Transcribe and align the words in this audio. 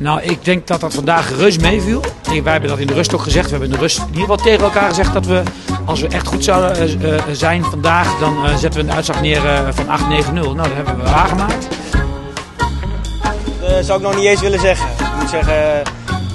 Nou, 0.00 0.22
ik 0.22 0.44
denk 0.44 0.66
dat 0.66 0.80
dat 0.80 0.94
vandaag 0.94 1.36
reus 1.36 1.58
meeviel. 1.58 2.00
Wij 2.42 2.52
hebben 2.52 2.70
dat 2.70 2.78
in 2.78 2.86
de 2.86 2.94
rust 2.94 3.14
ook 3.14 3.22
gezegd. 3.22 3.44
We 3.44 3.50
hebben 3.50 3.68
in 3.68 3.74
de 3.74 3.80
rust 3.80 3.98
in 3.98 4.04
ieder 4.06 4.20
geval 4.20 4.36
tegen 4.36 4.64
elkaar 4.64 4.88
gezegd 4.88 5.12
dat 5.12 5.26
we, 5.26 5.42
als 5.84 6.00
we 6.00 6.08
echt 6.08 6.26
goed 6.26 6.44
zouden 6.44 6.76
eh, 6.76 7.14
eh, 7.14 7.22
zijn 7.32 7.64
vandaag, 7.64 8.18
dan 8.18 8.46
eh, 8.46 8.56
zetten 8.56 8.80
we 8.80 8.88
een 8.88 8.94
uitslag 8.94 9.20
neer 9.20 9.40
van 9.70 9.84
8-9-0. 9.84 10.32
Nou, 10.32 10.56
dat 10.56 10.66
hebben 10.74 10.96
we 10.96 11.02
waargemaakt. 11.02 11.68
Dat 13.60 13.84
zou 13.84 13.98
ik 13.98 14.06
nog 14.06 14.16
niet 14.16 14.24
eens 14.24 14.40
willen 14.40 14.60
zeggen. 14.60 14.88
Ik 14.88 15.20
moet 15.20 15.30
zeggen, 15.30 15.82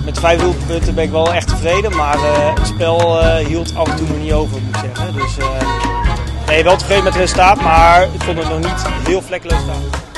met 0.06 0.20
vijf 0.20 0.42
doelpunten 0.42 0.96
ben 0.96 1.04
ik 1.04 1.12
wel 1.12 1.34
echt 1.34 1.48
tevreden. 1.48 1.96
Maar 1.96 2.18
het 2.56 2.68
spel 2.68 3.26
hield 3.38 3.76
af 3.76 3.88
en 3.88 3.96
toe 3.96 4.08
nog 4.08 4.18
niet 4.18 4.34
over, 4.34 4.62
moet 4.62 4.76
ik 4.76 4.92
zeggen. 4.96 5.14
Dus 5.14 5.38
nee, 6.48 6.64
wel 6.64 6.78
tevreden 6.78 7.04
met 7.04 7.14
het 7.14 7.22
resultaat, 7.22 7.62
maar 7.62 8.04
ik 8.04 8.22
vond 8.24 8.38
het 8.38 8.50
nog 8.50 8.60
niet 8.60 8.86
heel 9.08 9.22
vlekkeloos 9.22 9.62
staan. 9.62 10.15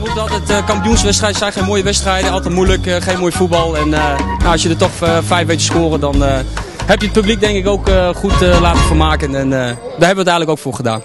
Hij 0.00 0.08
roept 0.08 0.20
altijd 0.20 0.50
uh, 0.50 0.66
kampioenswedstrijden 0.66 1.38
zijn 1.38 1.52
geen 1.52 1.64
mooie 1.64 1.82
wedstrijden, 1.82 2.30
altijd 2.30 2.54
moeilijk, 2.54 2.86
eh, 2.86 2.96
geen 3.00 3.18
mooi 3.18 3.32
voetbal. 3.32 3.76
En 3.76 3.94
eh, 3.94 4.18
nou, 4.18 4.44
als 4.44 4.62
je 4.62 4.68
er 4.68 4.76
toch 4.76 5.00
eh, 5.02 5.18
vijf 5.22 5.46
weet 5.46 5.60
scoren, 5.60 6.00
dan 6.00 6.24
eh, 6.24 6.38
heb 6.86 6.98
je 7.00 7.04
het 7.04 7.12
publiek 7.12 7.40
denk 7.40 7.56
ik 7.56 7.66
ook 7.66 7.88
eh, 7.88 8.14
goed 8.14 8.42
eh, 8.42 8.60
laten 8.60 8.80
vermaken. 8.82 9.34
En 9.34 9.52
eh, 9.52 9.58
daar 9.58 9.66
hebben 9.76 9.98
we 9.98 10.06
het 10.06 10.16
eigenlijk 10.16 10.50
ook 10.50 10.58
voor 10.58 10.74
gedaan. 10.74 11.02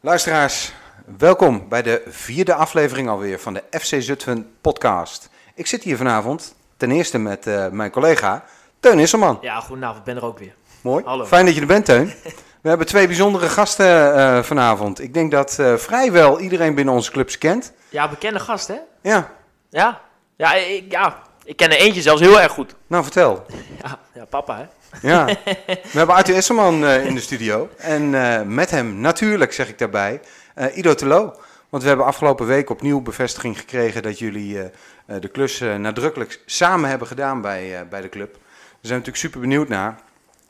Luisteraars, 0.00 0.72
welkom 1.18 1.68
bij 1.68 1.82
de 1.82 2.02
vierde 2.08 2.54
aflevering 2.54 3.08
alweer 3.08 3.40
van 3.40 3.54
de 3.54 3.62
FC 3.80 3.94
Zutphen 4.02 4.46
podcast. 4.60 5.28
Ik 5.54 5.66
zit 5.66 5.82
hier 5.82 5.96
vanavond 5.96 6.54
ten 6.76 6.90
eerste 6.90 7.18
met 7.18 7.46
eh, 7.46 7.68
mijn 7.68 7.90
collega 7.90 8.44
Teun 8.84 8.98
Isselman. 8.98 9.38
Ja, 9.40 9.60
goedenavond, 9.60 9.98
ik 9.98 10.04
ben 10.04 10.16
er 10.16 10.24
ook 10.24 10.38
weer. 10.38 10.54
Mooi, 10.80 11.04
Hallo. 11.04 11.24
fijn 11.24 11.44
dat 11.46 11.54
je 11.54 11.60
er 11.60 11.66
bent 11.66 11.84
Teun. 11.84 12.12
We 12.60 12.68
hebben 12.68 12.86
twee 12.86 13.06
bijzondere 13.06 13.48
gasten 13.48 14.16
eh, 14.16 14.42
vanavond. 14.42 15.00
Ik 15.00 15.14
denk 15.14 15.30
dat 15.30 15.58
eh, 15.58 15.74
vrijwel 15.74 16.40
iedereen 16.40 16.74
binnen 16.74 16.94
onze 16.94 17.10
clubs 17.10 17.38
kent. 17.38 17.72
Ja, 17.88 18.08
bekende 18.08 18.38
gast, 18.40 18.68
hè? 18.68 18.76
Ja, 19.02 19.30
Ja. 19.70 20.00
Ja, 20.36 20.54
ik, 20.54 20.92
ja, 20.92 21.18
ik 21.44 21.56
ken 21.56 21.70
er 21.70 21.76
eentje 21.76 22.02
zelfs 22.02 22.20
heel 22.20 22.40
erg 22.40 22.52
goed. 22.52 22.74
nou 22.86 23.02
vertel. 23.02 23.46
Ja, 23.82 23.98
ja 24.14 24.24
papa, 24.24 24.56
hè? 24.56 24.64
Ja, 25.08 25.24
we 25.92 25.98
hebben 25.98 26.14
Arthur 26.14 26.36
Isselman 26.36 26.84
eh, 26.84 27.06
in 27.06 27.14
de 27.14 27.20
studio. 27.20 27.68
En 27.76 28.10
met 28.54 28.70
hem 28.70 29.00
natuurlijk, 29.00 29.52
zeg 29.52 29.68
ik 29.68 29.78
daarbij, 29.78 30.20
Ido 30.74 30.94
Telo. 30.94 31.34
Want 31.68 31.82
we 31.82 31.88
hebben 31.88 32.06
afgelopen 32.06 32.46
week 32.46 32.70
opnieuw 32.70 33.00
bevestiging 33.00 33.58
gekregen 33.58 34.02
dat 34.02 34.18
jullie 34.18 34.70
de 35.06 35.28
klus 35.28 35.60
nadrukkelijk 35.60 36.40
samen 36.46 36.88
hebben 36.88 37.08
gedaan 37.08 37.40
bij, 37.40 37.86
bij 37.88 38.00
de 38.00 38.08
club. 38.08 38.36
Daar 38.84 38.92
zijn 38.92 39.02
we 39.02 39.08
natuurlijk 39.10 39.34
super 39.34 39.40
benieuwd 39.40 39.68
naar. 39.68 40.00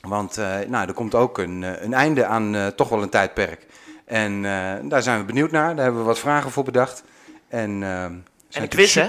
Want 0.08 0.38
eh, 0.38 0.68
nou, 0.68 0.88
er 0.88 0.94
komt 0.94 1.14
ook 1.14 1.38
een, 1.38 1.64
eh, 1.64 1.82
een 1.82 1.94
einde 1.94 2.24
aan 2.26 2.54
eh, 2.54 2.66
toch 2.66 2.88
wel 2.88 3.02
een 3.02 3.08
tijdperk. 3.08 3.66
En 4.04 4.44
eh, 4.44 4.72
daar 4.82 5.02
zijn 5.02 5.18
we 5.18 5.24
benieuwd 5.24 5.50
naar. 5.50 5.74
Daar 5.74 5.84
hebben 5.84 6.00
we 6.00 6.06
wat 6.06 6.18
vragen 6.18 6.50
voor 6.50 6.64
bedacht. 6.64 7.02
En, 7.48 7.78
zijn 7.80 8.22
En 8.50 8.62
een 8.62 8.68
quiz, 8.68 8.94
hè? 8.94 9.02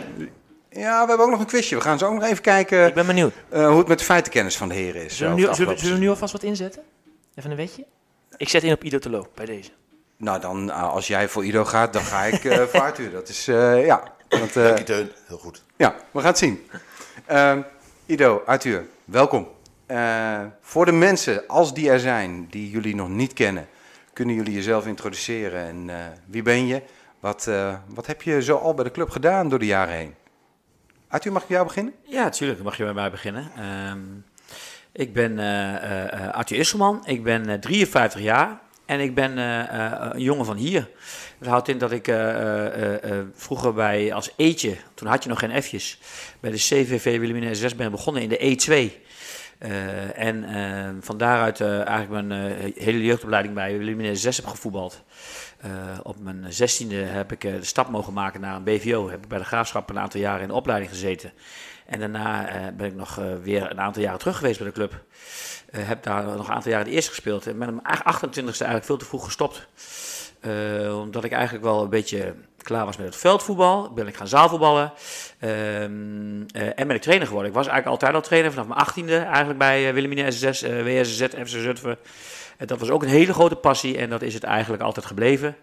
Ja, 0.70 1.02
we 1.02 1.08
hebben 1.08 1.20
ook 1.20 1.30
nog 1.32 1.40
een 1.40 1.46
quizje. 1.46 1.76
We 1.76 1.82
gaan 1.82 1.98
zo 1.98 2.06
ook 2.08 2.14
nog 2.14 2.24
even 2.24 2.42
kijken 2.42 2.88
Ik 2.88 2.94
ben 2.94 3.06
benieuwd. 3.06 3.34
eh, 3.50 3.68
hoe 3.68 3.78
het 3.78 3.88
met 3.88 4.00
de 4.00 4.06
feitenkennis 4.06 4.58
van 4.58 4.68
de 4.68 4.76
heren 4.76 5.06
is. 5.06 5.18
Zullen 5.18 5.34
we, 5.34 5.40
nu, 5.40 5.42
zullen, 5.42 5.46
we, 5.46 5.52
afgelopen 5.52 5.80
zullen 5.82 5.98
we 5.98 6.04
nu 6.04 6.10
alvast 6.10 6.34
wat 6.34 6.44
inzetten? 6.44 6.82
Even 7.36 7.52
een 7.52 7.58
wetje? 7.58 7.86
Ik 8.38 8.50
zet 8.50 8.64
in 8.64 8.72
op 8.72 8.84
Ido 8.84 9.00
Telo 9.00 9.28
bij 9.36 9.46
deze. 9.46 9.70
Nou, 10.18 10.40
dan 10.42 10.70
als 10.70 11.08
jij 11.08 11.28
voor 11.30 11.46
Ido 11.46 11.66
gaat, 11.66 11.94
dan 11.94 12.02
ga 12.04 12.24
ik 12.24 12.44
uh, 12.44 12.62
voor 12.62 12.82
Arthur. 12.82 13.12
Dat 13.12 13.30
is, 13.30 13.48
uh, 13.48 13.86
ja. 13.86 14.04
Want, 14.30 14.56
uh, 14.56 14.64
Dank 14.64 14.78
je, 14.78 14.84
Teun. 14.84 15.12
Heel 15.28 15.38
goed. 15.38 15.64
Ja, 15.76 15.96
we 16.12 16.20
gaan 16.20 16.30
het 16.30 16.38
zien. 16.38 16.68
Uh, 17.32 17.58
Ido, 18.06 18.44
Arthur, 18.46 18.86
welkom. 19.06 19.48
Uh, 19.88 20.42
voor 20.62 20.86
de 20.86 20.92
mensen, 20.92 21.48
als 21.48 21.74
die 21.74 21.90
er 21.90 22.00
zijn, 22.00 22.48
die 22.50 22.70
jullie 22.70 22.96
nog 22.96 23.10
niet 23.10 23.34
kennen, 23.34 23.68
kunnen 24.14 24.36
jullie 24.36 24.54
jezelf 24.54 24.88
introduceren. 24.88 25.68
En 25.68 25.88
uh, 25.88 25.96
wie 26.26 26.42
ben 26.42 26.68
je? 26.68 26.82
Wat, 27.20 27.46
uh, 27.50 27.76
wat 27.88 28.06
heb 28.06 28.22
je 28.22 28.42
zo 28.42 28.58
al 28.58 28.74
bij 28.74 28.84
de 28.84 28.92
club 28.92 29.10
gedaan 29.10 29.50
door 29.50 29.60
de 29.60 29.66
jaren 29.66 29.94
heen? 29.94 30.16
Arthur, 31.08 31.32
mag 31.32 31.44
ik 31.44 31.50
jou 31.50 31.66
beginnen? 31.66 31.94
Ja, 32.04 32.24
natuurlijk 32.24 32.64
mag 32.64 32.78
je 32.78 32.84
bij 32.84 32.94
mij 32.94 33.12
beginnen. 33.12 33.52
Um, 33.90 34.26
ik 34.92 35.14
ben 35.14 35.40
Arthur 36.32 36.58
Isselman, 36.58 37.06
ik 37.06 37.24
ben 37.24 37.60
53 37.60 38.22
jaar. 38.22 38.60
En 38.86 39.00
ik 39.00 39.16
ben 39.16 39.38
uh, 39.38 40.10
een 40.12 40.22
jongen 40.22 40.46
van 40.46 40.58
hier. 40.58 40.90
Dat 41.40 41.50
houdt 41.50 41.68
in 41.68 41.78
dat 41.78 41.92
ik 41.92 42.08
uh, 42.08 42.66
vroeger 43.36 43.74
bij 43.74 44.14
als 44.14 44.32
eetje, 44.36 44.76
toen 44.94 45.08
had 45.08 45.24
je 45.24 45.30
nog 45.30 45.40
geen 45.40 45.64
F'jes, 45.64 46.00
bij 46.40 46.52
de 46.52 46.58
CVV 46.58 47.20
Wilhelmina 47.20 47.54
6 47.54 47.76
ben 47.76 47.92
begonnen 47.92 48.22
in 48.22 48.30
de 48.30 48.58
E2. 48.58 49.04
en 50.14 50.46
van 51.02 51.18
daaruit 51.18 51.62
eigenlijk 51.62 52.10
mijn 52.10 52.32
hele 52.76 53.04
jeugdopleiding 53.04 53.54
bij 53.56 53.78
Wilhelmina 53.78 54.14
6 54.14 54.38
heb 54.38 54.46
gevoetbald. 54.46 55.04
op 56.04 56.20
mijn 56.20 56.46
zestiende 56.50 56.96
heb 56.96 57.32
ik 57.32 57.42
de 57.42 57.64
stap 57.64 57.90
mogen 57.90 58.14
maken 58.14 58.42
naar 58.42 58.56
een 58.56 58.64
BVO. 58.64 59.10
Heb 59.10 59.24
ik 59.24 59.28
bij 59.30 59.38
de 59.38 59.46
Graafschap 59.46 59.90
een 59.90 60.00
aantal 60.00 60.20
jaren 60.20 60.42
in 60.42 60.48
de 60.48 60.54
opleiding 60.54 60.92
gezeten. 60.92 61.32
En 61.86 62.00
daarna 62.00 62.50
ben 62.78 62.88
ik 62.88 62.96
nog 62.96 63.20
weer 63.44 63.72
een 63.72 63.82
aantal 63.82 64.02
jaren 64.02 64.20
terug 64.20 64.38
geweest 64.38 64.58
bij 64.58 64.68
de 64.68 64.74
club. 64.74 65.04
Uh, 65.78 65.88
heb 65.88 66.04
daar 66.04 66.24
nog 66.24 66.48
een 66.48 66.54
aantal 66.54 66.72
jaren 66.72 66.86
de 66.86 66.92
eerste 66.92 67.10
gespeeld. 67.10 67.48
En 67.48 67.60
ben 67.60 67.70
om 67.70 67.82
28e 67.82 68.44
eigenlijk 68.44 68.86
veel 68.86 68.98
te 68.98 69.06
vroeg 69.06 69.26
gestopt. 69.26 69.68
Uh, 70.42 71.00
omdat 71.00 71.24
ik 71.24 71.32
eigenlijk 71.32 71.64
wel 71.64 71.82
een 71.82 71.90
beetje 71.90 72.34
klaar 72.58 72.86
was 72.86 72.98
met 72.98 73.06
het 73.06 73.16
veldvoetbal. 73.16 73.94
Ben 73.94 74.08
ik 74.08 74.16
gaan 74.16 74.28
zaalvoetballen. 74.28 74.94
Uh, 75.40 75.84
en 75.84 76.88
ben 76.88 76.96
ik 76.96 77.02
trainer 77.02 77.28
geworden. 77.28 77.50
Ik 77.52 77.58
was 77.58 77.68
eigenlijk 77.68 78.02
altijd 78.02 78.14
al 78.14 78.28
trainer 78.28 78.52
vanaf 78.52 78.68
mijn 78.96 79.08
18e. 79.08 79.26
Eigenlijk 79.26 79.58
bij 79.58 79.94
Wilhelmina 79.94 80.32
SSS, 80.32 80.62
WSZ, 80.62 81.22
FC 81.22 81.48
Zutphen. 81.48 81.98
dat 82.58 82.80
was 82.80 82.90
ook 82.90 83.04
een 83.04 83.10
hele 83.10 83.34
grote 83.34 83.56
passie. 83.56 83.98
En 83.98 84.10
dat 84.10 84.22
is 84.22 84.34
het 84.34 84.44
eigenlijk 84.44 84.84
altijd 84.84 85.06
gebleven. 85.06 85.56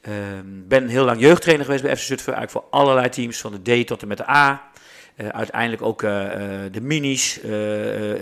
Ehm, 0.00 0.44
ben 0.44 0.88
heel 0.88 1.04
lang 1.04 1.20
jeugdtrainer 1.20 1.64
geweest 1.64 1.84
bij 1.84 1.96
FC 1.96 2.02
Zutphen. 2.02 2.34
Eigenlijk 2.34 2.66
voor 2.66 2.80
allerlei 2.80 3.08
teams. 3.08 3.40
Van 3.40 3.60
de 3.62 3.82
D 3.82 3.86
tot 3.86 4.02
en 4.02 4.08
met 4.08 4.16
de 4.16 4.28
A. 4.28 4.62
Uh, 5.16 5.28
uiteindelijk 5.28 5.82
ook 5.82 6.02
uh, 6.02 6.10
uh, 6.10 6.30
de 6.72 6.80
minis. 6.80 7.40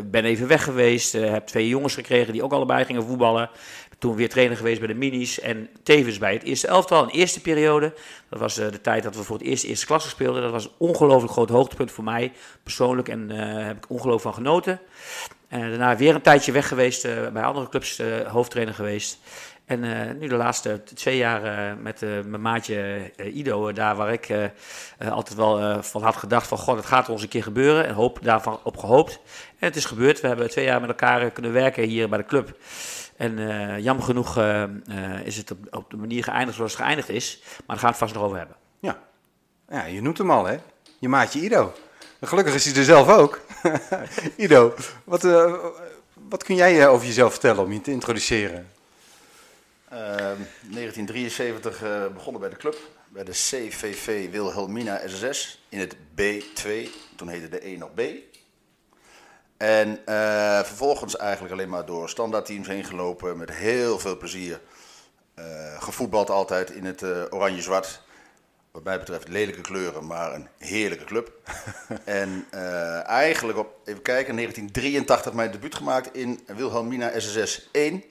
ben 0.04 0.25
even 0.25 0.48
weg 0.48 0.64
geweest. 0.64 1.12
heb 1.12 1.47
twee 1.47 1.69
jongens 1.69 1.94
gekregen 1.94 2.32
die 2.32 2.42
ook 2.42 2.53
allebei 2.53 2.84
gingen 2.84 3.03
voetballen. 3.03 3.50
Toen 3.98 4.16
weer 4.16 4.28
trainer 4.28 4.56
geweest 4.56 4.78
bij 4.78 4.88
de 4.88 4.94
minis. 4.94 5.41
En 5.41 5.69
tevens 5.82 6.19
bij 6.19 6.32
het 6.32 6.42
eerste 6.42 6.66
elftal, 6.66 7.02
een 7.02 7.08
eerste 7.08 7.41
periode. 7.41 7.94
Dat 8.28 8.38
was 8.38 8.54
de 8.54 8.81
tijd 8.81 9.02
dat 9.02 9.16
we 9.16 9.22
voor 9.22 9.36
het 9.36 9.47
eerst 9.47 9.64
eerste 9.64 9.86
klasse 9.86 10.08
speelden. 10.08 10.42
Dat 10.42 10.50
was 10.50 10.64
een 10.64 10.70
ongelooflijk 10.78 11.32
groot 11.32 11.48
hoogtepunt 11.48 11.92
voor 11.92 12.04
mij 12.04 12.32
persoonlijk. 12.62 13.08
En 13.08 13.28
daar 13.28 13.66
heb 13.66 13.76
ik 13.76 13.91
ongelooflijk 13.91 14.34
van 14.34 14.44
genoten. 14.44 14.81
En 15.48 15.60
daarna 15.60 15.97
weer 15.97 16.14
een 16.14 16.22
tijdje 16.22 16.52
weg 16.52 16.69
geweest. 16.69 17.02
bij 17.32 17.42
andere 17.42 17.69
clubs 17.69 18.02
hoofdtrainer 18.26 18.75
geweest. 18.75 19.19
En 19.72 19.84
uh, 19.84 20.21
nu 20.21 20.28
de 20.28 20.34
laatste 20.34 20.83
twee 20.94 21.16
jaar 21.16 21.44
uh, 21.44 21.83
met 21.83 22.03
uh, 22.03 22.10
mijn 22.25 22.43
maatje 22.43 23.10
Ido, 23.16 23.72
daar 23.72 23.97
waar 23.97 24.12
ik 24.12 24.50
altijd 25.10 25.37
wel 25.37 25.83
van 25.83 26.03
had 26.03 26.16
gedacht 26.16 26.47
van, 26.47 26.59
god, 26.59 26.77
het 26.77 26.87
gaat 26.87 27.09
ons 27.09 27.22
een 27.22 27.28
keer 27.28 27.43
gebeuren. 27.43 27.87
En 27.87 27.94
hoop 27.94 28.19
daarvan 28.22 28.61
op 28.62 28.77
gehoopt. 28.77 29.21
En 29.59 29.66
het 29.66 29.77
is 29.77 29.84
gebeurd. 29.84 30.21
We 30.21 30.27
hebben 30.27 30.50
twee 30.50 30.65
jaar 30.65 30.81
met 30.81 30.88
elkaar 30.88 31.31
kunnen 31.31 31.53
werken 31.53 31.82
hier 31.82 32.09
bij 32.09 32.19
de 32.19 32.25
club. 32.25 32.56
En 33.16 33.37
jammer 33.82 34.05
genoeg 34.05 34.38
is 35.25 35.37
het 35.37 35.50
op, 35.50 35.59
op, 35.71 35.91
de 35.91 35.97
manier 35.97 36.25
geëindigd 36.25 36.56
zoals 36.56 36.72
het 36.72 36.81
geëindigd 36.81 37.09
is. 37.09 37.41
Maar 37.43 37.62
daar 37.66 37.78
gaan 37.78 37.87
we 37.87 37.87
het 37.87 37.97
vast 37.97 38.15
nog 38.15 38.22
over 38.22 38.38
hebben. 38.38 38.56
Ja, 38.81 38.99
ja 39.69 39.84
je 39.84 40.03
noemt 40.03 40.19
hem 40.19 40.31
al, 40.31 40.44
hè? 40.44 40.56
Je 40.99 41.09
maatje 41.09 41.41
Ido. 41.41 41.72
Gelukkig 42.21 42.55
is 42.55 42.65
hij 42.65 42.75
er 42.75 42.84
zelf 42.84 43.09
ook. 43.09 43.41
Ido, 44.37 44.75
wat, 45.05 45.22
wat 46.28 46.44
kun 46.44 46.55
jij 46.55 46.88
over 46.88 47.06
jezelf 47.06 47.31
vertellen 47.31 47.65
om 47.65 47.72
je 47.72 47.81
te 47.81 47.91
introduceren? 47.91 48.71
Uh, 49.92 49.98
1973 49.98 51.82
uh, 51.82 52.06
begonnen 52.06 52.41
bij 52.41 52.50
de 52.50 52.56
club, 52.56 52.76
bij 53.08 53.25
de 53.25 53.30
CVV 53.30 54.30
Wilhelmina 54.30 55.00
SSS 55.06 55.64
in 55.69 55.78
het 55.78 55.97
B2, 55.97 56.66
toen 57.16 57.28
heette 57.28 57.48
de 57.48 57.66
E 57.69 57.76
nog 57.76 57.94
B. 57.94 58.00
En 59.56 59.88
uh, 60.06 60.60
vervolgens 60.62 61.16
eigenlijk 61.16 61.52
alleen 61.52 61.69
maar 61.69 61.86
door 61.86 62.08
standaardteams 62.08 62.66
heen 62.66 62.84
gelopen, 62.84 63.37
met 63.37 63.50
heel 63.50 63.99
veel 63.99 64.17
plezier. 64.17 64.61
Uh, 65.38 65.82
gevoetbald 65.82 66.31
altijd 66.31 66.70
in 66.70 66.84
het 66.84 67.02
oranje-zwart. 67.32 68.02
Wat 68.70 68.84
mij 68.84 68.99
betreft 68.99 69.28
lelijke 69.28 69.61
kleuren, 69.61 70.06
maar 70.06 70.34
een 70.34 70.49
heerlijke 70.58 71.05
club. 71.05 71.32
en 72.05 72.46
eigenlijk 73.05 73.58
op, 73.58 73.75
even 73.84 74.02
kijken, 74.02 74.37
1983 74.37 75.32
mijn 75.32 75.50
debuut 75.50 75.75
gemaakt 75.75 76.14
in 76.14 76.40
Wilhelmina 76.46 77.19
SSS 77.19 77.69
1. 77.72 78.05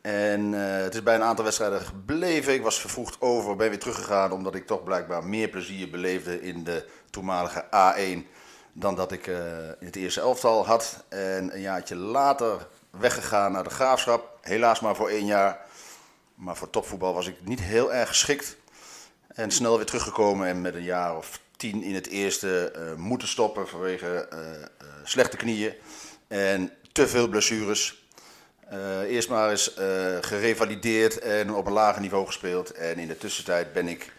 En 0.00 0.52
uh, 0.52 0.76
het 0.76 0.94
is 0.94 1.02
bij 1.02 1.14
een 1.14 1.22
aantal 1.22 1.44
wedstrijden 1.44 1.80
gebleven. 1.80 2.54
Ik 2.54 2.62
was 2.62 2.80
vervroegd 2.80 3.20
over, 3.20 3.56
ben 3.56 3.68
weer 3.68 3.78
teruggegaan 3.78 4.32
omdat 4.32 4.54
ik 4.54 4.66
toch 4.66 4.84
blijkbaar 4.84 5.24
meer 5.24 5.48
plezier 5.48 5.90
beleefde 5.90 6.42
in 6.42 6.64
de 6.64 6.86
toenmalige 7.10 7.64
A1 7.64 8.26
dan 8.72 8.94
dat 8.94 9.12
ik 9.12 9.26
uh, 9.26 9.36
in 9.64 9.86
het 9.86 9.96
eerste 9.96 10.20
elftal 10.20 10.66
had. 10.66 11.04
En 11.08 11.54
een 11.54 11.60
jaartje 11.60 11.96
later 11.96 12.66
weggegaan 12.90 13.52
naar 13.52 13.64
de 13.64 13.70
graafschap. 13.70 14.38
Helaas 14.40 14.80
maar 14.80 14.96
voor 14.96 15.08
één 15.08 15.26
jaar. 15.26 15.60
Maar 16.34 16.56
voor 16.56 16.70
topvoetbal 16.70 17.14
was 17.14 17.26
ik 17.26 17.36
niet 17.44 17.60
heel 17.60 17.94
erg 17.94 18.08
geschikt. 18.08 18.56
En 19.28 19.50
snel 19.50 19.76
weer 19.76 19.86
teruggekomen 19.86 20.48
en 20.48 20.60
met 20.60 20.74
een 20.74 20.82
jaar 20.82 21.16
of 21.16 21.40
tien 21.56 21.82
in 21.82 21.94
het 21.94 22.06
eerste 22.06 22.72
uh, 22.76 22.94
moeten 22.94 23.28
stoppen 23.28 23.68
vanwege 23.68 24.28
slechte 25.04 25.36
knieën 25.36 25.74
en 26.28 26.72
te 26.92 27.08
veel 27.08 27.28
blessures. 27.28 28.08
Eh, 28.70 29.00
eerst 29.00 29.28
maar 29.28 29.50
eens 29.50 29.74
eh, 29.74 30.16
gerevalideerd 30.20 31.18
en 31.18 31.54
op 31.54 31.66
een 31.66 31.72
lager 31.72 32.00
niveau 32.00 32.26
gespeeld. 32.26 32.72
En 32.72 32.98
in 32.98 33.08
de 33.08 33.18
tussentijd 33.18 33.72
ben 33.72 33.88
ik 33.88 34.12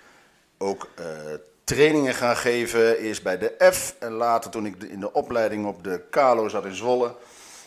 ook 0.57 0.89
eh, 0.95 1.05
trainingen 1.63 2.13
gaan 2.13 2.37
geven. 2.37 2.97
Eerst 2.97 3.23
bij 3.23 3.37
de 3.37 3.71
F 3.73 3.95
en 3.99 4.11
later 4.11 4.51
toen 4.51 4.65
ik 4.65 4.83
in 4.83 4.99
de 4.99 5.13
opleiding 5.13 5.65
op 5.65 5.83
de 5.83 6.01
Kalo 6.09 6.47
zat 6.47 6.65
in 6.65 6.75
Zwolle. 6.75 7.15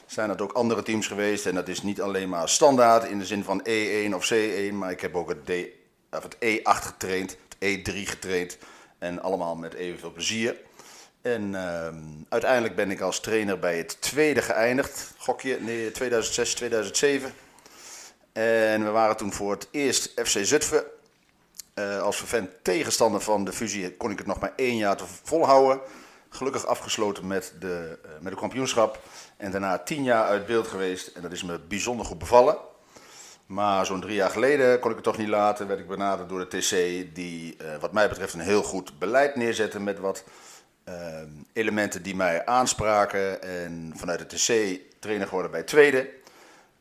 Zijn 0.06 0.28
dat 0.28 0.40
ook 0.40 0.52
andere 0.52 0.82
teams 0.82 1.06
geweest. 1.06 1.46
En 1.46 1.54
dat 1.54 1.68
is 1.68 1.82
niet 1.82 2.00
alleen 2.00 2.28
maar 2.28 2.48
standaard 2.48 3.04
in 3.04 3.18
de 3.18 3.26
zin 3.26 3.44
van 3.44 3.66
E1 3.68 4.14
of 4.14 4.32
C1. 4.32 4.72
Maar 4.72 4.90
ik 4.90 5.00
heb 5.00 5.14
ook 5.14 5.28
het, 5.28 5.46
D, 5.46 5.50
of 6.10 6.22
het 6.22 6.36
E8 6.36 6.84
getraind, 6.84 7.36
het 7.58 7.88
E3 7.88 7.92
getraind. 7.94 8.58
En 8.98 9.22
allemaal 9.22 9.54
met 9.54 9.74
evenveel 9.74 10.12
plezier. 10.12 10.56
En 11.24 11.54
ehm, 11.54 12.02
uiteindelijk 12.28 12.76
ben 12.76 12.90
ik 12.90 13.00
als 13.00 13.20
trainer 13.20 13.58
bij 13.58 13.76
het 13.76 14.00
tweede 14.00 14.42
geëindigd. 14.42 15.14
Gokje, 15.18 15.60
nee, 15.60 15.90
2006, 15.90 16.54
2007. 16.54 17.32
En 18.32 18.84
we 18.84 18.90
waren 18.90 19.16
toen 19.16 19.32
voor 19.32 19.50
het 19.50 19.68
eerst 19.70 20.12
FC 20.24 20.38
Zutphen. 20.44 20.84
Eh, 21.74 22.00
als 22.00 22.16
vervent 22.16 22.50
tegenstander 22.62 23.20
van 23.20 23.44
de 23.44 23.52
fusie 23.52 23.96
kon 23.96 24.10
ik 24.10 24.18
het 24.18 24.26
nog 24.26 24.40
maar 24.40 24.52
één 24.56 24.76
jaar 24.76 24.98
volhouden. 25.22 25.80
Gelukkig 26.28 26.66
afgesloten 26.66 27.26
met 27.26 27.52
de, 27.60 27.98
eh, 28.04 28.10
met 28.20 28.32
de 28.32 28.38
kampioenschap. 28.38 28.98
En 29.36 29.50
daarna 29.50 29.78
tien 29.78 30.02
jaar 30.02 30.24
uit 30.24 30.46
beeld 30.46 30.66
geweest. 30.66 31.06
En 31.06 31.22
dat 31.22 31.32
is 31.32 31.42
me 31.42 31.58
bijzonder 31.58 32.06
goed 32.06 32.18
bevallen. 32.18 32.56
Maar 33.46 33.86
zo'n 33.86 34.00
drie 34.00 34.14
jaar 34.14 34.30
geleden 34.30 34.80
kon 34.80 34.90
ik 34.90 34.96
het 34.96 35.04
toch 35.04 35.18
niet 35.18 35.28
laten. 35.28 35.66
Werd 35.66 35.80
ik 35.80 35.88
benaderd 35.88 36.28
door 36.28 36.48
de 36.48 36.58
TC. 36.58 36.70
Die 37.14 37.56
eh, 37.56 37.66
wat 37.80 37.92
mij 37.92 38.08
betreft 38.08 38.34
een 38.34 38.40
heel 38.40 38.62
goed 38.62 38.98
beleid 38.98 39.36
neerzette. 39.36 39.80
Met 39.80 39.98
wat 39.98 40.24
eh, 40.84 40.94
elementen 41.52 42.02
die 42.02 42.16
mij 42.16 42.46
aanspraken. 42.46 43.42
En 43.42 43.92
vanuit 43.96 44.30
de 44.30 44.36
TC 44.36 44.80
trainer 44.98 45.26
geworden 45.26 45.50
bij 45.50 45.62
tweede. 45.62 46.08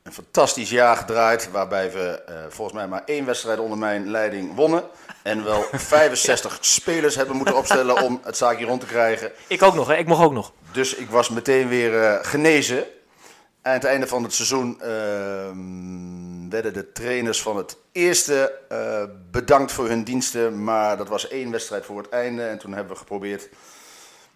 Een 0.03 0.13
fantastisch 0.13 0.69
jaar 0.69 0.95
gedraaid, 0.95 1.51
waarbij 1.51 1.91
we 1.91 2.23
eh, 2.25 2.35
volgens 2.49 2.77
mij 2.77 2.87
maar 2.87 3.03
één 3.05 3.25
wedstrijd 3.25 3.59
onder 3.59 3.77
mijn 3.77 4.09
leiding 4.09 4.55
wonnen. 4.55 4.83
En 5.21 5.43
wel 5.43 5.61
65 5.71 6.57
spelers 6.61 7.15
hebben 7.15 7.35
moeten 7.35 7.57
opstellen 7.57 8.01
om 8.03 8.19
het 8.23 8.37
zaakje 8.37 8.65
rond 8.65 8.79
te 8.79 8.85
krijgen. 8.85 9.31
Ik 9.47 9.61
ook 9.61 9.75
nog, 9.75 9.87
hè? 9.87 9.95
Ik 9.95 10.07
mocht 10.07 10.23
ook 10.23 10.33
nog. 10.33 10.51
Dus 10.71 10.95
ik 10.95 11.09
was 11.09 11.29
meteen 11.29 11.67
weer 11.67 12.03
eh, 12.03 12.15
genezen. 12.21 12.77
En 12.77 13.71
aan 13.71 13.73
het 13.73 13.83
einde 13.83 14.07
van 14.07 14.23
het 14.23 14.33
seizoen 14.33 14.81
ehm, 14.81 16.49
werden 16.49 16.73
de 16.73 16.91
trainers 16.91 17.41
van 17.41 17.57
het 17.57 17.77
eerste 17.91 18.53
eh, 18.69 19.03
bedankt 19.31 19.71
voor 19.71 19.87
hun 19.87 20.03
diensten. 20.03 20.63
Maar 20.63 20.97
dat 20.97 21.07
was 21.07 21.27
één 21.27 21.51
wedstrijd 21.51 21.85
voor 21.85 21.97
het 21.97 22.09
einde. 22.09 22.43
En 22.43 22.57
toen 22.57 22.73
hebben 22.73 22.93
we 22.93 22.99
geprobeerd 22.99 23.49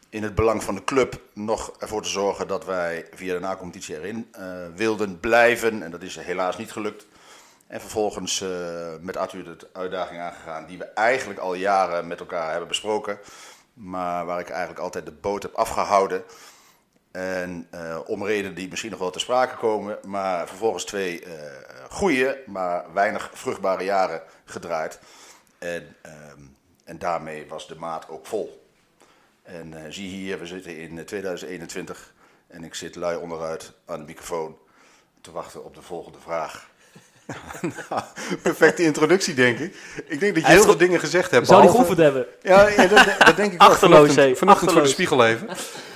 in 0.09 0.23
het 0.23 0.35
belang 0.35 0.63
van 0.63 0.75
de 0.75 0.83
club 0.83 1.21
nog 1.33 1.71
ervoor 1.79 2.01
te 2.01 2.09
zorgen 2.09 2.47
dat 2.47 2.65
wij 2.65 3.07
via 3.13 3.33
de 3.33 3.39
nacompetitie 3.39 3.95
erin 3.95 4.27
eh, 4.31 4.43
wilden 4.75 5.19
blijven. 5.19 5.83
En 5.83 5.91
dat 5.91 6.01
is 6.01 6.15
helaas 6.15 6.57
niet 6.57 6.71
gelukt. 6.71 7.07
En 7.67 7.81
vervolgens 7.81 8.41
eh, 8.41 8.49
met 9.01 9.17
Arthur 9.17 9.43
de 9.43 9.67
uitdaging 9.73 10.21
aangegaan 10.21 10.65
die 10.65 10.77
we 10.77 10.85
eigenlijk 10.85 11.39
al 11.39 11.53
jaren 11.53 12.07
met 12.07 12.19
elkaar 12.19 12.49
hebben 12.49 12.67
besproken. 12.67 13.19
Maar 13.73 14.25
waar 14.25 14.39
ik 14.39 14.49
eigenlijk 14.49 14.79
altijd 14.79 15.05
de 15.05 15.11
boot 15.11 15.43
heb 15.43 15.53
afgehouden. 15.53 16.23
En 17.11 17.67
eh, 17.71 17.99
om 18.05 18.25
redenen 18.25 18.55
die 18.55 18.69
misschien 18.69 18.91
nog 18.91 18.99
wel 18.99 19.09
te 19.09 19.19
sprake 19.19 19.55
komen. 19.55 19.97
Maar 20.05 20.47
vervolgens 20.47 20.83
twee 20.85 21.23
eh 21.23 21.67
goede, 21.89 22.43
maar 22.45 22.93
weinig 22.93 23.29
vruchtbare 23.33 23.83
jaren 23.83 24.21
gedraaid. 24.45 24.99
En, 25.59 25.95
ehm, 26.01 26.41
en 26.83 26.99
daarmee 26.99 27.47
was 27.47 27.67
de 27.67 27.75
maat 27.75 28.09
ook 28.09 28.25
vol. 28.25 28.66
En 29.47 29.73
eh, 29.73 29.91
zie 29.91 30.09
hier, 30.09 30.39
we 30.39 30.45
zitten 30.45 30.77
in 30.77 30.97
eh, 30.97 31.03
2021 31.05 32.13
en 32.47 32.63
ik 32.63 32.73
zit 32.75 32.95
lui 32.95 33.17
onderuit 33.17 33.71
aan 33.85 33.99
de 33.99 34.05
microfoon 34.05 34.57
te 35.21 35.31
wachten 35.31 35.63
op 35.65 35.75
de 35.75 35.81
volgende 35.81 36.17
vraag. 36.19 36.69
Perfecte 38.43 38.83
introductie, 38.83 39.33
denk 39.33 39.59
ik. 39.59 39.75
Ik 40.07 40.19
denk 40.19 40.33
dat 40.35 40.43
je 40.45 40.49
heel 40.51 40.61
veel 40.63 40.71
ge- 40.71 40.77
dingen 40.77 40.99
gezegd 40.99 41.31
hebt. 41.31 41.47
Zou 41.47 41.61
die 41.61 41.69
behalve- 41.71 41.95
geoefend 41.95 42.13
hebben? 42.15 42.33
Ja, 42.41 42.67
ja 42.67 42.87
dat, 42.87 43.25
dat 43.25 43.35
denk 43.35 43.51
ik 43.53 43.59
wel. 43.59 43.67
Achterloos, 43.69 44.07
Vanochtend, 44.13 44.37
vanochtend 44.37 44.71
voor 44.71 44.81
de 44.81 44.87
spiegel 44.87 45.25
even. 45.25 45.47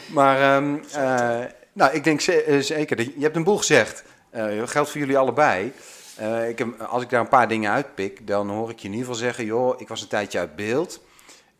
Maar 0.07 0.41
ehm, 0.55 0.75
eh, 0.93 1.45
nou, 1.73 1.93
ik 1.93 2.03
denk 2.03 2.21
ze- 2.21 2.43
eh, 2.43 2.59
zeker. 2.59 2.95
dat 2.95 3.05
Je 3.05 3.21
hebt 3.21 3.35
een 3.35 3.43
boel 3.43 3.57
gezegd. 3.57 4.03
Eh, 4.29 4.57
dat 4.59 4.69
geldt 4.69 4.89
voor 4.89 4.99
jullie 4.99 5.17
allebei. 5.17 5.73
Eh, 6.15 6.49
ik 6.49 6.57
heb, 6.57 6.81
als 6.81 7.03
ik 7.03 7.09
daar 7.09 7.19
een 7.21 7.27
paar 7.27 7.47
dingen 7.47 7.71
uitpik, 7.71 8.27
dan 8.27 8.49
hoor 8.49 8.69
ik 8.69 8.79
je 8.79 8.87
in 8.87 8.93
ieder 8.93 9.07
geval 9.07 9.21
zeggen... 9.21 9.45
joh, 9.45 9.81
ik 9.81 9.87
was 9.87 10.01
een 10.01 10.07
tijdje 10.07 10.39
uit 10.39 10.55
beeld. 10.55 11.01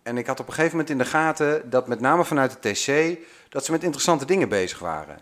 En 0.04 0.18
ik 0.18 0.28
had 0.28 0.40
op 0.40 0.48
een 0.48 0.54
gegeven 0.54 0.78
moment 0.78 0.90
in 0.90 0.98
de 0.98 1.06
gaten 1.06 1.70
dat 1.70 1.88
met 1.88 2.00
name 2.00 2.26
vanuit 2.26 2.58
de 2.62 2.72
TC... 2.72 3.20
dat 3.50 3.66
ze 3.66 3.72
met 3.72 3.84
interessante 3.84 4.26
dingen 4.26 4.50
bezig 4.50 4.80
waren. 4.80 5.18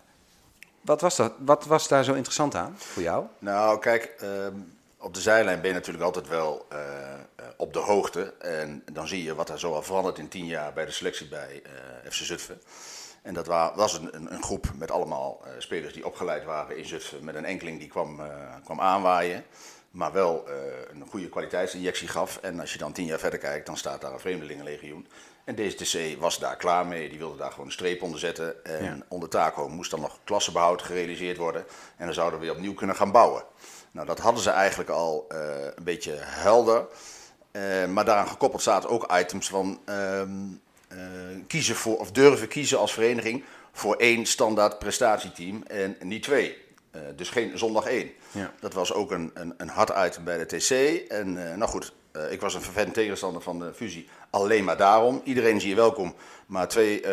Wat 0.81 1.02
was, 1.02 1.16
dat? 1.16 1.34
Wat 1.40 1.66
was 1.66 1.88
daar 1.88 2.04
zo 2.04 2.14
interessant 2.14 2.56
aan 2.56 2.76
voor 2.78 3.02
jou? 3.04 3.26
Nou, 3.40 3.80
kijk, 3.80 4.16
ehm, 4.20 4.54
op 4.98 5.14
de 5.14 5.22
zijlijn 5.22 5.60
ben 5.60 5.70
je 5.70 5.76
natuurlijk 5.76 6.04
altijd 6.04 6.28
wel 6.28 6.66
eh, 6.70 6.80
eh, 7.14 7.46
op 7.58 7.74
de 7.74 7.80
hoogte. 7.80 8.34
En 8.40 8.84
dan 8.92 9.08
zie 9.08 9.24
je 9.24 9.36
wat 9.36 9.50
er 9.50 9.60
zo 9.60 9.74
al 9.74 9.84
veranderd 9.84 10.18
in 10.18 10.28
tien 10.28 10.46
jaar 10.46 10.74
bij 10.74 10.86
de 10.86 10.92
selectie 10.92 11.28
bij 11.28 11.62
eh, 11.64 12.12
FC 12.12 12.24
Zutphen. 12.24 12.62
En 13.22 13.34
dat 13.34 13.48
wa- 13.48 13.76
was 13.76 13.94
een, 13.94 14.34
een, 14.34 14.44
groep 14.44 14.72
met 14.76 14.92
allemaal 14.92 15.42
spelers 15.58 15.94
die 15.94 16.06
opgeleid 16.06 16.44
waren 16.44 16.78
in 16.78 16.86
Zutphen. 16.86 17.24
Met 17.24 17.36
een 17.36 17.46
enkeling 17.46 17.80
die 17.80 17.88
kwam, 17.88 18.22
kwam 18.64 18.81
aanwaaien. 18.81 19.44
Maar 19.92 20.12
wel 20.12 20.48
eh, 20.48 20.54
een 20.94 21.06
goede 21.10 21.30
kwaliteitsinjectie 21.30 22.08
gaf. 22.08 22.38
En 22.42 22.60
als 22.60 22.72
je 22.74 22.78
dan 22.78 22.92
tien 22.92 23.06
jaar 23.06 23.20
verder 23.20 23.40
kijkt, 23.40 23.66
dan 23.66 23.78
staat 23.78 24.02
daar 24.02 24.14
een 24.14 24.20
vreemdelingenlegioen. 24.20 25.08
En 25.44 25.56
deze 25.56 25.76
TC 25.76 26.20
was 26.20 26.40
daar 26.40 26.56
klaar 26.56 26.88
mee. 26.88 27.10
Die 27.10 27.18
wilde 27.18 27.38
daar 27.38 27.52
gewoon 27.52 27.66
een 27.66 27.72
streep 27.72 28.02
onder 28.02 28.20
zetten. 28.20 28.66
En 28.66 28.84
Ja. 28.84 28.98
onder 29.08 29.30
Taco 29.30 29.70
moest 29.70 29.92
dan 29.92 30.02
nog 30.02 30.20
klassenbehoud 30.24 30.82
gerealiseerd 30.82 31.38
worden. 31.38 31.66
En 31.98 32.06
dan 32.06 32.14
zouden 32.14 32.40
we 32.40 32.46
weer 32.46 32.56
opnieuw 32.56 32.74
kunnen 32.74 32.96
gaan 32.96 33.12
bouwen. 33.12 33.44
Nou, 33.92 34.08
dat 34.08 34.20
hadden 34.20 34.44
ze 34.44 34.50
eigenlijk 34.50 34.90
al 34.90 35.26
eh, 35.30 35.40
een 35.76 35.84
beetje 35.84 36.14
helder. 36.20 36.86
Eh, 37.52 37.86
maar 37.86 38.06
daaraan 38.06 38.28
gekoppeld 38.28 38.62
zaten 38.62 38.90
ook 38.90 39.12
items 39.20 39.50
van 39.50 39.80
ehm, 39.86 40.30
eh, 40.88 40.98
kiezen 41.48 41.76
voor, 41.76 41.98
of 41.98 42.12
durven 42.12 42.48
kiezen 42.48 42.80
als 42.80 42.94
vereniging 42.94 43.44
voor 43.72 43.96
één 43.96 44.26
standaard 44.26 44.80
prestatieteam 44.80 45.64
en 45.64 45.98
niet 46.00 46.24
twee. 46.24 46.58
Eh, 46.92 47.02
dus 47.16 47.30
geen 47.30 47.58
zondag 47.58 47.86
één. 47.86 48.12
Ja. 48.32 48.54
Dat 48.60 48.74
was 48.74 48.94
ook 48.94 49.12
een, 49.12 49.32
een, 49.34 49.54
een 49.58 49.70
hard 49.70 49.92
item 50.08 50.24
bij 50.24 50.38
de 50.38 50.46
TC. 50.46 50.72
En 51.12 51.50
eh, 51.50 51.58
nou 51.58 51.70
goed, 51.72 51.94
eh, 52.12 52.32
ik 52.32 52.42
was 52.42 52.54
een 52.54 52.62
vervent 52.62 52.94
tegenstander 52.94 53.42
van 53.42 53.60
de 53.60 53.74
fusie. 53.74 54.10
Alleen 54.30 54.64
maar 54.64 54.78
daarom. 54.78 55.22
Iedereen 55.24 55.56
is 55.56 55.64
hier 55.64 55.76
welkom. 55.76 56.16
Maar 56.46 56.68
twee 56.68 57.04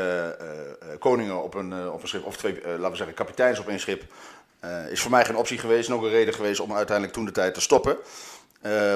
koningen 0.98 1.42
op 1.42 1.54
een, 1.54 1.90
op 1.90 2.02
een 2.02 2.08
schip, 2.08 2.24
of 2.24 2.36
twee, 2.36 2.60
laten 2.64 2.90
we 2.90 2.96
zeggen, 2.96 3.14
kapiteins 3.14 3.58
op 3.58 3.68
één 3.68 3.80
schip, 3.80 4.04
is 4.90 5.00
voor 5.00 5.10
mij 5.10 5.24
geen 5.24 5.36
optie 5.36 5.58
geweest. 5.58 5.88
En 5.88 5.94
ook 5.94 6.02
een 6.02 6.08
reden 6.08 6.34
geweest 6.34 6.60
om 6.60 6.72
uiteindelijk 6.74 7.16
toen 7.16 7.24
de 7.24 7.32
tijd 7.32 7.54
te 7.54 7.60
stoppen. 7.60 7.96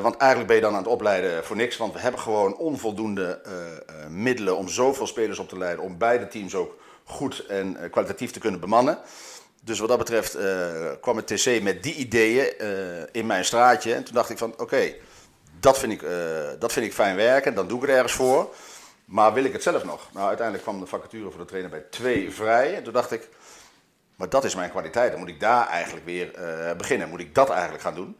Want 0.02 0.16
eigenlijk 0.16 0.46
ben 0.46 0.56
je 0.56 0.62
dan 0.62 0.72
aan 0.72 0.82
het 0.82 0.92
opleiden 0.92 1.44
voor 1.44 1.56
niks. 1.56 1.76
Want 1.76 1.92
we 1.92 1.98
hebben 1.98 2.20
gewoon 2.20 2.56
onvoldoende 2.56 3.40
middelen 4.08 4.56
om 4.56 4.68
zoveel 4.68 5.06
spelers 5.06 5.38
op 5.38 5.48
te 5.48 5.58
leiden. 5.58 5.84
Om 5.84 5.98
beide 5.98 6.28
teams 6.28 6.54
ook 6.54 6.76
goed 7.04 7.46
en 7.46 7.90
kwalitatief 7.90 8.30
te 8.30 8.40
kunnen 8.40 8.60
bemannen. 8.60 8.98
Dus 9.60 9.78
wat 9.78 9.88
dat 9.88 9.98
betreft 9.98 10.34
eh, 10.34 10.90
kwam 11.00 11.16
het 11.16 11.26
TC 11.26 11.62
met 11.62 11.82
die 11.82 11.94
ideeën 11.94 12.58
eh, 12.58 12.68
in 13.12 13.26
mijn 13.26 13.44
straatje. 13.44 13.94
En 13.94 14.04
toen 14.04 14.14
dacht 14.14 14.30
ik 14.30 14.38
van 14.38 14.54
oké, 14.56 14.94
dat, 15.60 15.78
vind 15.78 15.92
ik, 15.92 16.02
eh, 16.02 16.10
dat 16.58 16.72
vind 16.72 16.86
ik 16.86 16.92
fijn 16.92 17.16
werken. 17.16 17.54
Dan 17.54 17.68
doe 17.68 17.76
ik 17.76 17.86
het 17.86 17.96
ergens 17.96 18.12
voor. 18.12 18.54
Maar 19.04 19.32
wil 19.32 19.44
ik 19.44 19.52
het 19.52 19.62
zelf 19.62 19.84
nog? 19.84 20.08
Nou, 20.12 20.26
uiteindelijk 20.26 20.66
kwam 20.66 20.80
de 20.80 20.86
vacature 20.86 21.30
voor 21.30 21.40
de 21.40 21.46
trainer 21.46 21.70
bij 21.70 21.84
twee 21.90 22.32
vrij. 22.32 22.74
En 22.74 22.82
toen 22.82 22.92
dacht 22.92 23.12
ik, 23.12 23.28
maar 24.16 24.28
dat 24.28 24.44
is 24.44 24.54
mijn 24.54 24.70
kwaliteit. 24.70 25.10
Dan 25.10 25.20
moet 25.20 25.28
ik 25.28 25.40
daar 25.40 25.68
eigenlijk 25.68 26.06
weer 26.06 26.30
beginnen. 26.76 27.08
Moet 27.08 27.20
ik 27.20 27.34
dat 27.34 27.50
eigenlijk 27.50 27.82
gaan 27.82 27.94
doen? 27.94 28.16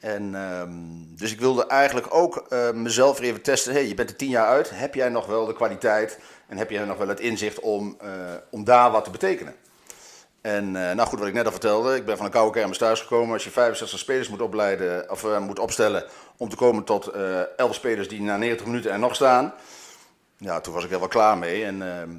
En, 0.00 0.34
ehm, 0.34 0.70
dus 1.16 1.32
ik 1.32 1.40
wilde 1.40 1.66
eigenlijk 1.66 2.14
ook 2.14 2.44
mezelf 2.74 3.18
weer 3.18 3.28
even 3.28 3.42
testen. 3.42 3.72
Hey, 3.72 3.86
je 3.86 3.94
bent 3.94 4.10
er 4.10 4.16
tien 4.16 4.28
jaar 4.28 4.46
uit. 4.46 4.70
Heb 4.70 4.94
jij 4.94 5.08
nog 5.08 5.26
wel 5.26 5.46
de 5.46 5.54
kwaliteit 5.54 6.18
en 6.46 6.56
heb 6.56 6.70
jij 6.70 6.84
nog 6.84 6.98
wel 6.98 7.08
het 7.08 7.20
inzicht 7.20 7.60
om, 7.60 7.96
om 8.50 8.64
daar 8.64 8.90
wat 8.90 9.04
te 9.04 9.10
betekenen? 9.10 9.54
En 10.42 10.76
eh, 10.76 10.94
nou 10.94 11.08
goed, 11.08 11.18
wat 11.18 11.28
ik 11.28 11.34
net 11.34 11.44
al 11.44 11.50
vertelde, 11.50 11.96
ik 11.96 12.04
ben 12.04 12.16
van 12.16 12.26
een 12.26 12.32
koude 12.32 12.58
kermis 12.58 12.78
thuisgekomen. 12.78 13.32
Als 13.32 13.44
je 13.44 13.50
65 13.50 13.98
spelers 13.98 14.28
moet 14.28 14.40
opleiden 14.42 15.10
of 15.10 15.24
eh, 15.24 15.38
moet 15.38 15.58
opstellen 15.58 16.04
om 16.36 16.48
te 16.48 16.56
komen 16.56 16.84
tot 16.84 17.06
eh 17.06 17.40
11 17.56 17.74
spelers 17.74 18.08
die 18.08 18.20
na 18.22 18.36
90 18.36 18.66
minuten 18.66 18.92
er 18.92 18.98
nog 18.98 19.14
staan. 19.14 19.54
Ja, 20.36 20.60
toen 20.60 20.74
was 20.74 20.84
ik 20.84 20.90
er 20.90 20.98
wel 20.98 21.08
klaar 21.08 21.38
mee. 21.38 21.64
En 21.64 21.82
ehm, 21.82 22.10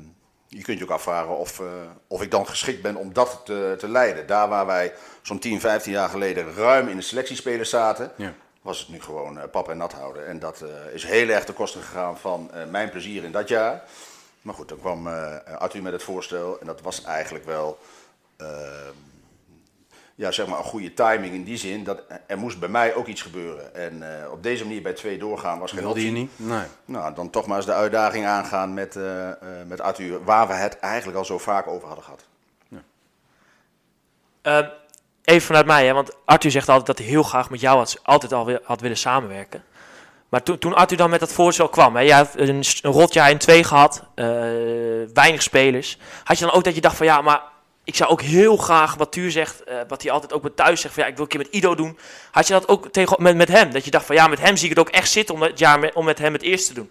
je 0.47 0.61
kunt 0.61 0.77
je 0.77 0.83
ook 0.83 0.89
afvragen 0.89 1.37
of, 1.37 1.61
of 2.07 2.21
ik 2.21 2.31
dan 2.31 2.47
geschikt 2.47 2.81
ben 2.81 2.95
om 2.95 3.13
dat 3.13 3.41
te, 3.45 3.75
te 3.77 3.87
leiden. 3.89 4.27
Daar 4.27 4.49
waar 4.49 4.65
wij 4.65 4.93
zo'n 5.21 5.39
10, 5.39 5.59
15 5.59 5.91
jaar 5.91 6.09
geleden 6.09 6.53
ruim 6.55 6.87
in 6.87 6.95
de 6.95 7.01
selectiespelers 7.01 7.69
zaten, 7.69 8.11
Ja. 8.15 8.33
was 8.61 8.79
het 8.79 8.89
nu 8.89 9.01
gewoon 9.01 9.39
pap 9.51 9.69
en 9.69 9.77
nat 9.77 9.93
houden. 9.93 10.27
En 10.27 10.39
dat 10.39 10.63
is 10.93 11.03
heel 11.05 11.29
erg 11.29 11.43
ten 11.45 11.53
koste 11.53 11.79
gegaan 11.79 12.17
van 12.17 12.51
mijn 12.69 12.89
plezier 12.89 13.23
in 13.23 13.31
dat 13.31 13.47
jaar. 13.47 13.83
Maar 14.41 14.53
goed, 14.53 14.69
dan 14.69 14.79
kwam 14.79 15.07
Arthur 15.57 15.81
met 15.81 15.93
het 15.93 16.03
voorstel 16.03 16.59
en 16.59 16.65
dat 16.65 16.81
was 16.81 17.03
eigenlijk 17.03 17.45
wel 17.45 17.77
ja, 20.15 20.31
zeg 20.31 20.47
maar 20.47 20.57
een 20.57 20.63
goede 20.63 20.93
timing 20.93 21.33
in 21.33 21.43
die 21.43 21.57
zin 21.57 21.83
dat 21.83 22.03
er 22.27 22.37
moest 22.37 22.59
bij 22.59 22.69
mij 22.69 22.95
ook 22.95 23.07
iets 23.07 23.21
gebeuren. 23.21 23.75
En 23.75 24.21
eh, 24.23 24.31
op 24.31 24.43
deze 24.43 24.63
manier 24.63 24.81
bij 24.81 24.93
twee 24.93 25.17
doorgaan 25.17 25.59
was 25.59 25.71
geen 25.71 25.79
Wilde 25.79 25.99
je 25.99 26.07
optie. 26.07 26.21
niet? 26.21 26.31
Nee. 26.35 26.65
Nou, 26.85 27.13
dan 27.15 27.29
toch 27.29 27.45
maar 27.45 27.57
eens 27.57 27.65
de 27.65 27.73
uitdaging 27.73 28.25
aangaan 28.25 28.73
met, 28.73 28.95
eh, 28.95 29.29
eh, 29.29 29.37
met 29.67 29.81
Arthur, 29.81 30.23
waar 30.23 30.47
we 30.47 30.53
het 30.53 30.79
eigenlijk 30.79 31.17
al 31.17 31.25
zo 31.25 31.37
vaak 31.37 31.67
over 31.67 31.87
hadden 31.87 32.03
gehad. 32.03 32.25
Eh, 34.43 34.67
even 35.23 35.47
vanuit 35.47 35.65
mij, 35.65 35.85
hè, 35.85 35.93
want 35.93 36.11
Arthur 36.25 36.51
zegt 36.51 36.69
altijd 36.69 36.87
dat 36.87 36.97
hij 36.97 37.07
heel 37.07 37.23
graag 37.23 37.49
met 37.49 37.59
jou 37.59 37.77
had, 37.77 37.99
altijd 38.03 38.33
al 38.33 38.59
had 38.63 38.81
willen 38.81 38.97
samenwerken. 38.97 39.63
Maar 40.29 40.43
toen, 40.43 40.57
toen 40.57 40.73
Arthur 40.73 40.97
dan 40.97 41.09
met 41.09 41.19
dat 41.19 41.33
voorstel 41.33 41.69
kwam, 41.69 41.95
hè, 41.95 42.01
jij 42.01 42.17
hebt 42.17 42.39
een, 42.39 42.63
een 42.81 42.91
rotjaar 42.91 43.29
in 43.29 43.37
twee 43.37 43.63
gehad, 43.63 44.03
eh, 44.15 44.25
weinig 45.13 45.41
spelers. 45.41 45.97
Had 46.23 46.39
je 46.39 46.45
dan 46.45 46.53
ook 46.53 46.63
dat 46.63 46.75
je 46.75 46.81
dacht 46.81 46.95
van 46.95 47.05
ja, 47.05 47.21
maar 47.21 47.41
ik 47.83 47.95
zou 47.95 48.11
ook 48.11 48.21
heel 48.21 48.57
graag 48.57 48.95
wat 48.95 49.11
Tuur 49.11 49.31
zegt, 49.31 49.63
eh, 49.63 49.77
wat 49.87 50.01
hij 50.01 50.11
altijd 50.11 50.33
ook 50.33 50.43
met 50.43 50.55
thuis 50.55 50.81
zegt, 50.81 50.93
van 50.93 51.03
ja, 51.03 51.09
ik 51.09 51.15
wil 51.15 51.23
een 51.23 51.29
keer 51.31 51.39
met 51.39 51.51
Ido 51.51 51.75
doen. 51.75 51.97
Had 52.31 52.47
je 52.47 52.53
dat 52.53 52.67
ook 52.67 52.91
tegen, 52.91 53.23
met, 53.23 53.35
met 53.35 53.47
hem? 53.47 53.71
Dat 53.71 53.85
je 53.85 53.91
dacht 53.91 54.05
van 54.05 54.15
ja, 54.15 54.27
met 54.27 54.39
hem 54.39 54.55
zie 54.57 54.69
ik 54.69 54.77
het 54.77 54.87
ook 54.87 54.93
echt 54.93 55.09
zitten 55.09 55.35
om 55.35 55.41
het 55.41 55.59
jaar 55.59 55.79
met, 55.79 55.93
om 55.93 56.05
met 56.05 56.19
hem 56.19 56.33
het 56.33 56.41
eerst 56.41 56.67
te 56.67 56.73
doen. 56.73 56.89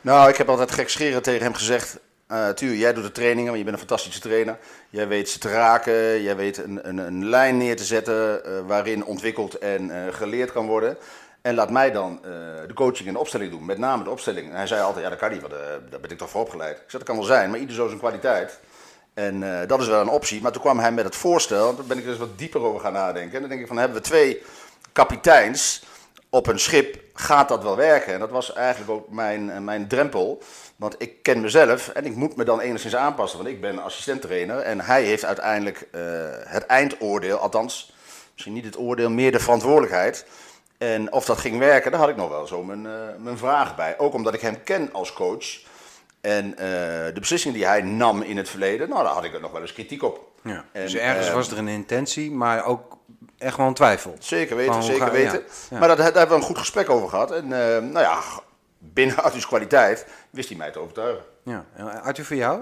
Nou, 0.00 0.28
ik 0.28 0.36
heb 0.36 0.48
altijd 0.48 0.70
gekscherend 0.70 1.24
tegen 1.24 1.42
hem 1.42 1.54
gezegd. 1.54 1.98
eh 2.26 2.48
Tuur, 2.48 2.74
jij 2.74 2.92
doet 2.92 3.04
de 3.04 3.12
trainingen, 3.12 3.46
want 3.46 3.58
je 3.58 3.64
bent 3.64 3.80
een 3.80 3.86
fantastische 3.88 4.20
trainer. 4.20 4.58
Jij 4.90 5.08
weet 5.08 5.28
ze 5.30 5.38
te 5.38 5.48
raken, 5.48 6.22
jij 6.22 6.36
weet 6.36 6.56
een, 6.58 6.88
een, 6.88 6.98
een 6.98 7.28
lijn 7.28 7.56
neer 7.56 7.76
te 7.76 7.84
zetten 7.84 8.44
eh, 8.44 8.52
waarin 8.66 9.04
ontwikkeld 9.04 9.58
en 9.58 9.90
geleerd 10.12 10.52
kan 10.52 10.66
worden. 10.66 10.96
En 11.42 11.54
laat 11.54 11.70
mij 11.70 11.90
dan 11.90 12.18
de 12.66 12.74
coaching 12.74 13.08
en 13.08 13.14
de 13.14 13.20
opstelling 13.20 13.50
doen, 13.50 13.64
met 13.64 13.78
name 13.78 14.04
de 14.04 14.10
opstelling. 14.10 14.52
Hij 14.52 14.66
zei 14.66 14.82
altijd, 14.82 15.04
ja 15.04 15.10
dat 15.10 15.18
kan 15.18 15.30
niet, 15.30 15.40
want 15.40 15.52
daar 15.90 16.00
ben 16.00 16.10
ik 16.10 16.18
toch 16.18 16.30
voor 16.30 16.40
opgeleid. 16.40 16.76
Ik 16.76 16.82
zei, 16.86 16.98
dat 16.98 17.02
kan 17.02 17.16
wel 17.16 17.24
zijn, 17.24 17.50
maar 17.50 17.58
ieder 17.58 17.74
zo 17.74 17.86
zijn 17.86 17.98
kwaliteit. 17.98 18.60
En 19.14 19.60
eh, 19.60 19.68
dat 19.68 19.80
is 19.80 19.86
wel 19.86 20.00
een 20.00 20.08
optie. 20.08 20.40
Maar 20.40 20.52
toen 20.52 20.62
kwam 20.62 20.78
hij 20.78 20.92
met 20.92 21.04
het 21.04 21.16
voorstel, 21.16 21.76
daar 21.76 21.84
ben 21.84 21.98
ik 21.98 22.04
dus 22.04 22.18
wat 22.18 22.38
dieper 22.38 22.60
over 22.60 22.80
gaan 22.80 22.92
nadenken. 22.92 23.34
En 23.34 23.40
dan 23.40 23.48
denk 23.48 23.60
ik 23.60 23.66
van, 23.66 23.76
hebben 23.76 23.96
we 23.96 24.02
twee 24.02 24.42
kapiteins 24.92 25.82
op 26.28 26.46
een 26.46 26.60
schip, 26.60 27.00
gaat 27.14 27.48
dat 27.48 27.62
wel 27.62 27.76
werken? 27.76 28.12
En 28.12 28.20
dat 28.20 28.30
was 28.30 28.52
eigenlijk 28.52 28.90
ook 28.90 29.10
mijn, 29.10 29.50
eh, 29.50 29.58
mijn 29.58 29.88
drempel. 29.88 30.42
Want 30.76 30.94
ik 30.98 31.22
ken 31.22 31.40
mezelf 31.40 31.88
en 31.88 32.06
ik 32.06 32.14
moet 32.14 32.36
me 32.36 32.44
dan 32.44 32.60
enigszins 32.60 32.96
aanpassen. 32.96 33.38
Want 33.38 33.50
ik 33.50 33.60
ben 33.60 33.82
assistent-trainer 33.82 34.58
en 34.58 34.80
hij 34.80 35.02
heeft 35.02 35.24
uiteindelijk 35.24 35.88
eh, 35.90 36.00
het 36.44 36.66
eindoordeel, 36.66 37.36
althans 37.36 37.92
misschien 38.32 38.54
niet 38.54 38.64
het 38.64 38.78
oordeel, 38.78 39.10
meer 39.10 39.32
de 39.32 39.40
verantwoordelijkheid. 39.40 40.26
En 40.78 41.12
of 41.12 41.24
dat 41.24 41.38
ging 41.38 41.58
werken, 41.58 41.90
daar 41.90 42.00
had 42.00 42.08
ik 42.08 42.16
nog 42.16 42.28
wel 42.28 42.46
zo 42.46 42.62
mijn, 42.62 42.82
mijn 43.22 43.38
vragen 43.38 43.76
bij. 43.76 43.98
Ook 43.98 44.14
omdat 44.14 44.34
ik 44.34 44.40
hem 44.40 44.62
ken 44.62 44.92
als 44.92 45.12
coach. 45.12 45.58
En 46.20 46.58
eh, 46.58 46.66
de 47.14 47.20
beslissingen 47.20 47.56
die 47.56 47.66
hij 47.66 47.82
nam 47.82 48.22
in 48.22 48.36
het 48.36 48.48
verleden, 48.48 48.88
nou, 48.88 49.04
daar 49.04 49.12
had 49.12 49.24
ik 49.24 49.34
er 49.34 49.40
nog 49.40 49.52
wel 49.52 49.60
eens 49.60 49.72
kritiek 49.72 50.02
op. 50.02 50.30
Ja. 50.42 50.64
En, 50.72 50.82
dus 50.82 50.94
ergens 50.94 51.28
eh, 51.28 51.34
was 51.34 51.50
er 51.50 51.58
een 51.58 51.68
intentie, 51.68 52.30
maar 52.30 52.64
ook 52.64 52.98
echt 53.38 53.56
wel 53.56 53.66
een 53.66 53.74
twijfel. 53.74 54.16
Zeker 54.18 54.56
weten, 54.56 54.72
Van 54.72 54.82
zeker 54.82 55.12
weten. 55.12 55.38
ja, 55.38 55.44
ja. 55.70 55.78
Maar 55.78 55.88
dat, 55.88 55.96
daar 55.96 56.06
hebben 56.06 56.28
we 56.28 56.34
een 56.34 56.48
goed 56.48 56.58
gesprek 56.58 56.90
over 56.90 57.08
gehad. 57.08 57.30
En 57.30 57.44
eh, 57.44 57.82
nou 57.82 58.00
ja, 58.00 58.20
binnen 58.78 59.16
Arthur's 59.16 59.46
kwaliteit 59.46 60.06
wist 60.30 60.48
hij 60.48 60.58
mij 60.58 60.70
te 60.70 60.78
overtuigen. 60.78 61.24
Ja. 61.42 61.64
En 61.74 62.02
Arthur, 62.02 62.24
voor 62.24 62.36
jou? 62.36 62.60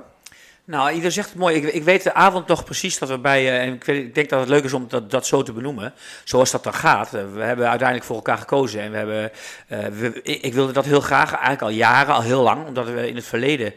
Nou, 0.69 0.93
ieder 0.93 1.13
zegt 1.13 1.29
het 1.29 1.39
mooi. 1.39 1.57
Ik, 1.57 1.65
ik 1.65 1.83
weet 1.83 2.03
de 2.03 2.15
avond 2.15 2.47
nog 2.47 2.65
precies 2.65 2.99
dat 2.99 3.09
we 3.09 3.19
bij. 3.19 3.47
eh, 3.49 3.63
en 3.63 3.75
ik, 3.75 3.85
weet, 3.85 3.97
ik 4.05 4.15
denk 4.15 4.29
dat 4.29 4.41
het 4.41 4.49
leuk 4.49 4.65
is 4.65 4.73
om 4.73 4.85
dat, 4.89 5.11
dat 5.11 5.27
zo 5.27 5.43
te 5.43 5.53
benoemen. 5.53 5.93
Zoals 6.25 6.51
dat 6.51 6.65
dan 6.65 6.75
gaat. 6.75 7.15
Eh, 7.15 7.23
we 7.33 7.41
hebben 7.41 7.69
uiteindelijk 7.69 8.07
voor 8.07 8.17
elkaar 8.17 8.39
gekozen. 8.39 8.81
En 8.81 8.91
we 8.91 8.97
hebben. 8.97 9.31
eh, 9.69 10.45
ik, 10.45 10.55
wilde 10.55 10.73
dat 10.73 10.85
heel 10.85 11.01
graag, 11.01 11.31
eigenlijk 11.31 11.63
al 11.63 11.69
jaren, 11.69 12.15
al 12.15 12.23
heel 12.23 12.43
lang. 12.43 12.67
Omdat 12.67 12.87
we 12.87 13.09
in 13.09 13.17
het 13.17 13.27
verleden. 13.27 13.73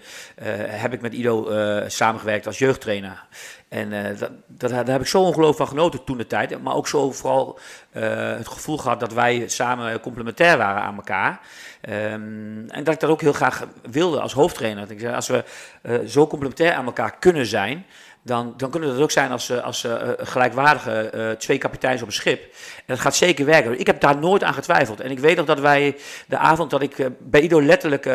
heb 0.59 0.93
ik 0.93 1.01
met 1.01 1.13
Ido 1.13 1.51
samengewerkt 1.87 2.47
als 2.47 2.57
jeugdtrainer. 2.57 3.23
En 3.71 3.93
eh, 3.93 4.19
dat, 4.19 4.31
dat, 4.47 4.69
daar 4.69 4.87
heb 4.87 5.01
ik 5.01 5.07
zo 5.07 5.21
ongelooflijk 5.21 5.57
van 5.57 5.67
genoten 5.67 6.03
toen 6.03 6.17
de 6.17 6.27
tijd. 6.27 6.61
Maar 6.61 6.75
ook 6.75 6.87
zo 6.87 7.11
vooral 7.11 7.59
eh, 7.91 8.03
het 8.37 8.47
gevoel 8.47 8.77
gehad 8.77 8.99
dat 8.99 9.13
wij 9.13 9.47
samen 9.47 9.99
complementair 9.99 10.57
waren 10.57 10.81
aan 10.81 10.95
elkaar. 10.95 11.39
Ehm, 11.81 12.67
en 12.67 12.83
dat 12.83 12.93
ik 12.93 12.99
dat 12.99 13.09
ook 13.09 13.21
heel 13.21 13.33
graag 13.33 13.67
wilde 13.91 14.19
als 14.19 14.33
hoofdtrainer. 14.33 14.91
Ik 14.91 14.99
zei, 14.99 15.15
als 15.15 15.27
we 15.27 15.43
eh, 15.81 15.99
zo 16.07 16.27
complementair 16.27 16.73
aan 16.73 16.85
elkaar 16.85 17.15
kunnen 17.19 17.45
zijn, 17.45 17.85
dan, 18.23 18.53
dan 18.57 18.69
kunnen 18.69 18.89
dat 18.89 18.99
ook 18.99 19.11
zijn 19.11 19.31
als, 19.31 19.49
eh, 19.49 19.63
als 19.63 19.83
eh, 19.83 20.09
gelijkwaardige 20.17 20.91
eh, 20.91 21.31
twee 21.31 21.57
kapiteins 21.57 22.01
op 22.01 22.07
een 22.07 22.13
schip. 22.13 22.41
En 22.77 22.83
dat 22.85 22.99
gaat 22.99 23.15
zeker 23.15 23.45
werken. 23.45 23.79
Ik 23.79 23.87
heb 23.87 23.99
daar 24.01 24.17
nooit 24.17 24.43
aan 24.43 24.53
getwijfeld. 24.53 24.99
En 24.99 25.11
ik 25.11 25.19
weet 25.19 25.37
nog 25.37 25.45
dat 25.45 25.59
wij 25.59 25.97
de 26.27 26.37
avond 26.37 26.69
dat 26.69 26.81
ik 26.81 27.09
bij 27.19 27.41
Ido 27.41 27.61
letterlijk 27.61 28.09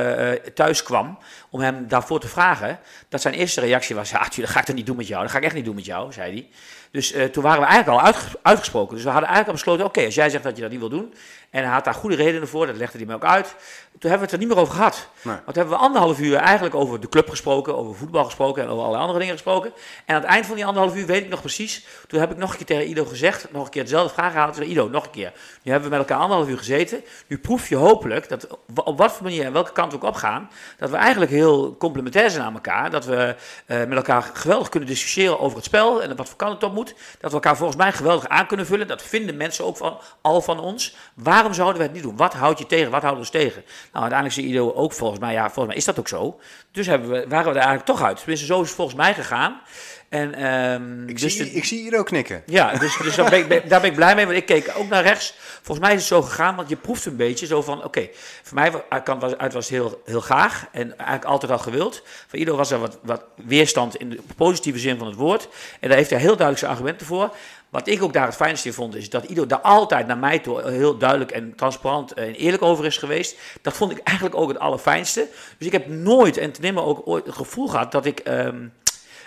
thuis 0.54 0.82
kwam 0.82 1.18
om 1.50 1.60
hem 1.60 1.88
daarvoor 1.88 2.20
te 2.20 2.28
vragen, 2.28 2.78
dat 3.08 3.20
zijn 3.20 3.34
eerste 3.34 3.60
reactie 3.60 3.94
was, 3.94 4.10
ja, 4.10 4.18
dat 4.18 4.50
ga 4.50 4.60
ik 4.60 4.66
dat 4.66 4.76
niet 4.76 4.86
doen 4.86 4.96
met 4.96 5.06
jou. 5.06 5.22
Dat 5.22 5.30
ga 5.30 5.38
ik 5.38 5.44
echt 5.44 5.54
niet 5.54 5.64
doen 5.64 5.74
met 5.74 5.84
jou, 5.84 6.12
zei 6.12 6.32
hij. 6.32 6.48
Dus 6.90 7.14
toen 7.32 7.42
waren 7.42 7.60
we 7.60 7.66
eigenlijk 7.66 7.98
al 7.98 8.06
uitges- 8.06 8.34
uitgesproken. 8.42 8.94
Dus 8.94 9.04
we 9.04 9.10
hadden 9.10 9.28
eigenlijk 9.28 9.58
al 9.58 9.64
besloten, 9.64 9.84
oké, 9.84 10.04
als 10.04 10.14
jij 10.14 10.30
zegt 10.30 10.44
dat 10.44 10.56
je 10.56 10.62
dat 10.62 10.70
niet 10.70 10.80
wil 10.80 10.88
doen, 10.88 11.14
en 11.50 11.62
hij 11.62 11.72
had 11.72 11.84
daar 11.84 11.94
goede 11.94 12.16
redenen 12.16 12.48
voor, 12.48 12.66
dat 12.66 12.76
legde 12.76 12.98
hij 12.98 13.06
me 13.06 13.14
ook 13.14 13.24
uit. 13.24 13.54
Toen 13.98 14.10
hebben 14.10 14.28
we 14.28 14.34
het 14.34 14.42
er 14.42 14.46
niet 14.46 14.48
meer 14.48 14.64
over 14.64 14.74
gehad. 14.74 15.08
Nee. 15.22 15.34
Want 15.34 15.44
toen 15.44 15.54
hebben 15.54 15.74
we 15.74 15.84
anderhalf 15.84 16.20
uur 16.20 16.36
eigenlijk 16.36 16.74
over 16.74 17.00
de 17.00 17.08
club 17.08 17.28
gesproken, 17.28 17.76
over 17.76 17.94
voetbal 17.94 18.24
gesproken 18.24 18.62
en 18.62 18.68
over 18.68 18.80
allerlei 18.80 19.02
andere 19.02 19.18
dingen 19.18 19.34
gesproken. 19.34 19.72
En 20.04 20.14
aan 20.14 20.20
het 20.20 20.30
eind 20.30 20.46
van 20.46 20.56
die 20.56 20.66
anderhalf 20.66 20.96
uur 20.96 21.06
weet 21.06 21.22
ik 21.22 21.28
nog 21.28 21.40
precies, 21.40 21.86
toen 22.06 22.20
heb 22.20 22.30
ik 22.30 22.36
nog 22.36 22.50
een 22.50 22.56
keer 22.56 22.66
tegen 22.66 22.88
Ido 22.88 23.04
gezegd, 23.04 23.52
nog 23.52 23.64
een 23.64 23.70
keer 23.70 23.82
dezelfde 23.82 24.14
vraag 24.14 24.32
gehaald. 24.32 24.54
Zei 24.54 24.68
Ido, 24.68 24.88
nog 24.88 25.04
een 25.04 25.10
keer. 25.10 25.32
Nu 25.62 25.72
hebben 25.72 25.90
we 25.90 25.96
met 25.96 26.06
elkaar 26.06 26.22
anderhalf 26.22 26.48
uur 26.48 26.58
gezeten. 26.58 27.04
Nu 27.26 27.38
proef 27.38 27.68
je 27.68 27.76
hopelijk, 27.76 28.28
dat 28.28 28.46
op 28.74 28.98
wat 28.98 29.12
voor 29.12 29.22
manier 29.22 29.44
en 29.44 29.52
welke 29.52 29.72
kant 29.72 29.92
we 29.92 29.96
ook 29.98 30.04
opgaan, 30.04 30.50
dat 30.78 30.90
we 30.90 30.96
eigenlijk 30.96 31.30
heel 31.30 31.76
complementair 31.76 32.30
zijn 32.30 32.44
aan 32.44 32.54
elkaar. 32.54 32.90
Dat 32.90 33.04
we 33.04 33.34
eh, 33.66 33.78
met 33.78 33.96
elkaar 33.96 34.22
geweldig 34.22 34.68
kunnen 34.68 34.88
discussiëren 34.88 35.40
over 35.40 35.56
het 35.56 35.66
spel 35.66 36.02
en 36.02 36.16
wat 36.16 36.28
voor 36.28 36.36
kant 36.36 36.52
het 36.52 36.62
op 36.62 36.72
moet. 36.72 36.94
Dat 37.20 37.30
we 37.30 37.36
elkaar 37.36 37.56
volgens 37.56 37.78
mij 37.78 37.92
geweldig 37.92 38.28
aan 38.28 38.46
kunnen 38.46 38.66
vullen. 38.66 38.86
Dat 38.86 39.02
vinden 39.02 39.36
mensen 39.36 39.64
ook 39.64 39.76
van, 39.76 39.98
al 40.20 40.40
van 40.40 40.60
ons. 40.60 40.96
Waarom 41.14 41.54
zouden 41.54 41.78
we 41.78 41.82
het 41.82 41.92
niet 41.92 42.02
doen? 42.02 42.16
Wat 42.16 42.34
houdt 42.34 42.58
je 42.58 42.66
tegen? 42.66 42.90
Wat 42.90 43.02
houdt 43.02 43.18
ons 43.18 43.30
tegen? 43.30 43.64
Nou, 43.92 44.04
uiteindelijk 44.10 44.32
zei 44.32 44.46
Ido 44.46 44.72
ook 44.72 44.92
volgens 44.92 45.20
mij, 45.20 45.32
ja, 45.32 45.42
volgens 45.44 45.66
mij 45.66 45.76
is 45.76 45.84
dat 45.84 45.98
ook 45.98 46.08
zo. 46.08 46.40
Dus 46.72 46.86
hebben 46.86 47.10
we, 47.10 47.24
waren 47.28 47.44
we 47.44 47.58
er 47.58 47.64
eigenlijk 47.64 47.84
toch 47.86 48.02
uit. 48.02 48.16
Tenminste, 48.16 48.46
zo 48.46 48.60
is 48.60 48.66
het 48.66 48.76
volgens 48.76 48.96
mij 48.96 49.14
gegaan. 49.14 49.60
En, 50.08 50.34
ehm, 50.34 51.08
Ik, 51.08 51.20
dus 51.20 51.36
zie, 51.36 51.44
de- 51.44 51.50
ik 51.52 51.64
zie 51.64 51.86
Ido 51.86 52.02
knikken. 52.02 52.42
ja, 52.46 52.72
dus, 52.72 52.96
dus 52.96 53.14
daar, 53.14 53.30
ben 53.30 53.38
ik, 53.38 53.48
ben- 53.48 53.68
daar 53.68 53.80
ben 53.80 53.90
ik 53.90 53.96
blij 53.96 54.14
mee, 54.14 54.24
want 54.26 54.36
ik 54.36 54.46
keek 54.46 54.72
ook 54.76 54.88
naar 54.88 55.02
rechts. 55.02 55.34
Volgens 55.62 55.86
mij 55.86 55.94
is 55.94 56.00
het 56.00 56.08
zo 56.08 56.22
gegaan, 56.22 56.56
want 56.56 56.68
je 56.68 56.76
proeft 56.76 57.04
een 57.06 57.16
beetje 57.16 57.46
zo 57.46 57.62
van, 57.62 57.84
oké, 57.84 58.08
voor 58.42 58.54
mij 58.54 58.72
kan 59.02 59.18
was, 59.18 59.36
uit 59.36 59.52
was 59.52 59.64
het 59.68 59.74
heel, 59.74 60.02
heel 60.04 60.20
graag 60.20 60.66
en 60.72 60.96
eigenlijk 60.98 61.24
altijd 61.24 61.52
al 61.52 61.58
gewild. 61.58 62.02
Voor 62.26 62.38
ieder 62.38 62.56
was 62.56 62.70
er 62.70 62.78
wat, 62.78 62.98
wat 63.02 63.24
weerstand 63.34 63.96
in 63.96 64.10
de 64.10 64.18
positieve 64.36 64.78
zin 64.78 64.98
van 64.98 65.06
het 65.06 65.16
woord. 65.16 65.48
En 65.80 65.88
daar 65.88 65.98
heeft 65.98 66.10
hij 66.10 66.18
heel 66.18 66.28
duidelijk 66.28 66.58
zijn 66.58 66.70
argumenten 66.70 67.06
voor. 67.06 67.34
Wat 67.70 67.86
ik 67.86 68.02
ook 68.02 68.12
daar 68.12 68.26
het 68.26 68.34
fijnste 68.34 68.68
in 68.68 68.74
vond, 68.74 68.94
is 68.94 69.10
dat 69.10 69.24
Ido 69.24 69.46
daar 69.46 69.60
altijd 69.60 70.06
naar 70.06 70.18
mij 70.18 70.38
toe 70.38 70.70
heel 70.70 70.98
duidelijk 70.98 71.30
en 71.30 71.54
transparant 71.54 72.12
en 72.14 72.34
eerlijk 72.34 72.62
over 72.62 72.84
is 72.84 72.98
geweest. 72.98 73.36
Dat 73.62 73.72
vond 73.72 73.90
ik 73.90 73.98
eigenlijk 73.98 74.36
ook 74.36 74.48
het 74.48 74.58
allerfijnste. 74.58 75.28
Dus 75.58 75.66
ik 75.66 75.72
heb 75.72 75.88
nooit 75.88 76.36
en 76.36 76.52
ten 76.52 76.62
nimmer 76.62 76.84
ook 76.84 77.02
ooit 77.04 77.26
het 77.26 77.34
gevoel 77.34 77.68
gehad 77.68 77.92
dat 77.92 78.06
ik... 78.06 78.18
ehm, 78.18 78.66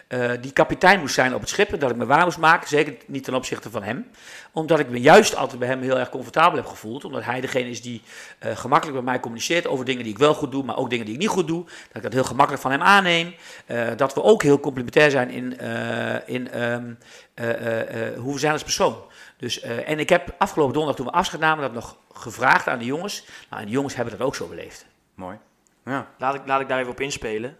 eh, 0.09 0.31
die 0.41 0.51
kapitein 0.51 0.99
moest 0.99 1.13
zijn 1.13 1.33
op 1.33 1.39
het 1.39 1.49
schip. 1.49 1.73
en 1.73 1.79
Dat 1.79 1.89
ik 1.89 1.95
me 1.95 2.05
waar 2.05 2.23
moest 2.23 2.37
maken, 2.37 2.67
zeker 2.67 2.95
niet 3.07 3.23
ten 3.23 3.33
opzichte 3.33 3.69
van 3.69 3.83
hem. 3.83 4.07
Omdat 4.51 4.79
ik 4.79 4.89
me 4.89 5.01
juist 5.01 5.35
altijd 5.35 5.59
bij 5.59 5.67
hem 5.67 5.81
heel 5.81 5.99
erg 5.99 6.09
comfortabel 6.09 6.57
heb 6.57 6.65
gevoeld. 6.67 7.05
Omdat 7.05 7.23
hij 7.23 7.41
degene 7.41 7.69
is 7.69 7.81
die 7.81 8.01
eh, 8.39 8.57
gemakkelijk 8.57 8.97
met 8.97 9.05
mij 9.05 9.19
communiceert 9.19 9.67
over 9.67 9.85
dingen 9.85 10.03
die 10.03 10.11
ik 10.13 10.19
wel 10.19 10.33
goed 10.33 10.51
doe, 10.51 10.63
maar 10.63 10.77
ook 10.77 10.89
dingen 10.89 11.05
die 11.05 11.13
ik 11.13 11.19
niet 11.19 11.29
goed 11.29 11.47
doe. 11.47 11.63
Dat 11.63 11.95
ik 11.95 12.01
dat 12.01 12.13
heel 12.13 12.23
gemakkelijk 12.23 12.61
van 12.61 12.71
hem 12.71 12.81
aanneem. 12.81 13.35
Eh, 13.65 13.87
dat 13.95 14.13
we 14.13 14.23
ook 14.23 14.43
heel 14.43 14.59
complementair 14.59 15.11
zijn 15.11 15.29
in, 15.29 15.57
eh, 15.59 16.27
in 16.35 16.51
ehm, 16.51 16.93
eh, 17.33 17.49
eh, 17.49 18.07
eh, 18.07 18.19
hoe 18.19 18.33
we 18.33 18.39
zijn 18.39 18.53
als 18.53 18.63
persoon. 18.63 18.95
Dus, 19.37 19.59
eh, 19.59 19.89
en 19.89 19.99
ik 19.99 20.09
heb 20.09 20.35
afgelopen 20.37 20.73
donderdag 20.73 21.01
toen 21.03 21.11
we 21.11 21.17
afscheid 21.17 21.41
namen 21.41 21.63
dat 21.63 21.73
nog 21.73 21.97
gevraagd 22.13 22.67
aan 22.67 22.79
de 22.79 22.85
jongens. 22.85 23.25
Nou, 23.49 23.61
en 23.61 23.67
de 23.67 23.73
jongens 23.73 23.95
hebben 23.95 24.17
dat 24.17 24.27
ook 24.27 24.35
zo 24.35 24.47
beleefd. 24.47 24.85
Mooi. 25.13 25.37
Ja. 25.85 26.07
Laat 26.17 26.35
ik, 26.35 26.41
laat 26.45 26.61
ik 26.61 26.67
daar 26.67 26.79
even 26.79 26.91
op 26.91 26.99
inspelen. 26.99 27.57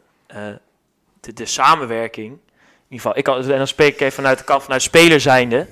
De, 1.21 1.33
de 1.33 1.45
samenwerking. 1.45 2.31
In 2.31 2.95
ieder 2.95 2.97
geval, 2.97 3.17
ik 3.17 3.23
kan, 3.23 3.51
en 3.51 3.57
dan 3.57 3.67
spreek 3.67 3.93
ik 3.93 3.99
even 3.99 4.13
vanuit 4.13 4.37
de 4.37 4.43
kant 4.43 4.63
vanuit 4.63 4.81
speler 4.81 5.19
zijnde. 5.19 5.67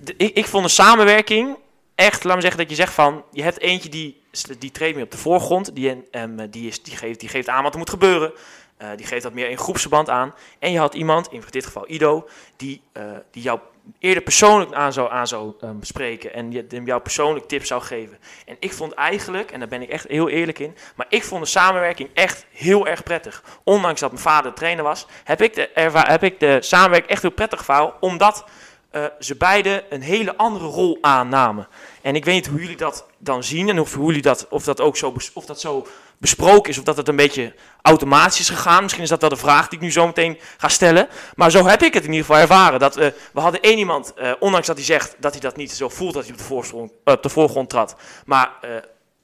De- 0.00 0.14
ik, 0.16 0.36
ik 0.36 0.46
vond 0.46 0.64
de 0.64 0.70
samenwerking 0.70 1.56
echt, 1.94 2.24
laat 2.24 2.34
me 2.34 2.40
zeggen 2.40 2.60
dat 2.60 2.70
je 2.70 2.76
zegt 2.76 2.92
van, 2.94 3.24
je 3.30 3.42
hebt 3.42 3.60
eentje 3.60 3.88
die, 3.88 4.22
die 4.58 4.70
treedt 4.70 4.94
meer 4.94 5.04
op 5.04 5.10
de 5.10 5.18
voorgrond, 5.18 5.74
die, 5.74 6.08
em, 6.10 6.50
die, 6.50 6.68
is, 6.68 6.82
die, 6.82 6.96
geeft, 6.96 7.20
die 7.20 7.28
geeft 7.28 7.48
aan 7.48 7.62
wat 7.62 7.72
er 7.72 7.78
moet 7.78 7.90
gebeuren. 7.90 8.32
Eh, 8.76 8.88
die 8.96 9.06
geeft 9.06 9.22
dat 9.22 9.32
meer 9.32 9.50
in 9.50 9.58
groepsverband 9.58 10.08
aan. 10.08 10.34
En 10.58 10.72
je 10.72 10.78
had 10.78 10.94
iemand, 10.94 11.32
in 11.32 11.42
dit 11.50 11.66
geval 11.66 11.90
Ido, 11.90 12.28
die, 12.56 12.82
eh, 12.92 13.04
die 13.30 13.42
jou 13.42 13.60
eerder 13.98 14.22
persoonlijk 14.22 14.72
aan 14.72 14.92
zou, 14.92 15.10
aan 15.10 15.26
zou 15.26 15.52
ehm, 15.60 15.78
bespreken 15.78 16.34
en 16.34 16.52
je, 16.52 16.82
jou 16.84 17.00
persoonlijk 17.00 17.48
tips 17.48 17.68
zou 17.68 17.82
geven. 17.82 18.18
En 18.46 18.56
ik 18.58 18.72
vond 18.72 18.92
eigenlijk, 18.92 19.50
en 19.50 19.58
daar 19.58 19.68
ben 19.68 19.82
ik 19.82 19.88
echt 19.88 20.08
heel 20.08 20.28
eerlijk 20.28 20.58
in, 20.58 20.76
maar 20.96 21.06
ik 21.08 21.24
vond 21.24 21.42
de 21.42 21.48
samenwerking 21.48 22.08
echt 22.14 22.46
heel 22.50 22.86
erg 22.86 23.02
prettig. 23.02 23.44
Ondanks 23.64 24.00
dat 24.00 24.10
mijn 24.10 24.22
vader 24.22 24.52
trainer 24.52 24.84
was, 24.84 25.06
heb 25.24 25.42
ik 25.42 25.54
de, 25.54 25.70
heb 25.92 26.22
ik 26.22 26.40
de 26.40 26.58
samenwerking 26.60 27.10
echt 27.10 27.22
heel 27.22 27.30
prettig 27.30 27.58
gevouwen, 27.58 27.94
omdat 28.00 28.44
eh, 28.90 29.04
ze 29.18 29.36
beide 29.36 29.84
een 29.90 30.02
hele 30.02 30.36
andere 30.36 30.66
rol 30.66 30.98
aannamen. 31.00 31.68
En 32.02 32.14
ik 32.14 32.24
weet 32.24 32.34
niet 32.34 32.46
hoe 32.46 32.60
jullie 32.60 32.76
dat 32.76 33.06
dan 33.18 33.44
zien 33.44 33.68
en 33.68 33.80
of, 33.80 33.94
hoe 33.94 34.06
jullie 34.06 34.22
dat, 34.22 34.46
of, 34.50 34.64
dat 34.64 34.80
ook 34.80 34.96
zo, 34.96 35.14
of 35.34 35.46
dat 35.46 35.60
zo 35.60 35.86
besproken 36.22 36.70
is, 36.70 36.78
of 36.78 36.84
dat 36.84 36.96
het 36.96 37.08
een 37.08 37.16
beetje 37.16 37.54
automatisch 37.80 38.40
is 38.40 38.48
gegaan. 38.48 38.82
Misschien 38.82 39.02
is 39.02 39.08
dat 39.08 39.20
wel 39.20 39.30
de 39.30 39.36
vraag 39.36 39.68
die 39.68 39.78
ik 39.78 39.84
nu 39.84 39.92
zo 39.92 40.06
meteen 40.06 40.38
ga 40.56 40.68
stellen. 40.68 41.08
Maar 41.34 41.50
zo 41.50 41.66
heb 41.66 41.82
ik 41.82 41.94
het 41.94 42.04
in 42.04 42.10
ieder 42.10 42.26
geval 42.26 42.40
ervaren. 42.40 42.78
Dat, 42.78 42.96
eh, 42.96 43.08
we 43.32 43.40
hadden 43.40 43.60
één 43.60 43.78
iemand, 43.78 44.14
eh, 44.14 44.32
ondanks 44.38 44.66
dat 44.66 44.76
hij 44.76 44.84
zegt 44.84 45.16
dat 45.18 45.32
hij 45.32 45.40
dat 45.40 45.56
niet 45.56 45.72
zo 45.72 45.88
voelt 45.88 46.14
dat 46.14 46.22
hij 46.22 46.32
op 46.32 46.38
de 46.38 46.44
voorgrond, 46.44 46.92
eh, 47.04 47.14
op 47.14 47.22
de 47.22 47.28
voorgrond 47.28 47.70
trad. 47.70 47.96
Maar 48.26 48.50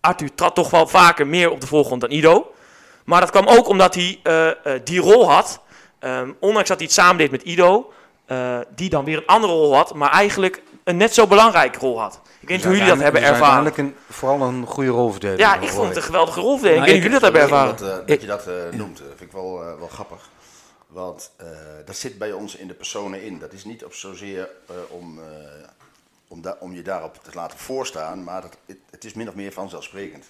Arthur 0.00 0.34
trad 0.34 0.54
toch 0.54 0.70
wel 0.70 0.86
vaker 0.86 1.26
meer 1.26 1.50
op 1.50 1.60
de 1.60 1.66
voorgrond 1.66 2.00
dan 2.00 2.10
Ido. 2.10 2.52
Maar 3.04 3.20
dat 3.20 3.30
kwam 3.30 3.46
ook 3.46 3.68
omdat 3.68 3.94
hij 3.94 4.20
die 4.84 5.00
rol 5.00 5.30
had. 5.30 5.60
Ehm, 5.98 6.32
ondanks 6.40 6.68
dat 6.68 6.78
hij 6.78 6.86
het 6.86 6.96
samen 6.96 7.16
deed 7.16 7.30
met 7.30 7.42
Ido, 7.42 7.92
die 8.74 8.88
dan 8.88 9.04
weer 9.04 9.16
een 9.16 9.26
andere 9.26 9.52
rol 9.52 9.74
had, 9.74 9.94
maar 9.94 10.10
eigenlijk 10.10 10.62
een 10.88 10.96
net 10.96 11.14
zo 11.14 11.26
belangrijke 11.26 11.78
rol 11.78 12.00
had. 12.00 12.20
Ik 12.40 12.48
weet 12.48 12.56
niet 12.56 12.66
hoe 12.66 12.76
jullie 12.76 12.88
dat 12.88 12.98
hebben 13.02 13.22
ervaren. 13.22 13.44
uiteindelijk 13.66 13.76
Een, 14.08 14.14
vooral 14.14 14.40
een 14.48 14.66
goede 14.66 14.90
rolverdeling. 14.90 15.38
Ja, 15.40 15.54
ik 15.60 15.68
vond 15.68 15.86
het 15.88 15.96
een 15.96 16.02
geweldige 16.02 16.40
rolverdeling. 16.40 16.84
Nou, 16.86 16.96
ik 16.96 17.02
weet 17.02 17.12
niet 17.12 17.20
hoe 17.22 17.30
jullie 17.30 17.42
dat 17.42 17.50
hebben 17.52 17.76
ervaren. 17.76 17.98
Dat, 17.98 18.00
eh, 18.00 18.06
dat 18.06 18.20
je 18.20 18.26
dat 18.26 18.72
eh, 18.72 18.78
noemt, 18.78 19.00
eh, 19.00 19.06
vind 19.06 19.20
ik 19.20 19.32
wel, 19.32 19.62
eh, 19.62 19.78
wel 19.78 19.88
grappig. 19.88 20.28
Want 20.86 21.30
eh, 21.36 21.46
dat 21.84 21.96
zit 21.96 22.18
bij 22.18 22.32
ons 22.32 22.56
in 22.56 22.68
de 22.68 22.74
personen 22.74 23.22
in. 23.22 23.38
Dat 23.38 23.52
is 23.52 23.64
niet 23.64 23.84
op 23.84 23.94
zozeer 23.94 24.48
eh, 24.68 24.74
om, 24.88 25.18
eh, 25.18 25.24
om, 26.28 26.42
da- 26.42 26.56
om 26.60 26.74
je 26.74 26.82
daarop 26.82 27.14
te 27.22 27.30
laten 27.32 27.58
voorstaan, 27.58 28.24
maar 28.24 28.40
dat, 28.42 28.56
het, 28.66 28.76
het 28.90 29.04
is 29.04 29.12
min 29.14 29.28
of 29.28 29.34
meer 29.34 29.52
vanzelfsprekend. 29.52 30.24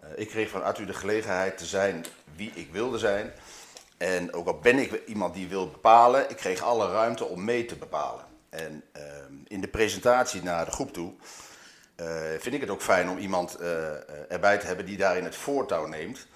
Eh, 0.00 0.08
ik 0.16 0.28
kreeg 0.28 0.48
van 0.50 0.64
Arthur 0.64 0.86
de 0.86 0.94
gelegenheid 0.94 1.58
te 1.58 1.64
zijn 1.64 2.04
wie 2.36 2.50
ik 2.54 2.68
wilde 2.72 2.98
zijn. 2.98 3.32
En 3.96 4.32
ook 4.34 4.46
al 4.46 4.58
ben 4.58 4.78
ik 4.78 5.00
iemand 5.06 5.34
die 5.34 5.48
wil 5.48 5.68
bepalen, 5.70 6.30
ik 6.30 6.36
kreeg 6.36 6.62
alle 6.62 6.90
ruimte 6.92 7.24
om 7.24 7.44
mee 7.44 7.64
te 7.64 7.74
bepalen. 7.76 8.24
En 8.56 8.82
ehm, 8.92 9.32
in 9.46 9.60
de 9.60 9.68
presentatie 9.68 10.42
naar 10.42 10.64
de 10.64 10.70
groep 10.70 10.92
toe 10.92 11.12
eh, 11.96 12.06
vind 12.38 12.54
ik 12.54 12.60
het 12.60 12.70
ook 12.70 12.82
fijn 12.82 13.08
om 13.08 13.18
iemand 13.18 13.54
eh, 13.54 13.92
eh, 13.92 13.98
erbij 14.28 14.58
te 14.58 14.66
hebben 14.66 14.86
die 14.86 14.96
daarin 14.96 15.24
het 15.24 15.36
voortouw 15.36 15.86
neemt. 15.86 16.26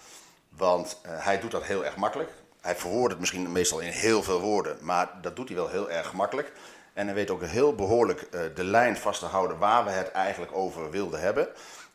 Want 0.49 1.01
hij 1.07 1.41
doet 1.41 1.51
dat 1.51 1.65
heel 1.65 1.85
erg 1.85 1.97
makkelijk. 1.97 2.31
Hij 2.61 2.77
verwoordt 2.77 3.11
het 3.11 3.21
misschien 3.21 3.53
meestal 3.53 3.81
in 3.81 3.91
heel 3.91 4.23
veel 4.23 4.41
woorden, 4.41 4.77
maar 4.81 5.11
dat 5.21 5.37
doet 5.37 5.49
hij 5.49 5.57
wel 5.57 5.69
heel 5.69 5.91
erg 5.91 6.13
makkelijk. 6.13 6.53
En 6.93 7.07
hij 7.07 7.15
weet 7.15 7.31
ook 7.31 7.43
heel 7.43 7.75
behoorlijk 7.75 8.21
eh, 8.21 8.41
de 8.55 8.65
lijn 8.65 8.97
vast 8.97 9.21
te 9.21 9.27
houden 9.27 9.59
waar 9.59 9.85
we 9.85 9.91
het 9.91 10.11
eigenlijk 10.11 10.53
over 10.57 10.91
wilden 10.91 11.21
hebben. 11.21 11.49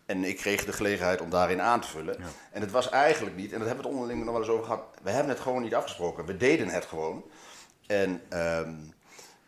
En 0.05 0.23
ik 0.23 0.37
kreeg 0.37 0.65
de 0.65 0.73
gelegenheid 0.73 1.21
om 1.21 1.29
daarin 1.29 1.61
aan 1.61 1.81
te 1.81 1.87
vullen. 1.87 2.17
En 2.51 2.61
het 2.61 2.71
was 2.71 2.89
eigenlijk 2.89 3.35
niet, 3.35 3.51
en 3.51 3.57
dat 3.57 3.67
hebben 3.67 3.83
we 3.85 3.89
het 3.89 3.99
onderling 3.99 4.23
nog 4.23 4.33
wel 4.33 4.41
eens 4.41 4.51
over 4.51 4.65
gehad, 4.65 4.83
we 5.01 5.09
hebben 5.09 5.29
het 5.29 5.41
gewoon 5.41 5.61
niet 5.61 5.75
afgesproken. 5.75 6.25
We 6.25 6.37
deden 6.37 6.67
het 6.67 6.85
gewoon. 6.85 7.23
En, 7.87 8.21
ehm, 8.29 8.73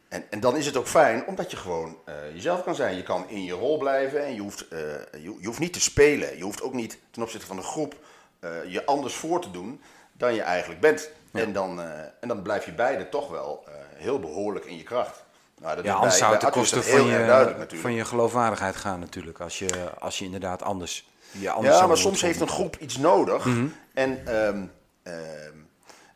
en, 0.09 0.23
en 0.29 0.39
dan 0.39 0.55
is 0.55 0.65
het 0.65 0.77
ook 0.77 0.87
fijn 0.87 1.25
omdat 1.25 1.51
je 1.51 1.57
gewoon 1.57 1.97
eh, 2.05 2.13
jezelf 2.33 2.63
kan 2.63 2.75
zijn. 2.75 2.95
Je 2.95 3.03
kan 3.03 3.29
in 3.29 3.43
je 3.43 3.53
rol 3.53 3.77
blijven 3.77 4.25
en 4.25 4.33
je 4.33 4.41
hoeft, 4.41 4.67
eh, 4.67 4.79
je, 5.11 5.35
je 5.39 5.45
hoeft 5.45 5.59
niet 5.59 5.73
te 5.73 5.81
spelen. 5.81 6.37
Je 6.37 6.43
hoeft 6.43 6.61
ook 6.61 6.73
niet 6.73 6.97
ten 7.11 7.21
opzichte 7.21 7.45
van 7.47 7.55
de 7.55 7.61
groep 7.61 7.95
eh, 8.39 8.49
je 8.67 8.85
anders 8.85 9.13
voor 9.13 9.41
te 9.41 9.51
doen 9.51 9.81
dan 10.13 10.33
je 10.33 10.41
eigenlijk 10.41 10.79
bent. 10.81 11.09
En, 11.31 11.53
dan, 11.53 11.81
en 12.19 12.27
dan 12.27 12.41
blijf 12.41 12.65
je 12.65 12.71
beide 12.71 13.09
toch 13.09 13.29
wel 13.29 13.65
heel 13.95 14.19
behoorlijk 14.19 14.65
in 14.65 14.77
je 14.77 14.83
kracht. 14.83 15.23
Nou, 15.61 15.75
dat 15.75 15.85
Ja, 15.85 15.93
anders 15.93 16.09
bij- 16.11 16.19
zou 16.19 16.31
het 16.31 16.41
ten 16.41 16.51
koste 16.51 16.75
dat 16.75 16.85
van 16.85 16.99
heel 16.99 17.09
erg 17.09 17.27
duidelijk 17.27 17.71
je, 17.71 17.77
van 17.77 17.93
je 17.93 18.05
geloofwaardigheid 18.05 18.75
gaan 18.75 18.99
natuurlijk. 18.99 19.39
Als 19.39 19.59
je, 19.59 19.89
als 19.99 20.19
je 20.19 20.25
inderdaad 20.25 20.63
anders... 20.63 21.07
Je 21.31 21.49
anders 21.49 21.77
Ja, 21.77 21.87
maar 21.87 21.97
soms 21.97 22.21
heeft 22.21 22.39
een 22.41 22.47
groep 22.49 22.75
iets 22.79 22.97
nodig. 22.97 23.45
en, 23.93 24.21
ehm, 24.25 24.65
ehm, 25.03 25.53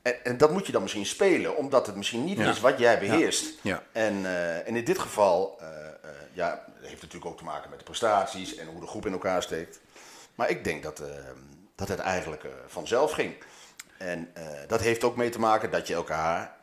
en, 0.02 0.24
en 0.26 0.38
dat 0.38 0.52
moet 0.52 0.66
je 0.66 0.72
dan 0.72 0.82
misschien 0.82 1.06
spelen, 1.06 1.58
omdat 1.58 1.86
het 1.88 1.96
misschien 1.96 2.24
niet 2.24 2.38
Ja. 2.38 2.50
is 2.50 2.60
wat 2.60 2.80
jij 2.80 3.00
beheerst. 3.00 3.46
Ja. 3.62 3.84
En, 3.92 4.26
eh, 4.26 4.68
en 4.68 4.76
in 4.76 4.84
dit 4.86 5.00
geval, 5.00 5.58
eh, 5.60 5.68
eh, 5.68 6.10
ja, 6.34 6.50
dat 6.50 6.90
heeft 6.90 7.02
natuurlijk 7.02 7.32
ook 7.32 7.38
te 7.38 7.44
maken 7.44 7.70
met 7.70 7.80
de 7.80 7.86
prestaties 7.86 8.56
en 8.56 8.68
hoe 8.68 8.82
de 8.82 8.88
groep 8.88 9.06
in 9.06 9.12
elkaar 9.12 9.44
steekt. 9.44 9.80
Maar 10.36 10.50
ik 10.50 10.64
denk 10.64 10.84
dat, 10.84 11.00
ehm, 11.00 11.10
dat 11.76 11.88
het 11.88 12.00
eigenlijk 12.00 12.46
vanzelf 12.68 13.12
ging. 13.12 13.34
En 13.98 14.30
eh, 14.34 14.44
dat 14.68 14.82
heeft 14.82 15.04
ook 15.04 15.16
mee 15.16 15.30
te 15.30 15.40
maken 15.40 15.72
dat 15.72 15.88
je 15.88 15.94
elkaar 15.94 16.56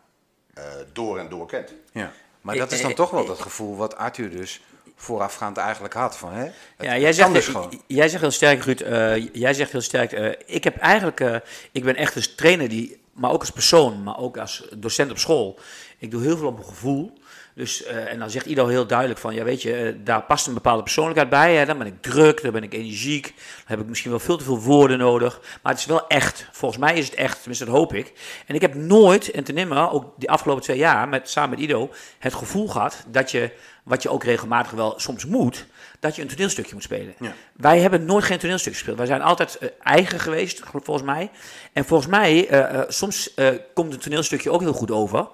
eh, 0.54 0.64
door 0.92 1.18
en 1.18 1.28
door 1.28 1.46
kent. 1.46 1.72
Ja. 1.92 2.12
Maar 2.40 2.56
dat 2.56 2.72
is 2.72 2.82
dan 2.82 2.94
toch 2.94 3.10
wel 3.10 3.26
dat 3.26 3.40
gevoel 3.40 3.76
wat 3.76 3.96
Arthur 3.96 4.30
dus 4.30 4.60
voorafgaand 4.96 5.56
eigenlijk 5.56 5.94
had. 5.94 6.16
Van, 6.16 6.32
hè? 6.32 6.44
Het- 6.44 6.52
Ja, 6.78 6.96
jij 6.98 7.12
zegt, 7.12 7.32
dus 7.32 7.46
gewoon. 7.46 7.82
jij 7.86 8.08
zegt 8.08 8.20
heel 8.22 8.30
sterk, 8.30 8.62
Ruud. 8.64 8.80
eh, 8.80 9.34
jij 9.34 9.54
zegt 9.54 9.72
heel 9.72 9.80
sterk. 9.80 10.12
eh, 10.12 10.32
ik 10.46 10.64
heb 10.64 10.76
eigenlijk. 10.78 11.20
eh, 11.20 11.36
ik 11.72 11.84
ben 11.84 11.96
echt 11.96 12.14
een 12.16 12.34
trainer 12.36 12.68
die. 12.68 13.00
Maar 13.18 13.30
ook 13.30 13.40
als 13.40 13.50
persoon, 13.50 14.02
maar 14.02 14.18
ook 14.18 14.38
als 14.38 14.68
docent 14.76 15.10
op 15.10 15.18
school. 15.18 15.58
Ik 15.98 16.10
doe 16.10 16.22
heel 16.22 16.36
veel 16.36 16.46
op 16.46 16.54
mijn 16.54 16.68
gevoel. 16.68 17.18
Dus, 17.58 17.84
eh, 17.84 18.12
en 18.12 18.18
dan 18.18 18.30
zegt 18.30 18.46
Ido 18.46 18.66
heel 18.66 18.86
duidelijk 18.86 19.20
van, 19.20 19.34
ja 19.34 19.44
weet 19.44 19.62
je, 19.62 19.74
eh, 19.74 19.94
daar 20.04 20.22
past 20.22 20.46
een 20.46 20.54
bepaalde 20.54 20.82
persoonlijkheid 20.82 21.28
bij. 21.28 21.56
Hè? 21.56 21.64
Dan 21.66 21.78
ben 21.78 21.86
ik 21.86 22.02
druk, 22.02 22.42
dan 22.42 22.52
ben 22.52 22.62
ik 22.62 22.72
energiek, 22.72 23.24
dan 23.26 23.64
heb 23.66 23.80
ik 23.80 23.86
misschien 23.86 24.10
wel 24.10 24.20
veel 24.20 24.36
te 24.36 24.44
veel 24.44 24.60
woorden 24.60 24.98
nodig. 24.98 25.40
Maar 25.62 25.72
het 25.72 25.80
is 25.80 25.86
wel 25.86 26.06
echt. 26.06 26.48
Volgens 26.52 26.80
mij 26.80 26.96
is 26.96 27.04
het 27.04 27.14
echt, 27.14 27.36
tenminste 27.38 27.64
dat 27.64 27.74
hoop 27.74 27.94
ik. 27.94 28.12
En 28.46 28.54
ik 28.54 28.60
heb 28.60 28.74
nooit, 28.74 29.30
en 29.30 29.44
ten 29.44 29.54
nimmer, 29.54 29.90
ook 29.90 30.04
die 30.16 30.30
afgelopen 30.30 30.62
twee 30.62 30.78
jaar, 30.78 31.08
met, 31.08 31.30
samen 31.30 31.50
met 31.50 31.58
Ido, 31.58 31.90
het 32.18 32.34
gevoel 32.34 32.68
gehad 32.68 33.04
dat 33.08 33.30
je, 33.30 33.50
wat 33.82 34.02
je 34.02 34.10
ook 34.10 34.24
regelmatig 34.24 34.72
wel 34.72 34.94
soms 34.96 35.24
moet, 35.24 35.66
dat 36.00 36.16
je 36.16 36.22
een 36.22 36.28
toneelstukje 36.28 36.74
moet 36.74 36.82
spelen. 36.82 37.14
Ja. 37.20 37.32
Wij 37.52 37.80
hebben 37.80 38.04
nooit 38.04 38.24
geen 38.24 38.38
toneelstuk 38.38 38.72
gespeeld. 38.72 38.96
Wij 38.96 39.06
zijn 39.06 39.22
altijd 39.22 39.58
eh, 39.58 39.68
eigen 39.82 40.20
geweest, 40.20 40.62
volgens 40.72 41.06
mij. 41.06 41.30
En 41.72 41.84
volgens 41.84 42.10
mij, 42.10 42.48
eh, 42.48 42.74
eh, 42.74 42.88
soms 42.88 43.34
komt 43.74 43.92
een 43.92 43.98
toneelstukje 43.98 44.50
ook 44.50 44.60
heel 44.60 44.72
goed 44.72 44.90
over. 44.90 45.28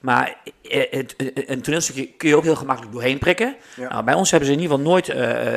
Maar 0.00 0.36
een 1.46 1.62
toneelstukje 1.62 2.12
kun 2.12 2.28
je 2.28 2.36
ook 2.36 2.44
heel 2.44 2.56
gemakkelijk 2.56 2.92
doorheen 2.92 3.18
prikken. 3.18 3.56
Ja. 3.76 3.88
Nou, 3.88 4.04
bij 4.04 4.14
ons 4.14 4.30
hebben 4.30 4.48
ze 4.48 4.54
in 4.54 4.60
ieder 4.60 4.76
geval 4.76 4.92
nooit 4.92 5.08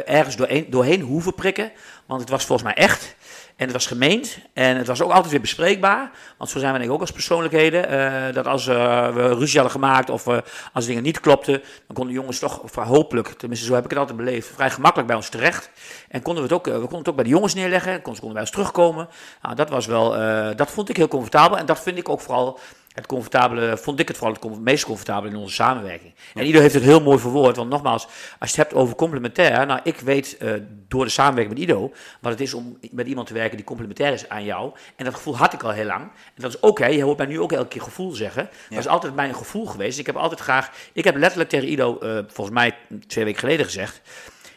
ergens 0.05 0.35
doorheen, 0.35 0.65
doorheen 0.69 1.01
hoeven 1.01 1.35
prikken. 1.35 1.71
Want 2.05 2.21
het 2.21 2.29
was 2.29 2.45
volgens 2.45 2.73
mij 2.73 2.85
echt. 2.85 3.15
En 3.63 3.69
het 3.69 3.77
was 3.77 3.87
gemeend. 3.87 4.37
En 4.53 4.77
het 4.77 4.87
was 4.87 5.01
ook 5.01 5.11
altijd 5.11 5.31
weer 5.31 5.41
bespreekbaar. 5.41 6.11
Want 6.37 6.49
zo 6.49 6.59
zijn 6.59 6.71
we 6.71 6.77
denk 6.77 6.89
ik 6.89 6.95
ook 6.95 7.01
als 7.01 7.11
persoonlijkheden. 7.11 7.89
eh, 7.89 8.33
dat 8.33 8.47
als 8.47 8.67
eh, 8.67 9.13
we 9.13 9.27
ruzie 9.27 9.59
hadden 9.59 9.71
gemaakt 9.71 10.09
of 10.09 10.27
eh, 10.27 10.37
als 10.73 10.85
dingen 10.85 11.03
niet 11.03 11.19
klopten. 11.19 11.61
Dan 11.87 11.95
konden 11.95 12.13
jongens 12.13 12.39
toch 12.39 12.61
hopelijk, 12.75 13.27
tenminste 13.27 13.65
zo 13.65 13.73
heb 13.73 13.83
ik 13.83 13.89
het 13.89 13.99
altijd 13.99 14.17
beleefd, 14.17 14.51
vrij 14.55 14.69
gemakkelijk 14.69 15.07
bij 15.07 15.15
ons 15.15 15.29
terecht. 15.29 15.69
En 16.09 16.21
konden 16.21 16.43
we 16.43 16.53
het 16.53 16.57
ook, 16.57 16.65
we 16.65 16.79
konden 16.79 16.97
het 16.97 17.09
ook 17.09 17.15
bij 17.15 17.23
de 17.23 17.29
jongens 17.29 17.53
neerleggen. 17.53 17.91
Konden, 17.91 18.21
konden 18.21 18.31
bij 18.31 18.41
ons 18.41 18.51
terugkomen. 18.51 19.07
Nou, 19.41 19.55
dat 19.55 19.69
was 19.69 19.85
wel, 19.85 20.09
dat 20.55 20.71
vond 20.71 20.89
ik 20.89 20.97
heel 20.97 21.07
comfortabel. 21.07 21.57
En 21.57 21.65
dat 21.65 21.81
vind 21.81 21.97
ik 21.97 22.09
ook 22.09 22.21
vooral 22.21 22.59
het 22.93 23.05
comfortabele, 23.05 23.77
vond 23.77 23.99
ik 23.99 24.07
het 24.07 24.17
vooral 24.17 24.37
het 24.41 24.59
meest 24.59 24.85
comfortabel 24.85 25.29
in 25.29 25.35
onze 25.35 25.53
samenwerking. 25.53 26.13
En 26.33 26.47
Ido 26.47 26.59
heeft 26.59 26.73
het 26.73 26.83
heel 26.83 27.01
mooi 27.01 27.19
verwoord, 27.19 27.55
want 27.55 27.69
nogmaals, 27.69 28.03
als 28.39 28.51
je 28.51 28.55
het 28.55 28.55
hebt 28.55 28.73
over 28.73 28.95
complementair, 28.95 29.65
nou 29.65 29.79
ik 29.83 29.99
weet 29.99 30.37
eh, 30.37 30.53
door 30.87 31.05
de 31.05 31.11
samenwerking 31.11 31.59
met 31.59 31.69
Ido 31.69 31.91
wat 32.21 32.31
het 32.31 32.41
is 32.41 32.53
om 32.53 32.77
met 32.91 33.07
iemand 33.07 33.27
te 33.27 33.33
werken 33.33 33.57
die 33.57 33.65
complementair 33.65 34.13
is 34.13 34.29
aan 34.29 34.43
jou. 34.43 34.71
En 34.95 35.05
dat 35.05 35.13
gevoel 35.13 35.37
had 35.37 35.53
ik 35.53 35.63
al 35.63 35.71
heel 35.71 35.85
lang. 35.85 36.01
En 36.01 36.41
dat 36.41 36.53
is 36.53 36.59
oké, 36.59 36.85
je 36.85 37.03
hoort 37.03 37.17
mij 37.17 37.27
nu 37.27 37.39
ook 37.39 37.51
elke 37.51 37.67
keer 37.67 37.81
gevoel 37.81 38.11
zeggen. 38.11 38.49
Dat 38.69 38.79
is 38.79 38.87
altijd 38.87 39.15
mijn 39.15 39.35
gevoel 39.35 39.65
geweest. 39.65 39.99
Ik 39.99 40.05
heb 40.05 40.15
altijd 40.15 40.39
graag, 40.39 40.71
ik 40.93 41.03
heb 41.03 41.15
letterlijk 41.15 41.49
tegen 41.49 41.71
Ido, 41.71 41.97
eh, 41.97 42.17
volgens 42.27 42.55
mij 42.55 42.75
twee 43.07 43.25
weken 43.25 43.39
geleden 43.39 43.65
gezegd, 43.65 44.01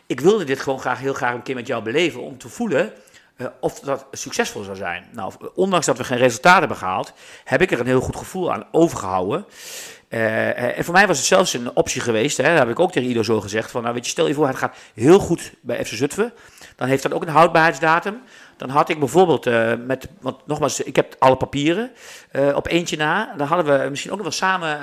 ik 0.07 0.21
wilde 0.21 0.45
dit 0.45 0.61
gewoon 0.61 0.81
graag 0.81 0.99
heel 0.99 1.15
graag 1.15 1.35
een 1.35 1.43
keer 1.43 1.55
met 1.55 1.67
jou 1.67 1.83
beleven 1.83 2.23
om 2.23 2.39
te 2.39 2.49
voelen 2.49 2.93
of 3.61 3.81
dat 3.81 4.07
succesvol 4.11 4.63
zou 4.63 4.77
zijn. 4.77 5.05
Nou, 5.13 5.33
ondanks 5.55 5.87
dat 5.87 5.99
we 5.99 6.05
geen 6.05 6.19
resultaten 6.19 6.59
hebben 6.59 6.77
gehaald, 6.77 7.13
heb 7.45 7.63
ik 7.63 7.71
er 7.71 7.81
een 7.81 7.87
heel 7.87 8.01
goed 8.01 8.17
gevoel 8.17 8.53
aan 8.53 8.67
overgehouden. 8.73 9.47
Eh, 10.09 10.49
eh, 10.49 10.79
en 10.79 10.85
voor 10.85 10.95
mij 10.95 11.07
was 11.07 11.17
het 11.17 11.27
zelfs 11.27 11.53
een 11.53 11.77
optie 11.77 12.01
geweest, 12.01 12.37
hè, 12.37 12.49
dat 12.49 12.59
heb 12.59 12.69
ik 12.69 12.81
ook 12.81 12.93
tegen 12.93 13.11
Ido 13.11 13.23
zo 13.23 13.41
gezegd, 13.41 13.71
van 13.71 13.83
nou 13.83 13.95
weet 13.95 14.05
je, 14.05 14.11
stel 14.11 14.27
je 14.27 14.35
voor 14.35 14.47
het 14.47 14.57
gaat 14.57 14.77
heel 14.95 15.19
goed 15.19 15.53
bij 15.61 15.85
FC 15.85 15.93
Zutphen, 15.93 16.33
dan 16.77 16.89
heeft 16.89 17.03
dat 17.03 17.13
ook 17.13 17.23
een 17.23 17.29
houdbaarheidsdatum. 17.29 18.23
Dan 18.57 18.69
had 18.69 18.89
ik 18.89 18.99
bijvoorbeeld 18.99 19.47
eh, 19.47 19.73
met, 19.87 20.09
want 20.21 20.47
nogmaals, 20.47 20.81
ik 20.81 20.97
heb 20.97 21.15
alle 21.19 21.37
papieren 21.37 21.91
eh, 22.31 22.57
op 22.57 22.67
eentje 22.67 22.97
na. 22.97 23.35
Dan 23.37 23.47
hadden 23.47 23.83
we 23.83 23.91
misschien 23.91 24.11
ook 24.11 24.17
nog 24.17 24.27
wel 24.27 24.37
samen 24.37 24.81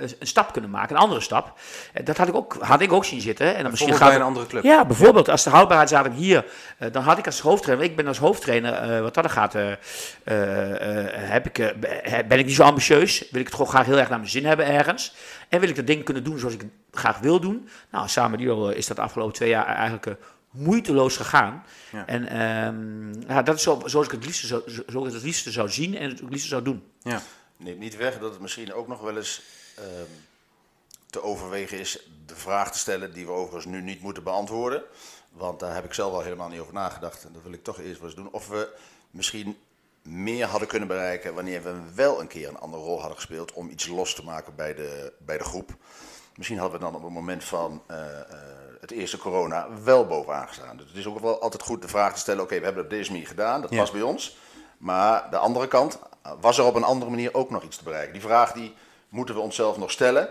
eh, 0.00 0.08
een 0.18 0.26
stap 0.26 0.52
kunnen 0.52 0.70
maken, 0.70 0.96
een 0.96 1.02
andere 1.02 1.20
stap. 1.20 1.58
Dat 2.04 2.16
had 2.16 2.28
ik 2.28 2.34
ook, 2.34 2.56
had 2.60 2.80
ik 2.80 2.92
ook 2.92 3.04
zien 3.04 3.20
zitten. 3.20 3.54
En 3.54 3.62
dan 3.62 3.70
misschien 3.70 3.94
gaat 3.94 4.08
bij 4.08 4.16
een 4.16 4.22
andere 4.22 4.46
club. 4.46 4.62
ja, 4.62 4.84
bijvoorbeeld 4.84 5.28
als 5.28 5.44
de 5.44 5.50
houdbaarheidsdatum 5.50 6.12
hier, 6.12 6.44
dan 6.92 7.02
had 7.02 7.18
ik 7.18 7.26
als 7.26 7.40
hoofdtrainer, 7.40 7.86
ik 7.86 7.96
ben 7.96 8.06
als 8.06 8.18
hoofdtrainer, 8.18 9.02
wat 9.02 9.14
dat 9.14 9.30
gaat, 9.30 9.52
heb 11.12 11.46
ik, 11.46 11.74
be- 11.80 12.24
ben 12.28 12.38
ik 12.38 12.46
niet 12.46 12.54
zo 12.54 12.62
ambitieus, 12.62 13.24
wil 13.30 13.40
ik 13.40 13.46
het 13.46 13.54
gewoon 13.54 13.70
graag 13.70 13.86
heel 13.86 13.98
erg 13.98 14.08
naar 14.08 14.18
mijn 14.18 14.30
zin 14.30 14.46
hebben 14.46 14.66
ergens. 14.66 15.14
En 15.48 15.60
wil 15.60 15.68
ik 15.68 15.76
dat 15.76 15.86
ding 15.86 16.04
kunnen 16.04 16.24
doen 16.24 16.38
zoals 16.38 16.54
ik 16.54 16.60
het 16.60 16.70
graag 16.92 17.18
wil 17.18 17.40
doen. 17.40 17.68
Nou, 17.90 18.08
samen 18.08 18.76
is 18.76 18.86
dat 18.86 18.96
de 18.96 19.02
afgelopen 19.02 19.34
twee 19.34 19.48
jaar 19.48 19.66
eigenlijk 19.66 20.16
moeiteloos 20.58 21.16
gegaan. 21.16 21.64
Ja. 21.92 22.06
En 22.06 22.28
ehm, 22.28 23.30
ja, 23.32 23.42
dat 23.42 23.56
is 23.56 23.62
zo, 23.62 23.82
zoals 23.84 24.06
ik 24.06 24.12
het 24.12 24.24
liefste 24.24 24.46
zou, 24.46 24.70
zo, 24.70 24.82
zo 24.88 25.06
ik 25.06 25.12
het 25.12 25.22
liefste 25.22 25.50
zou 25.50 25.70
zien 25.70 25.96
en 25.96 26.10
het 26.10 26.20
liefste 26.20 26.48
zou 26.48 26.62
doen. 26.62 26.82
Ja. 27.02 27.22
Neemt 27.56 27.78
niet 27.78 27.96
weg 27.96 28.18
dat 28.18 28.32
het 28.32 28.40
misschien 28.40 28.72
ook 28.72 28.88
nog 28.88 29.00
wel 29.00 29.16
eens 29.16 29.42
ehm, 29.76 30.10
te 31.10 31.22
overwegen 31.22 31.78
is 31.78 32.08
de 32.26 32.36
vraag 32.36 32.72
te 32.72 32.78
stellen 32.78 33.12
die 33.12 33.26
we 33.26 33.32
overigens 33.32 33.64
nu 33.64 33.82
niet 33.82 34.00
moeten 34.00 34.22
beantwoorden. 34.22 34.82
Want 35.30 35.60
daar 35.60 35.74
heb 35.74 35.84
ik 35.84 35.94
zelf 35.94 36.12
al 36.12 36.20
helemaal 36.20 36.48
niet 36.48 36.60
over 36.60 36.72
nagedacht. 36.72 37.24
En 37.24 37.32
dat 37.32 37.42
wil 37.42 37.52
ik 37.52 37.64
toch 37.64 37.80
eerst 37.80 37.98
wel 38.00 38.08
eens 38.08 38.18
doen. 38.18 38.30
Of 38.30 38.48
we 38.48 38.76
misschien 39.10 39.58
meer 40.02 40.46
hadden 40.46 40.68
kunnen 40.68 40.88
bereiken 40.88 41.34
wanneer 41.34 41.62
we 41.62 41.80
wel 41.94 42.20
een 42.20 42.26
keer 42.26 42.48
een 42.48 42.58
andere 42.58 42.82
rol 42.82 42.98
hadden 42.98 43.16
gespeeld 43.16 43.52
om 43.52 43.68
iets 43.68 43.86
los 43.86 44.14
te 44.14 44.24
maken 44.24 44.54
bij 44.54 44.74
de, 44.74 45.12
bij 45.18 45.38
de 45.38 45.44
groep. 45.44 45.76
Misschien 46.36 46.58
hadden 46.58 46.78
we 46.78 46.84
dan 46.84 46.94
op 46.94 47.02
het 47.02 47.12
moment 47.12 47.44
van 47.44 47.82
eh, 47.86 48.20
eh, 48.20 48.26
het 48.88 48.98
eerste 48.98 49.18
corona 49.18 49.66
wel 49.84 50.06
bovenaan 50.06 50.48
gestaan. 50.48 50.76
Dus 50.76 50.86
het 50.88 50.96
is 50.96 51.06
ook 51.06 51.20
wel 51.20 51.40
altijd 51.40 51.62
goed 51.62 51.82
de 51.82 51.88
vraag 51.88 52.12
te 52.14 52.20
stellen, 52.20 52.42
oké, 52.42 52.58
we 52.58 52.64
hebben 52.64 52.82
op 52.84 52.90
deze 52.90 53.10
manier 53.10 53.26
gedaan, 53.26 53.60
dat 53.60 53.70
Ja. 53.70 53.78
past 53.78 53.92
bij 53.92 54.02
ons. 54.02 54.36
Maar 54.78 55.30
de 55.30 55.36
andere 55.36 55.68
kant, 55.68 55.98
was 56.40 56.58
er 56.58 56.64
op 56.64 56.74
een 56.74 56.84
andere 56.84 57.10
manier 57.10 57.34
ook 57.34 57.50
nog 57.50 57.62
iets 57.62 57.76
te 57.76 57.84
bereiken? 57.84 58.12
Die 58.12 58.22
vraag 58.22 58.52
die 58.52 58.74
moeten 59.08 59.34
we 59.34 59.40
onszelf 59.40 59.76
nog 59.76 59.90
stellen. 59.90 60.28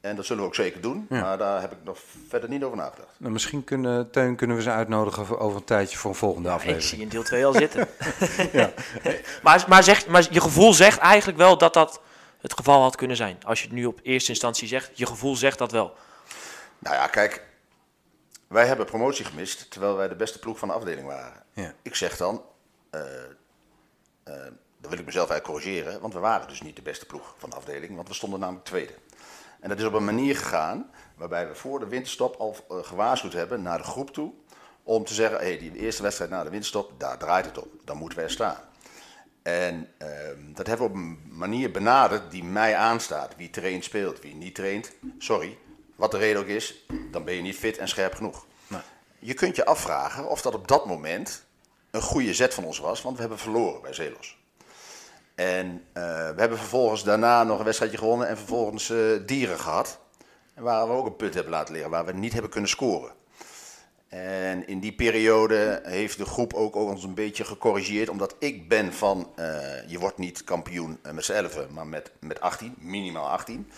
En 0.00 0.16
dat 0.16 0.24
zullen 0.24 0.42
we 0.42 0.48
ook 0.48 0.54
zeker 0.54 0.80
doen. 0.80 1.06
Ja. 1.10 1.20
Maar 1.20 1.38
daar 1.38 1.60
heb 1.60 1.72
ik 1.72 1.78
nog 1.84 1.98
verder 2.28 2.48
niet 2.48 2.62
over 2.64 2.76
nagedacht. 2.76 3.08
Nou, 3.16 3.32
misschien 3.32 3.64
kunnen, 3.64 4.10
Teun 4.10 4.36
kunnen 4.36 4.56
we 4.56 4.62
ze 4.62 4.70
uitnodigen 4.70 5.26
voor 5.26 5.38
over 5.38 5.56
een 5.58 5.64
tijdje 5.64 5.98
voor 5.98 6.10
een 6.10 6.16
volgende 6.16 6.48
Ik 6.48 6.54
aflevering. 6.54 6.88
zie 6.88 7.00
in 7.00 7.08
deel 7.08 7.22
2 7.22 7.46
al 7.46 7.52
zitten. 7.52 7.88
maar, 9.42 9.64
maar, 9.68 9.82
zegt, 9.82 10.06
maar 10.06 10.26
je 10.30 10.40
gevoel 10.40 10.72
zegt 10.72 10.98
eigenlijk 10.98 11.38
wel 11.38 11.58
dat 11.58 11.74
dat 11.74 12.00
het 12.40 12.52
geval 12.54 12.82
had 12.82 12.96
kunnen 12.96 13.16
zijn? 13.16 13.38
Als 13.44 13.60
je 13.60 13.66
het 13.66 13.74
nu 13.74 13.84
op 13.84 14.00
eerste 14.02 14.30
instantie 14.30 14.68
zegt, 14.68 14.90
je 14.94 15.06
gevoel 15.06 15.36
zegt 15.36 15.58
dat 15.58 15.72
wel. 15.72 15.94
Nou 16.78 16.96
ja, 16.96 17.06
kijk, 17.06 17.42
wij 18.50 18.66
hebben 18.66 18.86
promotie 18.86 19.24
gemist 19.24 19.70
terwijl 19.70 19.96
wij 19.96 20.08
de 20.08 20.16
beste 20.16 20.38
ploeg 20.38 20.58
van 20.58 20.68
de 20.68 20.74
afdeling 20.74 21.06
waren. 21.06 21.42
Ja. 21.52 21.74
Ik 21.82 21.94
zeg 21.94 22.16
dan, 22.16 22.44
eh, 22.90 23.24
eh, 24.22 24.52
dan 24.80 24.90
wil 24.90 24.98
ik 24.98 25.04
mezelf 25.04 25.30
eigenlijk 25.30 25.44
corrigeren, 25.44 26.00
want 26.00 26.12
we 26.12 26.18
waren 26.18 26.48
dus 26.48 26.62
niet 26.62 26.76
de 26.76 26.82
beste 26.82 27.06
ploeg 27.06 27.34
van 27.38 27.50
de 27.50 27.56
afdeling, 27.56 27.96
want 27.96 28.08
we 28.08 28.14
stonden 28.14 28.40
namelijk 28.40 28.64
tweede. 28.64 28.92
En 29.60 29.68
dat 29.68 29.78
is 29.78 29.84
op 29.84 29.92
een 29.92 30.04
manier 30.04 30.36
gegaan 30.36 30.90
waarbij 31.16 31.48
we 31.48 31.54
voor 31.54 31.78
de 31.78 31.86
winterstop 31.86 32.36
al 32.36 32.56
eh, 32.68 32.76
gewaarschuwd 32.82 33.32
hebben 33.32 33.62
naar 33.62 33.78
de 33.78 33.84
groep 33.84 34.10
toe 34.10 34.32
om 34.82 35.04
te 35.04 35.14
zeggen, 35.14 35.38
hey, 35.38 35.58
die 35.58 35.76
eerste 35.76 36.02
wedstrijd 36.02 36.30
na 36.30 36.44
de 36.44 36.50
winterstop, 36.50 36.92
daar 36.98 37.18
draait 37.18 37.46
het 37.46 37.58
om. 37.58 37.68
Dan 37.84 37.96
moeten 37.96 38.18
we 38.18 38.24
er 38.24 38.30
staan. 38.30 38.60
En 39.42 39.88
ehm, 39.98 40.52
dat 40.52 40.66
hebben 40.66 40.86
we 40.86 40.92
op 40.92 40.98
een 40.98 41.20
manier 41.28 41.70
benaderd 41.70 42.30
die 42.30 42.44
mij 42.44 42.76
aanstaat. 42.76 43.36
Wie 43.36 43.50
traint 43.50 43.84
speelt, 43.84 44.20
wie 44.20 44.34
niet 44.34 44.54
traint. 44.54 44.92
Sorry, 45.18 45.58
wat 45.96 46.10
de 46.10 46.18
reden 46.18 46.40
ook 46.40 46.48
is, 46.48 46.86
dan 47.12 47.24
ben 47.24 47.34
je 47.34 47.42
niet 47.42 47.56
fit 47.56 47.78
en 47.78 47.88
scherp 47.88 48.14
genoeg. 48.14 48.46
Je 49.18 49.34
kunt 49.34 49.56
je 49.56 49.64
afvragen 49.64 50.28
of 50.28 50.42
dat 50.42 50.54
op 50.54 50.68
dat 50.68 50.86
moment 50.86 51.44
een 51.90 52.02
goede 52.02 52.34
zet 52.34 52.54
van 52.54 52.64
ons 52.64 52.78
was, 52.78 53.02
want 53.02 53.14
we 53.14 53.20
hebben 53.20 53.38
verloren 53.38 53.82
bij 53.82 53.92
Zeelos. 53.92 54.38
En 55.34 55.84
eh, 55.92 56.02
we 56.02 56.40
hebben 56.40 56.58
vervolgens 56.58 57.04
daarna 57.04 57.44
nog 57.44 57.58
een 57.58 57.64
wedstrijdje 57.64 57.98
gewonnen 57.98 58.28
en 58.28 58.36
vervolgens 58.36 58.90
eh, 58.90 58.98
dieren 59.26 59.58
gehad. 59.58 59.98
En 60.54 60.62
waar 60.62 60.86
we 60.88 60.92
ook 60.92 61.06
een 61.06 61.16
put 61.16 61.34
hebben 61.34 61.52
laten 61.52 61.72
liggen, 61.72 61.90
waar 61.90 62.04
we 62.04 62.12
niet 62.12 62.32
hebben 62.32 62.50
kunnen 62.50 62.70
scoren. 62.70 63.12
En 64.10 64.66
in 64.66 64.80
die 64.80 64.92
periode 64.92 65.80
heeft 65.84 66.18
de 66.18 66.24
groep 66.24 66.54
ook 66.54 66.74
ons 66.74 67.04
een 67.04 67.14
beetje 67.14 67.44
gecorrigeerd. 67.44 68.08
Omdat 68.08 68.34
ik 68.38 68.68
ben 68.68 68.92
van, 68.92 69.30
eh, 69.36 69.44
je 69.86 69.98
wordt 69.98 70.18
niet 70.18 70.44
kampioen 70.44 70.98
eh, 71.02 71.12
met 71.12 71.24
z'n 71.24 71.32
elfen, 71.32 71.66
maar 71.72 71.86
met, 71.86 72.10
met 72.20 72.40
18, 72.40 72.74
minimaal 72.78 73.28
18. 73.28 73.70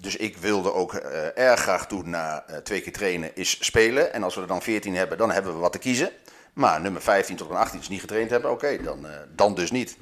Dus 0.00 0.16
ik 0.16 0.36
wilde 0.36 0.72
ook 0.72 0.94
eh, 0.94 1.38
erg 1.38 1.60
graag 1.60 1.86
toen 1.86 2.10
na 2.10 2.44
twee 2.62 2.80
keer 2.80 2.92
trainen 2.92 3.36
is 3.36 3.64
spelen. 3.64 4.12
En 4.12 4.22
als 4.22 4.34
we 4.34 4.40
er 4.40 4.46
dan 4.46 4.62
14 4.62 4.94
hebben, 4.94 5.18
dan 5.18 5.30
hebben 5.30 5.52
we 5.52 5.58
wat 5.58 5.72
te 5.72 5.78
kiezen. 5.78 6.10
Maar 6.52 6.80
nummer 6.80 7.02
15 7.02 7.36
tot 7.36 7.50
en 7.50 7.56
18 7.56 7.80
is 7.80 7.88
niet 7.88 8.00
getraind 8.00 8.30
hebben, 8.30 8.50
oké, 8.50 8.82
dan, 8.82 9.06
dan 9.34 9.54
dus 9.54 9.70
niet. 9.70 9.96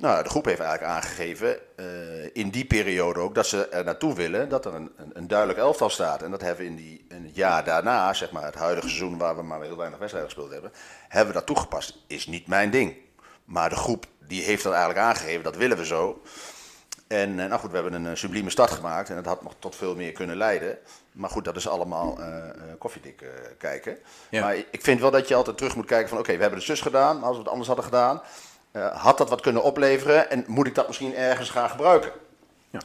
Nou, 0.00 0.22
de 0.22 0.28
groep 0.28 0.44
heeft 0.44 0.60
eigenlijk 0.60 0.92
aangegeven, 0.92 1.76
eh, 1.76 1.84
in 2.32 2.50
die 2.50 2.64
periode 2.64 3.20
ook, 3.20 3.34
dat 3.34 3.46
ze 3.46 3.68
er 3.68 3.84
naartoe 3.84 4.14
willen 4.14 4.48
dat 4.48 4.64
er 4.64 4.74
een, 4.74 4.92
een, 4.96 5.10
een 5.12 5.28
duidelijk 5.28 5.58
elftal 5.58 5.90
staat. 5.90 6.22
En 6.22 6.30
dat 6.30 6.40
hebben 6.40 6.64
we 6.64 6.70
in, 6.70 6.76
die, 6.76 7.04
in 7.08 7.24
het 7.24 7.36
jaar 7.36 7.64
daarna, 7.64 8.12
zeg 8.12 8.30
maar 8.30 8.44
het 8.44 8.54
huidige 8.54 8.88
seizoen 8.88 9.18
waar 9.18 9.36
we 9.36 9.42
maar 9.42 9.62
heel 9.62 9.76
weinig 9.76 9.98
wedstrijden 9.98 10.30
gespeeld 10.30 10.52
hebben, 10.52 10.72
hebben 11.08 11.32
we 11.34 11.38
dat 11.38 11.46
toegepast. 11.46 11.98
Is 12.06 12.26
niet 12.26 12.46
mijn 12.46 12.70
ding. 12.70 12.96
Maar 13.44 13.68
de 13.68 13.76
groep 13.76 14.06
die 14.18 14.42
heeft 14.42 14.62
dat 14.62 14.72
eigenlijk 14.72 15.04
aangegeven, 15.04 15.42
dat 15.42 15.56
willen 15.56 15.76
we 15.76 15.86
zo. 15.86 16.22
En 17.06 17.40
eh, 17.40 17.46
nou 17.46 17.60
goed, 17.60 17.70
we 17.70 17.76
hebben 17.76 17.94
een 17.94 18.06
eh, 18.06 18.14
sublieme 18.16 18.50
start 18.50 18.70
gemaakt 18.70 19.10
en 19.10 19.16
het 19.16 19.26
had 19.26 19.42
nog 19.42 19.54
tot 19.58 19.76
veel 19.76 19.94
meer 19.94 20.12
kunnen 20.12 20.36
leiden. 20.36 20.78
Maar 21.12 21.30
goed, 21.30 21.44
dat 21.44 21.56
is 21.56 21.68
allemaal 21.68 22.18
koffiedik 22.78 23.24
kijken. 23.58 23.98
Ja. 24.30 24.40
Maar 24.40 24.56
ik 24.56 24.82
vind 24.82 25.00
wel 25.00 25.10
dat 25.10 25.28
je 25.28 25.34
altijd 25.34 25.56
terug 25.56 25.76
moet 25.76 25.86
kijken 25.86 26.08
van 26.08 26.18
oké, 26.18 26.32
we 26.32 26.40
hebben 26.40 26.58
het 26.58 26.68
zus 26.68 26.80
gedaan, 26.80 27.18
maar 27.18 27.26
als 27.26 27.36
we 27.36 27.42
het 27.42 27.50
anders 27.50 27.68
hadden 27.68 27.84
gedaan, 27.84 28.22
had 28.92 29.18
dat 29.18 29.28
wat 29.28 29.40
kunnen 29.40 29.62
opleveren 29.62 30.30
en 30.30 30.44
moet 30.46 30.66
ik 30.66 30.74
dat 30.74 30.86
misschien 30.86 31.14
ergens 31.14 31.50
gaan 31.50 31.70
gebruiken? 31.70 32.10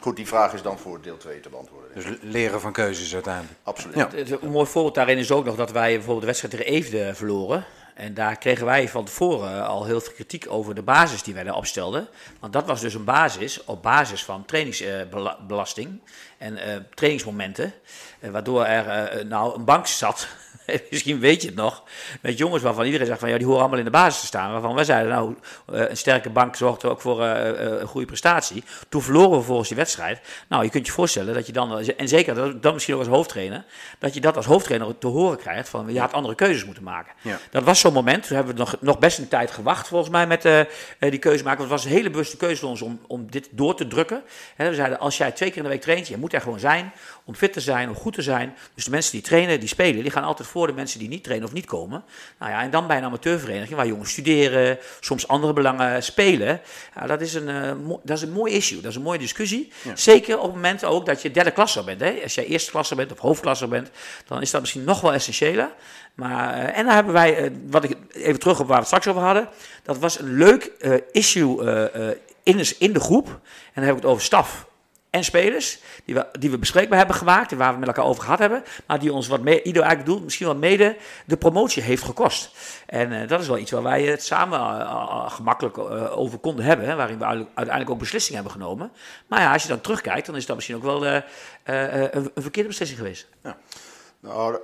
Goed, 0.01 0.15
die 0.15 0.27
vraag 0.27 0.53
is 0.53 0.61
dan 0.61 0.79
voor 0.79 1.01
deel 1.01 1.17
2 1.17 1.39
te 1.39 1.49
beantwoorden. 1.49 1.89
Dus 1.93 2.05
leren 2.21 2.61
van 2.61 2.71
keuzes 2.71 3.13
uiteindelijk. 3.13 3.53
Absoluut. 3.63 3.95
Ja. 3.95 4.09
Het- 4.15 4.41
Een 4.41 4.49
mooi 4.49 4.65
voorbeeld 4.67 4.95
daarin 4.95 5.17
is 5.17 5.31
ook 5.31 5.45
nog 5.45 5.55
dat 5.55 5.71
wij 5.71 5.89
bijvoorbeeld 5.91 6.19
de 6.19 6.25
wedstrijd 6.25 6.53
tegen 6.57 6.71
Eefde 6.73 7.15
verloren. 7.15 7.65
En 7.93 8.13
daar 8.13 8.37
kregen 8.37 8.65
wij 8.65 8.89
van 8.89 9.05
tevoren 9.05 9.65
al 9.67 9.85
heel 9.85 10.01
veel 10.01 10.13
kritiek 10.13 10.45
over 10.49 10.75
de 10.75 10.81
basis 10.81 11.23
die 11.23 11.33
wij 11.33 11.43
daar 11.43 11.55
opstelden. 11.55 12.07
Want 12.39 12.53
dat 12.53 12.65
was 12.65 12.81
dus 12.81 12.93
een 12.93 13.03
basis 13.03 13.63
op 13.63 13.83
basis 13.83 14.23
van 14.25 14.45
trainingsbelasting 14.45 15.99
en 16.37 16.57
eh, 16.57 16.75
trainingsmomenten. 16.93 17.73
Eh, 18.19 18.29
waardoor 18.29 18.65
er 18.65 18.87
eh, 18.87 19.25
nou 19.25 19.55
een 19.55 19.65
bank 19.65 19.87
zat, 19.87 20.27
misschien 20.91 21.19
weet 21.19 21.41
je 21.41 21.47
het 21.47 21.55
nog, 21.57 21.83
met 22.21 22.37
jongens 22.37 22.63
waarvan 22.63 22.85
iedereen 22.85 23.07
zegt 23.07 23.19
van 23.19 23.29
ja, 23.29 23.37
die 23.37 23.45
horen 23.45 23.61
allemaal 23.61 23.79
in 23.79 23.85
de 23.85 23.91
basis 23.91 24.19
te 24.19 24.25
staan. 24.25 24.51
Waarvan 24.51 24.75
wij 24.75 24.83
zeiden 24.83 25.11
nou, 25.11 25.35
eh, 25.71 25.89
een 25.89 25.97
sterke 25.97 26.29
bank 26.29 26.55
zorgt 26.55 26.83
er 26.83 26.89
ook 26.89 27.01
voor 27.01 27.23
eh, 27.23 27.49
eh, 27.49 27.79
een 27.79 27.87
goede 27.87 28.07
prestatie. 28.07 28.63
Toen 28.89 29.01
verloren 29.01 29.37
we 29.37 29.43
volgens 29.43 29.67
die 29.67 29.77
wedstrijd. 29.77 30.19
Nou, 30.49 30.63
je 30.63 30.69
kunt 30.69 30.85
je 30.85 30.91
voorstellen 30.91 31.33
dat 31.33 31.45
je 31.45 31.53
dan, 31.53 31.79
en 31.79 32.07
zeker 32.07 32.35
dat, 32.35 32.63
dat 32.63 32.73
misschien 32.73 32.93
ook 32.93 32.99
als 32.99 33.09
hoofdtrainer, 33.09 33.65
dat 33.99 34.13
je 34.13 34.21
dat 34.21 34.35
als 34.35 34.45
hoofdtrainer 34.45 34.97
te 34.97 35.07
horen 35.07 35.37
krijgt 35.37 35.69
van 35.69 35.93
je 35.93 35.99
had 35.99 36.13
andere 36.13 36.35
keuzes 36.35 36.65
moeten 36.65 36.83
maken. 36.83 37.13
Ja. 37.21 37.39
Dat 37.51 37.63
was 37.63 37.79
zo'n 37.79 37.93
moment. 37.93 38.27
Toen 38.27 38.35
hebben 38.35 38.53
we 38.53 38.59
nog, 38.59 38.75
nog 38.79 38.99
best 38.99 39.17
een 39.17 39.27
tijd 39.27 39.51
gewacht 39.51 39.87
volgens 39.87 40.11
mij 40.11 40.27
met 40.27 40.41
die 40.99 41.19
keuze 41.19 41.43
maken. 41.43 41.59
Want 41.59 41.71
het 41.71 41.81
was 41.81 41.85
een 41.85 41.97
hele 41.97 42.09
bewuste 42.09 42.37
keuze 42.37 42.59
voor 42.59 42.69
ons 42.69 42.81
om, 42.81 42.99
om 43.07 43.31
dit 43.31 43.47
door 43.51 43.75
te 43.75 43.87
drukken. 43.87 44.23
We 44.57 44.73
zeiden 44.73 44.99
als 44.99 45.17
jij 45.17 45.31
twee 45.31 45.49
keer 45.49 45.57
in 45.57 45.63
de 45.63 45.69
week 45.69 45.81
traint, 45.81 46.07
je 46.07 46.17
moet 46.17 46.33
er 46.33 46.41
gewoon 46.41 46.59
zijn 46.59 46.93
om 47.25 47.35
fit 47.35 47.53
te 47.53 47.59
zijn, 47.59 47.89
om 47.89 47.95
goed 47.95 48.13
te 48.13 48.21
zijn. 48.21 48.55
Dus 48.73 48.85
de 48.85 48.91
mensen 48.91 49.11
die 49.11 49.21
trainen, 49.21 49.59
die 49.59 49.69
spelen, 49.69 50.01
die 50.01 50.11
gaan 50.11 50.23
altijd 50.23 50.47
voor 50.47 50.54
de 50.55 50.73
mensen 50.73 50.99
die 50.99 51.07
niet 51.07 51.23
trainen 51.23 51.47
of 51.47 51.53
niet 51.53 51.65
komen. 51.65 52.03
Nou 52.39 52.51
ja, 52.51 52.61
en 52.61 52.69
dan 52.69 52.87
bij 52.87 52.97
een 52.97 53.03
amateurvereniging 53.03 53.75
waar 53.75 53.87
jongens 53.87 54.11
studeren, 54.11 54.77
soms 54.99 55.27
andere 55.27 55.53
belangen 55.53 56.03
spelen. 56.03 56.61
Ja, 56.95 57.07
dat, 57.07 57.21
is 57.21 57.33
een, 57.33 57.49
eh, 57.49 57.71
dat 58.03 58.17
is 58.17 58.23
een 58.23 58.31
mooi 58.31 58.53
issue, 58.53 58.81
dat 58.81 58.91
is 58.91 58.97
een 58.97 59.03
mooie 59.03 59.19
discussie. 59.19 59.71
Zeker 59.93 60.37
op 60.37 60.43
het 60.43 60.53
moment 60.53 60.85
ook 60.85 61.05
dat 61.05 61.21
je 61.21 61.31
derde 61.31 61.51
klasser 61.51 61.83
bent. 61.83 61.99
Hè? 61.99 62.19
Als 62.23 62.35
jij 62.35 62.45
eerste 62.45 62.71
klasser 62.71 62.95
bent 62.95 63.11
of 63.11 63.19
hoofdklasser 63.19 63.67
bent, 63.67 63.89
dan 64.27 64.41
is 64.41 64.51
dat 64.51 64.61
misschien 64.61 64.83
nog 64.83 65.01
wel 65.01 65.13
essentiëler. 65.13 65.69
Maar, 66.13 66.53
eh, 66.53 66.77
en 66.77 66.85
dan 66.85 66.93
hebben 66.95 67.13
wij, 67.13 67.37
eh, 67.37 67.51
wat 67.67 67.83
ik 67.83 67.97
even 68.11 68.39
terug 68.39 68.59
op 68.59 68.67
waar 68.67 68.75
we 68.75 68.79
het 68.79 68.87
straks 68.87 69.07
over 69.07 69.21
hadden, 69.21 69.49
dat 69.83 69.97
was 69.97 70.19
een 70.19 70.37
leuk 70.37 70.71
issue 71.11 71.63
in, 72.43 72.57
de, 72.57 72.75
in 72.79 72.93
de 72.93 72.99
groep. 72.99 73.27
En 73.27 73.71
dan 73.73 73.83
heb 73.83 73.95
ik 73.95 74.01
het 74.01 74.11
over 74.11 74.23
staf 74.23 74.67
en 75.15 75.23
spelers, 75.23 75.79
die 76.05 76.15
we, 76.15 76.27
die 76.39 76.51
we 76.51 76.57
bespreekbaar 76.57 76.97
hebben 76.97 77.15
gemaakt, 77.15 77.51
en 77.51 77.57
waar 77.57 77.73
we 77.73 77.79
met 77.79 77.87
elkaar 77.87 78.05
over 78.05 78.23
gehad 78.23 78.39
hebben, 78.39 78.63
maar 78.87 78.99
die 78.99 79.13
ons 79.13 79.27
wat 79.27 79.41
mee, 79.41 79.61
Ido 79.61 79.79
eigenlijk 79.79 80.05
bedoelt, 80.05 80.23
misschien 80.23 80.45
wel 80.45 80.55
mede 80.55 80.97
de 81.25 81.37
promotie 81.37 81.83
heeft 81.83 82.03
gekost. 82.03 82.51
En 82.85 83.21
eh, 83.21 83.27
dat 83.27 83.41
is 83.41 83.47
wel 83.47 83.57
iets 83.57 83.71
waar 83.71 83.83
wij 83.83 84.03
het 84.03 84.23
samen 84.23 84.59
eh, 84.59 84.79
eh, 84.79 85.31
gemakkelijk 85.31 85.77
over 86.17 86.37
konden 86.37 86.65
hebben, 86.65 86.97
waarin 86.97 87.17
we 87.17 87.25
uiteindelijk- 87.25 87.89
ook 87.89 87.99
beslissingen 87.99 88.43
hebben 88.43 88.61
genomen. 88.61 88.91
Maar 89.27 89.41
ja, 89.41 89.53
als 89.53 89.61
je 89.61 89.69
dan 89.69 89.81
terugkijkt, 89.81 90.25
dan 90.25 90.35
is 90.35 90.45
dat 90.45 90.55
misschien 90.55 90.75
ook 90.75 90.83
wel 90.83 91.05
een, 91.05 91.23
een 91.63 92.31
verkeerde 92.35 92.69
beslissing 92.69 92.99
geweest. 92.99 93.27
Nou, 94.19 94.51
daar 94.51 94.61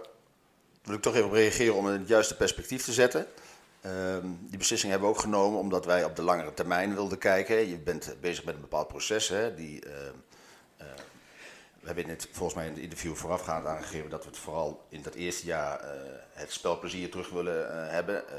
wil 0.83 0.95
ik 0.95 1.01
toch 1.01 1.15
even 1.15 1.27
op 1.27 1.33
reageren 1.33 1.75
om 1.75 1.85
het 1.85 2.07
juiste 2.07 2.35
perspectief 2.35 2.83
te 2.83 2.91
zetten. 2.91 3.27
Ehm, 3.81 4.25
die 4.39 4.57
beslissing 4.57 4.91
hebben 4.91 5.09
we 5.09 5.15
ook 5.15 5.21
genomen 5.21 5.59
omdat 5.59 5.85
wij 5.85 6.03
op 6.03 6.15
de 6.15 6.21
langere 6.21 6.53
termijn 6.53 6.93
wilden 6.93 7.17
kijken. 7.17 7.69
Je 7.69 7.77
bent 7.77 8.15
bezig 8.21 8.43
met 8.43 8.55
een 8.55 8.61
bepaald 8.61 8.87
proces. 8.87 9.27
Hè, 9.27 9.55
die, 9.55 9.81
ehm, 9.85 9.95
eh, 9.95 10.11
we 11.81 11.87
hebben 11.87 12.07
net 12.07 12.27
volgens 12.31 12.57
mij 12.57 12.65
in 12.65 12.73
het 12.73 12.81
interview 12.81 13.15
voorafgaand 13.15 13.65
aangegeven 13.65 14.09
dat 14.09 14.23
we 14.23 14.29
het 14.29 14.39
vooral 14.39 14.85
in 14.89 15.01
dat 15.01 15.13
eerste 15.13 15.45
jaar 15.45 15.79
eh, 15.79 15.89
het 16.33 16.51
spelplezier 16.51 17.09
terug 17.09 17.29
willen 17.29 17.71
eh, 17.71 17.91
hebben. 17.91 18.27
Eh, 18.29 18.33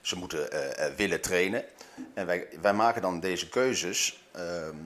ze 0.00 0.16
moeten 0.16 0.48
willen 0.96 1.20
trainen. 1.20 1.64
En 2.14 2.26
wij, 2.26 2.48
wij 2.60 2.74
maken 2.74 3.02
dan 3.02 3.20
deze 3.20 3.48
keuzes 3.48 4.26
ehm, 4.32 4.76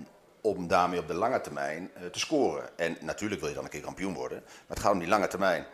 om 0.41 0.69
daarmee 0.69 0.99
op 0.99 1.07
de 1.07 1.15
lange 1.15 1.41
termijn 1.41 1.91
te 2.13 2.19
scoren. 2.19 2.79
En 2.79 2.97
natuurlijk 3.01 3.41
wil 3.41 3.49
je 3.49 3.55
dan 3.55 3.65
een 3.65 3.71
keer 3.71 3.81
kampioen 3.81 4.15
worden, 4.15 4.43
maar 4.45 4.77
het 4.77 4.81
gaat 4.81 4.93
om 4.93 4.99
die 4.99 5.09
lange 5.09 5.29
termijn. 5.29 5.67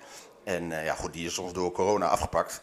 En 0.45 0.71
ja, 0.71 0.95
goed, 0.95 1.13
die 1.13 1.27
is 1.27 1.35
soms 1.35 1.53
door 1.53 1.73
corona 1.73 2.09
afgepakt. 2.09 2.63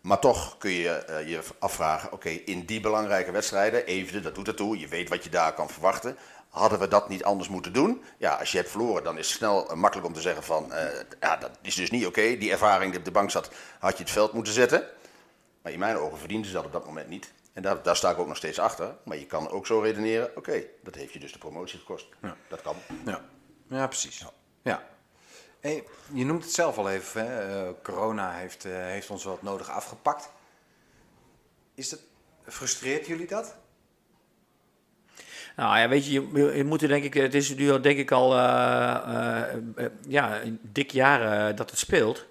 Maar 0.00 0.18
toch 0.18 0.58
kun 0.58 0.70
je 0.70 1.22
je 1.26 1.40
afvragen, 1.58 2.12
oké, 2.12 2.28
in 2.28 2.64
die 2.64 2.80
belangrijke 2.80 3.30
wedstrijden, 3.30 3.86
even, 3.86 4.22
dat 4.22 4.34
doet 4.34 4.48
ertoe, 4.48 4.78
je 4.78 4.88
weet 4.88 5.08
wat 5.08 5.24
je 5.24 5.30
daar 5.30 5.54
kan 5.54 5.70
verwachten. 5.70 6.16
Hadden 6.48 6.78
we 6.78 6.88
dat 6.88 7.08
niet 7.08 7.24
anders 7.24 7.48
moeten 7.48 7.72
doen? 7.72 8.02
Ja, 8.18 8.34
als 8.34 8.52
je 8.52 8.58
hebt 8.58 8.70
verloren, 8.70 9.04
dan 9.04 9.18
is 9.18 9.26
het 9.26 9.36
snel 9.36 9.70
eh, 9.70 9.76
makkelijk 9.76 10.08
om 10.08 10.14
te 10.14 10.20
zeggen 10.20 10.42
van, 10.42 10.72
eh, 10.72 11.04
ja, 11.20 11.36
dat 11.36 11.50
is 11.62 11.74
dus 11.74 11.90
niet 11.90 12.06
oké. 12.06 12.36
Die 12.36 12.50
ervaring 12.50 12.90
die 12.90 12.98
op 12.98 13.04
de 13.04 13.10
bank 13.10 13.30
zat, 13.30 13.50
had 13.78 13.96
je 13.96 14.02
het 14.02 14.12
veld 14.12 14.32
moeten 14.32 14.52
zetten. 14.52 14.86
Maar 15.62 15.72
in 15.72 15.78
mijn 15.78 15.96
ogen 15.96 16.18
verdienden 16.18 16.46
ze 16.46 16.56
dat 16.56 16.64
op 16.64 16.72
dat 16.72 16.86
moment 16.86 17.08
niet. 17.08 17.32
En 17.52 17.62
daar, 17.62 17.82
daar 17.82 17.96
sta 17.96 18.10
ik 18.10 18.18
ook 18.18 18.26
nog 18.26 18.36
steeds 18.36 18.58
achter. 18.58 18.96
Maar 19.04 19.16
je 19.16 19.26
kan 19.26 19.50
ook 19.50 19.66
zo 19.66 19.80
redeneren, 19.80 20.36
oké, 20.36 20.64
dat 20.82 20.94
heeft 20.94 21.12
je 21.12 21.18
dus 21.18 21.32
de 21.32 21.38
promotie 21.38 21.78
gekost. 21.78 22.06
Dat 22.48 22.62
kan. 22.62 22.76
Ja, 23.04 23.24
ja 23.68 23.86
precies. 23.86 24.24
Ja. 24.62 24.82
Hey, 25.60 25.84
je 26.12 26.24
noemt 26.24 26.44
het 26.44 26.52
zelf 26.52 26.78
al 26.78 26.90
even, 26.90 27.26
hè? 27.26 27.66
eh, 27.66 27.74
corona 27.82 28.32
heeft, 28.32 28.62
heeft 28.62 29.10
ons 29.10 29.24
wat 29.24 29.42
nodig 29.42 29.70
afgepakt. 29.70 30.30
Is 31.74 31.88
dat, 31.88 32.00
frustreert 32.46 33.06
jullie 33.06 33.26
dat? 33.26 33.56
Nou 35.58 35.78
ja, 35.78 35.88
weet 35.88 36.06
je, 36.06 36.12
je, 36.54 36.64
moet 36.64 36.82
er 36.82 36.88
denk 36.88 37.04
ik, 37.04 37.14
het 37.14 37.34
is 37.34 37.54
nu 37.54 37.70
al 37.70 37.80
denk 37.80 37.98
ik 37.98 38.10
al 38.10 38.34
eh, 38.34 38.94
eh, 38.94 39.42
eh, 39.76 39.86
ja, 40.08 40.42
een 40.42 40.58
dik 40.62 40.90
jaar 40.90 41.54
dat 41.54 41.70
het 41.70 41.78
speelt. 41.78 42.24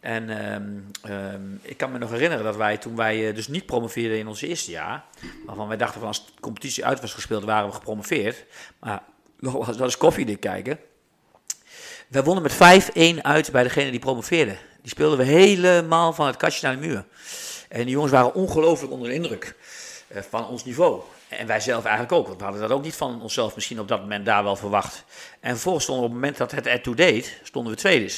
En 0.00 0.30
ehm, 0.30 0.72
ehm, 1.02 1.42
ik 1.62 1.76
kan 1.76 1.92
me 1.92 1.98
nog 1.98 2.10
herinneren 2.10 2.44
dat 2.44 2.56
wij 2.56 2.76
toen 2.76 2.96
wij 2.96 3.32
dus 3.32 3.48
niet 3.48 3.66
promoveerden 3.66 4.18
in 4.18 4.28
ons 4.28 4.42
eerste 4.42 4.70
jaar, 4.70 5.04
waarvan 5.46 5.68
wij 5.68 5.76
dachten 5.76 5.98
van 5.98 6.08
als 6.08 6.26
de 6.26 6.32
competitie 6.40 6.84
uit 6.84 7.00
was 7.00 7.12
gespeeld, 7.12 7.44
waren 7.44 7.68
we 7.68 7.74
gepromoveerd. 7.74 8.44
Maar 8.78 9.02
wel 9.38 9.74
eens 9.78 9.96
koffiedik 9.96 10.40
kijken. 10.40 10.78
We 12.08 12.22
wonnen 12.22 12.42
met 12.42 12.90
5-1 13.18 13.22
uit 13.22 13.52
bij 13.52 13.62
degene 13.62 13.90
die 13.90 14.00
promoveerde. 14.00 14.56
Die 14.82 14.90
speelden 14.90 15.18
we 15.18 15.24
helemaal 15.24 16.12
van 16.12 16.26
het 16.26 16.36
kastje 16.36 16.66
naar 16.66 16.80
de 16.80 16.86
muur. 16.86 17.04
En 17.68 17.82
die 17.82 17.90
jongens 17.90 18.12
waren 18.12 18.34
ongelooflijk 18.34 18.92
onder 18.92 19.08
de 19.08 19.14
indruk 19.14 19.54
van 20.10 20.48
ons 20.48 20.64
niveau. 20.64 21.02
En 21.28 21.46
wij 21.46 21.60
zelf 21.60 21.84
eigenlijk 21.84 22.14
ook, 22.14 22.26
want 22.26 22.38
we 22.38 22.44
hadden 22.44 22.62
dat 22.62 22.70
ook 22.70 22.82
niet 22.82 22.94
van 22.94 23.22
onszelf 23.22 23.54
misschien 23.54 23.80
op 23.80 23.88
dat 23.88 24.00
moment 24.00 24.26
daar 24.26 24.44
wel 24.44 24.56
verwacht. 24.56 25.04
En 25.40 25.50
vervolgens 25.50 25.84
stonden 25.84 26.04
we 26.04 26.10
op 26.10 26.16
het 26.16 26.24
moment 26.24 26.50
dat 26.50 26.58
het 26.58 26.66
ertoe 26.66 26.94
deed, 26.94 27.40
stonden 27.42 27.72
we 27.72 27.78
tweede. 27.78 28.12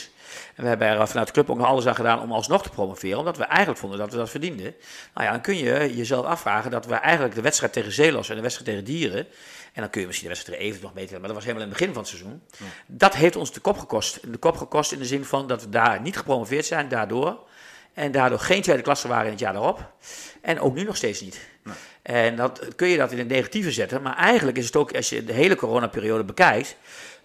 En 0.55 0.63
we 0.63 0.69
hebben 0.69 0.89
er 0.89 1.09
vanuit 1.09 1.27
de 1.27 1.33
club 1.33 1.51
ook 1.51 1.57
nog 1.57 1.67
alles 1.67 1.87
aan 1.87 1.95
gedaan 1.95 2.21
om 2.21 2.33
alsnog 2.33 2.63
te 2.63 2.71
promoveren, 2.71 3.19
omdat 3.19 3.37
we 3.37 3.45
eigenlijk 3.45 3.79
vonden 3.79 3.99
dat 3.99 4.11
we 4.11 4.17
dat 4.17 4.31
verdienden. 4.31 4.75
Nou 5.15 5.27
ja, 5.27 5.33
dan 5.33 5.41
kun 5.41 5.57
je 5.57 5.97
jezelf 5.97 6.27
afvragen 6.27 6.71
dat 6.71 6.87
we 6.87 6.95
eigenlijk 6.95 7.35
de 7.35 7.41
wedstrijd 7.41 7.73
tegen 7.73 7.93
Zeelos 7.93 8.29
en 8.29 8.37
de 8.37 8.43
wedstrijd 8.43 8.71
tegen 8.71 8.85
Dieren, 8.85 9.27
en 9.73 9.81
dan 9.81 9.91
kun 9.91 10.01
je 10.01 10.07
misschien 10.07 10.29
de 10.29 10.35
wedstrijd 10.35 10.61
even 10.63 10.83
nog 10.83 10.95
meten, 10.95 11.13
maar 11.13 11.27
dat 11.27 11.37
was 11.37 11.45
helemaal 11.45 11.65
in 11.65 11.71
het 11.71 11.79
begin 11.79 11.95
van 11.95 12.03
het 12.03 12.13
seizoen. 12.13 12.43
Dat 12.87 13.15
heeft 13.15 13.37
ons 13.37 13.53
de 13.53 13.61
kop 13.61 13.79
gekost. 13.79 14.33
De 14.33 14.39
kop 14.39 14.57
gekost 14.57 14.93
in 14.93 14.99
de 14.99 15.05
zin 15.05 15.25
van 15.25 15.47
dat 15.47 15.63
we 15.63 15.69
daar 15.69 16.01
niet 16.01 16.17
gepromoveerd 16.17 16.67
zijn 16.67 16.89
daardoor. 16.89 17.39
En 17.95 18.13
daardoor 18.13 18.39
geen 18.39 18.63
tweede 18.63 18.83
klasse 18.83 19.09
waren 19.09 19.25
in 19.25 19.31
het 19.31 19.41
jaar 19.41 19.53
daarop. 19.53 19.93
En 20.41 20.61
ook 20.61 20.75
nu 20.75 20.85
nog 20.85 20.97
steeds 20.97 21.21
niet. 21.21 21.41
En 22.03 22.37
dat, 22.37 22.69
kun 22.77 22.89
je 22.89 22.97
dat 22.97 23.13
in 23.13 23.19
het 23.19 23.29
negatieve 23.29 23.73
zetten. 23.73 24.03
Maar 24.03 24.17
eigenlijk 24.17 24.59
is 24.59 24.67
het 24.67 24.77
ook, 24.77 24.97
als 24.97 25.09
je 25.09 25.25
de 25.25 25.33
hele 25.33 25.57
coronaperiode 25.57 26.25
bekijkt, 26.25 26.77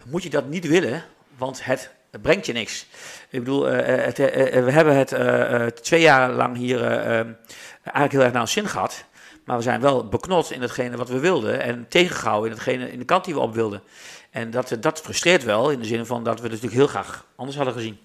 moet 0.05 0.23
je 0.23 0.29
dat 0.29 0.47
niet 0.47 0.67
willen, 0.67 1.03
want 1.37 1.65
het 1.65 1.89
brengt 2.21 2.45
je 2.45 2.53
niks. 2.53 2.85
Ik 3.29 3.39
bedoel, 3.39 3.69
eh, 3.69 4.05
het, 4.05 4.19
eh, 4.19 4.57
eh, 4.57 4.65
we 4.65 4.71
hebben 4.71 4.95
het 4.95 5.11
eh, 5.11 5.65
eh, 5.65 5.71
twee 5.71 6.01
jaar 6.01 6.31
lang 6.31 6.57
hier 6.57 6.81
eigenlijk 6.83 8.11
heel 8.11 8.21
erg 8.21 8.31
naar 8.31 8.41
ons 8.41 8.51
zin 8.51 8.67
gehad. 8.67 9.05
Maar 9.45 9.57
we 9.57 9.63
zijn 9.63 9.81
wel 9.81 10.07
beknot 10.07 10.51
in 10.51 10.61
hetgene 10.61 10.97
wat 10.97 11.09
we 11.09 11.19
wilden 11.19 11.61
en 11.61 11.85
tegengehouden 11.89 12.49
in, 12.49 12.55
hetgene, 12.55 12.91
in 12.91 12.99
de 12.99 13.05
kant 13.05 13.25
die 13.25 13.33
we 13.33 13.39
op 13.39 13.53
wilden. 13.53 13.81
En 14.29 14.51
dat, 14.51 14.77
dat 14.79 15.01
frustreert 15.01 15.43
wel 15.43 15.69
in 15.69 15.79
de 15.79 15.85
zin 15.85 16.05
van 16.05 16.23
dat 16.23 16.35
we 16.35 16.41
het 16.41 16.51
natuurlijk 16.51 16.79
heel 16.79 16.87
graag 16.87 17.25
anders 17.35 17.57
hadden 17.57 17.73
gezien. 17.73 17.99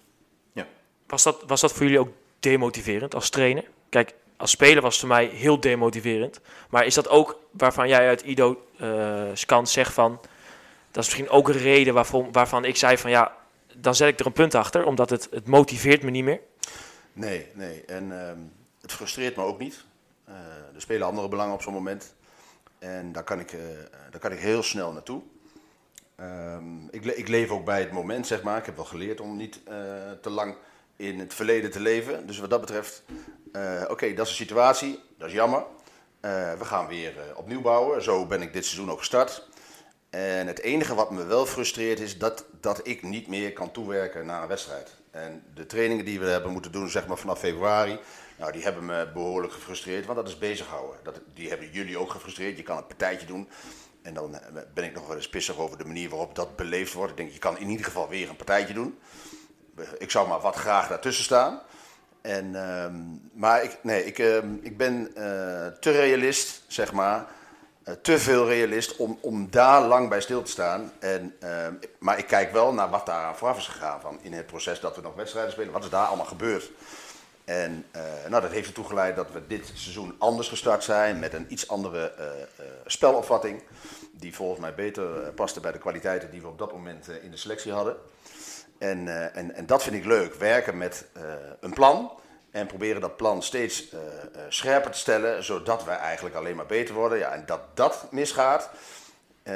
Was 1.10 1.22
dat, 1.22 1.42
was 1.46 1.60
dat 1.60 1.72
voor 1.72 1.82
jullie 1.82 2.00
ook 2.00 2.12
demotiverend 2.40 3.14
als 3.14 3.30
trainer? 3.30 3.64
Kijk, 3.88 4.14
als 4.40 4.50
speler 4.50 4.82
was 4.82 4.92
het 4.92 5.00
voor 5.00 5.16
mij 5.16 5.26
heel 5.26 5.60
demotiverend. 5.60 6.40
Maar 6.70 6.86
is 6.86 6.94
dat 6.94 7.08
ook 7.08 7.40
waarvan 7.50 7.88
jij 7.88 8.08
uit 8.08 8.20
Ido 8.20 8.66
eh 8.78 9.32
kant 9.46 9.68
zegt 9.68 9.92
van... 9.92 10.18
Dat 10.90 11.02
is 11.02 11.08
misschien 11.08 11.28
ook 11.28 11.48
een 11.48 11.58
reden 11.58 11.94
waarvan, 11.94 12.32
waarvan 12.32 12.64
ik 12.64 12.76
zei 12.76 12.98
van 12.98 13.10
ja, 13.10 13.36
dan 13.74 13.94
zet 13.94 14.08
ik 14.08 14.20
er 14.20 14.26
een 14.26 14.32
punt 14.32 14.54
achter. 14.54 14.84
Omdat 14.84 15.10
het, 15.10 15.28
het 15.30 15.46
motiveert 15.46 16.02
me 16.02 16.10
niet 16.10 16.24
meer. 16.24 16.40
Nee, 17.12 17.46
nee. 17.54 17.84
En 17.84 18.26
ehm, 18.26 18.38
het 18.80 18.92
frustreert 18.92 19.36
me 19.36 19.42
ook 19.42 19.58
niet. 19.58 19.84
Eh, 20.24 20.34
er 20.74 20.80
spelen 20.80 21.06
andere 21.06 21.28
belangen 21.28 21.54
op 21.54 21.62
zo'n 21.62 21.72
moment. 21.72 22.14
En 22.78 23.12
daar 23.12 23.24
kan 23.24 23.40
ik, 23.40 23.52
eh, 23.52 23.60
daar 24.10 24.20
kan 24.20 24.32
ik 24.32 24.38
heel 24.38 24.62
snel 24.62 24.92
naartoe. 24.92 25.22
Ehm, 26.16 26.88
ik, 26.90 27.04
ik 27.04 27.28
leef 27.28 27.50
ook 27.50 27.64
bij 27.64 27.80
het 27.80 27.92
moment, 27.92 28.26
zeg 28.26 28.42
maar. 28.42 28.58
Ik 28.58 28.66
heb 28.66 28.76
wel 28.76 28.84
geleerd 28.84 29.20
om 29.20 29.36
niet 29.36 29.60
eh, 29.64 29.74
te 30.22 30.30
lang 30.30 30.56
in 31.00 31.18
het 31.18 31.34
verleden 31.34 31.70
te 31.70 31.80
leven. 31.80 32.26
Dus 32.26 32.38
wat 32.38 32.50
dat 32.50 32.60
betreft, 32.60 33.02
eh, 33.52 33.82
oké, 33.88 34.14
dat 34.14 34.24
is 34.24 34.30
een 34.30 34.46
situatie. 34.46 35.00
Dat 35.18 35.28
is 35.28 35.34
jammer. 35.34 35.64
Eh, 36.20 36.52
we 36.52 36.64
gaan 36.64 36.86
weer 36.86 37.18
eh, 37.18 37.38
opnieuw 37.38 37.60
bouwen. 37.60 38.02
Zo 38.02 38.26
ben 38.26 38.42
ik 38.42 38.52
dit 38.52 38.64
seizoen 38.64 38.90
ook 38.90 38.98
gestart. 38.98 39.48
En 40.10 40.46
het 40.46 40.60
enige 40.60 40.94
wat 40.94 41.10
me 41.10 41.24
wel 41.24 41.46
frustreert 41.46 42.00
is 42.00 42.18
dat, 42.18 42.44
dat 42.60 42.86
ik 42.86 43.02
niet 43.02 43.26
meer 43.26 43.52
kan 43.52 43.70
toewerken 43.70 44.26
naar 44.26 44.42
een 44.42 44.48
wedstrijd. 44.48 44.94
En 45.10 45.42
de 45.54 45.66
trainingen 45.66 46.04
die 46.04 46.20
we 46.20 46.26
hebben 46.26 46.52
moeten 46.52 46.72
doen 46.72 46.88
zeg 46.88 47.06
maar, 47.06 47.16
vanaf 47.16 47.38
februari, 47.38 47.98
nou, 48.38 48.52
die 48.52 48.62
hebben 48.62 48.84
me 48.84 49.10
behoorlijk 49.14 49.52
gefrustreerd, 49.52 50.06
want 50.06 50.18
dat 50.18 50.28
is 50.28 50.38
bezighouden. 50.38 51.00
Dat, 51.02 51.20
die 51.34 51.48
hebben 51.48 51.70
jullie 51.70 51.98
ook 51.98 52.10
gefrustreerd. 52.10 52.56
Je 52.56 52.62
kan 52.62 52.76
een 52.76 52.86
partijtje 52.86 53.26
doen 53.26 53.48
en 54.02 54.14
dan 54.14 54.38
ben 54.74 54.84
ik 54.84 54.94
nog 54.94 55.06
wel 55.06 55.16
eens 55.16 55.28
pissig 55.28 55.58
over 55.58 55.78
de 55.78 55.84
manier 55.84 56.08
waarop 56.08 56.34
dat 56.34 56.56
beleefd 56.56 56.92
wordt. 56.92 57.10
Ik 57.10 57.16
denk, 57.16 57.32
je 57.32 57.38
kan 57.38 57.58
in 57.58 57.68
ieder 57.68 57.84
geval 57.84 58.08
weer 58.08 58.28
een 58.28 58.36
partijtje 58.36 58.74
doen. 58.74 58.98
Ik 59.98 60.10
zou 60.10 60.28
maar 60.28 60.40
wat 60.40 60.56
graag 60.56 60.88
daartussen 60.88 61.24
staan. 61.24 61.60
En, 62.20 62.54
ehm, 62.54 62.94
maar 63.32 63.62
ik, 63.62 63.78
nee, 63.82 64.04
ik, 64.04 64.18
ehm, 64.18 64.54
ik 64.62 64.76
ben 64.76 65.10
eh, 65.14 65.66
te 65.66 65.90
realist, 65.90 66.62
zeg 66.66 66.92
maar. 66.92 67.26
Eh, 67.82 67.94
te 68.02 68.18
veel 68.18 68.46
realist 68.46 68.96
om, 68.96 69.18
om 69.20 69.50
daar 69.50 69.82
lang 69.82 70.08
bij 70.08 70.20
stil 70.20 70.42
te 70.42 70.50
staan. 70.50 70.92
En, 70.98 71.36
ehm, 71.40 71.74
maar 71.98 72.18
ik 72.18 72.26
kijk 72.26 72.52
wel 72.52 72.72
naar 72.72 72.90
wat 72.90 73.06
daar 73.06 73.36
vooraf 73.36 73.58
is 73.58 73.68
gegaan. 73.68 74.00
Van 74.00 74.18
in 74.22 74.32
het 74.32 74.46
proces 74.46 74.80
dat 74.80 74.96
we 74.96 75.02
nog 75.02 75.14
wedstrijden 75.14 75.52
spelen. 75.52 75.72
Wat 75.72 75.84
is 75.84 75.90
daar 75.90 76.06
allemaal 76.06 76.26
gebeurd? 76.26 76.70
En 77.44 77.84
eh, 77.90 78.02
nou, 78.28 78.42
dat 78.42 78.50
heeft 78.50 78.68
ertoe 78.68 78.84
geleid 78.84 79.16
dat 79.16 79.32
we 79.32 79.46
dit 79.46 79.70
seizoen 79.74 80.14
anders 80.18 80.48
gestart 80.48 80.84
zijn. 80.84 81.18
Met 81.18 81.34
een 81.34 81.46
iets 81.48 81.68
andere 81.68 82.12
spelopvatting. 82.86 83.62
Die 84.12 84.34
volgens 84.34 84.60
mij 84.60 84.74
beter 84.74 85.32
paste 85.32 85.60
bij 85.60 85.72
de 85.72 85.78
kwaliteiten 85.78 86.30
die 86.30 86.40
we 86.40 86.48
op 86.48 86.58
dat 86.58 86.72
moment 86.72 87.08
in 87.22 87.30
de 87.30 87.36
selectie 87.36 87.72
hadden. 87.72 87.96
En, 88.80 89.08
eh, 89.08 89.36
en, 89.36 89.54
en 89.54 89.66
dat 89.66 89.82
vind 89.82 89.94
ik 89.94 90.04
leuk. 90.04 90.34
Werken 90.34 90.78
met 90.78 91.06
eh, 91.12 91.22
een 91.60 91.72
plan. 91.72 92.12
En 92.50 92.66
proberen 92.66 93.00
dat 93.00 93.16
plan 93.16 93.42
steeds 93.42 93.90
eh, 93.90 93.98
scherper 94.48 94.90
te 94.90 94.98
stellen. 94.98 95.44
Zodat 95.44 95.84
wij 95.84 95.96
eigenlijk 95.96 96.34
alleen 96.34 96.56
maar 96.56 96.66
beter 96.66 96.94
worden. 96.94 97.18
Ja, 97.18 97.32
en 97.32 97.42
dat 97.46 97.60
dat 97.74 98.06
misgaat. 98.10 98.70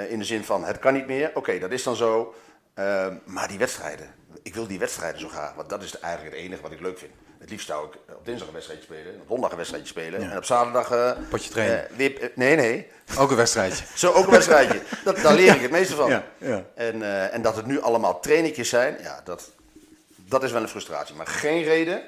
in 0.08 0.18
de 0.18 0.24
zin 0.24 0.44
van 0.44 0.64
het 0.64 0.78
kan 0.78 0.94
niet 0.94 1.06
meer. 1.06 1.30
Oké, 1.34 1.58
dat 1.58 1.70
is 1.70 1.82
dan 1.82 1.96
zo. 1.96 2.34
Eh, 2.74 3.06
maar 3.24 3.48
die 3.48 3.58
wedstrijden. 3.58 4.14
Ik 4.42 4.54
wil 4.54 4.66
die 4.66 4.78
wedstrijden 4.78 5.20
zo 5.20 5.28
graag. 5.28 5.54
Want 5.54 5.68
dat 5.68 5.82
is 5.82 5.98
eigenlijk 5.98 6.34
het 6.36 6.44
enige 6.44 6.62
wat 6.62 6.72
ik 6.72 6.80
leuk 6.80 6.98
vind. 6.98 7.12
Het 7.38 7.50
liefst 7.50 7.66
zou 7.66 7.86
ik 7.86 7.94
op 8.16 8.24
dinsdag 8.24 8.48
een 8.48 8.54
wedstrijdje 8.54 8.84
spelen. 8.86 9.12
Op 9.14 9.18
donderdag 9.28 9.50
een 9.50 9.56
wedstrijdje 9.56 9.88
spelen. 9.88 10.30
En 10.30 10.36
op 10.36 10.44
zaterdag... 10.44 10.90
eh, 10.90 11.10
Potje 11.28 11.50
trainen. 11.50 11.90
eh, 11.90 11.96
weer, 11.96 12.20
eh, 12.22 12.28
nee, 12.34 12.56
nee. 12.56 12.88
Ook 13.18 13.30
een 13.30 13.36
wedstrijdje. 13.36 13.84
Zo 13.94 14.12
ook 14.12 14.24
een 14.24 14.30
wedstrijdje. 14.30 14.80
Dat, 15.04 15.16
daar 15.16 15.34
leer 15.34 15.54
ik 15.54 15.60
het 15.60 15.70
meeste 15.70 15.94
van. 15.94 16.10
Ja, 16.10 16.24
ja. 16.38 16.64
En, 16.74 17.02
eh, 17.02 17.34
en 17.34 17.42
dat 17.42 17.56
het 17.56 17.66
nu 17.66 17.80
allemaal 17.80 18.20
trainingjes 18.20 18.68
zijn, 18.68 18.96
ja, 19.02 19.20
dat, 19.24 19.50
dat 20.16 20.42
is 20.42 20.52
wel 20.52 20.62
een 20.62 20.68
frustratie. 20.68 21.14
Maar 21.14 21.26
geen 21.26 21.62
reden 21.62 22.02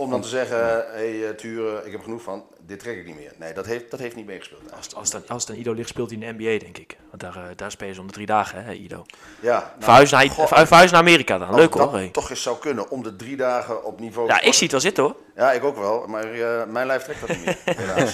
om 0.00 0.10
dan 0.10 0.20
te 0.20 0.28
zeggen, 0.28 0.58
hé 0.58 1.18
hey, 1.18 1.28
eh, 1.28 1.34
Ture, 1.34 1.82
ik 1.84 1.92
heb 1.92 2.02
genoeg 2.02 2.22
van, 2.22 2.44
dit 2.66 2.78
trek 2.78 2.98
ik 2.98 3.06
niet 3.06 3.16
meer. 3.16 3.32
Nee, 3.36 3.52
dat 3.52 3.66
heeft, 3.66 3.90
dat 3.90 4.00
heeft 4.00 4.16
niet 4.16 4.26
meegespeeld. 4.26 4.72
Als, 4.76 4.94
als, 4.94 5.12
het, 5.12 5.28
als 5.28 5.50
aan 5.50 5.56
Ido 5.56 5.72
ligt, 5.72 5.88
speelt 5.88 6.10
hij 6.10 6.18
in 6.18 6.26
de 6.26 6.44
NBA, 6.44 6.58
denk 6.58 6.78
ik. 6.78 6.96
Want 7.10 7.22
daar, 7.22 7.36
eh, 7.36 7.56
daar 7.56 7.70
spelen 7.70 7.94
ze 7.94 8.00
om 8.00 8.06
de 8.06 8.12
drie 8.12 8.26
dagen, 8.26 8.64
hè, 8.64 8.72
Ido. 8.72 9.04
Ja, 9.40 9.58
nou, 9.58 9.64
verhuis, 9.78 10.10
naar, 10.10 10.30
verhuis 10.66 10.90
naar 10.90 11.00
Amerika 11.00 11.38
dan. 11.38 11.54
Leuk 11.54 11.72
dat 11.72 11.88
hoor. 11.88 11.98
hey. 11.98 12.08
toch 12.08 12.30
eens 12.30 12.42
zou 12.42 12.58
kunnen 12.58 12.90
om 12.90 13.02
de 13.02 13.16
drie 13.16 13.36
dagen 13.36 13.84
op 13.84 14.00
niveau... 14.00 14.28
Ja, 14.28 14.40
ik 14.40 14.52
zie 14.52 14.62
het 14.62 14.72
wel 14.72 14.80
zitten 14.80 15.02
hoor. 15.02 15.16
Ja, 15.36 15.52
ik 15.52 15.64
ook 15.64 15.76
wel, 15.76 16.06
maar 16.06 16.32
eh, 16.32 16.66
mijn 16.66 16.86
lijf 16.86 17.02
trekt 17.02 17.20
dat 17.20 17.28
niet 17.28 17.44
meer. 17.44 17.58
helaas. 17.76 18.10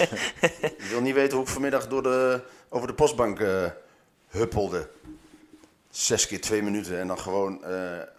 Je 0.77 0.87
wil 0.89 1.01
niet 1.01 1.15
weten 1.15 1.37
hoe 1.37 1.45
ik 1.45 1.51
vanmiddag 1.51 1.87
door 1.87 2.03
de, 2.03 2.41
over 2.69 2.87
de 2.87 2.93
postbank 2.93 3.39
eh, 3.39 3.63
huppelde. 4.27 4.87
Zes 5.89 6.27
keer 6.27 6.41
twee 6.41 6.63
minuten 6.63 6.99
en 6.99 7.07
dan 7.07 7.19
gewoon, 7.19 7.63
eh, 7.63 7.71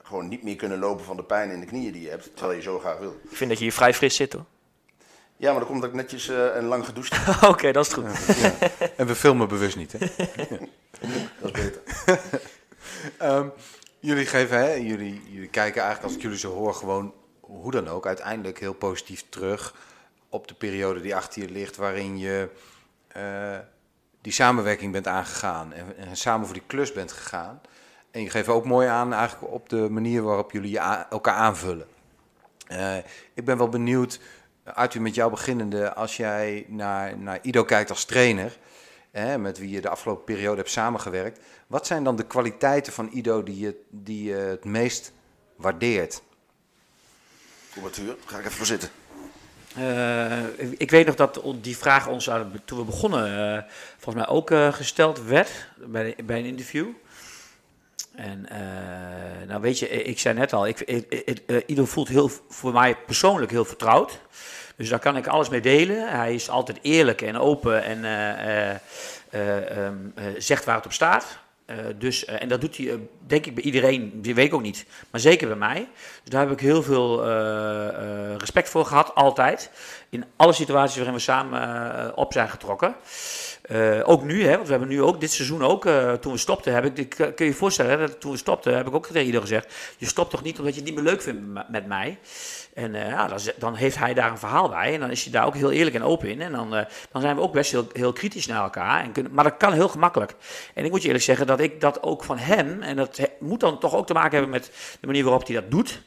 gewoon 0.09 0.29
niet 0.29 0.43
meer 0.43 0.57
kunnen 0.57 0.79
lopen 0.79 1.05
van 1.05 1.17
de 1.17 1.25
pijn 1.25 1.51
in 1.51 1.61
de 1.61 1.67
knieën 1.67 1.93
die 1.93 2.03
je 2.03 2.09
hebt, 2.09 2.37
terwijl 2.37 2.57
je 2.59 2.63
zo 2.63 2.79
graag 2.79 2.99
wil. 2.99 3.21
Ik 3.31 3.37
vind 3.37 3.51
dat 3.51 3.59
je 3.59 3.65
hier 3.65 3.73
vrij 3.73 3.95
fris 3.95 4.17
zit 4.17 4.33
hoor. 4.33 4.45
Ja, 5.37 5.51
maar 5.51 5.59
dan 5.59 5.69
komt 5.69 5.81
dat 5.81 5.91
ik 5.91 5.97
netjes 5.97 6.29
eh, 6.29 6.57
en 6.57 6.65
lang 6.65 6.85
gedoucht 6.85 7.17
heb. 7.17 7.43
Oké, 7.51 7.73
dat 7.73 7.87
is 7.87 7.93
goed. 7.93 8.05
En 8.97 9.07
we 9.07 9.15
filmen 9.15 9.49
bewust 9.49 9.77
niet, 9.77 9.93
hè? 9.93 9.99
Dat 11.41 11.57
is 11.57 11.63
beter. 11.63 11.81
Ehm, 13.19 13.49
jullie 14.01 14.27
geven, 14.27 14.59
hè, 14.59 14.73
jullie, 14.73 15.23
jullie 15.29 15.49
kijken 15.49 15.83
eigenlijk, 15.83 16.03
als 16.03 16.15
ik 16.15 16.23
jullie 16.23 16.39
zo 16.39 16.53
hoor, 16.53 16.75
gewoon 16.75 17.15
hoe 17.41 17.71
dan 17.71 17.89
ook, 17.89 18.07
uiteindelijk 18.07 18.61
heel 18.61 18.73
positief 18.73 19.25
terug 19.29 19.75
op 20.29 20.49
de 20.49 20.55
periode 20.55 21.01
die 21.01 21.17
achter 21.17 21.43
je 21.43 21.51
ligt, 21.51 21.77
waarin 21.77 22.19
je 22.19 22.49
eh, 23.09 23.59
die 24.21 24.33
samenwerking 24.33 24.93
bent 24.93 25.07
aangegaan 25.07 25.73
en, 25.73 25.97
en 25.97 26.17
samen 26.17 26.47
voor 26.47 26.55
die 26.55 26.67
klus 26.67 26.93
bent 26.93 27.13
gegaan. 27.13 27.61
En 28.11 28.23
je 28.23 28.31
geeft 28.31 28.49
ook 28.49 28.65
mooi 28.65 28.89
aan 28.89 29.13
eigenlijk 29.13 29.53
op 29.53 29.69
de 29.69 29.89
manier 29.91 30.23
waarop 30.23 30.53
jullie 30.53 30.79
elkaar 30.79 31.35
aanvullen. 31.35 31.87
Eh, 32.67 32.97
ik 33.35 33.45
ben 33.45 33.59
wel 33.59 33.69
benieuwd, 33.69 34.21
Arthur, 34.65 35.03
met 35.03 35.15
jou 35.15 35.31
beginnende, 35.31 35.95
als 35.95 36.17
jij 36.17 36.65
naar, 36.69 37.19
naar 37.19 37.39
Ido 37.43 37.65
kijkt 37.65 37.91
als 37.91 38.05
trainer, 38.05 38.59
hè, 39.11 39.39
met 39.39 39.59
wie 39.59 39.71
je 39.71 39.81
de 39.81 39.89
afgelopen 39.89 40.25
periode 40.25 40.57
hebt 40.57 40.71
samengewerkt. 40.71 41.41
Wat 41.67 41.87
zijn 41.87 42.05
dan 42.05 42.17
de 42.17 42.27
kwaliteiten 42.27 42.93
van 42.93 43.09
Ido 43.13 43.43
die 43.43 43.59
je, 43.59 43.81
die 43.91 44.23
je 44.25 44.35
het 44.35 44.65
meest 44.65 45.13
waardeert? 45.57 46.23
Kom. 47.75 47.83
Ga 48.27 48.39
ik 48.39 48.45
even 48.45 48.53
voor 48.57 48.67
zitten. 48.67 48.89
Eh, 49.77 50.43
ik- 50.79 50.91
weet 50.91 51.07
nog 51.07 51.15
dat 51.15 51.43
die 51.61 51.77
vraag 51.77 52.09
ons 52.09 52.31
aan 52.31 52.53
toen 52.65 52.79
we 52.79 52.85
begonnen, 52.85 53.55
eh, 53.57 53.71
volgens 53.99 54.25
mij 54.25 54.35
ook 54.35 54.51
eh, 54.51 54.73
gesteld 54.73 55.23
werd 55.23 55.69
bij, 55.77 56.17
bij 56.25 56.39
een 56.39 56.45
interview. 56.45 56.87
En 58.19 58.49
eh, 58.49 59.49
nou 59.49 59.61
weet 59.61 59.79
je, 59.79 59.89
ik 59.89 60.19
zei 60.19 60.35
net 60.39 60.53
al, 60.53 60.67
ik, 60.67 60.81
eh, 60.81 61.85
voelt 61.85 62.09
heel, 62.09 62.31
voor 62.49 62.73
mij 62.73 62.97
persoonlijk 63.07 63.51
heel 63.51 63.65
vertrouwd. 63.65 64.21
Dus 64.79 64.89
daar 64.89 64.99
kan 64.99 65.17
ik 65.17 65.27
alles 65.27 65.49
mee 65.49 65.61
delen. 65.61 66.11
Hij 66.11 66.35
is 66.35 66.51
altijd 66.51 66.79
eerlijk 66.83 67.23
en 67.23 67.39
open 67.39 67.83
en 67.83 68.05
eh, 68.05 68.71
eh, 68.71 68.77
eh, 69.31 69.77
ehm, 69.87 69.95
eh, 70.15 70.25
zegt 70.39 70.65
waar 70.65 70.77
het 70.77 70.85
op 70.85 70.93
staat. 70.93 71.39
Dus, 71.99 72.25
en 72.25 72.49
dat 72.49 72.61
doet 72.61 72.77
hij, 72.77 72.99
denk 73.27 73.47
ik, 73.47 73.55
bij 73.55 73.65
iedereen, 73.65 74.23
die 74.23 74.35
weet 74.35 74.47
ik 74.47 74.55
ook 74.55 74.63
niet, 74.63 74.87
maar 75.11 75.21
zeker 75.21 75.49
bij 75.49 75.57
mij. 75.57 75.89
Dus 76.23 76.31
daar 76.33 76.41
heb 76.41 76.51
ik 76.51 76.61
heel 76.61 76.83
veel 76.83 77.25
respect 78.39 78.69
voor 78.69 78.85
gehad, 78.85 79.15
altijd. 79.15 79.71
In 80.11 80.25
alle 80.37 80.53
situaties 80.53 80.97
waarin 80.97 81.15
we 81.15 81.21
samen 81.21 81.63
eh, 81.63 82.13
op 82.15 82.33
zijn 82.33 82.49
getrokken. 82.49 82.95
Eh, 83.63 84.01
ook 84.05 84.25
nu, 84.25 84.45
hè, 84.45 84.55
want 84.55 84.65
we 84.65 84.71
hebben 84.71 84.89
nu 84.89 85.03
ook 85.03 85.21
dit 85.21 85.33
seizoen 85.33 85.63
ook, 85.63 85.87
eh, 85.87 86.13
toen 86.13 86.33
we 86.33 86.39
stopten, 86.39 86.73
heb 86.75 86.85
ik, 86.85 87.09
kun 87.09 87.33
je 87.37 87.45
je 87.45 87.55
voorstellen, 87.55 87.91
hè, 87.91 87.99
dat 87.99 88.21
toen 88.21 88.31
we 88.33 88.37
stopten, 88.37 88.77
heb 88.77 88.87
ik 88.87 88.95
ook 88.95 89.07
tegen 89.07 89.25
ieder 89.25 89.41
gezegd, 89.41 89.75
je 89.99 90.07
stopt 90.07 90.31
toch 90.31 90.43
niet 90.43 90.59
omdat 90.59 90.75
je 90.75 90.81
het 90.81 90.89
niet 90.89 90.99
meer 90.99 91.11
leuk 91.11 91.23
vindt 91.23 91.71
met- 91.71 91.87
mij. 91.87 92.19
En 92.75 92.93
ja, 92.93 93.27
dan, 93.27 93.39
dan 93.59 93.75
heeft 93.75 93.99
hij 93.99 94.15
daar 94.15 94.31
een 94.31 94.39
verhaal 94.39 94.69
bij 94.69 94.95
en 94.95 95.01
dan 95.01 95.11
is 95.11 95.23
hij 95.23 95.33
daar 95.33 95.47
ook 95.47 95.55
heel 95.55 95.71
eerlijk 95.71 95.97
en 95.97 96.03
open 96.03 96.29
in. 96.29 96.41
En 96.41 96.53
dan, 96.53 96.71
dan 97.13 97.21
zijn 97.21 97.37
we 97.37 97.43
ook 97.43 97.53
best 97.53 97.77
heel, 97.93 98.13
kritisch 98.13 98.47
naar 98.47 98.63
elkaar. 98.63 99.03
En 99.03 99.13
kunnen, 99.13 99.33
maar 99.33 99.45
dat 99.45 99.57
kan 99.57 99.73
heel 99.73 99.89
gemakkelijk. 99.89 100.35
En 100.75 100.85
ik 100.85 100.91
moet 100.91 101.01
je 101.01 101.07
eerlijk 101.07 101.25
zeggen 101.25 101.47
dat 101.47 101.61
ik 101.61 101.81
dat 101.81 102.03
ook 102.03 102.25
van 102.25 102.39
hem, 102.39 102.83
en 102.83 102.97
dat 102.97 103.21
moet 103.41 103.61
dan 103.61 103.79
toch 103.79 103.95
ook 103.95 104.07
te 104.07 104.13
maken 104.13 104.33
hebben 104.33 104.51
met 104.51 104.71
de 105.01 105.07
manier 105.07 105.25
waarop 105.25 105.47
hij 105.47 105.55
dat 105.55 105.71
doet. 105.71 106.03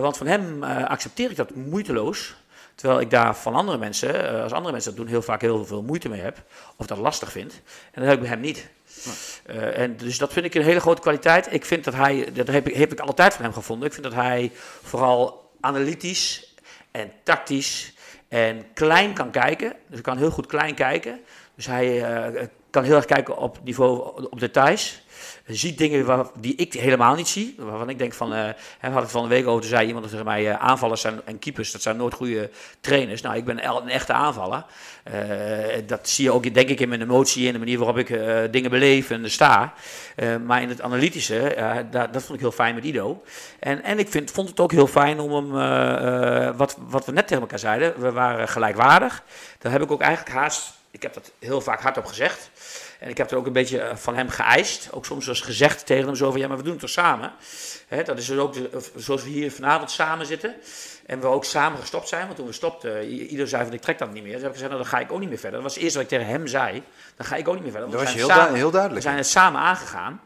Want 0.00 0.16
van 0.16 0.26
hem 0.26 0.62
accepteer 0.64 1.30
ik 1.30 1.36
dat 1.36 1.54
moeiteloos. 1.54 2.34
Terwijl 2.80 3.00
ik 3.00 3.10
daar 3.10 3.36
van 3.36 3.54
andere 3.54 3.78
mensen, 3.78 4.28
eh, 4.28 4.42
als 4.42 4.52
andere 4.52 4.72
mensen 4.72 4.90
dat 4.90 5.00
doen, 5.00 5.10
heel 5.10 5.22
vaak 5.22 5.40
heel 5.40 5.64
veel 5.64 5.82
moeite 5.82 6.08
mee 6.08 6.20
heb. 6.20 6.42
Of 6.76 6.86
dat 6.86 6.98
lastig 6.98 7.32
vind. 7.32 7.52
En 7.92 8.00
dat 8.00 8.04
heb 8.04 8.12
ik 8.12 8.20
bij 8.20 8.28
hem 8.28 8.40
niet. 8.40 8.68
Eh, 9.46 9.78
en 9.78 9.96
dus 9.96 10.18
dat 10.18 10.32
vind 10.32 10.44
ik 10.44 10.54
een 10.54 10.62
hele 10.62 10.80
grote 10.80 11.00
kwaliteit. 11.00 11.52
Ik 11.52 11.64
vind 11.64 11.84
dat 11.84 11.94
hij, 11.94 12.32
dat 12.32 12.46
heb 12.46 12.68
ik, 12.68 12.74
heb 12.74 12.92
ik 12.92 13.00
altijd 13.00 13.34
van 13.34 13.44
hem 13.44 13.52
gevonden. 13.52 13.86
Ik 13.86 13.92
vind 13.92 14.04
dat 14.04 14.14
hij 14.14 14.52
vooral 14.82 15.50
analytisch 15.60 16.54
en 16.90 17.12
tactisch 17.22 17.94
en 18.28 18.72
klein 18.74 19.12
kan 19.12 19.30
kijken. 19.30 19.68
Dus 19.68 19.78
hij 19.88 20.00
kan 20.00 20.16
heel 20.16 20.30
goed 20.30 20.46
klein 20.46 20.74
kijken. 20.74 21.20
Dus 21.54 21.66
hij 21.66 22.04
eh, 22.04 22.46
kan 22.70 22.84
heel 22.84 22.96
erg 22.96 23.04
kijken 23.04 23.36
op 23.36 23.58
niveau, 23.64 24.26
op 24.30 24.40
details. 24.40 25.02
Ziet 25.52 25.78
dingen 25.78 26.04
waar, 26.04 26.26
die 26.40 26.54
ik 26.54 26.72
helemaal 26.72 27.14
niet 27.14 27.28
zie. 27.28 27.54
Waarvan 27.58 27.88
ik 27.88 27.98
denk 27.98 28.12
van, 28.12 28.34
eh 28.34 28.48
hè, 28.78 28.90
had 28.90 29.10
van 29.10 29.22
de 29.22 29.28
week 29.28 29.46
over, 29.46 29.64
zei 29.64 29.86
iemand 29.86 30.08
tegen 30.10 30.24
mij, 30.24 30.50
eh, 30.50 30.60
aanvallers 30.60 31.04
en 31.04 31.38
keepers, 31.38 31.72
dat 31.72 31.82
zijn 31.82 31.96
nooit 31.96 32.14
goede 32.14 32.50
trainers. 32.80 33.20
Nou, 33.20 33.36
ik 33.36 33.44
ben 33.44 33.68
een 33.68 33.88
echte 33.88 34.12
aanvaller. 34.12 34.64
Eh, 35.02 35.18
dat 35.86 36.08
zie 36.08 36.24
je 36.24 36.32
ook, 36.32 36.54
denk 36.54 36.68
ik, 36.68 36.80
in 36.80 36.88
mijn 36.88 37.02
emotie 37.02 37.46
en 37.46 37.52
de 37.52 37.58
manier 37.58 37.78
waarop 37.78 37.98
ik 37.98 38.08
dingen 38.52 38.70
beleef 38.70 39.10
en 39.10 39.30
sta. 39.30 39.74
Maar 40.46 40.62
in 40.62 40.68
het 40.68 40.80
analytische, 40.80 41.54
daar- 41.90 42.12
dat 42.12 42.22
vond 42.22 42.34
ik 42.34 42.40
heel 42.40 42.52
fijn 42.52 42.74
met 42.74 42.84
Ido. 42.84 43.22
En, 43.58 43.82
en 43.82 43.98
ik 43.98 44.08
vind, 44.08 44.30
vond 44.30 44.48
het 44.48 44.60
ook 44.60 44.72
heel 44.72 44.86
fijn 44.86 45.20
om 45.20 45.32
hem, 45.32 46.56
wat, 46.56 46.76
wat 46.88 47.06
we 47.06 47.12
net 47.12 47.26
tegen 47.26 47.42
elkaar 47.42 47.58
zeiden, 47.58 48.00
we 48.00 48.12
waren 48.12 48.48
gelijkwaardig. 48.48 49.22
Daar 49.58 49.72
heb 49.72 49.82
ik 49.82 49.90
ook 49.90 50.00
eigenlijk 50.00 50.36
haast, 50.36 50.72
ik 50.90 51.02
heb 51.02 51.14
dat 51.14 51.30
heel 51.38 51.60
vaak 51.60 51.80
hardop 51.82 52.06
gezegd. 52.06 52.50
En 53.00 53.08
ik 53.08 53.16
heb 53.18 53.30
er 53.30 53.36
ook 53.36 53.46
een 53.46 53.52
beetje 53.52 53.80
eh, 53.80 53.96
van 53.96 54.16
hem 54.16 54.28
geëist. 54.28 54.88
Ook 54.92 55.04
soms 55.04 55.26
was 55.26 55.40
gezegd 55.40 55.86
tegen 55.86 56.06
hem 56.06 56.14
zo 56.14 56.30
van, 56.30 56.40
ja, 56.40 56.48
maar 56.48 56.56
we 56.56 56.62
doen 56.62 56.72
het 56.72 56.80
toch 56.80 56.90
samen? 56.90 57.32
Dat 58.04 58.18
is 58.18 58.26
dus 58.26 58.38
ook 58.38 58.52
de- 58.52 58.70
zoals 58.96 59.22
we 59.22 59.28
hier 59.28 59.52
vanavond 59.52 59.90
samen 59.90 60.26
zitten. 60.26 60.54
En 61.06 61.20
we 61.20 61.26
ook 61.26 61.44
samen 61.44 61.78
gestopt 61.80 62.08
zijn. 62.08 62.24
Want 62.24 62.36
toen 62.36 62.46
we 62.46 62.52
stopten, 62.52 63.04
ieder 63.08 63.48
zei 63.48 63.64
van, 63.64 63.72
ik 63.72 63.80
trek 63.80 63.98
dat 63.98 64.12
niet 64.12 64.22
meer. 64.22 64.32
Dus 64.32 64.40
heb 64.40 64.50
ik 64.50 64.56
gezegd, 64.56 64.70
nou, 64.72 64.82
dan 64.82 64.92
ga 64.92 64.98
ik 65.00 65.12
ook 65.12 65.18
niet 65.20 65.28
meer 65.28 65.38
verder. 65.38 65.54
Dat 65.54 65.62
was 65.62 65.74
het 65.74 65.82
eerste 65.82 65.98
wat 66.02 66.10
ik 66.12 66.18
tegen 66.18 66.32
hem 66.32 66.46
zei. 66.46 66.82
Dan 67.16 67.26
ga 67.26 67.36
ik 67.36 67.48
ook 67.48 67.54
niet 67.54 67.62
meer 67.62 67.72
verder. 67.72 67.90
Dat 67.90 68.00
was 68.00 68.12
we 68.12 68.18
je 68.18 68.24
zijn 68.24 68.28
heel, 68.28 68.36
samen- 68.38 68.52
du- 68.54 68.58
heel 68.60 68.70
duidelijk. 68.70 69.02
we 69.02 69.08
zijn 69.08 69.20
het 69.20 69.26
samen 69.30 69.60
aangegaan. 69.60 70.20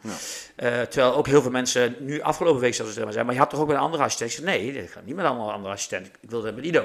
Eh, 0.56 0.80
terwijl 0.80 1.14
ook 1.14 1.26
heel 1.26 1.42
veel 1.42 1.50
mensen 1.50 1.96
nu 1.98 2.20
afgelopen 2.20 2.60
week 2.60 2.74
zelfs 2.74 2.92
zeiden, 2.92 3.24
maar 3.24 3.34
je 3.34 3.40
had 3.40 3.50
toch 3.50 3.60
ook 3.60 3.66
met 3.66 3.76
een 3.76 3.82
andere 3.82 4.02
assistent? 4.02 4.30
Ik 4.30 4.37
zei, 4.44 4.58
nee, 4.72 4.82
ik 4.82 4.90
ga 4.90 5.00
niet 5.04 5.14
met 5.16 5.24
een 5.24 5.30
andere 5.30 5.72
assistent. 5.74 6.06
Ik 6.06 6.30
wilde 6.30 6.52
met 6.52 6.64
Ido. 6.64 6.84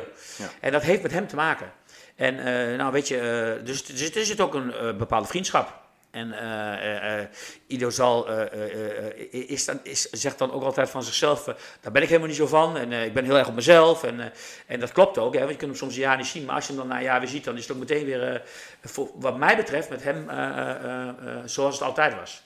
En 0.59 0.71
dat 0.71 0.81
heeft 0.81 1.01
met 1.01 1.11
hem 1.11 1.27
te 1.27 1.35
maken. 1.35 1.71
En 2.19 2.39
eh, 2.39 2.77
nou 2.77 2.91
weet 2.91 3.07
je, 3.07 3.17
eh, 3.17 3.65
dus, 3.65 3.85
dus 3.85 4.09
is 4.09 4.29
het 4.29 4.41
ook 4.41 4.53
een 4.53 4.73
eh, 4.73 4.95
bepaalde 4.95 5.27
vriendschap. 5.27 5.88
En 6.11 6.31
eh, 6.33 6.73
eh, 6.73 7.19
eh, 7.21 7.27
Ido 7.67 7.89
zal, 7.89 8.27
eh, 8.29 8.41
eh, 8.41 9.07
eh, 9.07 9.49
is 9.49 9.65
dan, 9.65 9.79
is, 9.83 10.09
zegt 10.09 10.37
dan 10.37 10.51
ook 10.51 10.63
altijd 10.63 10.89
van 10.89 11.03
zichzelf, 11.03 11.47
eh, 11.47 11.53
daar 11.81 11.91
ben 11.91 12.01
ik 12.01 12.07
helemaal 12.07 12.27
niet 12.27 12.37
zo 12.37 12.47
van. 12.47 12.77
En 12.77 12.91
eh, 12.91 13.05
ik 13.05 13.13
ben 13.13 13.25
heel 13.25 13.37
erg 13.37 13.47
op 13.47 13.55
mezelf. 13.55 14.03
En, 14.03 14.19
eh, 14.19 14.25
en 14.67 14.79
dat 14.79 14.91
klopt 14.91 15.17
ook, 15.17 15.33
hè, 15.33 15.39
want 15.39 15.51
je 15.51 15.57
kunt 15.57 15.69
hem 15.71 15.79
soms 15.79 15.93
een 15.95 15.99
jaar 16.01 16.17
niet 16.17 16.25
zien. 16.25 16.45
Maar 16.45 16.55
als 16.55 16.67
je 16.67 16.71
hem 16.71 16.81
dan 16.81 16.89
na 16.89 16.97
een 16.97 17.03
jaar 17.03 17.19
weer 17.19 17.29
ziet, 17.29 17.43
dan 17.43 17.55
is 17.57 17.61
het 17.61 17.71
ook 17.71 17.77
meteen 17.79 18.05
weer, 18.05 18.33
eh, 18.33 18.39
voor, 18.83 19.09
wat 19.15 19.37
mij 19.37 19.55
betreft, 19.55 19.89
met 19.89 20.03
hem 20.03 20.29
eh, 20.29 20.37
eh, 20.37 20.69
eh, 20.83 21.07
eh, 21.07 21.13
zoals 21.45 21.73
het 21.73 21.83
altijd 21.83 22.15
was. 22.15 22.43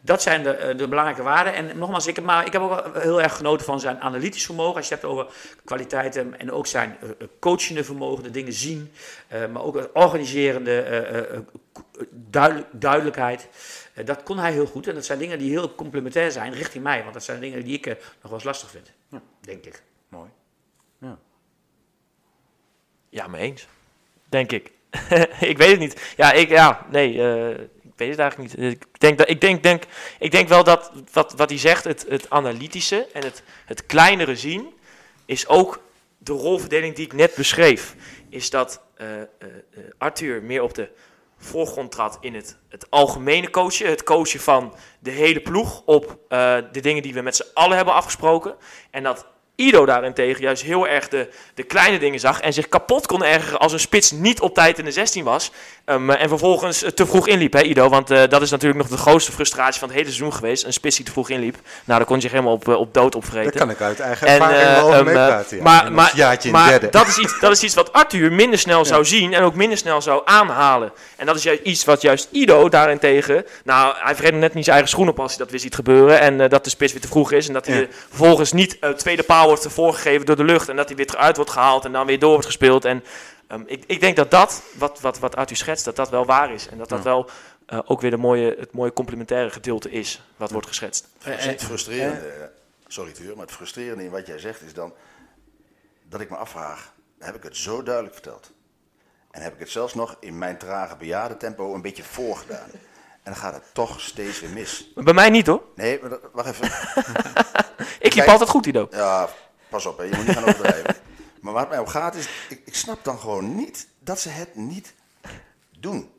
Dat 0.00 0.22
zijn 0.22 0.42
de, 0.42 0.50
eh, 0.50 0.76
de 0.78 0.88
belangrijke 0.88 1.22
waarden. 1.22 1.54
En 1.54 1.78
nogmaals, 1.78 2.06
ik 2.06 2.16
heb, 2.16 2.24
maar, 2.24 2.46
ik 2.46 2.52
heb 2.52 2.62
ook 2.62 2.96
heel 3.02 3.22
erg 3.22 3.36
genoten 3.36 3.66
van 3.66 3.80
zijn 3.80 4.00
analytisch 4.00 4.44
vermogen. 4.44 4.76
Als 4.76 4.88
je 4.88 4.94
het 4.94 5.02
hebt 5.02 5.14
over 5.14 5.26
kwaliteiten 5.64 6.38
en 6.38 6.52
ook 6.52 6.66
zijn 6.66 6.96
eh, 7.00 7.08
eh, 7.08 7.14
coachende 7.40 7.84
vermogen, 7.84 8.22
de 8.22 8.30
dingen 8.30 8.52
zien. 8.52 8.92
eh, 9.28 9.46
maar 9.46 9.62
ook 9.62 9.74
het 9.74 9.90
organiserende, 9.92 10.80
eh, 10.82 10.98
eh, 10.98 11.18
eh, 11.34 11.40
duidelijk, 12.10 12.68
duidelijkheid. 12.72 13.48
Eh, 13.94 14.06
dat 14.06 14.22
kon 14.22 14.38
hij 14.38 14.52
heel 14.52 14.66
goed. 14.66 14.86
En 14.88 14.94
dat 14.94 15.04
zijn 15.04 15.18
dingen 15.18 15.38
die 15.38 15.50
heel 15.50 15.74
complementair 15.74 16.30
zijn 16.30 16.52
richting 16.52 16.84
mij. 16.84 17.00
Want 17.02 17.14
dat 17.14 17.24
zijn 17.24 17.40
dingen 17.40 17.64
die 17.64 17.74
ik 17.76 17.86
eh, 17.86 17.94
nog 17.94 18.22
wel 18.22 18.32
eens 18.32 18.44
lastig 18.44 18.70
vind. 18.70 18.92
Denk 19.40 19.64
ik. 19.64 19.82
Mooi. 20.08 20.30
Ja, 23.08 23.26
mee 23.26 23.40
eens. 23.40 23.66
Denk 24.28 24.52
ik. 24.52 24.72
ik 25.40 25.58
weet 25.58 25.70
het 25.70 25.78
niet. 25.78 26.14
Ja, 26.16 26.32
ik, 26.32 26.48
ja 26.48 26.86
nee, 26.90 27.22
eh, 27.22 27.50
ik 27.82 27.92
weet 27.96 28.10
het 28.10 28.18
eigenlijk 28.18 28.54
niet. 28.54 28.72
Ik 28.72 29.00
denk, 29.00 29.18
dat, 29.18 29.28
ik 29.28 29.40
denk, 29.40 29.62
denk, 29.62 29.84
ik 30.18 30.30
denk 30.30 30.48
wel 30.48 30.64
dat 30.64 30.92
wat, 31.12 31.32
wat 31.32 31.48
hij 31.48 31.58
zegt, 31.58 31.84
het, 31.84 32.06
het 32.08 32.30
analytische 32.30 33.06
en 33.12 33.24
het, 33.24 33.42
het 33.64 33.86
kleinere 33.86 34.36
zien, 34.36 34.74
is 35.24 35.46
ook 35.46 35.82
de 36.18 36.32
rolverdeling 36.32 36.94
die 36.94 37.04
ik 37.04 37.12
net 37.12 37.34
beschreef. 37.34 37.94
Is 38.28 38.50
dat 38.50 38.82
eh, 38.94 39.20
eh, 39.20 39.26
eh, 39.38 39.84
Arthur 39.98 40.42
meer 40.42 40.62
op 40.62 40.74
de 40.74 40.88
voorgrond 41.38 41.90
trad 41.90 42.18
in 42.20 42.34
het, 42.34 42.58
het 42.68 42.90
algemene 42.90 43.50
coachen. 43.50 43.88
Het 43.88 44.02
coachen 44.02 44.40
van 44.40 44.74
de 45.00 45.10
hele 45.10 45.40
ploeg 45.40 45.82
op 45.84 46.18
eh, 46.28 46.56
de 46.72 46.80
dingen 46.80 47.02
die 47.02 47.14
we 47.14 47.20
met 47.20 47.36
z'n 47.36 47.50
allen 47.54 47.76
hebben 47.76 47.94
afgesproken. 47.94 48.56
En 48.90 49.02
dat 49.02 49.26
Ido 49.56 49.86
daarentegen 49.86 50.42
juist 50.42 50.62
heel 50.62 50.88
erg 50.88 51.08
de, 51.08 51.28
de 51.54 51.62
kleine 51.62 51.98
dingen 51.98 52.20
zag 52.20 52.40
en 52.40 52.52
zich 52.52 52.68
kapot 52.68 53.06
kon 53.06 53.24
ergeren 53.24 53.58
als 53.58 53.72
een 53.72 53.80
spits 53.80 54.10
niet 54.10 54.40
op 54.40 54.54
tijd 54.54 54.78
in 54.78 54.84
de 54.84 54.90
16 54.92 55.24
was. 55.24 55.50
Ehm, 55.84 56.10
en 56.10 56.28
vervolgens 56.28 56.82
eh, 56.82 56.90
te 56.90 57.06
vroeg 57.06 57.28
inliep, 57.28 57.52
hè 57.52 57.62
Ido? 57.62 57.88
Want 57.88 58.10
eh, 58.10 58.22
dat 58.28 58.42
is 58.42 58.50
natuurlijk 58.50 58.80
nog 58.80 58.88
de 58.88 58.96
grootste 58.96 59.32
frustratie 59.32 59.78
van 59.78 59.88
het 59.88 59.96
hele 59.96 60.10
seizoen 60.10 60.32
geweest. 60.34 60.64
Een 60.64 60.72
spits 60.72 60.96
die 60.96 61.04
te 61.04 61.10
vroeg 61.12 61.30
inliep. 61.30 61.54
Nou, 61.84 61.98
daar 61.98 62.04
kon 62.04 62.16
je 62.16 62.22
zich 62.22 62.30
helemaal 62.30 62.52
op, 62.52 62.68
eh, 62.68 62.74
op 62.74 62.94
dood 62.94 63.14
opvreten. 63.14 63.52
Daar 63.52 63.60
kan 63.60 63.70
ik 63.70 63.80
uit 63.80 64.00
eigen 64.00 64.26
En, 64.26 64.32
ervaring 64.34 64.82
over 64.82 64.98
ehm, 64.98 65.08
eh, 65.08 65.14
meepraten. 65.14 65.56
ja. 65.56 65.62
Maar, 65.62 65.92
maar, 65.92 66.04
ons 66.04 66.14
jaartje 66.16 66.48
in 66.48 66.54
maar 66.54 66.68
derde. 66.68 66.88
dat, 66.90 67.06
is 67.06 67.18
iets, 67.18 67.40
dat 67.40 67.52
is 67.52 67.62
iets 67.62 67.74
wat 67.74 67.92
Arthur 67.92 68.32
minder 68.32 68.58
snel 68.58 68.84
zou 68.84 69.04
zien 69.04 69.34
en 69.34 69.42
ook 69.42 69.54
minder 69.54 69.78
snel 69.78 70.02
zou 70.02 70.22
aanhalen. 70.24 70.92
En 71.16 71.26
dat 71.26 71.36
is 71.36 71.42
juist 71.42 71.62
iets 71.62 71.84
wat 71.84 72.02
juist 72.02 72.28
Ido 72.30 72.68
daarentegen... 72.68 73.44
Nou, 73.64 73.94
hij 73.98 74.14
vergeet 74.14 74.34
net 74.34 74.54
niet 74.54 74.64
zijn 74.64 74.76
eigen 74.76 74.94
schoen 74.94 75.08
op 75.08 75.20
als 75.20 75.30
hij 75.30 75.38
dat 75.38 75.50
weer 75.50 75.60
ziet 75.60 75.74
gebeuren. 75.74 76.20
En 76.20 76.48
dat 76.48 76.64
de 76.64 76.70
spits 76.70 76.92
weer 76.92 77.02
te 77.02 77.08
vroeg 77.08 77.32
is. 77.32 77.46
En 77.46 77.52
dat 77.52 77.66
hij 77.66 77.74
Ja. 77.76 77.80
er 77.82 77.88
vervolgens 78.08 78.52
niet 78.52 78.76
uh, 78.80 78.90
tweede 78.90 79.22
paal 79.22 79.45
wordt 79.46 79.66
voorgegeven 79.72 80.26
door 80.26 80.36
de 80.36 80.44
lucht. 80.44 80.68
En 80.68 80.76
dat 80.76 80.86
hij 80.88 80.96
weer 80.96 81.10
eruit 81.14 81.36
wordt 81.36 81.50
gehaald 81.50 81.84
en 81.84 81.92
dan 81.92 82.06
weer 82.06 82.18
door 82.18 82.30
wordt 82.30 82.46
gespeeld. 82.46 82.84
En 82.84 83.04
um, 83.52 83.64
ik, 83.66 83.84
ik 83.86 84.00
denk 84.00 84.16
dat 84.16 84.30
dat, 84.30 84.62
wat, 84.78 85.00
wat, 85.00 85.18
wat 85.18 85.36
Arthur 85.36 85.56
schetst, 85.56 85.84
dat 85.84 85.96
dat 85.96 86.10
wel 86.10 86.24
waar 86.26 86.52
is. 86.52 86.68
En 86.68 86.78
dat 86.78 86.88
dat 86.88 86.98
Ja. 86.98 87.04
wel 87.04 87.30
uh, 87.68 87.78
ook 87.84 88.00
weer 88.00 88.10
de 88.10 88.16
mooie, 88.16 88.56
het 88.58 88.72
mooie 88.72 88.92
complementaire 88.92 89.50
gedeelte 89.50 89.90
is 89.90 90.22
wat 90.36 90.50
wordt 90.50 90.66
geschetst. 90.66 91.08
Het 91.18 91.64
frustrerende, 91.64 92.50
sorry 92.86 93.12
Tuur, 93.12 93.36
maar 93.36 93.46
het 93.46 93.54
frustrerende 93.54 94.04
in 94.04 94.10
wat 94.10 94.26
jij 94.26 94.38
zegt 94.38 94.62
is 94.62 94.74
dan 94.74 94.92
dat 96.08 96.20
ik 96.20 96.30
me 96.30 96.36
afvraag, 96.36 96.92
heb 97.18 97.34
ik 97.34 97.42
het 97.42 97.56
zo 97.56 97.82
duidelijk 97.82 98.14
verteld? 98.14 98.52
En 99.30 99.42
heb 99.42 99.52
ik 99.54 99.58
het 99.58 99.70
zelfs 99.70 99.94
nog 99.94 100.16
in 100.20 100.38
mijn 100.38 100.58
trage 100.58 100.96
bejaardentempo 100.96 101.74
een 101.74 101.82
beetje 101.82 102.02
voorgedaan? 102.02 102.70
En 103.26 103.32
dan 103.32 103.40
gaat 103.40 103.54
het 103.54 103.64
toch 103.72 104.00
steeds 104.00 104.40
weer 104.40 104.50
mis. 104.50 104.92
Bij 104.94 105.14
mij 105.14 105.30
niet 105.30 105.46
hoor. 105.46 105.62
Nee, 105.74 105.98
maar 106.00 106.10
dat, 106.10 106.20
wacht 106.32 106.48
even. 106.48 106.70
ik 108.06 108.14
liep 108.14 108.26
altijd 108.26 108.50
goed, 108.50 108.66
Ido. 108.66 108.88
Ja, 108.90 109.28
pas 109.68 109.86
op, 109.86 109.98
hè. 109.98 110.04
je 110.04 110.14
moet 110.16 110.26
niet 110.26 110.36
gaan 110.36 110.44
overdrijven. 110.48 110.96
maar 111.40 111.52
waar 111.52 111.62
het 111.62 111.70
mij 111.70 111.78
om 111.78 111.86
gaat 111.86 112.14
is, 112.14 112.28
ik, 112.48 112.62
ik 112.64 112.74
snap 112.74 113.04
dan 113.04 113.18
gewoon 113.18 113.54
niet 113.56 113.88
dat 113.98 114.20
ze 114.20 114.28
het 114.28 114.54
niet 114.54 114.94
doen. 115.78 116.10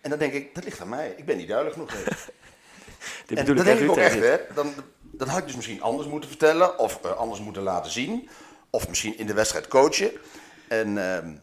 En 0.00 0.10
dan 0.10 0.18
denk 0.18 0.32
ik, 0.32 0.54
dat 0.54 0.64
ligt 0.64 0.80
aan 0.80 0.88
mij. 0.88 1.14
Ik 1.16 1.24
ben 1.24 1.36
niet 1.36 1.48
duidelijk 1.48 1.76
genoeg. 1.76 1.90
Dit 3.26 3.38
En 3.38 3.44
dat 3.44 3.56
ik 3.58 3.64
denk 3.64 3.80
ik 3.80 3.90
ook 3.90 3.96
echt, 3.96 4.20
hè. 4.20 4.36
Dan, 4.54 4.74
dan 5.00 5.28
had 5.28 5.38
ik 5.38 5.46
dus 5.46 5.56
misschien 5.56 5.82
anders 5.82 6.08
moeten 6.08 6.28
vertellen, 6.30 6.78
of 6.78 6.98
eh, 7.04 7.10
anders 7.16 7.40
moeten 7.40 7.62
laten 7.62 7.90
zien. 7.90 8.28
Of 8.70 8.88
misschien 8.88 9.18
in 9.18 9.26
de 9.26 9.34
wedstrijd 9.34 9.68
coachen. 9.68 10.10
En, 10.68 10.98
ehm, 11.14 11.34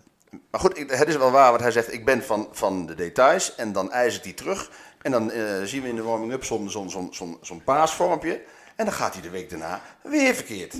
maar 0.51 0.59
goed, 0.61 0.77
ik- 0.77 0.89
het 0.91 1.07
is 1.07 1.17
wel 1.17 1.31
waar 1.31 1.51
wat 1.51 1.61
hij 1.61 1.71
zegt. 1.71 1.93
Ik 1.93 2.05
ben 2.05 2.23
van, 2.23 2.47
van 2.51 2.85
de 2.85 2.95
details 2.95 3.55
en 3.55 3.71
dan 3.73 3.91
eis 3.91 4.15
ik 4.15 4.23
die 4.23 4.33
terug. 4.33 4.69
En 5.01 5.11
dan 5.11 5.31
eh, 5.31 5.43
zien 5.63 5.81
we 5.81 5.87
in 5.89 5.95
de 5.95 6.01
warming-up 6.03 6.43
zo'n 6.43 6.69
zo'n 6.69 7.37
zo'n 7.41 7.63
paasvormpje. 7.63 8.41
En 8.75 8.85
dan 8.85 8.93
gaat 8.93 9.13
hij 9.13 9.21
de 9.21 9.29
week 9.29 9.49
daarna 9.49 9.81
weer 10.01 10.33
verkeerd. 10.35 10.73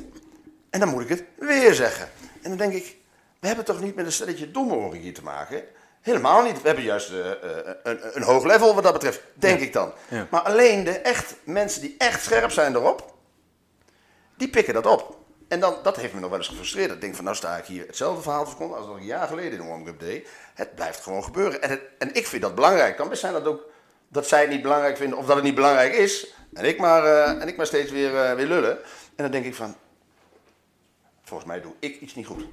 En 0.70 0.80
dan 0.80 0.90
moet 0.90 1.02
ik 1.02 1.10
het 1.10 1.24
weer 1.36 1.74
zeggen. 1.74 2.10
En 2.42 2.50
dan 2.50 2.58
denk 2.58 2.74
ik, 2.74 2.98
we 3.40 3.48
hebben 3.48 3.66
toch 3.66 3.82
niet 3.82 3.96
met 3.96 4.06
een 4.06 4.12
stelletje 4.12 4.52
domme 4.52 4.96
hier 4.98 5.14
te 5.14 5.24
maken? 5.24 5.64
Helemaal 6.02 6.44
niet. 6.44 6.62
We 6.62 6.68
hebben 6.68 6.86
juist 6.86 7.10
eh, 7.12 7.32
eh, 7.32 7.76
een, 7.84 8.00
een 8.16 8.24
hoog 8.24 8.44
level 8.46 8.74
wat 8.74 8.84
dat 8.84 8.94
betreft, 8.94 9.22
denk 9.34 9.60
ik 9.60 9.74
dan. 9.74 9.92
Ja. 10.10 10.28
Maar 10.32 10.42
alleen 10.42 10.84
de 10.84 10.92
echt, 11.00 11.36
mensen 11.44 11.82
die 11.82 11.96
echt 11.98 12.24
scherp 12.24 12.52
zijn 12.52 12.76
erop, 12.76 13.14
die 14.38 14.50
pikken 14.50 14.74
dat 14.74 14.86
op. 14.86 15.18
En 15.48 15.60
dan, 15.60 15.76
dat 15.84 15.96
heeft 15.96 16.14
me 16.14 16.20
nog 16.20 16.30
wel 16.30 16.40
eens 16.40 16.48
gefrustreerd. 16.48 16.92
Ik 16.92 17.02
denk 17.02 17.16
van, 17.16 17.24
nou 17.24 17.36
sta 17.36 17.58
ik 17.58 17.66
hier 17.66 17.88
hetzelfde 17.88 18.22
verhaal 18.22 18.44
te 18.44 18.50
verkondigen 18.50 18.78
als 18.82 18.88
dat 18.92 18.96
ik 18.98 19.02
een 19.02 19.08
jaar 19.18 19.28
geleden 19.28 19.52
in 19.52 19.58
de 19.58 19.64
warm-up 19.68 20.00
deed. 20.00 20.28
Het 20.54 20.76
blijft 20.76 21.00
gewoon 21.04 21.24
gebeuren. 21.24 21.62
En, 21.62 21.70
het- 21.70 21.82
en 21.98 22.14
ik 22.14 22.28
vind 22.28 22.42
dat 22.42 22.56
belangrijk. 22.56 22.98
Dan 22.98 23.10
best 23.10 23.22
zijn 23.22 23.34
dat 23.34 23.46
ook, 23.46 23.62
dat 24.08 24.28
zij 24.28 24.42
het 24.42 24.50
niet 24.50 24.62
belangrijk 24.62 24.98
vinden 24.98 25.18
of 25.18 25.26
dat 25.26 25.36
het 25.36 25.46
niet 25.46 25.56
belangrijk 25.56 25.94
is. 25.94 26.28
En 26.54 26.66
ik 26.66 26.80
maar, 26.80 27.04
eh, 27.04 27.42
en 27.42 27.48
ik 27.48 27.58
maar 27.58 27.66
steeds 27.66 27.92
weer, 27.92 28.24
eh, 28.24 28.34
weer 28.34 28.48
lullen. 28.48 28.78
En 29.16 29.24
dan 29.24 29.32
denk 29.32 29.46
ik 29.46 29.56
van, 29.56 29.76
volgens 31.24 31.50
mij 31.50 31.62
doe 31.62 31.74
ik 31.80 32.02
iets 32.02 32.16
niet 32.16 32.26
goed. 32.26 32.46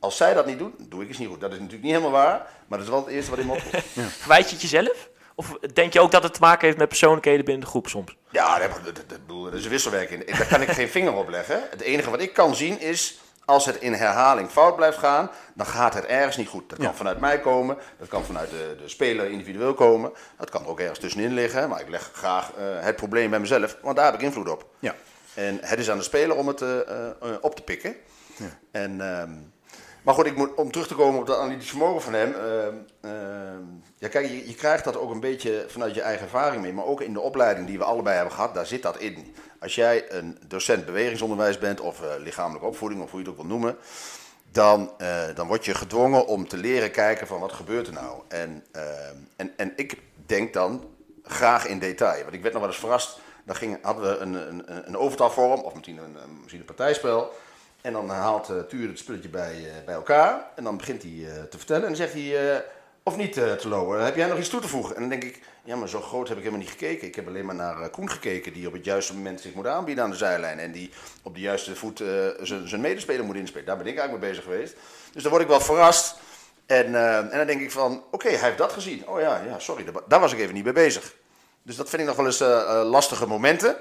Als 0.00 0.16
zij 0.16 0.34
dat 0.34 0.46
niet 0.46 0.58
doen, 0.58 0.74
doe 0.78 1.02
ik 1.02 1.08
het 1.08 1.18
niet 1.18 1.28
goed. 1.28 1.40
Dat 1.40 1.50
is 1.50 1.56
natuurlijk 1.56 1.84
niet 1.84 1.92
helemaal 1.92 2.20
waar, 2.20 2.50
maar 2.66 2.78
dat 2.78 2.86
is 2.86 2.92
wel 2.92 3.04
het 3.04 3.14
eerste 3.14 3.30
wat 3.30 3.40
in 3.40 3.46
me 3.46 3.52
opkomt. 3.52 3.84
Verwijt 4.22 4.48
je 4.48 4.52
het 4.52 4.62
jezelf? 4.62 5.08
Of 5.34 5.58
denk 5.72 5.92
je 5.92 6.00
ook 6.00 6.10
dat 6.10 6.22
het 6.22 6.34
te 6.34 6.40
maken 6.40 6.66
heeft 6.66 6.78
met 6.78 6.88
persoonlijkheden 6.88 7.44
binnen 7.44 7.64
de 7.64 7.70
groep 7.70 7.88
soms? 7.88 8.16
Ja, 8.30 8.58
dat, 8.58 8.70
dat, 8.84 8.96
dat, 9.08 9.18
dat 9.28 9.52
is 9.52 9.64
een 9.64 9.70
wisselwerking. 9.70 10.24
Daar 10.24 10.46
kan 10.46 10.62
ik 10.62 10.68
geen 10.68 10.88
vinger 10.88 11.12
op 11.12 11.28
leggen. 11.28 11.62
Het 11.70 11.80
enige 11.80 12.10
wat 12.10 12.20
ik 12.20 12.32
kan 12.32 12.54
zien 12.54 12.80
is, 12.80 13.18
als 13.48 13.66
het 13.66 13.76
in 13.76 13.92
herhaling 13.92 14.50
fout 14.50 14.76
blijft 14.76 14.98
gaan, 14.98 15.30
dan 15.54 15.66
gaat 15.66 15.94
het 15.94 16.04
ergens 16.04 16.36
niet 16.36 16.48
goed. 16.48 16.68
Dat 16.68 16.78
kan 16.78 16.94
vanuit 16.94 17.20
mij 17.20 17.40
komen, 17.40 17.76
dat 17.98 18.08
kan 18.08 18.24
vanuit 18.24 18.50
de, 18.50 18.76
de 18.82 18.88
speler 18.88 19.30
individueel 19.30 19.74
komen. 19.74 20.12
Dat 20.36 20.50
kan 20.50 20.62
er 20.62 20.68
ook 20.68 20.80
ergens 20.80 20.98
tussenin 20.98 21.34
liggen, 21.34 21.68
maar 21.68 21.80
ik 21.80 21.88
leg 21.88 22.10
graag 22.12 22.52
eh, 22.52 22.64
het 22.80 22.96
probleem 22.96 23.30
bij 23.30 23.40
mezelf, 23.40 23.76
want 23.82 23.96
daar 23.96 24.04
heb 24.04 24.14
ik 24.14 24.20
invloed 24.20 24.48
op. 24.48 24.66
Ja. 24.78 24.94
En 25.34 25.58
het 25.60 25.78
is 25.78 25.90
aan 25.90 25.96
de 25.96 26.04
speler 26.04 26.36
om 26.36 26.48
het 26.48 26.62
eh, 26.62 26.80
eh, 26.80 27.12
op 27.40 27.54
te 27.54 27.62
pikken. 27.62 27.96
En, 28.70 29.00
ehm, 29.00 29.30
maar 30.08 30.16
goed, 30.16 30.26
ik 30.26 30.36
moet, 30.36 30.54
om 30.54 30.70
terug 30.70 30.86
te 30.86 30.94
komen 30.94 31.20
op 31.20 31.26
dat 31.26 31.38
analytisch 31.38 31.68
vermogen 31.68 32.02
van 32.02 32.12
hem. 32.12 32.32
ehm, 32.34 32.74
ehm, 33.00 33.62
ja, 33.98 34.08
kijk, 34.08 34.26
je, 34.28 34.48
je 34.48 34.54
krijgt 34.54 34.84
dat 34.84 34.96
ook 34.96 35.10
een 35.10 35.20
beetje 35.20 35.64
vanuit 35.68 35.94
je 35.94 36.00
eigen 36.00 36.22
ervaring 36.24 36.62
mee. 36.62 36.72
Maar 36.72 36.84
ook 36.84 37.00
in 37.00 37.12
de 37.12 37.20
opleiding 37.20 37.66
die 37.66 37.78
we 37.78 37.84
allebei 37.84 38.14
hebben 38.16 38.34
gehad, 38.34 38.54
daar 38.54 38.66
zit 38.66 38.82
dat 38.82 38.98
in. 38.98 39.34
Als 39.60 39.74
jij 39.74 40.12
een 40.12 40.38
docent 40.46 40.84
bewegingsonderwijs 40.86 41.58
bent, 41.58 41.80
of 41.80 42.02
eh, 42.02 42.08
lichamelijke 42.18 42.66
opvoeding, 42.66 43.02
of 43.02 43.10
hoe 43.10 43.20
je 43.20 43.26
het 43.26 43.34
ook 43.34 43.40
wil 43.40 43.50
noemen. 43.50 43.76
Dan, 44.52 44.92
eh, 44.98 45.22
dan 45.34 45.46
word 45.46 45.64
je 45.64 45.74
gedwongen 45.74 46.26
om 46.26 46.48
te 46.48 46.56
leren 46.56 46.90
kijken 46.90 47.26
van 47.26 47.40
wat 47.40 47.52
gebeurt 47.52 47.86
er 47.86 47.92
nou. 47.92 48.22
En, 48.28 48.64
ehm, 48.72 49.16
en, 49.36 49.52
en 49.56 49.72
ik 49.76 49.98
denk 50.26 50.52
dan 50.52 50.84
graag 51.22 51.66
in 51.66 51.78
detail. 51.78 52.22
Want 52.22 52.34
ik 52.34 52.42
werd 52.42 52.52
nog 52.52 52.62
wel 52.62 52.70
eens 52.72 52.80
verrast. 52.80 53.18
Dan 53.44 53.56
ging, 53.56 53.78
hadden 53.82 54.10
we 54.10 54.16
een, 54.18 54.34
een, 54.34 54.62
een 54.88 54.96
of 54.96 55.74
misschien 55.74 55.98
een- 55.98 56.16
misschien 56.40 56.60
een 56.60 56.66
partijspel. 56.66 57.32
En 57.80 57.92
dan 57.92 58.08
haalt 58.08 58.50
uh, 58.50 58.60
Tuur 58.60 58.88
het 58.88 58.98
spulletje 58.98 59.28
bij, 59.28 59.54
eh, 59.54 59.84
bij 59.84 59.94
elkaar. 59.94 60.46
En 60.56 60.64
dan 60.64 60.76
begint 60.76 61.02
hij 61.02 61.12
eh, 61.12 61.42
te 61.42 61.56
vertellen. 61.56 61.82
En 61.82 61.88
dan 61.88 61.96
zegt 61.96 62.12
hij, 62.12 62.64
of 63.02 63.16
niet 63.16 63.32
te 63.32 63.68
lopen, 63.68 64.04
heb 64.04 64.16
jij 64.16 64.26
nog 64.26 64.38
iets 64.38 64.48
toe 64.48 64.60
te 64.60 64.68
voegen? 64.68 64.94
En 64.94 65.00
dan 65.00 65.10
denk 65.10 65.24
ik, 65.24 65.40
ja, 65.64 65.76
maar 65.76 65.88
zo 65.88 66.00
groot 66.00 66.28
heb 66.28 66.36
ik 66.36 66.42
helemaal 66.42 66.64
niet 66.64 66.72
gekeken. 66.72 67.06
Ik 67.06 67.14
heb 67.14 67.26
alleen 67.26 67.44
maar 67.44 67.54
naar 67.54 67.90
Koen 67.90 68.10
gekeken, 68.10 68.52
die 68.52 68.66
op 68.66 68.72
het 68.72 68.84
juiste 68.84 69.14
moment 69.14 69.40
zich 69.40 69.54
moet 69.54 69.66
aanbieden 69.66 70.04
aan 70.04 70.10
de 70.10 70.16
zijlijn. 70.16 70.58
En 70.58 70.72
die 70.72 70.90
op 71.22 71.34
de 71.34 71.40
juiste 71.40 71.76
voet 71.76 72.02
zijn 72.42 72.80
medespeler 72.80 73.24
moet 73.24 73.36
inspelen. 73.36 73.66
Daar 73.66 73.76
ben 73.76 73.86
ik 73.86 73.98
eigenlijk 73.98 74.20
mee 74.20 74.30
bezig 74.30 74.44
geweest. 74.44 74.76
Dus 75.12 75.22
dan 75.22 75.30
word 75.30 75.42
ik 75.42 75.48
wel 75.48 75.60
verrast. 75.60 76.14
En, 76.66 76.94
en 77.30 77.38
dan 77.38 77.46
denk 77.46 77.60
ik 77.60 77.70
van, 77.70 78.04
oké, 78.10 78.28
hij 78.28 78.46
heeft 78.46 78.58
dat 78.58 78.72
gezien. 78.72 79.08
Oh 79.08 79.20
ja, 79.20 79.42
ja 79.46 79.58
sorry, 79.58 79.84
daar, 79.84 80.02
daar 80.08 80.20
was 80.20 80.32
ik 80.32 80.38
even 80.38 80.54
niet 80.54 80.64
mee 80.64 80.72
bezig. 80.72 81.14
Dus 81.62 81.76
dat 81.76 81.88
vind 81.88 82.02
ik 82.02 82.08
nog 82.08 82.16
wel 82.16 82.26
eens 82.26 82.40
lastige 82.90 83.26
momenten. 83.26 83.76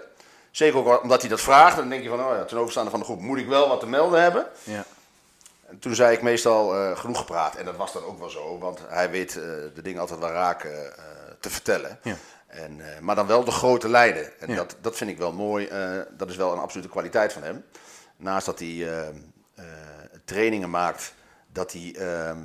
Zeker 0.52 0.80
ook 0.80 1.02
omdat 1.04 1.22
hij 1.22 1.30
dat 1.30 1.42
vraagt. 1.42 1.76
Dan 1.76 1.90
denk 1.90 2.04
je 2.04 2.10
van, 2.10 2.20
oh 2.26 2.36
ja, 2.36 2.44
ten 2.46 2.58
overstaande 2.58 2.90
van 2.90 3.00
de 3.00 3.06
groep 3.06 3.20
moet 3.20 3.38
ik 3.38 3.48
wel 3.48 3.68
wat 3.68 3.80
te 3.80 3.88
melden 3.88 4.22
hebben. 4.22 4.48
Ja. 4.64 4.86
En 5.68 5.80
toen 5.80 5.96
zei 5.96 6.16
ik 6.16 6.22
meestal 6.22 6.76
eh, 6.76 6.98
genoeg 6.98 7.18
gepraat. 7.18 7.56
En 7.56 7.66
dat 7.66 7.76
was 7.76 7.94
dan 7.94 8.04
ook 8.04 8.20
wel 8.20 8.30
zo, 8.30 8.58
want 8.60 8.80
hij 8.88 9.10
weet 9.10 9.30
eh, 9.36 9.44
de 9.74 9.82
dingen 9.82 10.02
altijd 10.02 10.20
wel 10.20 10.30
raak 10.32 10.64
eh, 10.64 10.72
te 11.40 11.50
vertellen. 11.50 12.00
Ja. 12.04 12.16
En, 12.48 12.82
maar 13.02 13.16
dan 13.16 13.28
wel 13.28 13.44
de 13.44 13.52
grote 13.52 13.90
lijnen. 13.90 14.40
En 14.40 14.50
Ja. 14.50 14.56
dat, 14.56 14.76
dat 14.82 14.96
vind 14.96 15.10
ik 15.10 15.18
wel 15.18 15.32
mooi. 15.32 15.70
dat 16.18 16.30
is 16.30 16.36
wel 16.36 16.52
een 16.52 16.60
absolute 16.60 16.90
kwaliteit 16.90 17.34
van 17.34 17.44
hem. 17.44 17.66
Naast 18.18 18.46
dat 18.46 18.60
hij 18.60 18.88
trainingen 20.26 20.70
maakt, 20.70 21.14
dat 21.52 21.72
hij 21.72 21.96
ehm, 21.98 22.38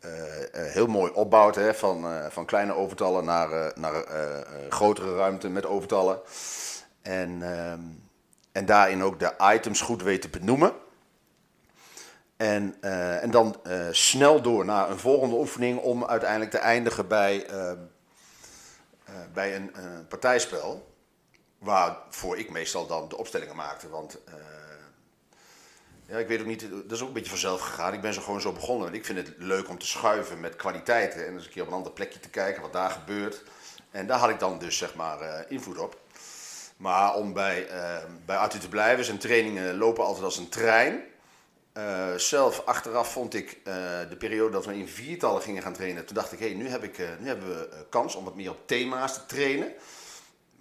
eh, 0.00 0.42
eh, 0.66 0.72
heel 0.72 0.86
mooi 0.86 1.12
opbouwt. 1.12 1.54
Hè, 1.54 1.74
van, 1.74 2.06
van 2.30 2.44
kleine 2.44 2.74
overtallen 2.74 3.24
naar, 3.24 3.72
naar 3.74 4.04
grotere 4.68 5.16
ruimte 5.16 5.48
met 5.48 5.66
overtallen. 5.66 6.20
En, 7.06 7.42
ehm, 7.42 7.80
en 8.52 8.66
daarin 8.66 9.02
ook 9.02 9.18
de 9.18 9.34
items 9.54 9.80
goed 9.80 10.02
weet 10.02 10.22
te 10.22 10.28
benoemen. 10.28 10.72
En, 12.36 12.76
eh, 12.80 13.22
en 13.22 13.30
dan 13.30 13.56
eh, 13.62 13.86
snel 13.90 14.42
door 14.42 14.64
naar 14.64 14.90
een 14.90 14.98
volgende 14.98 15.36
oefening 15.36 15.80
om 15.80 16.04
uiteindelijk 16.04 16.50
te 16.50 16.58
eindigen 16.58 17.08
bij, 17.08 17.46
ehm, 17.46 17.78
eh, 19.04 19.14
bij 19.32 19.56
een 19.56 19.72
partijspel. 20.08 20.94
Waarvoor 21.58 22.38
ik 22.38 22.50
meestal 22.50 22.86
dan 22.86 23.08
de 23.08 23.16
opstellingen 23.16 23.56
maakte. 23.56 23.88
Want 23.88 24.18
ja, 26.06 26.18
ik 26.18 26.28
weet 26.28 26.40
ook 26.40 26.46
niet, 26.46 26.70
dat 26.70 26.92
is 26.92 27.00
ook 27.00 27.08
een 27.08 27.14
beetje 27.14 27.30
vanzelf 27.30 27.60
gegaan. 27.60 27.92
Ik 27.92 28.00
ben 28.00 28.14
zo 28.14 28.20
gewoon 28.22 28.40
zo 28.40 28.52
begonnen. 28.52 28.88
En 28.88 28.94
ik 28.94 29.04
vind 29.04 29.18
het 29.18 29.34
leuk 29.38 29.68
om 29.68 29.78
te 29.78 29.86
schuiven 29.86 30.40
met 30.40 30.56
kwaliteiten. 30.56 31.26
En 31.26 31.32
eens 31.32 31.44
een 31.44 31.50
keer 31.50 31.62
op 31.62 31.68
een 31.68 31.74
ander 31.74 31.92
plekje 31.92 32.20
te 32.20 32.28
kijken 32.28 32.62
wat 32.62 32.72
daar 32.72 32.90
gebeurt. 32.90 33.42
En 33.90 34.06
daar 34.06 34.18
had 34.18 34.30
ik 34.30 34.38
dan 34.38 34.58
dus 34.58 34.78
zeg 34.78 34.94
maar 34.94 35.44
invloed 35.48 35.78
op. 35.78 36.05
Maar 36.76 37.14
om 37.14 37.32
bij, 37.32 37.68
eh, 37.68 38.04
bij 38.24 38.36
Arthur 38.36 38.60
te 38.60 38.68
blijven, 38.68 39.04
zijn 39.04 39.18
trainingen 39.18 39.76
lopen 39.76 40.04
altijd 40.04 40.24
als 40.24 40.36
een 40.36 40.48
trein. 40.48 41.02
Eh, 41.72 42.14
zelf 42.14 42.62
achteraf 42.64 43.12
vond 43.12 43.34
ik 43.34 43.58
eh, 43.64 43.74
de 44.08 44.16
periode 44.18 44.50
dat 44.52 44.66
we 44.66 44.76
in 44.76 44.88
viertallen 44.88 45.42
gingen 45.42 45.62
gaan 45.62 45.72
trainen. 45.72 46.04
Toen 46.04 46.14
dacht 46.14 46.32
ik, 46.32 46.38
hé, 46.38 46.46
nu, 46.46 46.68
heb 46.68 46.82
ik, 46.82 46.98
nu 47.18 47.26
hebben 47.26 47.48
we 47.48 47.68
kans 47.88 48.14
om 48.14 48.24
wat 48.24 48.34
meer 48.34 48.50
op 48.50 48.66
thema's 48.66 49.14
te 49.14 49.26
trainen. 49.26 49.72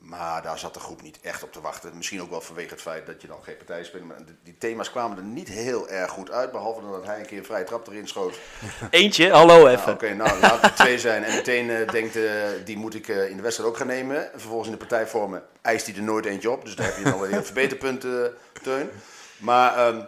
Maar 0.05 0.41
daar 0.41 0.59
zat 0.59 0.73
de 0.73 0.79
groep 0.79 1.01
niet 1.01 1.19
echt 1.21 1.43
op 1.43 1.51
te 1.51 1.61
wachten. 1.61 1.97
Misschien 1.97 2.21
ook 2.21 2.29
wel 2.29 2.41
vanwege 2.41 2.69
het 2.69 2.81
feit 2.81 3.05
dat 3.05 3.21
je 3.21 3.27
dan 3.27 3.43
geen 3.43 3.57
partij 3.57 3.83
speelt. 3.83 4.03
Maar 4.05 4.17
die- 4.43 4.57
thema's 4.57 4.91
kwamen 4.91 5.17
er 5.17 5.23
niet 5.23 5.47
heel 5.47 5.89
erg 5.89 6.11
goed 6.11 6.31
uit. 6.31 6.51
Behalve 6.51 6.81
dat 6.91 7.05
hij 7.05 7.19
een 7.19 7.25
keer 7.25 7.37
een 7.37 7.45
vrije 7.45 7.63
trap 7.63 7.87
erin 7.87 8.07
schoot. 8.07 8.39
Eentje, 8.89 9.31
hallo 9.31 9.57
Nou, 9.57 9.69
even. 9.69 9.93
Oké, 9.93 10.13
nou 10.13 10.39
laten 10.39 10.61
het 10.61 10.75
twee 10.75 10.99
zijn. 10.99 11.23
En 11.23 11.35
meteen 11.35 11.69
eh, 11.69 11.89
denkt, 11.89 12.15
eh, 12.15 12.23
die 12.65 12.77
moet 12.77 12.95
ik 12.95 13.07
eh, 13.07 13.29
in 13.29 13.35
de 13.35 13.41
wedstrijd 13.41 13.69
ook 13.69 13.77
gaan 13.77 13.87
nemen. 13.87 14.33
En 14.33 14.39
vervolgens 14.39 14.69
in 14.69 14.77
de 14.77 14.85
partijvormen 14.85 15.43
eist 15.61 15.85
hij 15.85 15.95
er 15.95 16.01
nooit 16.01 16.25
eentje 16.25 16.51
op. 16.51 16.65
Dus 16.65 16.75
daar 16.75 16.85
heb 16.85 16.97
je 16.97 17.03
dan 17.03 17.19
weer 17.19 17.33
een 17.33 17.45
verbeterpunt, 17.45 18.03
eh, 18.03 18.11
Teun. 18.63 18.89
Maar 19.37 19.77
ehm, 19.77 20.01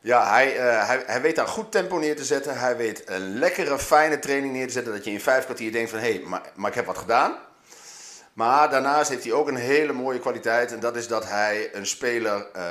ja, 0.00 0.30
hij, 0.32 0.50
hij, 0.86 1.02
hij 1.06 1.20
weet 1.20 1.36
daar 1.36 1.48
goed 1.48 1.72
tempo 1.72 1.96
neer 1.98 2.16
te 2.16 2.24
zetten. 2.24 2.58
Hij 2.58 2.76
weet 2.76 3.02
een 3.08 3.38
lekkere, 3.38 3.78
fijne 3.78 4.18
training 4.18 4.52
neer 4.52 4.66
te 4.66 4.72
zetten. 4.72 4.92
Dat 4.92 5.04
je 5.04 5.10
in 5.10 5.20
vijf 5.20 5.44
kwartier 5.44 5.72
denkt 5.72 5.90
van, 5.90 5.98
hé, 5.98 6.12
hey, 6.12 6.22
maar, 6.26 6.42
maar 6.54 6.68
ik 6.70 6.76
heb 6.76 6.86
wat 6.86 6.98
gedaan. 6.98 7.34
Maar 8.32 8.70
daarnaast 8.70 9.10
heeft 9.10 9.24
hij 9.24 9.32
ook 9.32 9.48
een 9.48 9.56
hele 9.56 9.92
mooie 9.92 10.18
kwaliteit. 10.18 10.72
En 10.72 10.80
dat 10.80 10.96
is 10.96 11.08
dat 11.08 11.24
hij 11.28 11.74
een 11.74 11.86
speler, 11.86 12.46
eh, 12.52 12.62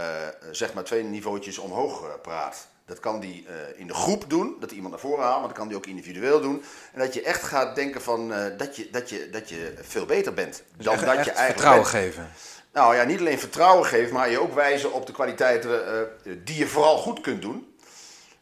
zeg 0.51 0.73
maar, 0.73 0.83
twee 0.83 1.03
niveautjes 1.03 1.57
omhoog 1.57 2.03
eh, 2.03 2.09
praat. 2.21 2.67
Dat 2.85 2.99
kan 2.99 3.19
hij 3.19 3.43
eh, 3.47 3.79
in 3.79 3.87
de 3.87 3.93
groep 3.93 4.29
doen, 4.29 4.55
dat 4.59 4.69
hij 4.69 4.75
iemand 4.75 4.93
naar 4.93 5.03
voren 5.03 5.23
haalt. 5.23 5.39
Maar 5.39 5.47
dat 5.47 5.57
kan 5.57 5.67
hij 5.67 5.75
ook 5.75 5.85
individueel 5.85 6.41
doen. 6.41 6.63
En 6.93 6.99
dat 6.99 7.13
je 7.13 7.21
echt 7.21 7.43
gaat 7.43 7.75
denken 7.75 8.01
van, 8.01 8.33
dat, 8.57 8.75
je, 8.75 8.89
dat, 8.91 9.09
je, 9.09 9.29
dat 9.29 9.49
je 9.49 9.73
veel 9.81 10.05
beter 10.05 10.33
bent. 10.33 10.63
Dan 10.77 10.93
Echt- 10.93 11.05
dat 11.05 11.13
je 11.13 11.19
echt 11.19 11.37
eigenlijk 11.37 11.59
vertrouwen 11.59 11.91
bent. 11.91 12.03
geven. 12.03 12.29
Nou 12.73 12.95
ja, 12.95 13.03
niet 13.03 13.19
alleen 13.19 13.39
vertrouwen 13.39 13.85
geven, 13.85 14.13
maar 14.13 14.29
je 14.29 14.39
ook 14.41 14.53
wijzen 14.53 14.93
op 14.93 15.05
de 15.05 15.11
kwaliteiten 15.11 16.09
die 16.43 16.57
je 16.57 16.67
vooral 16.67 16.97
goed 16.97 17.21
kunt 17.21 17.41
doen. 17.41 17.75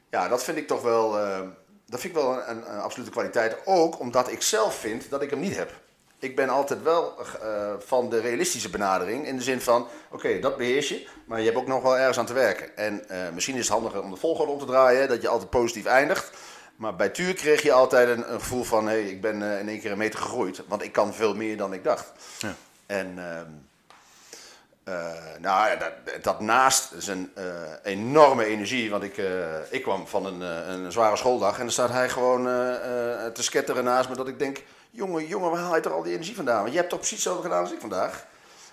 Ja, 0.10 0.28
dat 0.28 0.44
vind 0.44 0.58
ik 0.58 0.68
toch 0.68 0.82
wel, 0.82 1.12
dat 1.86 2.00
vind 2.00 2.04
ik 2.04 2.22
wel 2.22 2.48
een, 2.48 2.72
een 2.74 2.80
absolute 2.80 3.12
kwaliteit. 3.12 3.58
Ook 3.66 4.00
omdat 4.00 4.32
ik 4.32 4.42
zelf 4.42 4.76
vind 4.76 5.10
dat 5.10 5.22
ik 5.22 5.30
hem 5.30 5.40
niet 5.40 5.56
heb. 5.56 5.72
Ik 6.20 6.36
ben 6.36 6.50
altijd 6.50 6.84
wel 6.84 7.16
eh, 7.42 7.74
van 7.80 8.10
de 8.10 8.20
realistische 8.20 8.70
benadering. 8.70 9.28
In 9.28 9.38
de 9.38 9.44
zin 9.44 9.62
van, 9.62 9.88
oké, 10.12 10.40
dat 10.40 10.58
beheers 10.58 10.90
je, 10.90 11.08
maar 11.26 11.40
je 11.40 11.46
hebt 11.46 11.58
ook 11.58 11.68
nog 11.68 11.82
wel 11.82 11.98
ergens 11.98 12.20
aan 12.20 12.26
te 12.26 12.34
werken. 12.34 12.78
En 12.78 13.10
eh, 13.10 13.18
misschien 13.34 13.56
is 13.56 13.62
het 13.62 13.74
handiger 13.74 14.04
om 14.04 14.12
de 14.12 14.18
volgorde 14.18 14.52
om 14.52 14.60
te 14.60 14.66
draaien, 14.66 15.08
dat 15.08 15.22
je 15.22 15.28
altijd 15.28 15.50
positief 15.50 15.86
eindigt. 15.86 16.32
Maar 16.78 16.96
bij 16.96 17.10
Tuur 17.10 17.34
kreeg 17.34 17.62
je 17.62 17.72
altijd 17.72 18.10
een, 18.10 18.34
een 18.34 18.40
gevoel 18.40 18.64
van, 18.64 18.88
hé, 18.88 19.02
hey, 19.02 19.10
ik 19.10 19.22
ben 19.22 19.52
eh, 19.52 19.60
in 19.60 19.70
één 19.70 19.80
keer 19.80 19.92
een 19.92 19.98
meter 19.98 20.20
gegroeid. 20.20 20.62
Want 20.68 20.84
ik 20.84 20.92
kan 20.92 21.14
veel 21.14 21.36
meer 21.36 21.58
dan 21.58 21.74
ik 21.74 21.84
dacht. 21.84 22.12
Ja. 22.40 22.56
En... 22.86 23.14
ehm, 23.18 23.52
eh, 24.84 24.94
nou 25.40 25.70
ja, 25.70 25.76
dat, 25.76 26.24
dat 26.24 26.40
naast 26.40 26.94
zijn 26.98 27.32
eh, 27.36 27.44
enorme 27.84 28.46
energie, 28.46 28.90
want 28.90 29.04
ik, 29.04 29.22
ik 29.70 29.82
kwam 29.82 30.08
van 30.08 30.26
een, 30.26 30.42
een 30.42 30.92
zware 30.92 31.16
schooldag 31.16 31.54
en 31.54 31.64
dan 31.64 31.72
staat 31.72 31.90
hij 31.90 32.10
gewoon 32.10 32.44
te 33.34 33.44
sketteren 33.44 33.84
naast 33.84 34.10
me 34.10 34.16
dat 34.16 34.28
ik 34.28 34.40
denk, 34.40 34.64
jongen, 34.92 35.28
jongen, 35.28 35.52
waar 35.52 35.60
haal 35.60 35.76
je 35.76 35.82
toch 35.82 35.94
al 35.94 36.04
die 36.04 36.14
energie 36.14 36.36
vandaan? 36.36 36.60
Want 36.60 36.72
je 36.72 36.78
hebt 36.78 36.90
toch 36.90 37.00
precies 37.00 37.18
hetzelfde 37.18 37.44
gedaan 37.44 37.62
als 37.62 37.72
ik 37.72 37.80
vandaag. 37.80 38.26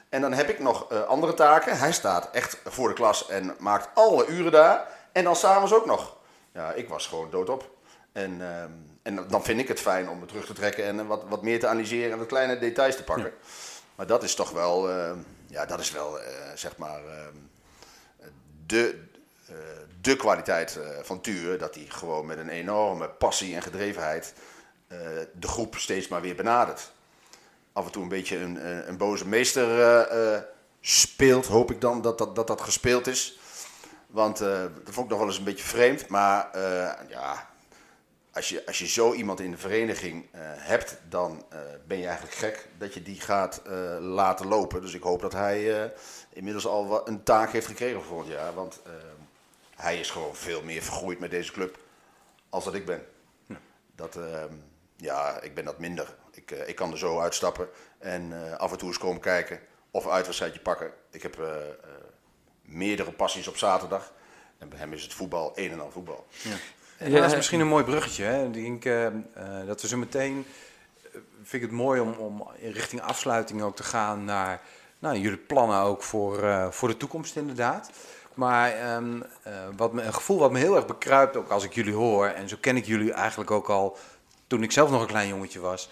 En 0.08 0.20
dan 0.20 0.32
heb 0.32 0.48
ik 0.48 0.58
nog 0.58 0.90
eh, 0.90 1.02
andere 1.02 1.34
taken. 1.34 1.78
Hij 1.78 1.92
staat 1.92 2.30
echt 2.30 2.58
voor 2.64 2.88
de 2.88 2.94
klas 2.94 3.28
en 3.28 3.54
maakt 3.58 3.88
alle 3.94 4.26
uren 4.26 4.52
daar. 4.52 4.88
En 5.12 5.24
dan 5.24 5.36
s'avonds 5.36 5.74
ook 5.74 5.86
nog. 5.86 6.16
Ja, 6.52 6.72
ik 6.72 6.88
was 6.88 7.06
gewoon 7.06 7.30
doodop. 7.30 7.70
En, 8.12 8.40
ehm, 8.40 8.70
en 9.02 9.28
dan 9.28 9.44
vind 9.44 9.60
ik 9.60 9.68
het 9.68 9.80
fijn 9.80 10.08
om 10.08 10.18
me 10.18 10.26
terug 10.26 10.46
te 10.46 10.52
trekken 10.52 10.84
en 10.84 11.06
wat, 11.06 11.22
wat 11.28 11.42
meer 11.42 11.60
te 11.60 11.66
analyseren 11.66 12.12
en 12.12 12.18
wat 12.18 12.26
kleine 12.26 12.58
details 12.58 12.96
te 12.96 13.04
pakken. 13.04 13.32
Maar 13.94 14.06
dat 14.06 14.22
is 14.22 14.34
toch 14.34 14.50
wel, 14.50 14.90
eh, 14.90 15.12
ja, 15.46 15.66
dat 15.66 15.80
is 15.80 15.90
wel, 15.90 16.20
eh, 16.20 16.32
zeg 16.54 16.76
maar, 16.76 17.04
ehm, 17.04 17.34
de, 18.66 19.02
eh, 19.48 19.54
de 20.00 20.16
kwaliteit 20.16 20.78
van 21.02 21.20
Tuur. 21.20 21.58
Dat 21.58 21.74
hij 21.74 21.84
gewoon 21.88 22.26
met 22.26 22.38
een 22.38 22.48
enorme 22.48 23.08
passie 23.08 23.54
en 23.54 23.62
gedrevenheid 23.62 24.34
de 25.38 25.48
groep 25.48 25.76
steeds 25.76 26.08
maar 26.08 26.20
weer 26.20 26.34
benadert. 26.34 26.92
Af 27.72 27.86
en 27.86 27.92
toe 27.92 28.02
een 28.02 28.08
beetje 28.08 28.36
een, 28.36 28.66
een, 28.68 28.88
een 28.88 28.96
boze 28.96 29.28
meester 29.28 29.80
eh, 29.80 30.34
eh, 30.36 30.42
speelt, 30.80 31.46
hoop 31.46 31.70
ik 31.70 31.80
dan 31.80 32.02
dat 32.02 32.18
dat, 32.18 32.36
dat, 32.36 32.46
dat 32.46 32.60
gespeeld 32.60 33.06
is. 33.06 33.38
Want 34.06 34.40
eh, 34.40 34.48
dat 34.84 34.94
vond 34.94 35.04
ik 35.04 35.08
nog 35.10 35.18
wel 35.18 35.28
eens 35.28 35.38
een 35.38 35.44
beetje 35.44 35.64
vreemd. 35.64 36.08
Maar 36.08 36.50
eh, 36.52 37.08
ja, 37.08 37.50
als 38.32 38.48
je, 38.48 38.66
als 38.66 38.78
je 38.78 38.86
zo 38.86 39.12
iemand 39.12 39.40
in 39.40 39.50
de 39.50 39.56
vereniging 39.56 40.26
eh, 40.30 40.40
hebt, 40.44 40.96
dan 41.08 41.44
eh, 41.48 41.58
ben 41.86 41.98
je 41.98 42.06
eigenlijk 42.06 42.36
gek 42.36 42.68
dat 42.78 42.94
je 42.94 43.02
die 43.02 43.20
gaat 43.20 43.62
eh, 43.66 43.96
laten 44.00 44.46
lopen. 44.46 44.80
Dus 44.80 44.94
ik 44.94 45.02
hoop 45.02 45.20
dat 45.20 45.32
hij 45.32 45.82
eh, 45.82 45.90
inmiddels 46.32 46.66
al 46.66 47.08
een 47.08 47.22
taak 47.22 47.52
heeft 47.52 47.66
gekregen 47.66 47.96
voor 47.96 48.06
volgend 48.08 48.32
jaar. 48.32 48.54
Want 48.54 48.80
eh, 48.86 48.92
hij 49.76 50.00
is 50.00 50.10
gewoon 50.10 50.34
veel 50.34 50.62
meer 50.62 50.82
vergroeid 50.82 51.18
met 51.18 51.30
deze 51.30 51.52
club 51.52 51.78
als 52.48 52.64
dat 52.64 52.74
ik 52.74 52.86
ben. 52.86 53.06
Dat, 53.96 54.16
ehm, 54.16 54.52
ja, 55.04 55.40
ik 55.40 55.54
ben 55.54 55.64
dat 55.64 55.78
minder. 55.78 56.14
Ik, 56.30 56.50
eh, 56.50 56.68
ik 56.68 56.74
kan 56.76 56.92
er 56.92 56.98
zo 56.98 57.20
uitstappen 57.20 57.68
en 57.98 58.32
eh, 58.32 58.56
af 58.56 58.72
en 58.72 58.78
toe 58.78 58.88
eens 58.88 58.98
komen 58.98 59.20
kijken 59.20 59.60
of 59.90 60.04
een 60.04 60.10
uitwedstrijdje 60.10 60.60
pakken. 60.60 60.90
Ik 61.10 61.22
heb 61.22 61.40
eh, 61.40 61.48
meerdere 62.62 63.12
passies 63.12 63.48
op 63.48 63.56
zaterdag. 63.56 64.12
En 64.58 64.68
bij 64.68 64.78
hem 64.78 64.92
is 64.92 65.02
het 65.02 65.14
voetbal 65.14 65.52
een 65.54 65.70
en 65.70 65.80
al 65.80 65.90
voetbal. 65.90 66.26
En 66.98 67.12
dat 67.12 67.24
is 67.24 67.36
misschien 67.36 67.60
een 67.60 67.66
mooi 67.66 67.84
bruggetje. 67.84 68.24
Hè? 68.24 68.44
Ik 68.44 68.52
denk 68.52 68.82
dat 69.66 69.80
we 69.80 69.88
zo 69.88 69.96
meteen. 69.96 70.46
vind 71.42 71.52
ik 71.52 71.60
het 71.60 71.70
mooi 71.70 72.00
om, 72.00 72.12
om 72.12 72.48
in 72.56 72.70
richting 72.70 73.02
afsluiting 73.02 73.62
ook 73.62 73.76
te 73.76 73.82
gaan 73.82 74.24
naar 74.24 74.60
nou, 74.98 75.18
jullie 75.18 75.38
plannen 75.38 75.80
ook 75.80 76.02
voor, 76.02 76.68
voor 76.72 76.88
de 76.88 76.96
toekomst, 76.96 77.36
inderdaad. 77.36 77.90
Maar 78.34 78.72
ehm, 78.72 79.20
eh, 79.42 79.52
wat 79.76 79.92
me, 79.92 80.02
een 80.02 80.14
gevoel 80.14 80.38
wat 80.38 80.52
me 80.52 80.58
heel 80.58 80.76
erg 80.76 80.86
bekruipt, 80.86 81.36
ook 81.36 81.50
als 81.50 81.64
ik 81.64 81.74
jullie 81.74 81.94
hoor, 81.94 82.26
en 82.26 82.48
zo 82.48 82.56
ken 82.60 82.76
ik 82.76 82.84
jullie 82.84 83.12
eigenlijk 83.12 83.50
ook 83.50 83.68
al 83.68 83.96
toen 84.54 84.62
ik 84.62 84.72
zelf 84.72 84.90
nog 84.90 85.00
een 85.00 85.06
klein 85.06 85.28
jongetje 85.28 85.60
was, 85.60 85.90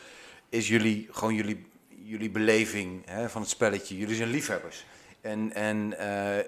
is 0.48 0.68
jullie 0.68 1.08
gewoon 1.10 1.34
jullie, 1.34 1.66
jullie 1.88 2.30
beleving 2.30 3.02
hè, 3.06 3.28
van 3.28 3.40
het 3.40 3.50
spelletje. 3.50 3.98
Jullie 3.98 4.16
zijn 4.16 4.28
liefhebbers. 4.28 4.86
En, 5.20 5.52
en 5.54 5.98
eh, 5.98 6.44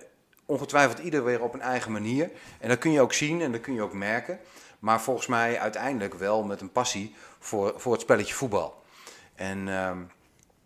ongetwijfeld 0.46 0.98
ieder 0.98 1.24
weer 1.24 1.42
op 1.42 1.54
een 1.54 1.60
eigen 1.60 1.92
manier. 1.92 2.30
En 2.60 2.68
dat 2.68 2.78
kun 2.78 2.90
je 2.90 3.00
ook 3.00 3.12
zien 3.12 3.40
en 3.40 3.52
dat 3.52 3.60
kun 3.60 3.74
je 3.74 3.82
ook 3.82 3.92
merken. 3.92 4.38
Maar 4.78 5.00
volgens 5.00 5.26
mij 5.26 5.58
uiteindelijk 5.58 6.14
wel 6.14 6.42
met 6.42 6.60
een 6.60 6.72
passie 6.72 7.14
voor, 7.38 7.74
voor 7.76 7.92
het 7.92 8.00
spelletje 8.00 8.34
voetbal. 8.34 8.82
En 9.34 9.68
ehm, 9.68 9.98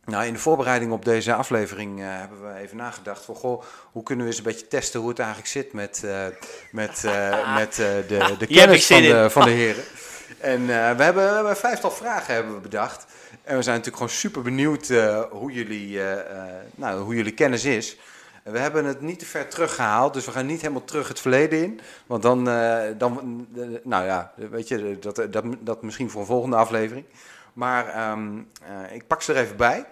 nou, 0.05 0.27
in 0.27 0.33
de 0.33 0.39
voorbereiding 0.39 0.93
op 0.93 1.05
deze 1.05 1.35
aflevering 1.35 2.01
eh, 2.01 2.07
hebben 2.09 2.55
we 2.55 2.61
even 2.61 2.77
nagedacht 2.77 3.25
van... 3.25 3.35
Goh, 3.35 3.63
hoe 3.93 4.03
kunnen 4.03 4.25
we 4.25 4.31
eens 4.31 4.41
een 4.41 4.47
beetje 4.47 4.69
testen 4.69 5.01
hoe 5.01 5.09
het 5.09 5.19
eigenlijk 5.19 5.49
zit 5.49 5.73
met, 5.73 6.05
eh, 6.05 6.27
met, 6.71 7.03
met 7.55 7.75
de, 7.75 8.35
de 8.39 8.47
kennis 8.57 8.87
van 8.87 9.03
de, 9.03 9.31
van 9.31 9.45
de 9.45 9.51
heren. 9.51 9.85
En 10.41 10.61
eh, 10.61 10.97
we, 10.97 11.03
hebben, 11.03 11.49
een 11.49 11.57
vijftal 11.57 11.91
vragen 11.91 12.35
hebben 12.35 12.55
we 12.55 12.61
bedacht. 12.61 13.07
En 13.43 13.57
we 13.57 13.63
zijn 13.63 13.77
natuurlijk 13.77 13.97
gewoon 13.97 14.19
super 14.19 14.43
benieuwd 14.43 14.89
eh, 14.89 15.23
hoe, 15.31 15.53
jullie, 15.53 16.03
eh, 16.03 16.45
nou, 16.75 17.01
hoe 17.01 17.15
jullie 17.15 17.35
kennis 17.35 17.65
is. 17.65 17.99
We 18.43 18.59
hebben 18.59 18.85
het 18.85 19.01
niet 19.01 19.19
te 19.19 19.27
ver 19.27 19.49
teruggehaald, 19.49 20.15
dus 20.15 20.25
we 20.25 20.31
gaan 20.33 20.47
niet 20.47 20.61
helemaal 20.61 20.85
terug 20.85 21.09
het 21.09 21.21
verleden 21.21 21.63
in. 21.63 21.81
Want 22.07 22.23
dan, 22.23 22.45
dan 22.99 23.47
nou 23.83 24.05
ja, 24.05 24.33
weet 24.35 24.69
je, 24.69 24.99
dat, 24.99 25.17
dat, 25.31 25.45
dat 25.61 25.83
misschien 25.83 26.11
voor 26.11 26.21
een 26.21 26.27
volgende 26.27 26.57
aflevering. 26.57 27.05
Maar 27.59 27.89
ehm, 27.89 28.39
eh, 28.63 28.95
ik 28.95 29.07
pak 29.07 29.23
ze 29.23 29.33
er 29.33 29.43
even 29.43 29.57
bij. 29.57 29.87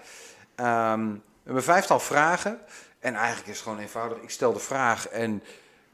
Ehm, 0.55 1.11
we 1.11 1.20
hebben 1.45 1.62
vijftal 1.62 2.01
vragen. 2.01 2.59
En 2.99 3.14
eigenlijk 3.14 3.49
is 3.49 3.55
het 3.55 3.62
gewoon 3.62 3.78
eenvoudig. 3.78 4.18
Ik 4.18 4.30
stel 4.30 4.53
de 4.53 4.59
vraag 4.59 5.09
en 5.09 5.43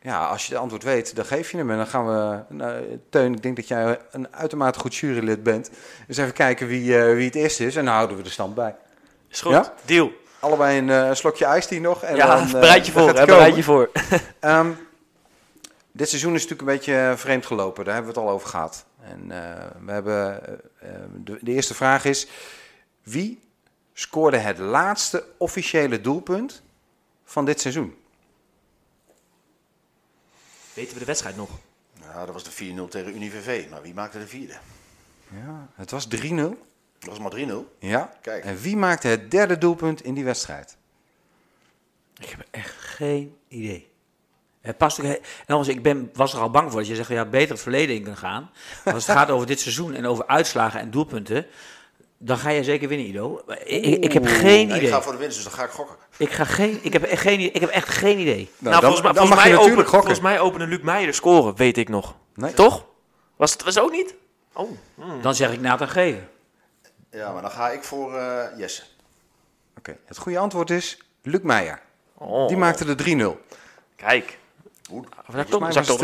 ja, 0.03 0.27
als 0.27 0.47
je 0.47 0.53
het 0.53 0.63
antwoord 0.63 0.83
weet, 0.83 1.17
dan 1.17 1.25
geef 1.25 1.51
je 1.51 1.57
hem. 1.57 1.71
En 1.71 1.77
dan 1.77 1.87
gaan 1.87 2.07
we, 2.07 2.55
nou, 2.55 3.01
Teun, 3.11 3.35
ik 3.35 3.43
denk 3.43 3.57
dat 3.57 3.69
jij 3.69 3.99
een 4.11 4.35
uitermate 4.35 4.79
goed 4.79 4.95
jurylid 4.95 5.43
bent. 5.43 5.71
Dus 6.07 6.17
even 6.17 6.33
kijken 6.33 6.67
wie, 6.67 6.99
eh, 6.99 7.15
wie 7.15 7.27
het 7.27 7.35
eerste 7.35 7.67
is 7.67 7.77
en 7.77 7.85
dan 7.85 7.95
houden 7.95 8.17
we 8.17 8.23
de 8.23 8.31
stand 8.31 8.55
bij. 8.55 8.75
Is 9.31 9.41
goed. 9.41 9.53
Ja? 9.53 9.75
Deal. 9.85 10.13
Allebei 10.39 10.79
een 10.79 10.91
eh, 10.91 11.15
slokje 11.15 11.45
ijs 11.45 11.67
die 11.67 11.81
nog. 11.81 12.03
En 12.03 12.17
ja, 12.17 12.27
dan, 12.27 12.47
eh, 12.47 12.53
bereid 12.53 12.87
je 12.87 12.93
voor. 12.93 13.15
hè, 13.15 13.25
bereid 13.27 13.57
je 13.57 13.63
voor. 13.63 13.91
Ehm, 14.41 14.71
dit 15.93 16.09
seizoen 16.09 16.35
is 16.35 16.43
natuurlijk 16.43 16.69
een 16.69 16.77
beetje 16.77 17.15
vreemd 17.17 17.47
gelopen. 17.47 17.85
Daar 17.85 17.95
hebben 17.95 18.13
we 18.13 18.19
het 18.19 18.29
al 18.29 18.35
over 18.35 18.49
gehad. 18.49 18.85
En 19.01 19.29
we 19.85 19.93
hebben, 19.93 20.43
de, 21.25 21.39
de 21.41 21.53
eerste 21.53 21.75
vraag 21.75 22.05
is: 22.05 22.27
wie 23.03 23.41
scoorde 23.93 24.37
het 24.37 24.59
laatste 24.59 25.25
officiële 25.37 26.01
doelpunt 26.01 26.63
van 27.25 27.45
dit 27.45 27.61
seizoen? 27.61 28.02
Weten 30.75 30.93
we 30.93 30.99
de 30.99 31.05
wedstrijd 31.05 31.37
nog? 31.37 31.51
Ja, 32.01 32.25
dat 32.25 32.35
was 32.35 32.45
de 32.45 32.75
4-0 32.87 32.89
tegen 32.89 33.15
UniVV. 33.15 33.71
Maar 33.71 33.83
wie 33.83 33.95
maakte 33.95 34.19
de 34.19 34.27
vierde? 34.27 34.55
Ja, 35.29 35.69
het 35.75 35.91
was 35.91 36.07
3-0. 36.07 36.09
Dat 36.99 37.09
was 37.09 37.19
maar 37.19 37.33
3-0. 37.37 37.53
Ja. 37.79 38.13
Kijk. 38.23 38.45
En 38.45 38.57
wie 38.57 38.77
maakte 38.77 39.09
het 39.09 39.31
derde 39.31 39.59
doelpunt 39.59 40.03
in 40.03 40.15
die 40.15 40.25
wedstrijd? 40.25 40.77
Ik 42.19 42.29
heb 42.29 42.47
echt 42.51 42.75
geen 42.79 43.37
idee. 43.49 43.91
Het 44.61 44.77
past 44.77 45.01
ook 45.01 45.07
en 45.47 45.69
ik 45.69 45.83
ben, 45.83 46.11
was 46.15 46.33
er 46.33 46.41
al 46.41 46.51
bang 46.51 46.71
voor 46.71 46.81
dat 46.81 46.89
je 46.89 46.95
zegt, 46.95 47.09
ja, 47.09 47.25
beter 47.25 47.51
het 47.51 47.61
verleden 47.61 47.95
in 47.95 48.03
kan 48.03 48.17
gaan. 48.17 48.51
Maar 48.85 48.95
als 48.95 49.07
het 49.07 49.17
gaat 49.19 49.31
over 49.31 49.47
dit 49.47 49.61
seizoen 49.61 49.95
en 49.95 50.07
over 50.07 50.27
uitslagen 50.27 50.81
en 50.81 50.91
doelpunten, 50.91 51.47
dan 52.25 52.39
ga 52.39 52.51
je 52.51 52.65
zeker 52.65 52.89
winnen, 52.89 53.07
Ido. 53.07 53.41
Ik, 53.65 54.13
heb 54.13 54.27
geen 54.27 54.69
Ja, 54.69 54.75
ik 54.75 54.81
idee. 54.81 54.93
ga 54.93 55.03
voor 55.03 55.13
de 55.13 55.19
winst, 55.19 55.35
dus 55.35 55.45
dan 55.45 55.53
ga 55.53 55.65
ik 55.65 55.71
gokken. 55.71 55.97
Ik, 56.17 56.31
ga 56.31 56.45
geen, 56.45 56.79
ik, 56.83 56.93
heb 56.93 57.03
echt 57.03 57.23
geen, 57.23 57.35
idee- 57.41 57.51
ik 57.53 57.61
heb 57.61 57.71
echt 57.71 57.89
geen 57.89 58.19
idee. 58.19 58.51
Nou, 58.59 58.73
dan, 58.73 58.81
volgens 58.83 59.03
mij, 59.03 59.13
dan 59.13 59.27
volgens 59.27 59.29
mag 59.31 59.45
je 59.45 59.51
mij 59.51 59.59
natuurlijk 59.59 59.63
openen, 59.63 59.85
gokken. 59.85 60.01
Volgens 60.17 60.21
mij 60.21 60.41
opende 60.41 60.67
Luc 60.67 60.81
Meijer 60.83 61.07
de 61.07 61.13
score, 61.13 61.55
weet 61.55 61.77
ik 61.77 61.89
nog. 61.89 62.15
Nee. 62.35 62.53
Toch? 62.55 62.85
Was 63.37 63.53
het 63.53 63.63
was 63.65 63.75
het 63.75 63.85
ook 63.85 63.91
niet? 63.93 64.15
Oh. 64.53 64.71
Dan 65.23 65.35
zeg 65.35 65.53
ik 65.53 65.61
Nathan 65.61 65.89
Geven. 65.89 66.29
Ja, 67.11 67.33
maar 67.33 67.43
dan 67.43 67.51
ga 67.51 67.71
ik 67.71 67.85
voor 67.85 68.15
eh 68.17 68.59
Jesse. 68.59 68.83
Oké, 69.79 69.97
Het 70.07 70.19
goede 70.19 70.39
antwoord 70.39 70.71
is 70.71 70.99
Luc 71.23 71.41
Meijer. 71.43 71.81
oh. 72.15 72.49
Die 72.49 72.57
maakte 72.57 72.95
de 72.95 72.95
3-0. 72.95 73.55
Kijk. 73.97 74.39
Hoe? 74.93 75.05
Of 75.29 75.35
dat 75.35 75.49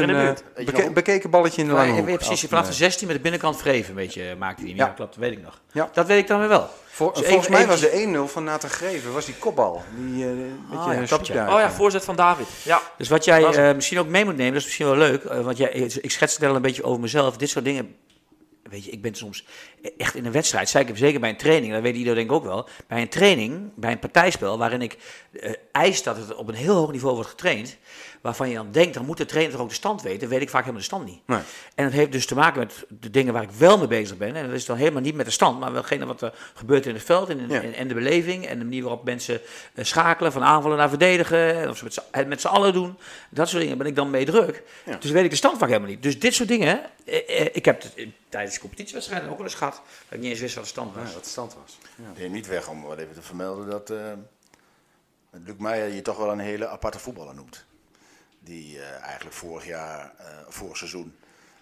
in 0.03 0.09
een 0.09 0.14
de 0.14 0.20
eh, 0.20 0.26
buurt. 0.26 0.45
Beke- 0.66 0.82
nog? 0.84 0.93
bekeken 0.93 1.30
balletje 1.30 1.61
in 1.62 1.68
de 1.68 1.74
lange 1.74 1.93
hoek. 1.93 2.05
precies, 2.05 2.28
Als 2.28 2.43
in 2.43 2.49
plaats 2.49 2.64
van 2.64 2.72
een, 2.72 2.78
16 2.80 3.07
met 3.07 3.16
de 3.16 3.22
binnenkant 3.22 3.57
vreven, 3.57 3.89
een 3.91 3.95
beetje, 3.97 4.28
eh, 4.28 4.36
maakte 4.36 4.62
hij. 4.62 4.70
Ja. 4.74 4.76
Ja, 4.76 4.93
klopt, 4.93 5.14
dat 5.14 5.22
weet 5.22 5.32
ik 5.32 5.43
nog. 5.45 5.61
Ja. 5.72 5.91
Dat 5.93 6.07
weet 6.07 6.18
ik 6.18 6.26
dan 6.26 6.39
weer 6.39 6.49
wel. 6.49 6.61
eh, 6.62 6.66
voor- 6.91 7.12
Dus 7.12 7.26
volgens 7.26 7.49
even- 7.49 7.59
mij 7.59 7.66
was 7.66 7.80
de 7.80 7.97
1-0 8.01 8.28
van 8.28 8.45
Nathan 8.45 8.70
Greven, 8.70 9.12
was 9.12 9.24
die 9.24 9.34
kopbal. 9.34 9.82
Die, 9.97 10.24
eh 10.24 10.30
beetje 10.30 10.91
ja, 10.91 10.97
een 10.97 11.07
klopt, 11.07 11.26
ja. 11.26 11.34
shoot 11.45 11.55
Oh 11.55 11.61
ja, 11.61 11.70
voorzet 11.70 12.05
van 12.05 12.16
David. 12.16 12.47
Ja. 12.62 12.82
Dus 12.99 13.09
wat 13.09 13.24
jij 13.24 13.45
eh, 13.45 13.74
misschien 13.74 13.99
ook 13.99 14.09
mee 14.09 14.24
moet 14.24 14.36
nemen, 14.36 14.53
dat 14.53 14.61
is 14.61 14.66
misschien 14.66 14.86
wel 14.86 14.97
leuk. 14.97 15.24
eh, 15.24 15.41
want 15.41 15.57
jij, 15.57 15.70
ik 16.01 16.11
schets 16.11 16.34
het 16.36 16.45
al 16.45 16.55
een 16.57 16.62
beetje 16.62 16.82
over 16.84 17.01
mezelf. 17.01 17.36
Dit 17.36 17.49
soort 17.51 17.64
dingen. 17.64 17.97
Weet 18.62 18.84
je, 18.84 18.91
ik 18.91 19.03
ben 19.03 19.14
soms 19.14 19.45
echt 19.99 20.14
in 20.14 20.24
een 20.26 20.32
wedstrijd, 20.32 20.68
zeker, 20.68 20.97
zeker 20.97 21.20
bij 21.20 21.30
een 21.30 21.36
training, 21.36 21.72
dat 21.72 21.82
weet 21.82 21.95
iedereen 21.97 22.16
denk 22.18 22.30
ik 22.30 22.36
ook 22.36 22.45
wel. 22.45 22.68
Bij 22.86 23.01
een 23.01 23.09
training, 23.09 23.70
bij 23.74 23.93
een 23.93 23.99
partijspel, 23.99 24.59
waarin 24.59 24.82
ik 24.82 24.97
eh, 25.41 25.53
eis 25.72 26.03
dat 26.03 26.16
het 26.16 26.34
op 26.34 26.49
een 26.49 26.55
heel 26.55 26.74
hoog 26.74 26.93
niveau 26.93 27.14
wordt 27.14 27.30
getraind. 27.30 27.76
Waarvan 28.20 28.48
je 28.48 28.54
dan 28.54 28.68
denkt, 28.72 28.94
dan 28.94 29.04
moet 29.04 29.16
de 29.16 29.26
trainer 29.26 29.52
toch 29.52 29.62
ook 29.62 29.68
de 29.68 29.74
stand 29.74 30.02
weten. 30.02 30.28
weet 30.28 30.40
ik 30.40 30.48
vaak 30.48 30.60
helemaal 30.60 30.80
de 30.80 30.86
stand 30.86 31.04
niet. 31.04 31.20
Nee. 31.26 31.38
En 31.74 31.84
dat 31.84 31.92
heeft 31.92 32.12
dus 32.12 32.26
te 32.26 32.34
maken 32.34 32.58
met 32.58 32.84
de 32.88 33.10
dingen 33.10 33.32
waar 33.32 33.42
ik 33.42 33.50
wel 33.50 33.78
mee 33.78 33.86
bezig 33.86 34.16
ben. 34.16 34.34
En 34.36 34.46
dat 34.46 34.54
is 34.54 34.64
dan 34.64 34.76
helemaal 34.76 35.02
niet 35.02 35.14
met 35.14 35.26
de 35.26 35.32
stand, 35.32 35.60
maar 35.60 35.72
welgene 35.72 36.06
wat 36.06 36.22
er 36.22 36.34
gebeurt 36.54 36.86
in 36.86 36.94
het 36.94 37.02
veld 37.04 37.28
en, 37.28 37.48
Ja. 37.48 37.62
en, 37.62 37.74
en 37.74 37.88
de 37.88 37.94
beleving. 37.94 38.46
En 38.46 38.58
de 38.58 38.64
manier 38.64 38.82
waarop 38.82 39.04
mensen 39.04 39.40
eh, 39.74 39.84
schakelen 39.84 40.32
van 40.32 40.42
aanvallen 40.42 40.76
naar 40.78 40.88
verdedigen. 40.88 41.54
En 41.54 41.68
of 41.70 41.76
ze 41.76 41.84
met 41.84 42.02
het 42.10 42.28
met 42.28 42.40
z'n 42.40 42.46
allen 42.46 42.72
doen. 42.72 42.96
Dat 43.30 43.48
soort 43.48 43.62
dingen 43.62 43.78
ben 43.78 43.86
ik 43.86 43.96
dan 43.96 44.10
mee 44.10 44.24
druk. 44.24 44.62
Ja. 44.84 44.96
Dus 44.96 45.10
weet 45.10 45.24
ik 45.24 45.30
de 45.30 45.36
stand 45.36 45.58
vaak 45.58 45.68
helemaal 45.68 45.88
niet. 45.90 46.02
Dus 46.02 46.18
dit 46.20 46.34
soort 46.34 46.48
dingen, 46.48 46.80
eh, 47.04 47.40
eh, 47.40 47.46
ik 47.52 47.64
heb 47.64 47.82
het 47.82 47.94
tijdens 48.28 48.54
de 48.54 48.60
competitiewedstrijden 48.60 49.30
ook 49.30 49.36
wel 49.36 49.46
eens 49.46 49.54
gehad. 49.54 49.74
Dat 49.74 49.82
ik 50.10 50.20
niet 50.20 50.30
eens 50.30 50.40
wist 50.40 50.54
wat 50.54 50.64
de 50.64 50.70
stand 50.70 50.94
was. 50.94 51.08
Ja, 51.08 51.14
wat 51.14 51.24
de 51.24 51.30
stand 51.30 51.54
was. 51.62 51.78
Neem 52.18 52.32
niet 52.32 52.46
weg 52.46 52.68
om 52.68 52.82
wat 52.82 52.98
even 52.98 53.14
te 53.14 53.22
vermelden 53.22 53.68
dat 53.70 53.90
eh 53.90 53.96
Luc 55.44 55.54
Meijer 55.58 55.88
je 55.94 56.02
toch 56.02 56.16
wel 56.16 56.30
een 56.32 56.38
hele 56.38 56.68
aparte 56.68 56.98
voetballer 56.98 57.34
noemt. 57.34 57.64
Die 58.49 58.80
eh, 58.80 59.03
eigenlijk 59.03 59.36
vorig 59.36 59.66
jaar, 59.66 60.12
eh, 60.18 60.26
vorig 60.49 60.76
seizoen, 60.76 61.18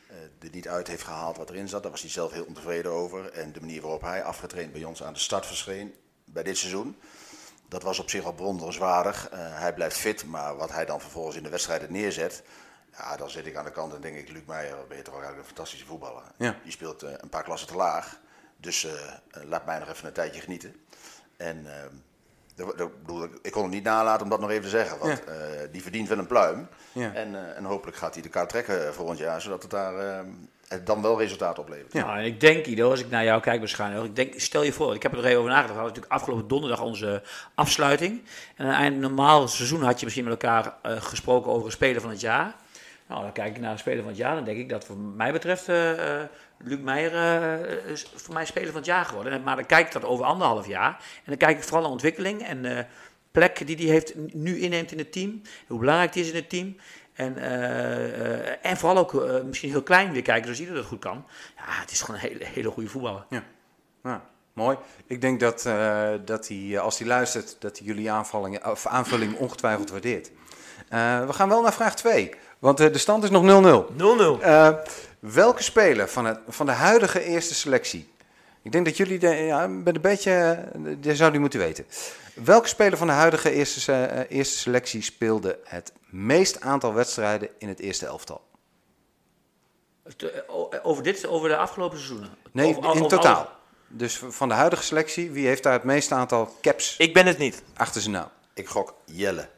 eh 0.09 0.17
er 0.17 0.51
niet 0.51 0.69
uit 0.69 0.89
heeft 0.89 1.03
gehaald 1.03 1.37
wat 1.37 1.51
erin 1.51 1.69
zat. 1.69 1.83
Daar 1.83 1.91
was 1.91 2.01
hij 2.01 2.11
zelf 2.11 2.33
heel 2.33 2.45
ontevreden 2.45 2.91
over. 2.93 3.33
En 3.33 3.53
de 3.53 3.61
manier 3.61 3.81
waarop 3.81 4.01
hij 4.01 4.25
afgetraind 4.25 4.73
bij 4.73 4.85
ons 4.85 5.03
aan 5.03 5.13
de 5.13 5.19
start 5.19 5.47
verscheen 5.47 5.95
bij 6.25 6.43
dit 6.43 6.59
seizoen. 6.59 6.99
Dat 7.69 7.83
was 7.83 7.99
op 7.99 8.11
zich 8.11 8.25
al 8.25 8.35
bewonderenswaardig. 8.35 9.29
Hij 9.35 9.75
blijft 9.75 9.97
fit, 9.97 10.25
maar 10.25 10.57
wat 10.57 10.73
hij 10.73 10.85
dan 10.85 11.01
vervolgens 11.01 11.37
in 11.37 11.43
de 11.43 11.49
wedstrijden 11.49 11.93
neerzet. 11.93 12.43
Ja, 12.93 13.17
dan 13.17 13.31
zit 13.31 13.47
ik 13.47 13.57
aan 13.57 13.65
de 13.65 13.71
kant 13.71 13.95
en 13.95 14.01
denk 14.01 14.17
ik, 14.17 14.29
Luc 14.29 14.43
Meijer, 14.47 14.87
ben 14.89 14.97
je 14.97 15.03
toch 15.03 15.15
eigenlijk 15.15 15.43
een 15.43 15.55
fantastische 15.55 15.87
voetballer. 15.87 16.23
Ja. 16.37 16.57
Je 16.65 16.71
speelt 16.71 17.03
een 17.03 17.29
paar 17.29 17.43
klassen 17.43 17.69
te 17.69 17.77
laag. 17.77 18.21
Dus 18.57 18.87
laat 19.31 19.67
mij 19.67 19.79
nog 19.79 19.89
even 19.89 20.07
een 20.07 20.13
tijdje 20.13 20.41
genieten. 20.41 20.87
En 21.37 21.67
eh, 21.67 21.85
bedoel, 21.85 22.06
ik- 22.57 23.39
ik 23.43 23.53
kon 23.53 23.63
het 23.63 23.73
niet 23.73 23.85
nalaten 23.85 24.23
om 24.25 24.31
dat 24.31 24.41
nog 24.41 24.51
even 24.51 24.63
te 24.63 24.69
zeggen. 24.69 24.99
Want 24.99 25.25
eh, 25.25 25.35
die 25.73 25.83
verdient 25.83 26.09
wel 26.09 26.19
een 26.19 26.27
pluim. 26.27 26.69
Ja. 26.93 27.13
En, 27.15 27.35
eh, 27.35 27.57
en 27.57 27.65
hopelijk 27.65 27.97
gaat 27.97 28.15
hij 28.15 28.23
de 28.23 28.29
kaart 28.29 28.49
trekken 28.49 28.95
volgend 28.95 29.19
jaar. 29.19 29.41
Zodat 29.41 29.63
het 29.63 29.71
daar 29.71 29.99
eh, 29.99 30.19
het 30.69 30.87
dan 30.87 31.03
wel 31.03 31.19
resultaat 31.19 31.59
oplevert. 31.59 31.93
Ja. 31.93 32.05
Nou, 32.05 32.19
en 32.19 32.25
ik 32.25 32.41
denk, 32.41 32.67
Ido, 32.67 32.91
als 32.91 33.01
ik 33.01 33.11
naar 33.11 33.25
jou 33.25 33.41
kijk 33.41 33.59
waarschijnlijk, 33.59 34.05
ik 34.05 34.17
denk, 34.17 34.33
stel 34.41 34.63
je 34.63 34.73
voor, 34.73 34.95
ik 34.95 35.03
heb 35.03 35.11
er 35.13 35.17
nog 35.17 35.27
even 35.27 35.39
over 35.39 35.51
nagedacht, 35.51 35.75
we 35.75 35.81
hadden 35.81 35.95
natuurlijk 35.95 36.21
afgelopen 36.23 36.49
donderdag 36.49 36.81
onze 36.83 37.23
afsluiting. 37.55 38.23
En 38.57 38.65
aan 38.67 38.73
het 38.73 38.81
eind 38.81 39.01
normaal 39.01 39.49
seizoen 39.49 39.83
had 39.83 39.99
je 39.99 40.05
misschien 40.05 40.27
met 40.27 40.43
elkaar 40.43 40.75
eh, 40.83 40.93
gesproken 41.03 41.51
over 41.53 41.67
een 41.67 41.73
speler 41.73 42.01
van 42.01 42.11
het 42.11 42.21
jaar. 42.21 42.55
Nou, 43.09 43.23
dan 43.23 43.33
kijk 43.33 43.57
ik 43.57 43.61
naar 43.63 43.73
een 43.73 43.79
speler 43.79 43.99
van 44.01 44.09
het 44.09 44.17
jaar, 44.17 44.35
dan 44.35 44.45
denk 44.45 44.59
ik 44.59 44.69
dat 44.69 44.85
voor 44.85 44.97
mij 44.97 45.33
betreft 45.33 45.69
eh, 45.69 46.21
eh, 46.21 46.29
Luc 46.59 46.79
Meijer 46.79 47.15
eh, 47.15 47.91
is 47.91 48.07
voor 48.15 48.35
mij 48.35 48.45
speler 48.45 48.67
van 48.69 48.77
het 48.77 48.87
jaar 48.87 49.05
geworden. 49.05 49.33
En- 49.33 49.43
Maar 49.43 49.57
dan 49.57 49.67
kijk 49.67 49.87
ik 49.87 49.93
dat 49.93 50.05
over 50.05 50.25
anderhalf 50.25 50.67
jaar. 50.67 50.91
En 51.17 51.23
dan 51.25 51.37
kijk 51.37 51.57
ik 51.57 51.63
vooral 51.63 51.83
naar 51.83 51.91
ontwikkeling 51.91 52.43
en 52.43 52.65
eh 52.79 52.85
plek 53.31 53.67
die 53.67 53.77
hij 53.77 53.87
heeft, 53.87 54.15
nu 54.33 54.59
inneemt 54.59 54.93
in 54.93 54.99
het 54.99 55.13
team. 55.13 55.43
Hoe 55.67 55.79
belangrijk 55.79 56.13
die 56.13 56.23
is 56.23 56.29
in 56.31 56.35
het 56.37 56.49
team. 56.49 56.77
En, 57.15 57.39
eh, 57.39 58.51
eh, 58.51 58.57
en 58.63 58.77
vooral 58.77 58.99
ook 58.99 59.45
misschien 59.45 59.71
heel 59.71 59.83
klein 59.83 60.13
weer 60.13 60.23
kijken, 60.23 60.45
zoals 60.45 60.59
iedereen 60.59 60.81
dat 60.81 60.91
goed 60.91 61.01
kan. 61.01 61.25
Ja, 61.57 61.63
het 61.81 61.91
is 61.91 62.01
gewoon 62.01 62.21
een 62.21 62.29
hele, 62.29 62.45
hele 62.45 62.71
goede 62.71 62.89
voetballer. 62.89 63.27
Nou, 64.03 64.19
mooi. 64.53 64.77
Ik 65.07 65.21
denk 65.21 65.41
dat, 65.41 65.67
eh, 65.67 66.09
dat 66.25 66.49
hij, 66.49 66.79
als 66.79 66.99
hij 66.99 67.09
luistert, 67.09 67.57
dat 67.59 67.79
hij 67.79 67.87
jullie 67.87 68.11
of 68.63 68.87
aanvulling 68.87 69.37
ongetwijfeld 69.37 69.91
waardeert. 69.91 70.31
Eh, 70.89 71.27
we 71.27 71.33
gaan 71.33 71.49
wel 71.49 71.63
naar 71.63 71.73
vraag 71.73 71.97
2. 71.97 72.31
Want 72.59 72.79
de 72.79 72.99
stand 72.99 73.25
is 73.25 73.31
nog 73.31 73.43
0-0. 73.43 73.93
0-0. 73.97 74.39
Welke 75.33 75.63
speler 75.63 76.09
van, 76.09 76.25
het, 76.25 76.39
van 76.49 76.67
de 76.67 76.73
huidige 76.73 77.23
eerste 77.23 77.55
selectie? 77.55 78.09
Ik 78.63 78.73
denk 78.73 78.85
dat 78.85 78.97
jullie 78.97 79.19
de, 79.19 79.29
ja, 79.35 79.67
met 79.67 79.95
een 79.95 80.01
beetje, 80.01 80.31
eh, 80.33 80.81
die 80.99 81.15
zou 81.17 81.31
die 81.31 81.41
moeten 81.41 81.59
weten. 81.59 81.87
Welke 82.35 82.69
speler 82.69 82.99
van 82.99 83.07
de 83.07 83.13
huidige 83.13 83.51
eerste, 83.51 83.93
eh, 83.93 84.37
eerste 84.39 84.59
selectie 84.59 85.03
speelde 85.03 85.59
het 85.65 85.93
meest 86.11 86.61
aantal 86.61 86.95
wedstrijden 86.95 87.49
in 87.59 87.69
het 87.69 87.81
eerste 87.81 88.07
elftal? 88.07 88.45
Eh, 90.17 90.27
Over 90.83 91.03
dit, 91.03 91.27
over 91.27 91.49
de 91.49 91.57
afgelopen 91.57 91.99
seizoenen? 91.99 92.31
Nee, 92.53 92.67
Over- 92.69 92.79
over 92.79 92.91
in 92.95 92.99
alles? 92.99 93.13
totaal. 93.13 93.51
Dus 93.89 94.17
van 94.29 94.49
de 94.49 94.55
huidige 94.55 94.83
selectie, 94.83 95.31
wie 95.31 95.47
heeft 95.47 95.63
daar 95.63 95.73
het 95.73 95.85
meeste 95.85 96.15
aantal 96.15 96.57
caps 96.61 96.97
Ik 96.97 97.15
ben 97.15 97.27
het 97.27 97.39
niet. 97.39 97.63
achter 97.77 98.01
zijn 98.01 98.15
naam? 98.15 98.29
Ik 98.55 98.69
gok 98.69 98.95
Jelle. 99.05 99.49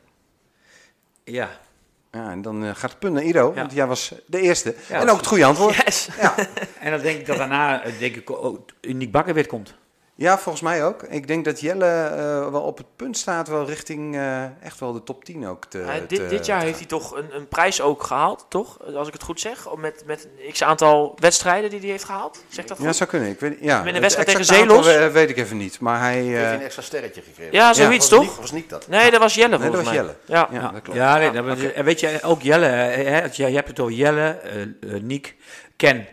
Ja. 1.25 1.61
Ja, 2.19 2.31
en 2.31 2.43
dan 2.43 2.65
eh, 2.65 2.71
gaat 2.75 2.91
het 2.91 2.99
punt 2.99 3.15
naar 3.15 3.23
Ja. 3.55 3.61
want 3.61 3.73
jij 3.73 3.87
was 3.87 4.13
de 4.27 4.41
eerste. 4.41 4.75
En 4.89 5.11
ook 5.11 5.17
het 5.17 5.27
goede 5.27 5.45
antwoord. 5.45 5.77
Yes. 5.85 6.09
Ja. 6.21 6.35
En 6.81 6.91
dan 6.91 7.01
denk 7.01 7.19
ik 7.19 7.27
dat 7.27 7.37
daarna 7.37 7.83
eh, 7.83 7.99
denk 7.99 8.17
ik, 8.17 8.31
ook 8.31 8.71
Uniek 8.81 9.11
Bakker 9.13 9.35
weer 9.35 9.47
komt. 9.47 9.75
Ja, 10.21 10.39
volgens 10.39 10.63
mij 10.65 10.85
ook. 10.85 11.03
Ik 11.03 11.27
denk 11.27 11.45
dat 11.45 11.61
Jelle 11.61 11.85
eh, 11.87 12.51
wel 12.51 12.61
op 12.63 12.77
het 12.79 12.87
punt 12.97 13.17
staat, 13.17 13.49
wel 13.49 13.67
richting 13.67 14.17
eh, 14.17 14.43
echt 14.63 14.81
wel 14.81 14.93
de 14.93 15.03
top 15.03 15.25
10 15.25 15.47
ook 15.47 15.65
te, 15.65 15.79
Ja, 15.79 15.93
te- 15.95 16.07
dit, 16.07 16.31
dit 16.31 16.47
jaar 16.47 16.59
te 16.61 16.67
heeft 16.67 16.79
hij 16.79 16.87
toch 16.89 17.17
een, 17.17 17.35
een 17.35 17.49
prijs 17.49 17.81
ook 17.81 18.03
gehaald, 18.03 18.47
toch? 18.49 18.79
Als 18.95 19.07
ik 19.07 19.13
het 19.13 19.23
goed 19.23 19.41
zeg. 19.41 19.77
Met, 19.77 20.03
met 20.07 20.29
een 20.47 20.53
x 20.53 20.63
aantal 20.63 21.17
wedstrijden 21.19 21.71
die 21.71 21.79
hij 21.81 21.89
heeft 21.89 22.05
gehaald. 22.05 22.45
Zeg 22.49 22.65
dat 22.65 22.77
goed? 22.77 22.87
Ja, 22.87 22.93
zou 22.93 23.11
kunnen. 23.11 23.29
Ik 23.29 23.41
weet, 23.41 23.57
ja, 23.61 23.83
Met 23.83 23.95
een 23.95 24.01
wedstrijd 24.01 24.29
tegen 24.29 24.45
Zeelos? 24.45 24.87
we- 24.87 25.11
weet 25.11 25.31
ik 25.31 25.37
even 25.37 25.57
niet. 25.57 25.81
Maar 25.81 26.01
hij... 26.01 26.17
Heeft 26.23 26.37
eh, 26.39 26.45
hij 26.45 26.55
een 26.55 26.61
extra 26.63 26.83
sterretje 26.83 27.23
gekregen? 27.23 27.53
Ja, 27.53 27.73
zoiets 27.73 27.97
was 27.97 28.09
toch? 28.09 28.29
Niek- 28.29 28.41
was 28.41 28.53
niet 28.53 28.71
dat? 28.71 28.89
Nee, 28.89 29.11
dat 29.11 29.21
was 29.21 29.35
Jelle 29.35 29.59
nee, 29.59 29.59
volgens 29.71 29.85
dat 29.85 29.95
was 29.95 30.05
mij. 30.05 30.15
Jelle. 30.27 30.49
Ja. 30.51 30.61
Ja, 30.61 30.73
dat 30.73 30.83
klopt. 30.83 30.99
Ja, 30.99 31.19
nee, 31.19 31.31
dat 31.31 31.45
was- 31.45 31.83
weet 31.85 32.01
je, 32.01 32.19
ook 32.23 32.43
Jelle, 32.43 32.67
hè, 32.67 33.25
je, 33.33 33.43
hebt 33.45 33.69
het 33.69 33.81
over 33.81 33.93
Jelle, 33.95 34.29
eh 34.31 34.63
eh, 34.63 34.69
Niek, 35.03 35.37
Ken 35.77 36.07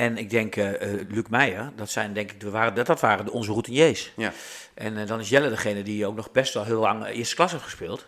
en 0.00 0.16
ik 0.16 0.30
denk 0.30 0.56
eh 0.56 0.82
eh, 0.82 1.00
Luc 1.08 1.24
Meijer. 1.30 1.70
Dat 1.76 1.90
zijn 1.90 2.12
denk 2.12 2.30
ik, 2.30 2.40
de, 2.40 2.50
waren, 2.50 2.74
dat, 2.74 2.86
dat 2.86 3.00
waren 3.00 3.24
de, 3.24 3.32
onze 3.32 3.50
routiniers. 3.50 4.12
Ja. 4.16 4.32
En 4.74 4.96
eh, 4.98 5.06
dan 5.06 5.20
is 5.20 5.28
Jelle 5.28 5.48
degene 5.48 5.82
die 5.82 6.06
ook 6.06 6.16
nog 6.16 6.32
best 6.32 6.54
wel 6.54 6.64
heel 6.64 6.80
lang 6.80 7.06
eerste 7.06 7.34
klas 7.34 7.52
heeft 7.52 7.64
gespeeld. 7.64 8.06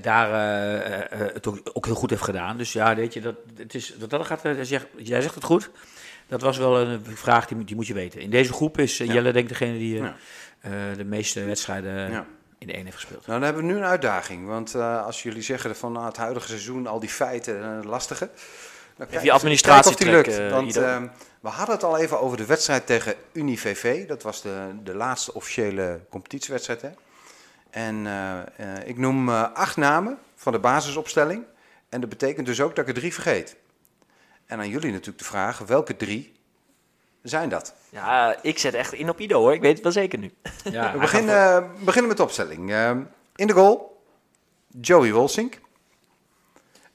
Daar 0.00 0.30
het 1.34 1.46
ook, 1.46 1.60
ook 1.72 1.84
heel 1.84 1.94
goed 1.94 2.10
heeft 2.10 2.22
gedaan. 2.22 2.56
Dus 2.56 2.72
ja, 2.72 2.94
weet 2.94 3.12
je, 3.12 3.20
dat, 3.20 3.34
het 3.56 3.74
is, 3.74 3.94
dat, 3.98 4.10
dat 4.10 4.26
gaat, 4.26 4.44
eh, 4.44 4.52
zeg, 4.62 4.86
jij 4.96 5.20
zegt 5.20 5.34
het 5.34 5.44
goed. 5.44 5.70
Dat 6.26 6.40
was 6.40 6.56
wel 6.56 6.80
een 6.80 7.04
vraag 7.04 7.46
die, 7.46 7.64
die 7.64 7.76
moet 7.76 7.86
je 7.86 7.94
weten. 7.94 8.20
In 8.20 8.30
deze 8.30 8.52
groep 8.52 8.78
is 8.78 8.96
Ja. 8.98 9.12
Jelle 9.12 9.32
denk 9.32 9.50
ik 9.50 9.58
degene 9.58 9.78
die 9.78 9.94
Ja. 9.94 10.14
de 10.96 11.04
meeste 11.04 11.44
wedstrijden 11.44 12.26
in 12.58 12.66
de 12.66 12.72
één 12.72 12.84
heeft 12.84 12.96
gespeeld. 12.96 13.26
Nou, 13.26 13.40
dan 13.40 13.42
hebben 13.42 13.66
we 13.66 13.72
nu 13.72 13.78
een 13.78 13.84
uitdaging. 13.84 14.46
Want 14.46 14.74
als 14.74 15.22
jullie 15.22 15.42
zeggen 15.42 15.76
van 15.76 15.92
nou, 15.92 16.06
het 16.06 16.16
huidige 16.16 16.48
seizoen, 16.48 16.86
al 16.86 17.00
die 17.00 17.08
feiten, 17.08 17.86
lastige. 17.86 18.30
Kijk- 18.98 19.22
je 19.22 19.32
administratie 19.32 19.90
of 19.90 19.96
die 19.96 20.10
lukt. 20.10 20.24
trekken, 20.24 20.50
Want 20.50 20.68
Ido. 20.70 20.82
ehm, 20.82 21.06
we 21.40 21.48
hadden 21.48 21.74
het 21.74 21.84
al 21.84 21.98
even 21.98 22.20
over 22.20 22.36
de 22.36 22.46
wedstrijd 22.46 22.86
tegen 22.86 23.14
UniVV. 23.32 24.06
Dat 24.06 24.22
was 24.22 24.42
de, 24.42 24.70
de 24.82 24.94
laatste 24.94 25.34
officiële 25.34 26.00
competitiewedstrijd. 26.10 26.82
Hè? 26.82 26.90
En 27.70 28.06
eh, 28.06 28.40
eh, 28.40 28.88
ik 28.88 28.98
noem 28.98 29.28
eh, 29.28 29.52
acht 29.52 29.76
namen 29.76 30.18
van 30.34 30.52
de 30.52 30.58
basisopstelling. 30.58 31.44
En 31.88 32.00
dat 32.00 32.08
betekent 32.08 32.46
dus 32.46 32.60
ook 32.60 32.76
dat 32.76 32.88
ik 32.88 32.94
er 32.94 33.00
drie 33.00 33.12
vergeet. 33.14 33.56
En 34.46 34.58
aan 34.58 34.68
jullie 34.68 34.90
natuurlijk 34.90 35.18
de 35.18 35.24
vraag, 35.24 35.58
welke 35.58 35.96
drie 35.96 36.32
zijn 37.22 37.48
dat? 37.48 37.74
Ja, 37.90 38.36
ik 38.42 38.58
zet 38.58 38.74
echt 38.74 38.92
in 38.92 39.08
op 39.08 39.20
Ido 39.20 39.38
hoor. 39.40 39.52
Ik 39.52 39.60
weet 39.60 39.74
het 39.74 39.82
wel 39.82 39.92
zeker 39.92 40.18
nu. 40.18 40.32
Ja, 40.70 40.92
We 40.92 40.98
beginnen, 40.98 41.70
beginnen 41.84 42.08
met 42.08 42.16
de 42.16 42.22
opstelling. 42.22 42.70
Ehm, 42.72 43.02
in 43.36 43.46
de 43.46 43.52
goal, 43.52 44.02
Joey 44.80 45.12
Wolsink. 45.12 45.60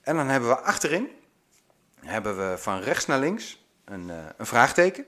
En 0.01 0.15
dan 0.15 0.27
hebben 0.27 0.49
we 0.49 0.57
achterin, 0.57 1.09
hebben 1.99 2.37
we 2.37 2.57
van 2.57 2.79
rechts 2.79 3.05
naar 3.05 3.19
links 3.19 3.65
een, 3.85 4.09
eh, 4.09 4.17
een 4.37 4.45
vraagteken. 4.45 5.05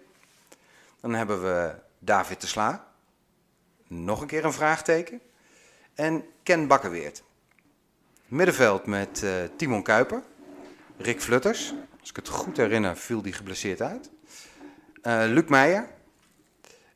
Dan 1.00 1.14
hebben 1.14 1.42
we 1.44 1.76
David 2.00 2.42
de 2.42 2.48
Sla. 2.48 2.88
Nog 3.88 4.22
een 4.22 4.28
keer 4.28 4.46
een 4.46 4.54
vraagteken. 4.54 5.22
En 5.96 6.26
Ken 6.44 6.68
Bakkerweert. 6.68 7.24
Middenveld 8.26 8.86
met 8.86 9.24
eh, 9.24 9.32
Timon 9.56 9.84
Kuiper. 9.84 10.24
Rick 10.98 11.22
Flutters. 11.22 11.74
Als 12.00 12.10
ik 12.10 12.16
het 12.16 12.28
goed 12.28 12.58
herinner, 12.58 12.98
viel 12.98 13.22
die 13.22 13.34
geblesseerd 13.34 13.82
uit. 13.82 14.10
Eh, 15.02 15.24
Luc 15.28 15.48
Meijer. 15.48 15.88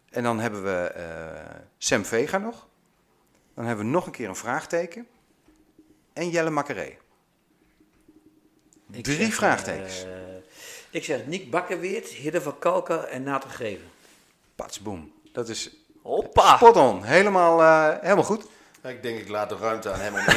En 0.10 0.24
dan 0.24 0.40
hebben 0.40 0.64
we 0.64 0.92
eh, 0.96 1.62
Sam 1.78 2.06
Vega 2.06 2.38
nog. 2.38 2.68
Dan 3.54 3.66
hebben 3.66 3.86
we 3.86 3.92
nog 3.92 4.06
een 4.06 4.12
keer 4.12 4.30
een 4.30 4.36
vraagteken. 4.36 5.08
En 6.14 6.30
Jelle 6.30 6.50
Makkeré. 6.50 6.98
Ik 8.96 9.04
Drie 9.04 9.18
zeg, 9.18 9.34
vraagtekens. 9.34 10.04
eh, 10.04 10.10
ik 10.90 11.04
zeg 11.04 11.26
Nick 11.26 11.52
Bakkerweert, 11.52 12.08
Hidde 12.08 12.42
van 12.42 12.60
Kalker 12.60 13.04
en 13.04 13.24
Nathan 13.24 13.52
Greven. 13.52 13.86
Patsboom. 14.56 15.12
Dat 15.32 15.50
is 15.50 15.70
Hoppa. 16.02 16.56
spot 16.56 16.76
on. 16.76 17.04
Helemaal, 17.04 17.62
eh, 17.62 18.02
helemaal 18.02 18.24
goed. 18.24 18.44
Ik 18.84 19.04
denk 19.04 19.20
ik 19.20 19.28
laat 19.30 19.50
de 19.50 19.58
ruimte 19.58 19.92
aan 19.92 20.00
hem 20.00 20.14
om. 20.14 20.24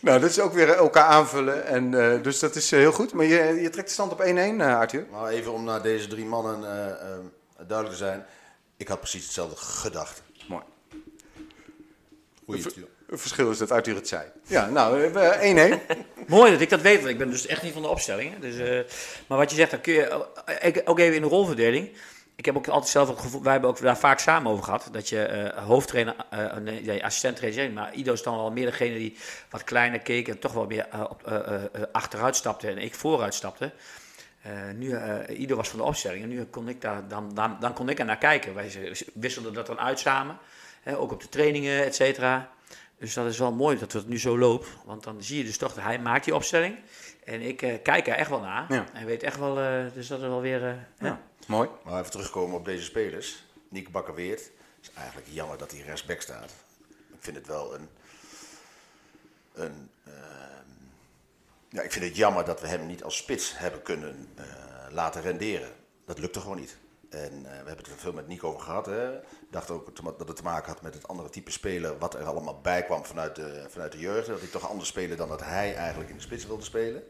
Nou, 0.00 0.20
dat 0.20 0.30
is 0.30 0.40
ook 0.40 0.52
weer 0.52 0.68
elkaar 0.68 1.04
aanvullen. 1.04 1.66
En, 1.66 2.12
eh, 2.14 2.22
dus 2.22 2.38
dat 2.38 2.54
is 2.54 2.70
heel 2.70 2.92
goed. 2.92 3.12
Maar 3.12 3.24
je, 3.24 3.60
je 3.60 3.70
trekt 3.70 3.86
de 3.86 3.92
stand 3.92 4.12
op 4.12 4.20
1-1, 4.20 4.24
eh, 4.60 4.78
Arthur. 4.78 5.06
Maar 5.10 5.30
even 5.30 5.52
om 5.52 5.64
naar 5.64 5.82
deze 5.82 6.08
drie 6.08 6.24
mannen 6.24 6.60
duidelijk 7.56 7.88
te 7.90 7.96
zijn. 7.96 8.24
Ik 8.76 8.88
had 8.88 8.98
precies 8.98 9.24
hetzelfde 9.24 9.56
gedacht. 9.56 10.22
Mooi. 10.48 10.62
Goeie 12.44 12.62
verschil 13.08 13.50
is 13.50 13.58
dat 13.58 13.70
Arthur 13.70 13.94
het 13.94 14.08
zei. 14.08 14.22
Ja, 14.46 14.66
nou, 14.66 15.12
eh, 15.14 15.40
1-1. 15.40 15.80
Mooi 16.26 16.52
dat 16.52 16.60
ik 16.60 16.70
dat 16.70 16.80
weet, 16.80 16.96
want 16.96 17.08
ik 17.08 17.18
ben 17.18 17.30
dus 17.30 17.46
echt 17.46 17.62
niet 17.62 17.72
van 17.72 17.82
de 17.82 17.88
opstellingen. 17.88 18.40
Dus, 18.40 18.58
eh, 18.58 18.80
maar 19.26 19.38
wat 19.38 19.50
je 19.50 19.56
zegt, 19.56 19.70
dan 19.70 19.80
kun 19.80 19.92
je 19.92 20.26
eh, 20.44 20.82
ook 20.84 20.98
even 20.98 21.14
in 21.14 21.22
de 21.22 21.28
rolverdeling. 21.28 21.96
Ik 22.36 22.44
heb 22.44 22.56
ook 22.56 22.68
altijd 22.68 22.90
zelf 22.90 23.10
ook 23.10 23.18
gevoel, 23.18 23.42
wij 23.42 23.52
hebben 23.52 23.70
ook 23.70 23.80
daar 23.80 23.98
vaak 23.98 24.18
samen 24.18 24.52
over 24.52 24.64
gehad. 24.64 24.88
Dat 24.92 25.08
je 25.08 25.22
eh, 25.22 25.64
hoofdtrainer, 25.64 26.14
nee, 26.60 27.04
assistent 27.04 27.36
trainer, 27.36 27.70
maar 27.70 27.94
Ido 27.94 28.12
is 28.12 28.22
dan 28.22 28.36
wel 28.36 28.50
meer 28.50 28.66
degene 28.66 28.94
die 28.94 29.16
wat 29.50 29.64
kleiner 29.64 30.00
keek 30.00 30.28
en 30.28 30.38
toch 30.38 30.52
wel 30.52 30.66
meer 30.66 30.86
achteruit 31.92 32.36
stapte 32.36 32.68
en 32.68 32.78
ik 32.78 32.94
vooruit 32.94 33.34
stapte. 33.34 33.72
Nu, 34.74 34.98
Ido 35.28 35.56
was 35.56 35.68
van 35.68 35.78
de 35.78 35.84
opstelling 35.84 36.22
en 36.22 36.28
nu 36.28 36.44
kon 36.44 36.68
ik 36.68 36.80
daar, 36.80 37.08
dan, 37.08 37.34
dan, 37.34 37.56
dan 37.60 37.72
kon 37.72 37.88
ik 37.88 37.98
er 37.98 38.04
naar 38.04 38.18
kijken. 38.18 38.54
Wij 38.54 38.94
wisselden 39.14 39.52
dat 39.52 39.66
dan 39.66 39.78
uit 39.78 39.98
samen, 39.98 40.38
hè, 40.82 40.98
ook 40.98 41.12
op 41.12 41.20
de 41.20 41.28
trainingen, 41.28 41.84
et 41.84 41.94
cetera. 41.94 42.50
Dus 42.98 43.14
dat 43.14 43.26
is 43.26 43.38
wel 43.38 43.52
mooi 43.52 43.78
dat 43.78 43.92
het 43.92 44.08
nu 44.08 44.18
zo 44.18 44.38
loopt, 44.38 44.68
want 44.84 45.02
dan 45.02 45.22
zie 45.22 45.38
je 45.38 45.44
dus 45.44 45.58
toch 45.58 45.74
dat 45.74 45.84
hij 45.84 45.98
maakt 45.98 46.24
die 46.24 46.34
opstelling. 46.34 46.78
En 47.24 47.40
ik 47.40 47.62
eh, 47.62 47.82
kijk 47.82 48.06
er 48.06 48.14
echt 48.14 48.30
wel 48.30 48.40
naar 48.40 48.72
Ja. 48.72 48.86
en 48.92 49.06
weet 49.06 49.22
echt 49.22 49.38
wel, 49.38 49.60
eh, 49.60 49.84
dus 49.94 50.06
dat 50.08 50.20
is 50.20 50.26
wel 50.26 50.40
weer... 50.40 50.60
hè. 50.62 50.76
Ja, 51.06 51.20
mooi. 51.46 51.68
Maar 51.84 51.98
even 51.98 52.10
terugkomen 52.10 52.56
op 52.56 52.64
deze 52.64 52.84
spelers. 52.84 53.44
Nick 53.68 53.90
Bakkerweert. 53.90 54.40
Het 54.40 54.50
is 54.80 54.90
eigenlijk 54.94 55.28
jammer 55.30 55.58
dat 55.58 55.70
hij 55.70 55.80
rechtsback 55.80 56.20
staat. 56.20 56.52
Ik 56.88 57.18
vind 57.20 57.36
het 57.36 57.46
wel 57.46 57.74
een... 57.74 57.88
een 59.54 59.90
ehm, 60.04 60.70
ja, 61.68 61.82
ik 61.82 61.92
vind 61.92 62.04
het 62.04 62.16
jammer 62.16 62.44
dat 62.44 62.60
we 62.60 62.66
hem 62.66 62.86
niet 62.86 63.04
als 63.04 63.16
spits 63.16 63.58
hebben 63.58 63.82
kunnen 63.82 64.28
laten 64.90 65.22
renderen. 65.22 65.70
Dat 66.06 66.18
lukte 66.18 66.40
gewoon 66.40 66.56
niet. 66.56 66.76
En 67.10 67.42
we 67.42 67.48
hebben 67.48 67.76
het 67.76 67.86
er 67.86 67.98
veel 67.98 68.12
met 68.12 68.26
Nico 68.28 68.48
over 68.48 68.60
gehad. 68.60 68.86
Hè. 68.86 69.10
Ik 69.46 69.52
dacht 69.52 69.70
ook 69.70 70.18
dat 70.18 70.28
het 70.28 70.36
te 70.36 70.42
maken 70.42 70.72
had 70.72 70.82
met 70.82 70.94
het 70.94 71.08
andere 71.08 71.28
type 71.28 71.50
speler. 71.50 71.98
Wat 71.98 72.14
er 72.14 72.24
allemaal 72.24 72.60
bij 72.60 72.84
kwam 72.84 73.04
vanuit 73.04 73.36
de, 73.36 73.64
vanuit 73.68 73.92
de 73.92 73.98
jeugd. 73.98 74.26
Dat 74.26 74.40
hij 74.40 74.48
toch 74.48 74.68
anders 74.68 74.88
speelde 74.88 75.14
dan 75.14 75.28
dat 75.28 75.44
hij 75.44 75.74
eigenlijk 75.74 76.10
in 76.10 76.16
de 76.16 76.22
spits 76.22 76.46
wilde 76.46 76.64
spelen. 76.64 77.02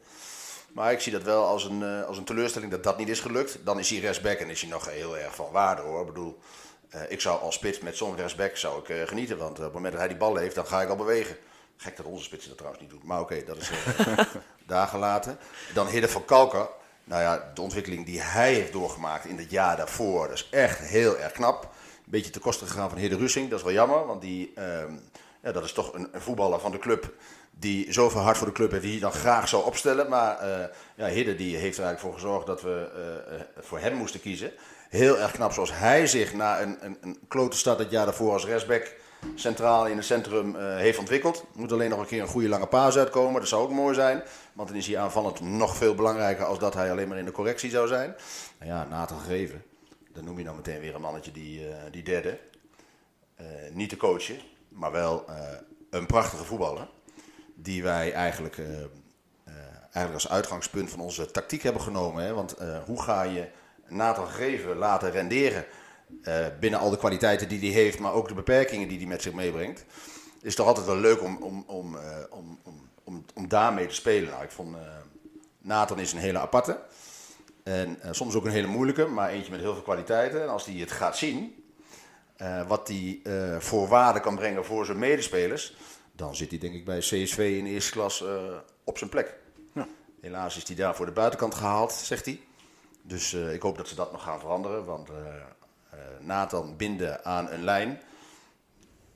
Maar 0.73 0.93
ik 0.93 1.01
zie 1.01 1.13
dat 1.13 1.23
wel 1.23 1.47
als 1.47 1.65
een, 1.65 1.83
eh, 1.83 2.05
als 2.05 2.19
een 2.19 2.25
teleurstelling 2.25 2.71
dat 2.71 2.83
dat 2.83 2.99
niet 2.99 3.09
is 3.09 3.21
gelukt. 3.21 3.59
Dan 3.65 3.79
is 3.79 3.91
hij 3.91 3.99
rechtsback 3.99 4.39
en 4.39 4.51
is 4.51 4.61
hij 4.61 4.71
nog 4.71 4.91
heel 4.91 5.19
erg 5.19 5.35
van 5.35 5.51
waarde 5.53 5.83
hoor. 5.83 6.01
Ik 6.01 6.07
bedoel, 6.07 6.39
eh, 6.89 7.01
ik 7.09 7.21
zou 7.21 7.41
als 7.41 7.55
spits 7.55 7.79
met 7.79 7.97
zo'n 7.97 8.17
rechtsback 8.17 8.57
zou 8.57 8.81
ik, 8.81 8.89
eh, 8.89 9.07
genieten. 9.07 9.39
Want 9.39 9.59
op 9.59 9.65
het 9.65 9.73
moment 9.73 9.93
dat 9.93 10.01
hij 10.01 10.09
die 10.09 10.19
bal 10.19 10.37
heeft, 10.37 10.55
dan 10.55 10.67
ga 10.67 10.83
ik 10.83 10.89
al 10.89 10.97
bewegen. 10.97 11.37
Gek 11.77 11.97
dat 11.97 12.07
onze 12.07 12.25
spits 12.25 12.47
dat 12.47 12.57
trouwens 12.57 12.83
niet 12.83 12.93
doet. 12.93 13.05
Maar 13.05 13.21
oké, 13.21 13.45
dat 13.45 13.57
is 13.57 13.71
daar 14.67 14.87
gelaten. 14.87 15.39
Dan 15.75 15.87
Hidde 15.87 16.09
van 16.09 16.25
Kalker. 16.25 16.69
Nou 17.05 17.23
ja, 17.23 17.51
de 17.55 17.61
ontwikkeling 17.61 18.07
die 18.07 18.21
hij 18.21 18.53
heeft 18.53 18.73
doorgemaakt 18.73 19.25
in 19.25 19.39
het 19.39 19.51
jaar 19.51 19.77
daarvoor, 19.77 20.29
dat 20.29 20.37
is 20.37 20.49
echt 20.51 20.79
heel 20.79 21.19
erg 21.19 21.33
knap. 21.33 21.75
Beetje 22.09 22.31
ten 22.31 22.41
koste 22.41 22.67
gegaan 22.67 22.89
van 22.89 22.99
Hidde 22.99 23.17
Russing, 23.17 23.49
dat 23.51 23.59
is 23.59 23.65
wel 23.65 23.75
jammer. 23.75 24.07
Want 24.07 24.21
die, 24.21 24.53
ehm, 24.55 24.93
ja, 25.43 25.53
dat 25.53 25.65
is 25.65 25.73
toch 25.73 25.95
een, 25.95 26.09
een 26.13 26.21
voetballer 26.21 26.61
van 26.61 26.71
de 26.71 26.79
club 26.79 27.13
die 27.59 27.93
zoveel 27.93 28.21
hard 28.21 28.37
voor 28.37 28.47
de 28.47 28.53
club 28.53 28.71
heeft, 28.71 28.83
die 28.83 28.93
hij 28.93 29.01
dan 29.01 29.13
graag 29.13 29.49
zou 29.49 29.65
opstellen. 29.65 30.09
Maar 30.09 30.39
eh 30.39 30.65
ja, 30.95 31.07
Hidde 31.07 31.37
die 31.37 31.57
heeft 31.57 31.79
er 31.79 31.85
eigenlijk 31.85 32.01
voor 32.01 32.13
gezorgd 32.13 32.47
dat 32.47 32.63
we 32.63 32.91
eh, 32.95 33.35
eh, 33.35 33.43
voor 33.61 33.79
hem 33.79 33.95
moesten 33.95 34.21
kiezen. 34.21 34.53
Heel 34.89 35.19
erg 35.19 35.33
knap 35.33 35.53
zoals 35.53 35.73
hij 35.73 36.07
zich 36.07 36.35
na 36.35 36.61
een, 36.61 36.77
een, 36.81 36.99
een 37.01 37.19
klote 37.29 37.57
start 37.57 37.79
het 37.79 37.91
jaar 37.91 38.05
daarvoor 38.05 38.33
als 38.33 38.47
rechtsback 38.47 38.95
centraal 39.35 39.87
in 39.87 39.97
het 39.97 40.07
centrum 40.07 40.57
heeft 40.57 40.99
ontwikkeld. 40.99 41.45
Moet 41.55 41.73
alleen 41.73 41.91
nog 41.91 41.99
een 41.99 42.07
keer 42.07 42.21
een 42.21 42.29
goede 42.29 42.49
lange 42.49 42.67
paas 42.67 42.97
uitkomen. 42.97 43.41
Dat 43.41 43.49
zou 43.49 43.63
ook 43.63 43.71
mooi 43.71 43.95
zijn. 43.95 44.23
Want 44.53 44.69
dan 44.69 44.77
is 44.77 44.87
hij 44.87 44.99
aanvallend 44.99 45.41
nog 45.41 45.77
veel 45.77 45.95
belangrijker 45.95 46.45
als 46.45 46.59
dat 46.59 46.75
hij 46.75 46.91
alleen 46.91 47.09
maar 47.09 47.19
in 47.19 47.25
de 47.25 47.31
correctie 47.31 47.71
zou 47.71 47.89
zijn. 47.89 48.15
Nou 48.59 48.71
ja, 48.71 48.87
Nathan 48.91 49.21
Greven. 49.21 49.63
Dan 50.17 50.25
noem 50.25 50.39
je 50.39 50.45
dan 50.45 50.57
meteen 50.57 50.81
weer 50.81 50.95
een 50.95 51.01
mannetje 51.01 51.33
die, 51.33 51.69
eh, 51.69 51.77
die 51.91 52.03
derde. 52.03 52.39
Eh, 53.35 53.47
niet 53.73 53.89
te 53.89 53.97
coachen, 53.97 54.39
maar 54.69 54.93
wel 54.93 55.29
eh, 55.29 55.37
een 55.91 56.07
prachtige 56.07 56.45
voetballer. 56.45 56.89
die 57.59 57.83
wij 57.83 58.13
eigenlijk, 58.13 58.59
eigenlijk 59.93 60.13
als 60.13 60.29
uitgangspunt 60.29 60.91
van 60.91 61.01
onze 61.01 61.31
tactiek 61.31 61.63
hebben 61.63 61.83
genomen. 61.83 62.25
Hè? 62.25 62.35
Want 62.35 62.57
hoe 62.87 63.03
ga 63.03 63.23
je 63.23 63.49
Nathan 63.89 64.27
gegeven 64.27 64.77
laten 64.77 65.11
renderen 65.11 65.65
binnen 66.61 66.81
al 66.81 66.91
de 66.91 66.97
kwaliteiten 66.97 67.49
die 67.49 67.61
hij 67.61 67.69
heeft, 67.69 67.99
maar 67.99 68.13
ook 68.13 68.29
de 68.29 68.35
beperkingen 68.35 68.89
die 68.89 68.99
hij 68.99 69.07
met 69.07 69.23
zich 69.23 69.33
meebrengt. 69.33 69.85
Is 70.43 70.55
toch 70.55 70.67
altijd 70.67 70.87
wel 70.87 70.97
leuk 70.97 71.23
om, 71.23 71.37
om, 71.43 71.65
om, 71.67 71.97
om, 72.31 72.59
om, 73.05 73.25
om, 73.35 73.49
daarmee 73.49 73.87
te 73.87 73.95
spelen. 73.95 74.31
Nou, 74.31 74.45
ik 74.45 74.51
vond 74.51 74.77
Nathan 75.59 75.99
is 75.99 76.13
een 76.13 76.19
hele 76.19 76.39
aparte. 76.39 76.81
En 77.67 77.99
uh, 78.05 78.09
soms 78.11 78.35
ook 78.35 78.45
een 78.45 78.51
hele 78.51 78.67
moeilijke, 78.67 79.07
maar 79.07 79.31
eentje 79.31 79.51
met 79.51 79.61
heel 79.61 79.73
veel 79.73 79.83
kwaliteiten. 79.83 80.43
En 80.43 80.49
als 80.49 80.65
hij 80.65 80.75
het 80.75 80.91
gaat 80.91 81.17
zien, 81.17 81.65
uh, 82.39 82.67
wat 82.67 82.89
hij 82.89 83.21
uh, 83.23 83.61
voor 83.61 83.89
waarde 83.89 84.21
kan 84.21 84.37
brengen 84.37 84.65
voor 84.65 84.85
zijn 84.85 84.99
medespelers, 84.99 85.77
dan 86.13 86.37
zit 86.37 86.51
hij 86.51 86.59
denk 86.59 86.75
ik 86.75 86.85
bij 86.85 86.99
CSV 86.99 87.55
in 87.59 87.67
eerste 87.67 87.93
klas 87.93 88.25
op 88.85 88.99
zijn 88.99 89.11
plek. 89.11 89.35
Ja. 89.75 89.87
Helaas 90.21 90.57
is 90.57 90.67
hij 90.67 90.77
daar 90.77 90.95
voor 90.95 91.07
de 91.07 91.13
buitenkant 91.13 91.55
gehaald, 91.55 91.93
zegt 91.93 92.25
hij. 92.25 92.41
Dus 93.03 93.33
ik 93.33 93.63
hoop 93.63 93.77
dat 93.77 93.89
ze 93.89 93.95
dat 93.95 94.13
nog 94.13 94.23
gaan 94.23 94.41
veranderen, 94.41 94.85
want 94.85 95.09
Nathan 96.21 96.77
binden 96.77 97.25
aan 97.25 97.51
een 97.51 97.65
lijn. 97.65 98.01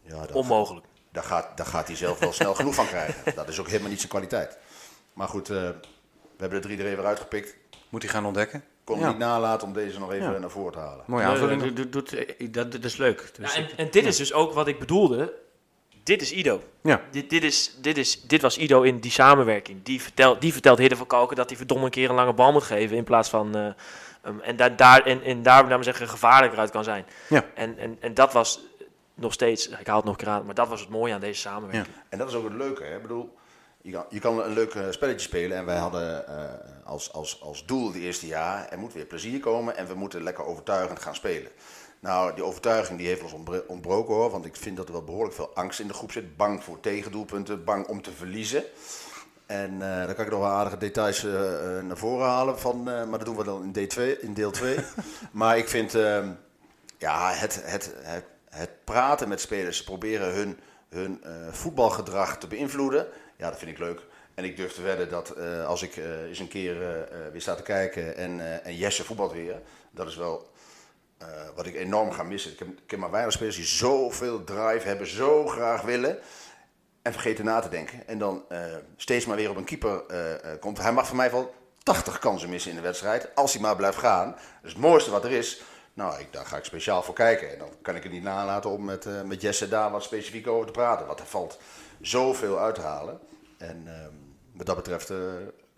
Ja, 0.03 0.21
dat, 0.27 0.33
Onmogelijk. 0.33 0.87
Daar 1.13 1.25
gaat, 1.25 1.57
daar 1.57 1.67
gaat 1.67 1.87
hij 1.87 1.97
zelf 1.97 2.19
wel 2.19 2.33
snel 2.33 2.55
genoeg 2.55 2.75
van 2.75 2.87
krijgen. 2.87 3.35
Dat 3.35 3.49
is 3.49 3.61
ook 3.61 3.69
helemaal 3.69 3.89
niet 3.89 3.99
zijn 3.99 4.11
kwaliteit. 4.11 4.59
Maar 5.13 5.29
goed, 5.29 5.49
we 5.49 5.75
hebben 6.37 6.61
de 6.61 6.67
drie 6.67 6.79
er 6.79 6.87
even 6.87 7.05
uitgepikt. 7.05 7.59
Moet 7.91 8.03
hij 8.03 8.11
gaan 8.11 8.27
ontdekken? 8.27 8.65
kon 8.91 8.99
ja. 8.99 9.09
niet 9.09 9.19
nalaten 9.19 9.67
om 9.67 9.73
deze 9.73 9.99
nog 9.99 10.13
even 10.13 10.33
ja. 10.33 10.39
naar 10.39 10.51
voren 10.51 10.73
te 10.73 10.79
halen. 10.79 11.05
Mooi 11.07 11.25
aanvulling. 11.25 11.73
Dat, 11.73 11.93
dat, 11.93 12.15
dat, 12.51 12.73
dat, 12.73 12.85
is 12.85 12.97
leuk. 12.97 13.31
Dus 13.37 13.55
ja, 13.55 13.61
en, 13.61 13.69
en, 13.77 13.89
dit 13.91 14.07
is 14.07 14.17
dus 14.17 14.33
ook 14.33 14.53
wat 14.53 14.69
ik 14.69 14.79
bedoelde. 14.79 15.33
Dit 16.03 16.23
is 16.23 16.33
Ido. 16.33 16.63
Ja. 16.83 17.01
Dit, 17.11 17.31
dit, 17.31 17.45
is, 17.45 17.75
dit, 17.81 17.99
is, 17.99 18.23
dit 18.23 18.43
was 18.43 18.59
Ido 18.59 18.83
in 18.83 18.99
die 18.99 19.11
samenwerking. 19.11 19.83
Die 19.83 20.03
vertelt, 20.03 20.41
die 20.41 20.53
vertelt 20.53 20.79
Hidde 20.79 20.97
van 20.97 21.07
Kalken 21.07 21.37
dat 21.37 21.49
hij 21.49 21.57
verdomme 21.57 21.85
een 21.85 21.91
keer 21.91 22.09
een 22.09 22.15
lange 22.15 22.33
bal 22.33 22.53
moet 22.53 22.63
geven. 22.63 22.97
In 22.97 23.05
plaats 23.05 23.29
van... 23.29 23.57
Uh, 23.57 23.67
um, 24.27 24.41
en, 24.41 24.57
daar 24.57 24.77
daar, 24.77 25.03
en, 25.03 25.23
en 25.23 25.43
daar, 25.43 25.63
laten 25.63 25.79
we 25.79 25.85
zeggen, 25.85 26.09
gevaarlijker 26.09 26.59
uit 26.59 26.71
kan 26.71 26.85
zijn. 26.85 27.05
Ja. 27.29 27.45
En, 27.55 27.79
en, 27.79 27.97
en 28.01 28.15
dat 28.15 28.33
was 28.33 28.61
nog 29.15 29.33
steeds... 29.33 29.69
Ik 29.69 29.87
haal 29.87 29.97
het 29.97 30.05
nog 30.05 30.17
kraan, 30.17 30.45
maar 30.45 30.55
dat 30.55 30.69
was 30.69 30.81
het 30.81 30.89
mooie 30.89 31.15
aan 31.15 31.21
deze 31.21 31.41
samenwerking. 31.41 31.95
Ja. 31.97 32.03
En 32.09 32.19
dat 32.19 32.29
is 32.29 32.35
ook 32.35 32.45
het 32.45 32.55
leuke. 32.57 32.85
Hè? 32.85 32.97
Ik 32.97 33.03
bedoel, 33.03 33.37
je 33.83 33.93
kan, 33.93 34.05
je 34.09 34.19
kan 34.19 34.43
een 34.43 34.53
leuk 34.53 34.77
spelletje 34.91 35.27
spelen. 35.27 35.57
En 35.57 35.65
wij 35.65 35.77
hadden 35.77 36.25
uh, 36.29 36.45
als, 36.85 37.13
als, 37.13 37.43
als 37.43 37.67
doel 37.67 37.87
het 37.87 37.97
eerste 37.97 38.27
jaar, 38.27 38.69
er 38.69 38.79
moet 38.79 38.93
weer 38.93 39.05
plezier 39.05 39.41
komen 39.41 39.77
en 39.77 39.87
we 39.87 39.95
moeten 39.95 40.23
lekker 40.23 40.45
overtuigend 40.45 41.01
gaan 41.01 41.15
spelen. 41.15 41.51
Nou, 42.01 42.35
die 42.35 42.45
overtuiging 42.45 42.99
die 42.99 43.07
heeft 43.09 43.23
ons 43.23 43.35
ontbroken 43.67 44.15
hoor, 44.15 44.31
want 44.31 44.45
ik 44.45 44.57
vind 44.57 44.77
dat 44.77 44.87
er 44.87 44.93
wel 44.93 45.05
behoorlijk 45.05 45.35
veel 45.35 45.51
angst 45.55 45.81
in 45.81 45.87
de 45.87 45.95
groep 45.95 46.13
zit. 46.13 46.37
Bang 46.37 46.65
voor 46.65 46.81
tegendoelpunten, 46.81 47.65
bang 47.65 47.87
om 47.87 48.03
te 48.03 48.13
verliezen. 48.13 48.65
En 49.47 49.73
uh, 49.73 49.81
daar 49.81 50.15
kan 50.15 50.25
ik 50.25 50.31
nog 50.31 50.41
wel 50.41 50.49
aardige 50.49 50.77
details 50.77 51.25
uh, 51.25 51.33
naar 51.81 51.97
voren 51.97 52.27
halen 52.27 52.59
van, 52.59 52.83
maar 52.83 53.11
dat 53.11 53.25
doen 53.25 53.37
we 53.37 53.45
dan 53.45 53.73
in, 53.75 53.89
D2, 53.89 54.21
in 54.21 54.35
deel 54.35 54.51
2. 54.51 54.77
maar 55.33 55.59
ik 55.59 55.69
vind, 55.69 55.95
uh, 55.95 56.27
ja, 56.99 57.33
het, 57.33 57.63
het, 57.65 57.95
het, 58.03 58.25
het, 58.49 58.71
praten 58.85 59.29
met 59.29 59.41
spelers, 59.41 59.85
proberen 59.85 60.35
hun, 60.35 60.59
hun 60.89 61.21
voetbalgedrag 61.51 62.39
te 62.39 62.47
beïnvloeden, 62.47 63.07
ja, 63.41 63.51
dat 63.51 63.59
vind 63.59 63.71
ik 63.71 63.79
leuk. 63.79 64.01
En 64.35 64.45
ik 64.45 64.57
durf 64.57 64.73
te 64.73 64.83
wedden 64.83 65.09
dat 65.09 65.35
uh, 65.39 65.67
als 65.67 65.83
ik 65.83 65.97
uh, 65.97 66.23
eens 66.29 66.39
een 66.39 66.49
keer 66.49 66.75
uh, 66.75 66.89
weer 67.33 67.41
sta 67.41 67.55
te 67.55 67.63
kijken 67.63 68.17
en, 68.17 68.65
en 68.65 68.77
Jesse 68.77 69.05
voetbalt 69.05 69.33
weer, 69.33 69.61
dat 69.91 70.09
is 70.09 70.17
wel 70.17 70.49
wat 71.55 71.67
ik 71.67 71.75
enorm 71.75 72.13
ga 72.13 72.23
missen. 72.23 72.53
Ik 72.53 72.59
heb, 72.87 72.99
maar 72.99 73.11
weinig 73.11 73.33
spelers 73.33 73.57
die 73.57 73.65
zoveel 73.65 74.45
drive 74.45 74.87
hebben, 74.87 75.07
zo 75.07 75.47
graag 75.47 75.83
willen 75.83 76.19
en 77.03 77.13
vergeten 77.13 77.45
na 77.45 77.61
te 77.61 77.69
denken. 77.69 78.07
En 78.07 78.19
dan 78.19 78.45
steeds 78.97 79.27
maar 79.27 79.37
weer 79.37 79.51
op 79.51 79.57
een 79.57 79.65
keeper 79.65 80.03
komt. 80.61 80.79
Hij 80.79 80.93
mag 80.93 81.07
voor 81.07 81.17
mij 81.17 81.31
wel 81.31 81.55
80 81.83 82.19
kansen 82.19 82.49
missen 82.49 82.71
in 82.71 82.77
de 82.77 82.83
wedstrijd, 82.83 83.35
als 83.35 83.53
hij 83.53 83.63
maar 83.63 83.77
blijft 83.77 83.99
gaan. 83.99 84.31
Dat 84.31 84.41
is 84.63 84.73
het 84.73 84.81
mooiste 84.81 85.11
wat 85.11 85.25
er 85.25 85.31
is. 85.31 85.63
Nou, 85.95 86.21
ik, 86.21 86.33
daar 86.33 86.47
ga 86.47 86.57
ik 86.57 86.65
speciaal 86.65 87.03
voor 87.03 87.15
kijken. 87.15 87.53
En 87.53 87.59
dan 87.59 87.71
kan 87.83 87.97
ik 87.97 88.03
het 88.03 88.13
niet 88.13 88.23
nalaten 88.23 88.71
om 88.71 88.85
met, 88.85 89.07
met 89.25 89.41
Jesse 89.41 89.69
daar 89.69 89.91
wat 89.91 90.03
specifiek 90.03 90.47
over 90.47 90.67
te 90.67 90.73
praten. 90.73 91.07
Want 91.07 91.21
er 91.21 91.27
valt 91.27 91.59
zoveel 92.01 92.59
uit 92.59 92.75
te 92.75 92.81
halen. 92.81 93.21
En 93.61 93.83
uh, 93.87 93.93
wat 94.53 94.67
dat 94.67 94.77
betreft 94.77 95.11
uh, 95.11 95.19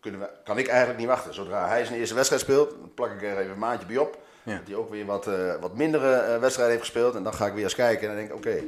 kunnen 0.01 0.21
we, 0.21 0.31
kan 0.45 0.59
ik 0.59 0.67
eigenlijk 0.67 0.99
niet 0.99 1.09
wachten. 1.09 1.35
Zodra 1.35 1.69
hij 1.69 1.85
zijn 1.85 1.99
eerste 1.99 2.15
wedstrijd 2.15 2.43
speelt, 2.43 2.71
dan 2.71 2.95
plak 2.95 3.13
ik 3.13 3.23
er 3.23 3.39
even 3.39 3.53
een 3.53 3.59
maandje 3.59 3.87
bij 3.87 3.97
op. 3.97 4.19
Ja. 4.43 4.57
Dat 4.57 4.67
hij 4.67 4.77
ook 4.77 4.91
weer 4.91 5.05
wat, 5.05 5.29
uh, 5.29 5.55
wat 5.61 5.77
mindere 5.77 6.27
uh, 6.29 6.39
wedstrijden 6.39 6.77
heeft 6.77 6.87
gespeeld. 6.87 7.15
En 7.15 7.23
dan 7.23 7.35
ga 7.35 7.47
ik 7.47 7.53
weer 7.53 7.65
eens 7.65 7.75
kijken 7.75 8.01
en 8.01 8.07
dan 8.07 8.17
denk 8.17 8.29
ik, 8.29 8.37
oké, 8.37 8.49
okay, 8.49 8.65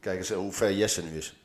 kijk 0.00 0.18
eens 0.18 0.30
hoe 0.30 0.52
ver 0.52 0.72
Jesse 0.72 1.02
nu 1.02 1.16
is. 1.16 1.36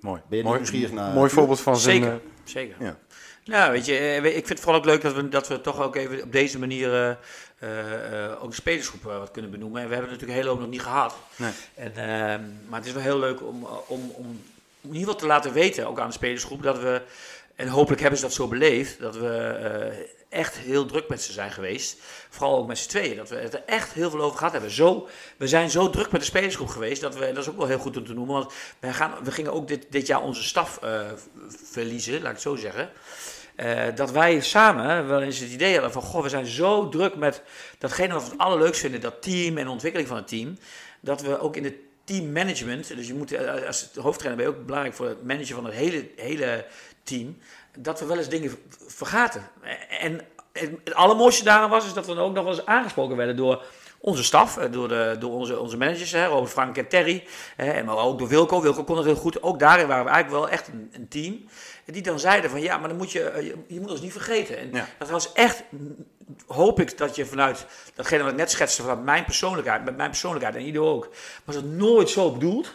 Mooi. 0.00 0.20
Ben 0.28 0.38
je 0.38 0.44
mooi, 0.44 0.56
nieuwsgierig 0.56 0.92
naar... 0.92 1.12
Mooi 1.12 1.30
voorbeeld 1.30 1.60
van 1.60 1.76
zijn... 1.76 2.02
Zeker, 2.02 2.20
zeker. 2.44 2.76
Ja. 2.78 2.96
Nou, 3.44 3.72
weet 3.72 3.86
je, 3.86 4.16
ik 4.16 4.32
vind 4.32 4.48
het 4.48 4.60
vooral 4.60 4.80
ook 4.80 4.86
leuk 4.86 5.02
dat 5.02 5.14
we, 5.14 5.28
dat 5.28 5.48
we 5.48 5.60
toch 5.60 5.80
ook 5.80 5.96
even 5.96 6.22
op 6.22 6.32
deze 6.32 6.58
manier 6.58 6.92
uh, 6.92 7.70
uh, 7.70 8.42
ook 8.42 8.48
de 8.48 8.54
spelersgroep 8.54 9.02
wat 9.02 9.30
kunnen 9.30 9.50
benoemen. 9.50 9.82
En 9.82 9.88
we 9.88 9.94
hebben 9.94 10.12
het 10.12 10.20
natuurlijk 10.20 10.46
heel 10.46 10.54
hoop 10.54 10.60
nog 10.60 10.70
niet 10.70 10.82
gehad. 10.82 11.16
Nee. 11.36 11.52
En, 11.74 11.90
uh, 11.90 12.48
maar 12.68 12.78
het 12.78 12.86
is 12.86 12.92
wel 12.92 13.02
heel 13.02 13.18
leuk 13.18 13.42
om, 13.42 13.66
om, 13.86 14.10
om 14.10 14.40
in 14.88 14.94
ieder 14.94 15.12
geval 15.12 15.20
te 15.20 15.34
laten 15.34 15.52
weten, 15.52 15.86
ook 15.86 16.00
aan 16.00 16.06
de 16.06 16.12
spelersgroep, 16.12 16.62
dat 16.62 16.78
we, 16.80 17.02
en 17.56 17.68
hopelijk 17.68 18.00
hebben 18.00 18.18
ze 18.18 18.24
dat 18.24 18.34
zo 18.34 18.48
beleefd, 18.48 19.00
dat 19.00 19.16
we 19.16 19.58
uh, 19.60 20.38
echt 20.38 20.56
heel 20.56 20.86
druk 20.86 21.08
met 21.08 21.22
ze 21.22 21.32
zijn 21.32 21.50
geweest. 21.50 21.96
Vooral 22.28 22.58
ook 22.58 22.66
met 22.66 22.78
z'n 22.78 22.88
tweeën, 22.88 23.16
dat 23.16 23.28
we 23.28 23.36
het 23.36 23.54
er 23.54 23.62
echt 23.66 23.92
heel 23.92 24.10
veel 24.10 24.20
over 24.20 24.38
gehad 24.38 24.52
hebben. 24.52 24.70
Zo, 24.70 25.08
we 25.36 25.48
zijn 25.48 25.70
zo 25.70 25.90
druk 25.90 26.10
met 26.10 26.20
de 26.20 26.26
spelersgroep 26.26 26.68
geweest, 26.68 27.00
dat, 27.00 27.14
we, 27.14 27.26
dat 27.26 27.36
is 27.36 27.48
ook 27.48 27.56
wel 27.56 27.66
heel 27.66 27.78
goed 27.78 27.96
om 27.96 28.04
te 28.04 28.14
noemen, 28.14 28.34
want 28.34 28.52
wij 28.78 28.92
gaan, 28.92 29.14
we 29.22 29.32
gingen 29.32 29.52
ook 29.52 29.68
dit, 29.68 29.86
dit 29.90 30.06
jaar 30.06 30.22
onze 30.22 30.42
staf 30.42 30.80
uh, 30.84 31.00
verliezen, 31.48 32.12
laat 32.12 32.22
ik 32.22 32.30
het 32.30 32.40
zo 32.40 32.56
zeggen. 32.56 32.90
Uh, 33.56 33.82
dat 33.94 34.10
wij 34.10 34.40
samen 34.40 35.08
wel 35.08 35.22
eens 35.22 35.38
het 35.38 35.50
idee 35.50 35.72
hadden 35.72 35.92
van, 35.92 36.02
goh, 36.02 36.22
we 36.22 36.28
zijn 36.28 36.46
zo 36.46 36.88
druk 36.88 37.16
met 37.16 37.42
datgene 37.78 38.12
wat 38.12 38.24
we 38.24 38.30
het 38.30 38.38
allerleukst 38.38 38.80
vinden, 38.80 39.00
dat 39.00 39.22
team 39.22 39.58
en 39.58 39.64
de 39.64 39.70
ontwikkeling 39.70 40.08
van 40.08 40.16
het 40.16 40.28
team, 40.28 40.58
dat 41.00 41.20
we 41.20 41.40
ook 41.40 41.56
in 41.56 41.64
het 41.64 41.74
teammanagement, 42.08 42.96
dus 42.96 43.06
je 43.06 43.14
moet 43.14 43.36
als 43.66 43.90
hoofdtrainer 43.94 44.44
ben 44.44 44.52
je 44.52 44.58
ook 44.58 44.66
belangrijk 44.66 44.96
voor 44.96 45.06
het 45.06 45.24
managen 45.24 45.54
van 45.54 45.64
het 45.64 45.74
hele, 45.74 46.08
hele 46.16 46.66
team, 47.02 47.38
dat 47.78 48.00
we 48.00 48.06
wel 48.06 48.16
eens 48.16 48.28
dingen 48.28 48.58
vergaten. 48.86 49.50
En 50.00 50.20
het 50.52 50.94
allermooiste 50.94 51.44
daaraan 51.44 51.70
was 51.70 51.86
is 51.86 51.92
dat 51.92 52.06
we 52.06 52.14
dan 52.14 52.24
ook 52.24 52.34
nog 52.34 52.44
wel 52.44 52.52
eens 52.52 52.66
aangesproken 52.66 53.16
werden 53.16 53.36
door 53.36 53.64
onze 54.00 54.24
staf, 54.24 54.54
door, 54.54 54.88
de, 54.88 55.16
door 55.18 55.32
onze, 55.32 55.58
onze 55.58 55.76
managers, 55.76 56.12
hè, 56.12 56.26
Robert 56.26 56.52
Frank 56.52 56.76
en 56.76 56.88
Terry, 56.88 57.24
hè, 57.56 57.82
maar 57.82 57.96
ook 57.96 58.18
door 58.18 58.28
Wilco. 58.28 58.60
Wilco 58.60 58.84
kon 58.84 58.96
het 58.96 59.06
heel 59.06 59.14
goed. 59.14 59.42
Ook 59.42 59.58
daarin 59.58 59.86
waren 59.86 60.04
we 60.04 60.10
eigenlijk 60.10 60.42
wel 60.42 60.52
echt 60.52 60.68
een, 60.68 60.90
een 60.92 61.08
team. 61.08 61.44
Die 61.92 62.02
dan 62.02 62.20
zeiden 62.20 62.50
van 62.50 62.60
ja, 62.60 62.78
maar 62.78 62.88
dan 62.88 62.98
moet 62.98 63.12
je, 63.12 63.32
je, 63.36 63.74
je 63.74 63.80
moet 63.80 63.90
ons 63.90 64.00
niet 64.00 64.12
vergeten. 64.12 64.58
En 64.58 64.70
ja. 64.72 64.88
dat 64.98 65.08
was 65.08 65.32
echt, 65.32 65.62
hoop 66.46 66.80
ik 66.80 66.98
dat 66.98 67.16
je 67.16 67.26
vanuit 67.26 67.66
datgene 67.94 68.22
wat 68.22 68.32
ik 68.32 68.38
net 68.38 68.50
schetste, 68.50 68.82
vanuit 68.82 69.04
mijn 69.04 69.24
persoonlijkheid, 69.24 69.84
met 69.84 69.96
mijn 69.96 70.10
persoonlijkheid 70.10 70.56
en 70.56 70.62
ieder 70.62 70.82
ook, 70.82 71.08
was 71.44 71.54
het 71.54 71.64
nooit 71.64 72.10
zo 72.10 72.32
bedoeld. 72.32 72.74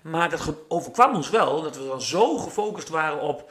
Maar 0.00 0.30
dat 0.30 0.54
overkwam 0.68 1.14
ons 1.14 1.30
wel, 1.30 1.62
dat 1.62 1.76
we 1.76 1.86
dan 1.86 2.02
zo 2.02 2.36
gefocust 2.36 2.88
waren 2.88 3.20
op, 3.20 3.50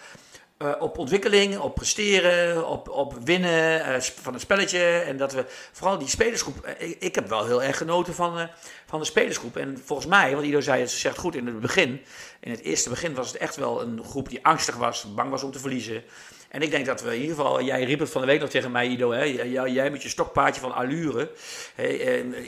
uh, 0.62 0.72
op 0.80 0.98
ontwikkeling, 0.98 1.58
op 1.58 1.76
presteren, 1.76 2.68
op, 2.68 2.90
op 2.90 3.18
winnen 3.24 3.80
uh, 3.90 4.00
van 4.00 4.34
het 4.34 4.42
spelletje. 4.42 4.80
En 4.80 5.18
dat 5.18 5.34
we 5.34 5.46
vooral 5.72 5.98
die 5.98 6.08
spelersgroep. 6.08 6.76
Uh, 6.82 6.96
ik, 7.00 7.16
heb 7.16 7.28
wel 7.28 7.46
heel 7.46 7.64
erg 7.64 7.78
genoten 7.78 8.14
van, 8.14 8.50
van 8.86 9.00
de 9.00 9.06
spelersgroep. 9.06 9.58
En 9.58 9.82
volgens 9.84 10.08
mij, 10.08 10.34
want 10.34 10.46
Ido 10.46 10.62
zei 10.62 10.82
het 10.82 10.92
zegt 10.92 11.18
goed 11.18 11.36
in 11.36 11.48
het 11.48 11.60
begin. 11.60 12.02
In 12.40 12.52
het 12.52 12.62
eerste 12.62 12.90
begin 12.90 13.14
was 13.14 13.28
het 13.28 13.38
echt 13.38 13.56
wel 13.56 13.82
een 13.82 14.04
groep 14.04 14.30
die 14.30 14.46
angstig 14.46 14.76
was, 14.76 15.14
bang 15.16 15.30
was 15.30 15.44
om 15.44 15.52
te 15.52 15.60
verliezen. 15.60 16.04
En 16.50 16.62
ik 16.62 16.72
denk 16.72 16.86
dat 16.86 17.02
we 17.02 17.16
in 17.16 17.22
ieder 17.22 17.36
geval, 17.36 17.62
jij 17.62 17.84
riep 17.84 18.00
het 18.00 18.10
van 18.10 18.22
de 18.22 18.28
week 18.28 18.40
nog 18.40 18.50
tegen 18.50 18.72
mij, 18.72 18.88
Ido, 18.88 19.12
hè, 19.12 19.24
jij, 19.24 19.92
met 19.92 20.04
je 20.04 20.10
stokpaardje 20.10 20.62
van 20.62 20.74
allure. 20.74 21.32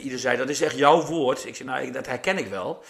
Ido 0.02 0.16
zei, 0.16 0.36
dat 0.36 0.48
is 0.48 0.60
echt 0.60 0.76
jouw 0.76 1.02
woord. 1.02 1.46
Ik 1.46 1.56
zei, 1.56 1.68
nou, 1.68 1.90
dat 1.90 2.06
herken 2.06 2.38
ik 2.38 2.46
wel. 2.46 2.82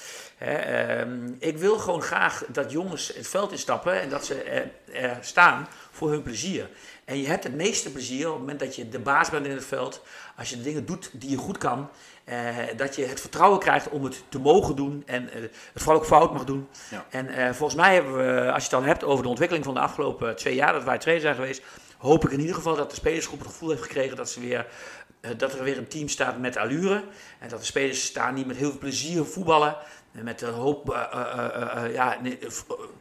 Um, 0.43 1.37
ik 1.39 1.59
wil 1.59 1.79
gewoon 1.79 2.03
graag 2.03 2.45
dat 2.49 2.71
jongens 2.71 3.13
het 3.15 3.29
veld 3.29 3.53
instappen 3.53 4.01
en 4.01 4.09
dat 4.09 4.25
ze 4.25 4.43
er, 4.43 4.71
er, 4.93 5.19
staan 5.21 5.69
voor 5.91 6.11
hun 6.11 6.23
plezier. 6.23 6.69
En 7.05 7.21
je 7.21 7.27
hebt 7.27 7.45
het 7.45 7.55
meeste 7.55 7.93
plezier 7.93 8.27
op 8.27 8.33
het 8.33 8.41
moment 8.41 8.61
dat 8.61 8.77
je 8.77 8.89
de 8.89 8.99
baas 8.99 9.31
bent 9.31 9.47
in 9.47 9.53
het 9.53 9.65
veld. 9.65 10.03
Als 10.37 10.51
je 10.51 10.57
de 10.57 10.63
dingen 10.63 10.87
doet 10.87 11.11
die 11.13 11.31
je 11.31 11.37
goed 11.37 11.59
kan. 11.59 11.89
Uh, 12.25 12.57
dat 12.77 12.97
je 12.97 13.05
het 13.05 13.21
vertrouwen 13.21 13.59
krijgt 13.59 13.89
om 13.89 14.05
het 14.05 14.23
te 14.29 14.39
mogen 14.39 14.77
doen 14.77 15.03
en 15.07 15.23
uh, 15.23 15.31
het 15.33 15.83
vooral 15.83 15.97
ook 16.01 16.07
fout 16.07 16.33
mag 16.33 16.45
doen. 16.45 16.69
Ja. 16.91 17.07
En 17.11 17.27
uh, 17.27 17.45
volgens 17.45 17.75
mij 17.75 17.95
hebben 17.95 18.17
we, 18.17 18.53
als 18.53 18.65
je 18.65 18.71
het 18.71 18.71
dan 18.71 18.85
hebt 18.85 19.05
over 19.05 19.23
de 19.23 19.29
ontwikkeling 19.29 19.65
van 19.65 19.75
de 19.75 19.81
afgelopen 19.81 20.37
twee 20.37 20.55
jaar 20.55 20.73
dat 20.73 20.85
wij 20.85 20.99
trainer 20.99 21.25
zijn 21.25 21.35
geweest, 21.35 21.63
hoop 21.99 22.25
ik 22.25 22.31
in 22.31 22.41
ieder 22.41 22.55
geval 22.55 22.77
dat 22.77 22.91
de 22.91 22.97
spelersgroep 22.97 23.39
het 23.39 23.49
gevoel 23.49 23.69
heeft 23.69 23.83
gekregen 23.83 24.17
dat, 24.17 24.31
ze 24.31 24.41
weer, 24.41 24.67
dat 25.37 25.53
er 25.53 25.65
weer 25.65 25.79
een 25.79 25.89
team 25.89 26.09
staat 26.09 26.39
met 26.39 26.57
allure. 26.57 27.05
En 27.39 27.49
dat 27.49 27.59
de 27.59 27.65
spelers 27.65 28.05
staan 28.05 28.35
niet 28.35 28.47
met 28.47 28.57
heel 28.57 28.71
veel 28.71 28.79
plezier 28.79 29.25
voetballen. 29.25 29.77
Met 30.11 30.43
een 30.43 30.53
hoop 30.53 30.89
ja, 31.93 32.19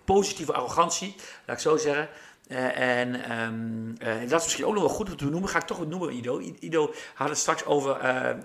positieve 0.05 0.53
arrogantie, 0.53 1.16
laat 1.45 1.55
ik 1.55 1.62
zo 1.62 1.78
zeggen. 1.78 2.10
Eh, 2.50 3.00
en 3.00 3.24
ehm, 3.24 4.10
eh, 4.10 4.30
dat 4.30 4.39
is 4.39 4.43
misschien 4.43 4.66
ook 4.66 4.74
nog 4.74 4.84
wel 4.84 4.91
goed 4.93 5.10
om 5.10 5.18
te 5.18 5.26
noemen. 5.26 5.50
Ga 5.50 5.58
ik 5.60 5.66
toch 5.66 5.78
wat 5.78 5.88
noemen, 5.88 6.14
Ido. 6.14 6.39
Ido 6.60 6.93
had 7.14 7.30
het 7.30 7.38
straks 7.38 7.66
over. 7.66 7.95
eh, 8.00 8.36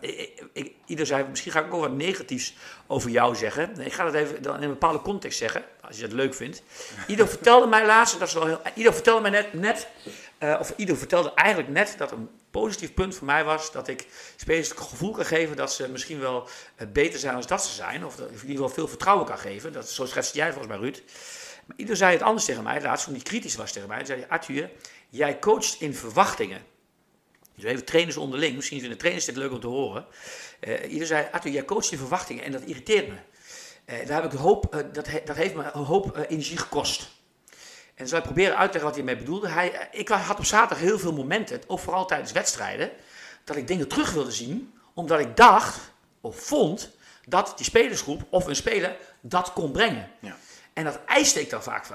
ik- 0.52 0.72
Ido 0.86 1.05
zei, 1.05 1.24
misschien 1.30 1.52
ga 1.52 1.61
ik 1.64 1.74
ook 1.74 1.80
wat 1.80 1.92
negatiefs 1.92 2.55
over 2.86 3.11
jou 3.11 3.34
zeggen. 3.36 3.80
Ik 3.80 3.92
ga 3.92 4.05
dat 4.05 4.14
even 4.14 4.42
dan 4.42 4.57
in 4.57 4.62
een 4.62 4.68
bepaalde 4.68 5.00
context 5.00 5.38
zeggen, 5.38 5.64
als 5.80 5.96
je 5.96 6.02
dat 6.02 6.12
leuk 6.12 6.34
vindt. 6.34 6.62
Ido 7.07 7.26
vertelde 7.26 7.66
mij 7.66 7.86
laatst, 7.86 8.18
dat 8.18 8.28
is 8.28 8.34
wel 8.34 8.46
heel. 8.46 8.61
Ido 8.74 8.90
vertelde 8.92 9.20
mij 9.20 9.30
net, 9.30 9.52
net 9.52 9.88
of 10.61 10.72
Ido 10.76 10.94
vertelde 10.94 11.32
eigenlijk 11.34 11.68
net 11.68 11.94
dat 11.98 12.11
een 12.12 12.28
positief 12.50 12.94
punt 12.94 13.14
voor 13.14 13.26
mij 13.26 13.44
was 13.44 13.72
dat 13.72 13.88
ik 13.88 14.07
spelers 14.36 14.68
het 14.68 14.78
gevoel 14.78 15.11
kan 15.12 15.24
geven 15.24 15.57
dat 15.57 15.72
ze 15.72 15.88
misschien 15.88 16.20
wel 16.20 16.48
beter 16.92 17.18
zijn 17.18 17.34
als 17.34 17.46
dat 17.46 17.64
ze 17.64 17.74
zijn. 17.74 18.05
Of 18.05 18.16
dat 18.16 18.26
ik 18.30 18.34
in 18.34 18.40
ieder 18.40 18.57
geval 18.57 18.68
veel 18.74 18.88
vertrouwen 18.88 19.26
kan 19.26 19.38
geven. 19.38 19.72
Dat, 19.72 19.88
zo 19.90 20.07
schetste 20.07 20.36
jij 20.38 20.52
volgens 20.52 20.68
mij, 20.72 20.78
Ruud. 20.82 21.02
Maar 21.66 21.76
ieder 21.76 21.96
zei 21.96 22.12
het 22.12 22.22
anders 22.22 22.44
tegen 22.44 22.62
mij, 22.62 22.82
laatst 22.82 23.04
toen 23.04 23.14
hij 23.14 23.22
kritisch 23.22 23.56
was 23.56 23.72
tegen 23.72 23.88
mij. 23.88 23.96
Hij 23.96 24.06
zei, 24.06 24.24
Arthur, 24.28 24.70
jij 25.08 25.38
coacht 25.38 25.76
in 25.80 25.94
verwachtingen. 25.94 26.62
Dus 27.54 27.64
even 27.64 27.84
trainers 27.84 28.16
onderling, 28.16 28.54
misschien 28.56 28.80
vinden 28.80 28.98
trainers 28.98 29.24
dit 29.24 29.36
leuk 29.36 29.52
om 29.52 29.60
te 29.60 29.66
horen. 29.66 30.06
Eh 30.60 30.92
ieder 30.92 31.06
zei, 31.06 31.28
Arthur, 31.32 31.52
jij 31.52 31.64
coacht 31.64 31.92
in 31.92 31.98
verwachtingen 31.98 32.44
en 32.44 32.52
dat 32.52 32.62
irriteert 32.62 33.08
me. 33.08 33.16
Eh, 33.84 34.06
daar 34.06 34.22
heb 34.22 34.32
ik 34.32 34.38
hoop, 34.38 34.74
eh, 34.74 34.80
dat, 34.92 35.08
dat 35.24 35.36
heeft 35.36 35.54
me 35.54 35.62
een 35.72 35.84
hoop 35.84 36.16
energie 36.28 36.58
gekost. 36.58 37.10
En 37.94 38.08
zal 38.08 38.18
ik 38.18 38.24
proberen 38.24 38.56
uit 38.56 38.72
te 38.72 38.78
leggen 38.78 38.86
wat 38.86 38.94
hij 38.94 39.04
mee 39.04 39.16
bedoelde. 39.16 39.48
Hij, 39.48 39.88
ik 39.92 40.08
had 40.08 40.38
op 40.38 40.44
zaterdag 40.44 40.78
heel 40.78 40.98
veel 40.98 41.12
momenten, 41.12 41.60
ook 41.66 41.78
vooral 41.78 42.06
tijdens 42.06 42.32
wedstrijden, 42.32 42.90
dat 43.44 43.56
ik 43.56 43.68
dingen 43.68 43.88
terug 43.88 44.12
wilde 44.12 44.32
zien, 44.32 44.74
omdat 44.94 45.20
ik 45.20 45.36
dacht, 45.36 45.80
of 46.20 46.40
vond, 46.40 46.90
dat 47.26 47.52
die 47.56 47.66
spelersgroep 47.66 48.22
of 48.30 48.46
een 48.46 48.56
speler 48.56 48.96
dat 49.20 49.52
kon 49.52 49.72
brengen. 49.72 50.10
Ja. 50.20 50.36
En 50.75 50.85
dat 50.85 50.99
eiste 51.07 51.41
ik 51.41 51.51
dan 51.51 51.62
vaak, 51.62 51.87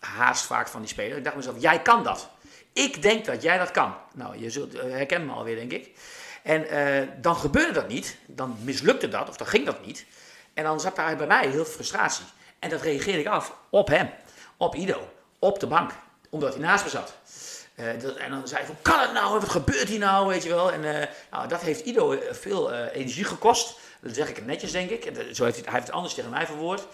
haast 0.00 0.44
vaak 0.44 0.68
van 0.68 0.80
die 0.80 0.88
speler. 0.90 1.16
Ik 1.16 1.24
dacht 1.24 1.36
mezelf, 1.36 1.56
jij 1.58 1.82
kan 1.82 2.02
dat. 2.02 2.28
Ik 2.72 3.02
denk 3.02 3.24
dat 3.24 3.42
jij 3.42 3.58
dat 3.58 3.70
kan. 3.70 3.94
Nou, 4.14 4.38
je 4.38 4.50
zult 4.50 4.74
eh, 4.74 4.90
herkennen 4.90 5.28
me 5.28 5.34
alweer, 5.34 5.56
denk 5.56 5.72
ik. 5.72 5.90
En 6.42 6.68
eh, 6.68 7.08
dan 7.20 7.36
gebeurde 7.36 7.72
dat 7.72 7.88
niet. 7.88 8.16
Dan 8.26 8.56
mislukte 8.60 9.08
dat, 9.08 9.28
of 9.28 9.36
dan 9.36 9.46
ging 9.46 9.66
dat 9.66 9.86
niet. 9.86 10.04
En 10.54 10.64
dan 10.64 10.80
zat 10.80 10.96
daar 10.96 11.16
bij 11.16 11.26
mij 11.26 11.42
heel 11.42 11.64
veel 11.64 11.74
frustratie. 11.74 12.24
En 12.58 12.70
dat 12.70 12.82
reageerde 12.82 13.20
ik 13.20 13.26
af 13.26 13.52
op 13.70 13.88
hem, 13.88 14.10
op 14.56 14.74
Ido, 14.74 15.08
op 15.38 15.60
de 15.60 15.66
bank, 15.66 15.90
omdat 16.30 16.52
hij 16.54 16.62
naast 16.62 16.84
me 16.84 16.90
zat. 16.90 17.14
Eh, 17.74 17.86
dat- 18.00 18.16
en 18.16 18.30
dan 18.30 18.48
zei 18.48 18.58
hij 18.58 18.66
van, 18.66 18.76
kan 18.82 19.00
het 19.00 19.12
nou? 19.12 19.40
Wat 19.40 19.48
gebeurt 19.48 19.88
hier 19.88 19.98
nou? 19.98 20.26
Weet 20.28 20.42
je 20.42 20.48
wel. 20.48 20.72
En 20.72 21.08
nou, 21.30 21.48
dat 21.48 21.60
heeft 21.60 21.80
Ido 21.80 22.18
veel 22.30 22.72
energie 22.72 23.24
gekost. 23.24 23.78
Dat 24.00 24.14
zeg 24.14 24.28
ik 24.28 24.44
netjes, 24.44 24.72
denk 24.72 24.90
ik. 24.90 25.02
Zo 25.32 25.44
heeft 25.44 25.56
hij, 25.56 25.64
hij 25.64 25.72
heeft 25.74 25.86
het 25.86 25.90
anders 25.96 26.14
tegen 26.14 26.30
mij 26.30 26.46
verwoord. 26.46 26.86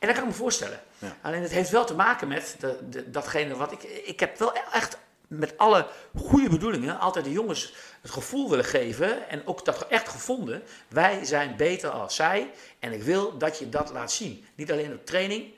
En 0.00 0.06
dat 0.08 0.16
kan 0.16 0.24
ik 0.24 0.30
me 0.30 0.36
voorstellen. 0.36 0.80
Alleen 1.22 1.42
het 1.42 1.50
heeft 1.50 1.70
wel 1.70 1.84
te 1.84 1.94
maken 1.94 2.28
met 2.28 2.56
de, 2.58 2.78
de- 2.90 3.10
datgene 3.10 3.56
wat 3.56 3.72
ik... 3.72 3.82
Ik 3.82 4.20
heb 4.20 4.38
wel 4.38 4.52
echt 4.72 4.98
met 5.28 5.58
alle 5.58 5.86
goede 6.16 6.48
bedoelingen 6.48 6.98
altijd 6.98 7.24
de 7.24 7.30
jongens 7.32 7.74
het 8.00 8.10
gevoel 8.10 8.50
willen 8.50 8.64
geven. 8.64 9.28
En 9.28 9.46
ook 9.46 9.64
dat 9.64 9.86
echt 9.88 10.08
gevonden. 10.08 10.62
Wij 10.88 11.24
zijn 11.24 11.56
beter 11.56 11.90
als 11.90 12.14
zij. 12.14 12.50
En 12.78 12.92
ik 12.92 13.02
wil 13.02 13.38
dat 13.38 13.58
je 13.58 13.68
dat 13.68 13.90
laat 13.92 14.12
zien. 14.12 14.44
Niet 14.54 14.72
alleen 14.72 14.92
op 14.92 15.06
training, 15.06 15.52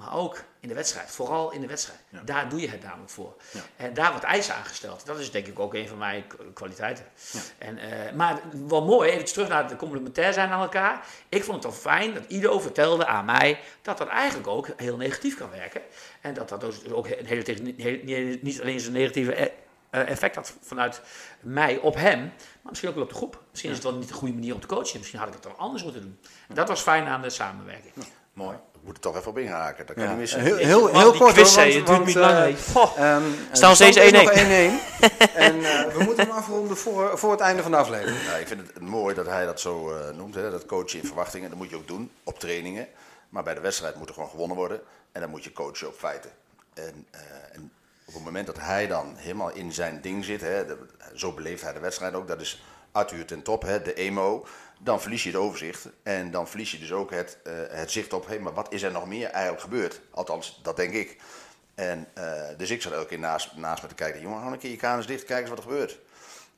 maar 0.00 0.14
ook 0.14 0.44
in 0.60 0.68
de 0.68 0.74
wedstrijd. 0.74 1.10
Vooral 1.10 1.52
in 1.52 1.60
de 1.60 1.66
wedstrijd. 1.66 1.98
Daar 2.24 2.48
doe 2.48 2.60
je 2.60 2.68
het 2.68 2.82
namelijk 2.82 3.10
voor. 3.10 3.34
En 3.76 3.94
daar 3.94 4.10
wordt 4.10 4.24
eisen 4.24 4.54
aangesteld. 4.54 5.06
Dat 5.06 5.18
is 5.18 5.30
denk 5.30 5.46
ik 5.46 5.58
ook 5.58 5.74
een 5.74 5.88
van 5.88 5.98
mijn 5.98 6.24
kwaliteiten. 6.54 7.04
En, 7.58 7.78
eh, 7.78 8.12
maar 8.14 8.40
wel 8.66 8.84
mooi, 8.84 9.10
even 9.10 9.24
terug 9.24 9.48
naar 9.48 9.64
het 9.68 9.76
complementair 9.76 10.32
zijn 10.32 10.50
aan 10.50 10.60
elkaar. 10.62 11.06
Ik 11.28 11.44
vond 11.44 11.62
het 11.64 11.72
wel 11.72 11.82
fijn 11.92 12.14
dat 12.14 12.24
Ido 12.28 12.58
vertelde 12.60 13.06
aan 13.06 13.24
mij 13.24 13.60
dat 13.82 13.98
dat 13.98 14.08
eigenlijk 14.08 14.48
ook 14.48 14.68
heel 14.76 14.96
negatief 14.96 15.36
kan 15.36 15.50
werken. 15.50 15.82
En 16.20 16.34
dat 16.34 16.48
dat 16.48 16.60
dus 16.60 16.88
ook 16.90 17.06
een 17.08 17.26
hele, 17.26 18.38
niet- 18.42 18.60
alleen 18.60 18.80
zijn 18.80 18.92
negatieve 18.92 19.42
e- 19.42 19.50
eh, 19.90 20.08
effect 20.08 20.34
had 20.34 20.54
vanuit 20.60 21.00
mij 21.40 21.76
op 21.78 21.94
hem, 21.94 22.18
maar 22.20 22.32
misschien 22.62 22.88
ook 22.88 22.94
wel 22.94 23.04
op 23.04 23.10
de 23.10 23.16
groep. 23.16 23.42
Misschien 23.50 23.70
is 23.70 23.76
het 23.76 23.86
wel 23.86 23.94
niet 23.96 24.08
de 24.08 24.14
goede 24.14 24.34
manier 24.34 24.54
om 24.54 24.60
te 24.60 24.66
coachen. 24.66 24.98
Misschien 24.98 25.18
had 25.18 25.28
ik 25.28 25.34
het 25.34 25.42
dan 25.42 25.56
anders 25.58 25.82
moeten 25.82 26.02
doen. 26.02 26.18
En 26.48 26.54
dat 26.54 26.68
was 26.68 26.80
fijn 26.80 27.06
aan 27.06 27.22
de 27.22 27.30
samenwerking. 27.30 27.92
Mooi. 28.32 28.56
Ik 28.80 28.86
moet 28.86 28.94
er 28.96 29.00
toch 29.02 29.16
even 29.16 29.30
op 29.30 29.38
inhaken. 29.38 29.86
Dat 29.86 29.94
kan 29.94 30.04
Ja. 30.04 30.10
niet 30.10 30.18
missen. 30.18 30.40
Heel, 30.40 30.56
heel, 30.56 30.80
Man, 30.82 30.96
heel 31.00 31.10
die 31.12 31.20
kort 31.20 31.32
quiz, 31.32 31.54
hoor, 31.56 31.64
want- 31.64 31.74
het 31.74 31.86
duurt 31.86 32.04
niet 32.06 32.14
lang. 32.14 32.54
eh. 32.56 32.56
Goh. 32.72 32.98
ehm, 32.98 33.22
Staan 33.52 33.74
steeds 33.74 33.96
stand 33.96 34.12
is 34.12 34.20
1-1. 34.20 34.24
nog 34.24 34.32
1-1. 34.32 34.80
en 35.34 35.64
eh, 35.64 35.94
we 35.94 36.02
moeten 36.04 36.26
hem 36.26 36.36
afronden 36.36 36.76
voor, 36.76 37.18
voor 37.18 37.30
het 37.30 37.40
einde 37.40 37.62
van 37.62 37.70
de 37.70 37.76
aflevering. 37.76 38.26
Nou, 38.26 38.38
ik 38.40 38.46
vind 38.48 38.60
het 38.60 38.80
mooi 38.80 39.14
dat 39.14 39.26
hij 39.26 39.44
dat 39.44 39.60
zo 39.60 39.90
eh, 39.94 40.14
noemt. 40.16 40.34
Hè, 40.34 40.50
dat 40.50 40.66
coachen 40.66 40.98
in 41.00 41.06
verwachtingen. 41.06 41.48
Dat 41.50 41.58
moet 41.58 41.70
je 41.70 41.76
ook 41.76 41.86
doen 41.88 42.10
op 42.24 42.38
trainingen. 42.38 42.86
Maar 43.28 43.42
bij 43.42 43.54
de 43.54 43.60
wedstrijd 43.60 43.96
moet 43.96 44.08
er 44.08 44.14
gewoon 44.14 44.30
gewonnen 44.30 44.56
worden. 44.56 44.80
En 45.12 45.20
dan 45.20 45.30
moet 45.30 45.44
je 45.44 45.52
coachen 45.52 45.88
op 45.88 45.94
feiten. 45.98 46.30
En, 46.74 47.06
eh, 47.10 47.20
en 47.52 47.72
op 48.04 48.14
het 48.14 48.24
moment 48.24 48.46
dat 48.46 48.58
hij 48.60 48.86
dan 48.86 49.14
helemaal 49.16 49.50
in 49.52 49.72
zijn 49.72 50.00
ding 50.00 50.24
zit. 50.24 50.40
Hè, 50.40 50.66
de- 50.66 50.78
zo 51.14 51.32
beleeft 51.32 51.62
hij 51.62 51.72
de 51.72 51.80
wedstrijd 51.80 52.14
ook. 52.14 52.28
Dat 52.28 52.40
is 52.40 52.62
Arthur 52.92 53.24
ten 53.26 53.42
top, 53.42 53.62
hè, 53.62 53.82
de 53.82 53.94
emo. 53.94 54.46
Dan 54.82 55.00
verlies 55.00 55.22
je 55.22 55.28
het 55.28 55.38
overzicht. 55.38 55.88
En 56.02 56.30
dan 56.30 56.48
verlies 56.48 56.70
je 56.70 56.78
dus 56.78 56.92
ook 56.92 57.10
het, 57.10 57.38
eh, 57.44 57.52
het 57.68 57.90
zicht 57.90 58.12
op. 58.12 58.26
Hé, 58.26 58.38
maar 58.38 58.52
wat 58.52 58.72
is 58.72 58.82
er 58.82 58.92
nog 58.92 59.06
meer 59.06 59.28
eigenlijk 59.28 59.62
gebeurd? 59.62 60.00
Althans, 60.10 60.60
dat 60.62 60.76
denk 60.76 60.92
ik. 60.92 61.20
En, 61.74 62.08
eh, 62.14 62.48
dus 62.56 62.70
ik 62.70 62.82
zat 62.82 62.92
elke 62.92 63.06
keer 63.06 63.18
naast, 63.18 63.56
naast 63.56 63.82
me 63.82 63.88
te 63.88 63.94
kijken. 63.94 64.20
Jongen, 64.20 64.38
hou 64.40 64.52
een 64.52 64.58
keer 64.58 64.70
je 64.70 64.76
kanus 64.76 65.06
dicht. 65.06 65.24
Kijk 65.24 65.40
eens 65.40 65.48
wat 65.48 65.58
er 65.58 65.64
gebeurt. 65.64 65.98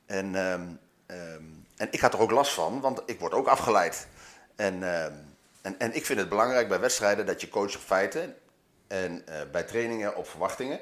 En, 0.06 0.34
ehm, 0.34 0.66
ehm, 1.06 1.44
en 1.76 1.88
ik 1.90 2.00
had 2.00 2.12
er 2.12 2.20
ook 2.20 2.30
last 2.30 2.52
van, 2.52 2.80
want 2.80 3.02
ik 3.06 3.20
word 3.20 3.32
ook 3.32 3.46
afgeleid. 3.46 4.06
En, 4.56 4.82
ehm, 4.82 5.12
en, 5.62 5.78
en 5.78 5.94
ik 5.94 6.06
vind 6.06 6.18
het 6.18 6.28
belangrijk 6.28 6.68
bij 6.68 6.80
wedstrijden 6.80 7.26
dat 7.26 7.40
je 7.40 7.48
coacht 7.48 7.76
op 7.76 7.82
feiten 7.82 8.36
en 8.88 9.26
eh, 9.26 9.40
bij 9.52 9.62
trainingen 9.62 10.16
op 10.16 10.28
verwachtingen. 10.28 10.80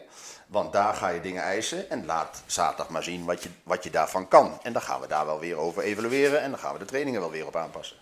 Want 0.50 0.72
daar 0.72 0.94
ga 0.94 1.08
je 1.08 1.20
dingen 1.20 1.42
eisen 1.42 1.90
en 1.90 2.06
laat 2.06 2.42
zaterdag 2.46 2.88
maar 2.88 3.02
zien 3.02 3.24
wat 3.24 3.42
je, 3.42 3.48
wat 3.62 3.84
je 3.84 3.90
daarvan 3.90 4.28
kan. 4.28 4.58
En 4.62 4.72
dan 4.72 4.82
gaan 4.82 5.00
we 5.00 5.06
daar 5.06 5.26
wel 5.26 5.40
weer 5.40 5.56
over 5.56 5.82
evalueren 5.82 6.40
en 6.40 6.50
dan 6.50 6.58
gaan 6.58 6.72
we 6.72 6.78
de 6.78 6.84
trainingen 6.84 7.20
wel 7.20 7.30
weer 7.30 7.46
op 7.46 7.56
aanpassen. 7.56 7.96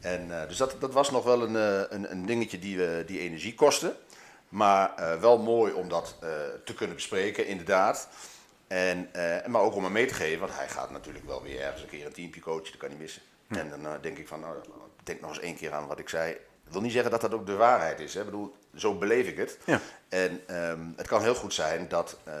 En, 0.00 0.40
eh, 0.40 0.48
dus 0.48 0.56
dat, 0.56 0.76
dat 0.78 0.92
was 0.92 1.10
nog 1.10 1.24
wel 1.24 1.42
een, 1.42 1.56
eh, 1.56 1.96
een, 1.96 2.10
een 2.10 2.26
dingetje 2.26 2.58
die, 2.58 2.76
we 2.76 3.02
die 3.06 3.20
energie 3.20 3.54
kostte. 3.54 3.96
Maar 4.48 4.94
eh, 4.94 5.20
wel 5.20 5.38
mooi 5.38 5.72
om 5.72 5.88
dat 5.88 6.16
te 6.64 6.74
kunnen 6.74 6.96
bespreken, 6.96 7.46
inderdaad. 7.46 8.08
En, 8.66 9.10
maar 9.46 9.60
ook 9.60 9.74
om 9.74 9.84
hem 9.84 9.92
mee 9.92 10.06
te 10.06 10.14
geven, 10.14 10.40
want 10.40 10.54
hij 10.54 10.68
gaat 10.68 10.90
natuurlijk 10.90 11.26
wel 11.26 11.42
weer 11.42 11.60
ergens 11.60 11.82
een 11.82 11.88
keer 11.88 12.06
een 12.06 12.12
teampje 12.12 12.40
coachen, 12.40 12.70
dat 12.70 12.76
kan 12.76 12.88
niet 12.88 12.98
missen. 12.98 13.22
En 13.48 13.68
dan 13.68 13.98
denk 14.00 14.18
ik 14.18 14.28
van, 14.28 14.40
nou, 14.40 14.56
denk 15.02 15.20
nog 15.20 15.30
eens 15.30 15.40
één 15.40 15.56
keer 15.56 15.72
aan 15.72 15.86
wat 15.86 15.98
ik 15.98 16.08
zei. 16.08 16.32
Ik 16.32 16.72
wil 16.72 16.80
niet 16.80 16.92
zeggen 16.92 17.10
dat 17.10 17.20
dat 17.20 17.34
ook 17.34 17.46
de 17.46 17.56
waarheid 17.56 18.00
is. 18.00 18.14
Hè. 18.14 18.20
Ik 18.20 18.26
bedoel, 18.26 18.54
zo 18.76 18.94
beleef 18.94 19.26
ik 19.26 19.36
het. 19.36 19.58
Ja. 19.64 19.80
En 20.08 20.42
ehm, 20.46 20.80
het 20.96 21.06
kan 21.06 21.22
heel 21.22 21.34
goed 21.34 21.54
zijn 21.54 21.88
dat 21.88 22.16
eh, 22.24 22.34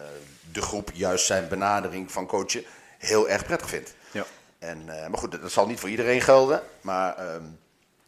de 0.52 0.62
groep 0.62 0.90
juist 0.92 1.26
zijn 1.26 1.48
benadering 1.48 2.12
van 2.12 2.26
coachen 2.26 2.64
heel 2.98 3.28
erg 3.28 3.44
prettig 3.44 3.68
vindt. 3.68 3.94
Ja. 4.10 4.24
En, 4.58 4.88
eh, 4.88 5.08
maar 5.08 5.18
goed, 5.18 5.30
dat, 5.30 5.42
dat 5.42 5.52
zal 5.52 5.66
niet 5.66 5.80
voor 5.80 5.88
iedereen 5.88 6.20
gelden. 6.20 6.62
Maar 6.80 7.16
ehm, 7.16 7.42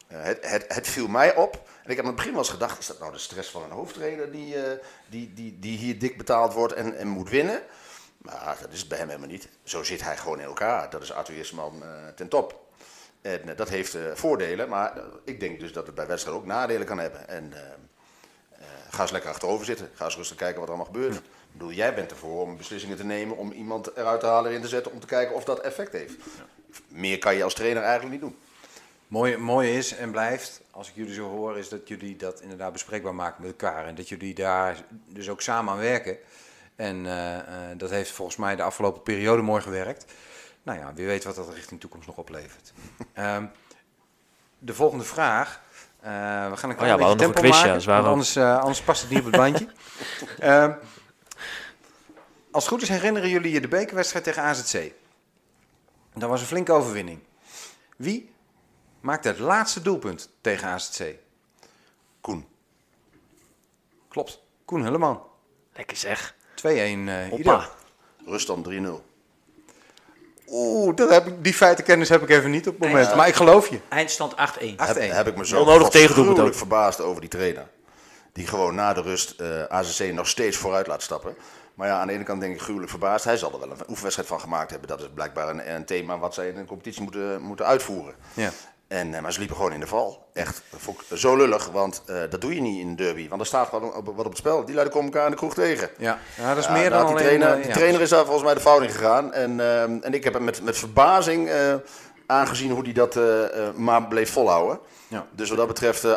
eh, 0.07 0.23
het, 0.23 0.39
het, 0.51 0.65
het 0.69 0.89
viel 0.89 1.09
mij 1.09 1.35
op. 1.35 1.69
En 1.83 1.91
ik 1.91 1.97
heb 1.97 2.05
aan 2.05 2.07
het 2.07 2.17
begin 2.17 2.33
wel 2.33 2.41
eens 2.41 2.51
gedacht, 2.51 2.79
is 2.79 2.87
dat 2.87 2.99
nou 2.99 3.13
de 3.13 3.19
stress 3.19 3.51
van 3.51 3.63
een 3.63 3.71
hoofdtrainer 3.71 4.33
die, 4.33 4.57
die, 5.09 5.33
die, 5.35 5.59
die 5.59 5.79
hier 5.79 5.99
dik 5.99 6.17
betaald 6.17 6.53
wordt 6.53 6.73
en, 6.73 6.97
en 6.97 7.09
moet 7.09 7.31
winnen? 7.31 7.63
Maar 8.19 8.57
dat 8.61 8.73
is 8.73 8.79
het 8.79 8.89
bij 8.89 8.99
hem 8.99 9.09
helemaal 9.09 9.29
niet. 9.29 9.49
Zo 9.63 9.83
zit 9.83 10.03
hij 10.03 10.17
gewoon 10.17 10.41
in 10.41 10.47
elkaar. 10.47 10.91
Dat 10.91 11.03
is 11.03 11.13
Arthur 11.13 11.37
Eersman 11.37 11.83
ten 12.15 12.29
top. 12.29 12.67
En 13.21 13.57
dat 13.57 13.69
heeft 13.69 13.97
voordelen, 14.15 14.69
maar 14.69 14.93
ik 15.25 15.41
denk 15.41 15.61
dus 15.61 15.73
dat 15.73 15.87
het 15.87 15.95
bij 15.95 16.07
wedstrijden 16.07 16.43
ook 16.43 16.49
nadelen 16.49 16.87
kan 16.87 16.99
hebben. 16.99 17.29
En 17.29 17.53
eh, 17.53 17.61
eh, 17.61 17.67
ga 18.91 19.03
eens 19.03 19.11
lekker 19.11 19.31
achterover 19.31 19.67
zitten. 19.67 19.91
Ga 19.95 20.05
eens 20.05 20.17
rustig 20.17 20.37
kijken 20.37 20.61
wat 20.61 20.69
er 20.69 20.75
allemaal 20.75 20.93
gebeurt. 20.93 21.17
Ik 21.17 21.23
bedoel, 21.53 21.73
jij 21.73 21.95
bent 21.95 22.11
ervoor 22.11 22.43
om 22.43 22.57
beslissingen 22.57 22.97
te 22.97 23.05
nemen, 23.05 23.37
om 23.37 23.53
iemand 23.53 23.97
eruit 23.97 24.21
te 24.21 24.27
halen, 24.27 24.51
erin 24.51 24.63
te 24.63 24.69
zetten, 24.69 24.93
om 24.93 25.01
te 25.01 25.07
kijken 25.07 25.35
of 25.35 25.45
dat 25.45 25.61
effect 25.61 25.93
heeft. 25.93 26.15
Meer 26.89 27.19
kan 27.19 27.37
je 27.37 27.45
als 27.45 27.55
trainer 27.55 27.83
eigenlijk 27.83 28.13
niet 28.13 28.21
doen. 28.21 28.39
Mooi, 29.09 29.37
mooi 29.37 29.77
is 29.77 29.97
en 29.97 30.11
blijft, 30.11 30.61
als 30.71 30.89
ik 30.89 30.95
jullie 30.95 31.15
zo 31.15 31.29
hoor, 31.29 31.59
is 31.59 31.69
dat 31.69 31.89
jullie 31.89 32.17
dat 32.17 32.41
inderdaad 32.41 32.73
bespreekbaar 32.73 33.15
maken 33.15 33.43
met 33.43 33.51
elkaar. 33.51 33.87
En 33.87 33.95
dat 33.95 34.09
jullie 34.09 34.35
daar 34.35 34.85
dus 35.09 35.29
ook 35.29 35.41
samen 35.41 35.73
aan 35.73 35.79
werken. 35.79 36.19
En 36.77 37.07
eh, 37.07 37.39
eh, 37.39 37.79
dat 37.79 37.91
heeft 37.91 38.11
volgens 38.11 38.37
mij 38.37 38.57
de 38.57 38.63
afgelopen 38.63 39.03
periode 39.03 39.43
mooi 39.43 39.63
gewerkt. 39.63 40.05
Nou 40.63 40.79
ja, 40.79 40.95
wie 40.95 41.07
weet 41.07 41.25
wat 41.25 41.35
dat 41.35 41.55
richting 41.55 41.81
toekomst 41.81 42.07
nog 42.07 42.17
oplevert. 42.17 42.73
Ehm, 43.13 43.47
de 44.59 44.75
volgende 44.75 45.05
vraag. 45.05 45.63
Eh, 46.01 46.51
we 46.51 46.57
gaan 46.57 46.71
een 46.71 46.77
klein 46.77 46.95
Oh 46.95 47.01
ja, 47.01 47.09
we 47.09 47.17
tempo 47.17 47.43
een 47.43 47.51
quiz, 47.51 47.63
ja, 47.63 47.93
maken, 47.93 48.11
anders, 48.11 48.37
eh, 48.37 48.59
anders 48.59 48.83
past 48.83 49.01
het 49.01 49.11
niet 49.11 49.19
op 49.19 49.25
het 49.25 49.37
bandje. 49.37 49.69
Ehm, 50.39 50.73
als 52.51 52.65
het 52.65 52.73
goed 52.73 52.83
is 52.83 52.89
herinneren 52.89 53.29
jullie 53.29 53.53
je 53.53 53.61
de 53.61 53.69
bekerwedstrijd 53.69 54.25
tegen 54.25 54.43
AZC. 54.43 54.93
Dat 56.15 56.29
was 56.29 56.41
een 56.41 56.47
flinke 56.47 56.73
overwinning. 56.73 57.21
Wie 57.97 58.31
maakte 59.01 59.29
het 59.29 59.39
laatste 59.39 59.83
doelpunt 59.83 60.31
tegen 60.41 60.69
AZC? 60.69 61.15
Koen. 62.21 62.47
Klopt. 64.09 64.43
Koen 64.65 64.83
Helleman. 64.85 65.23
2-1 65.23 65.27
Lekker 65.73 65.97
zeg. 65.97 66.35
eh 66.63 67.27
Ido. 67.27 67.37
Hoppa. 67.37 67.71
Ruststand 68.25 68.69
3-0. 68.69 69.06
Oeh, 70.49 70.97
dat 70.97 71.11
heb 71.11 71.27
ik, 71.27 71.45
die 71.45 71.55
feitenkennis 71.55 72.09
heb 72.09 72.23
ik 72.23 72.29
even 72.29 72.51
niet 72.51 72.69
op 72.69 72.81
het 72.81 72.89
moment. 72.89 73.15
Maar 73.15 73.29
ik 73.29 73.35
geloof 73.35 73.69
je. 73.69 73.79
8-1. 73.79 73.81
Eindstand 73.89 74.33
8-1. 74.33 74.37
Heb, 74.77 74.97
heb 74.97 75.27
ik 75.27 75.37
me 75.37 75.47
zo 75.47 75.61
Onnodig 75.61 75.89
gruwelijk 76.11 76.47
ook. 76.47 76.55
verbaasd 76.55 77.01
over 77.01 77.21
die 77.21 77.31
trainer. 77.31 77.67
Die 78.33 78.47
gewoon 78.47 78.75
na 78.75 78.93
de 78.93 79.01
rust 79.01 79.41
eh 79.41 79.63
AZC 79.69 80.13
nog 80.13 80.29
steeds 80.29 80.57
vooruit 80.57 80.87
laat 80.87 81.03
stappen. 81.03 81.37
Maar 81.75 81.89
ja, 81.89 82.01
aan 82.01 82.07
de 82.07 82.13
ene 82.13 82.25
kant 82.25 82.41
denk 82.41 82.55
ik 82.55 82.61
gruwelijk 82.61 82.91
verbaasd. 82.91 83.25
Hij 83.25 83.37
zal 83.37 83.53
er 83.53 83.59
wel 83.59 83.71
een 83.71 83.77
oefenwedstrijd 83.89 84.29
van 84.29 84.41
gemaakt 84.41 84.71
hebben. 84.71 84.89
Dat 84.89 85.01
is 85.01 85.07
blijkbaar 85.15 85.49
een, 85.49 85.75
een 85.75 85.85
thema 85.85 86.19
wat 86.19 86.35
zij 86.35 86.49
in 86.49 86.57
een 86.57 86.67
competitie 86.67 87.03
moeten, 87.03 87.43
moeten 87.43 87.67
uitvoeren. 87.67 88.15
Ja. 88.35 88.51
En, 88.89 89.15
eh, 89.15 89.21
maar 89.23 89.33
ze 89.33 89.39
liepen 89.39 89.57
gewoon 89.57 89.73
in 89.73 89.81
de 89.81 89.87
val. 89.87 90.27
Echt 90.33 90.63
ik 91.11 91.19
zo 91.19 91.37
lullig, 91.37 91.67
want 91.71 92.03
eh, 92.07 92.17
dat 92.31 92.41
doe 92.41 92.55
je 92.55 92.61
niet 92.61 92.81
in 92.81 92.89
een 92.89 92.97
derby. 92.97 93.29
Want 93.29 93.41
er 93.41 93.47
staat 93.47 93.69
gewoon 93.69 93.95
op- 93.95 94.07
wat 94.07 94.19
op 94.25 94.29
het 94.29 94.37
spel. 94.37 94.65
Die 94.65 94.75
luiden 94.75 94.95
komen 94.95 95.13
elkaar 95.13 95.25
in 95.25 95.31
de 95.31 95.37
kroeg 95.37 95.55
tegen. 95.55 95.91
Ja, 95.99 96.19
ja 96.37 96.49
dat 96.49 96.57
is 96.59 96.65
Ja, 96.65 96.73
meer 96.73 96.91
daar 96.91 96.99
dan 96.99 97.07
die 97.07 97.17
alleen... 97.17 97.27
trainer, 97.39 97.49
eh, 97.49 97.57
die 97.57 97.67
ja. 97.67 97.73
trainer 97.77 98.01
is 98.01 98.09
daar 98.09 98.25
volgens 98.25 98.45
mij 98.45 98.55
de 98.55 98.61
fout 98.61 98.83
in 98.83 98.89
gegaan. 98.91 99.33
En, 99.33 99.61
ehm, 99.61 99.99
en 100.01 100.15
ik 100.15 100.25
heb 100.25 100.33
hem 100.35 100.45
met, 100.45 100.63
met 100.63 100.79
verbazing 100.79 101.49
eh, 101.49 101.75
aangezien 102.27 102.71
hoe 102.71 102.83
hij 102.85 102.93
dat 102.93 103.17
eh, 103.17 103.45
eh, 103.69 103.75
maar 103.75 104.07
bleef 104.09 104.31
volhouden. 104.33 104.79
Ja. 105.09 105.27
Dus 105.31 105.49
wat 105.49 105.59
dat 105.59 105.67
betreft 105.67 106.05
eh, 106.05 106.13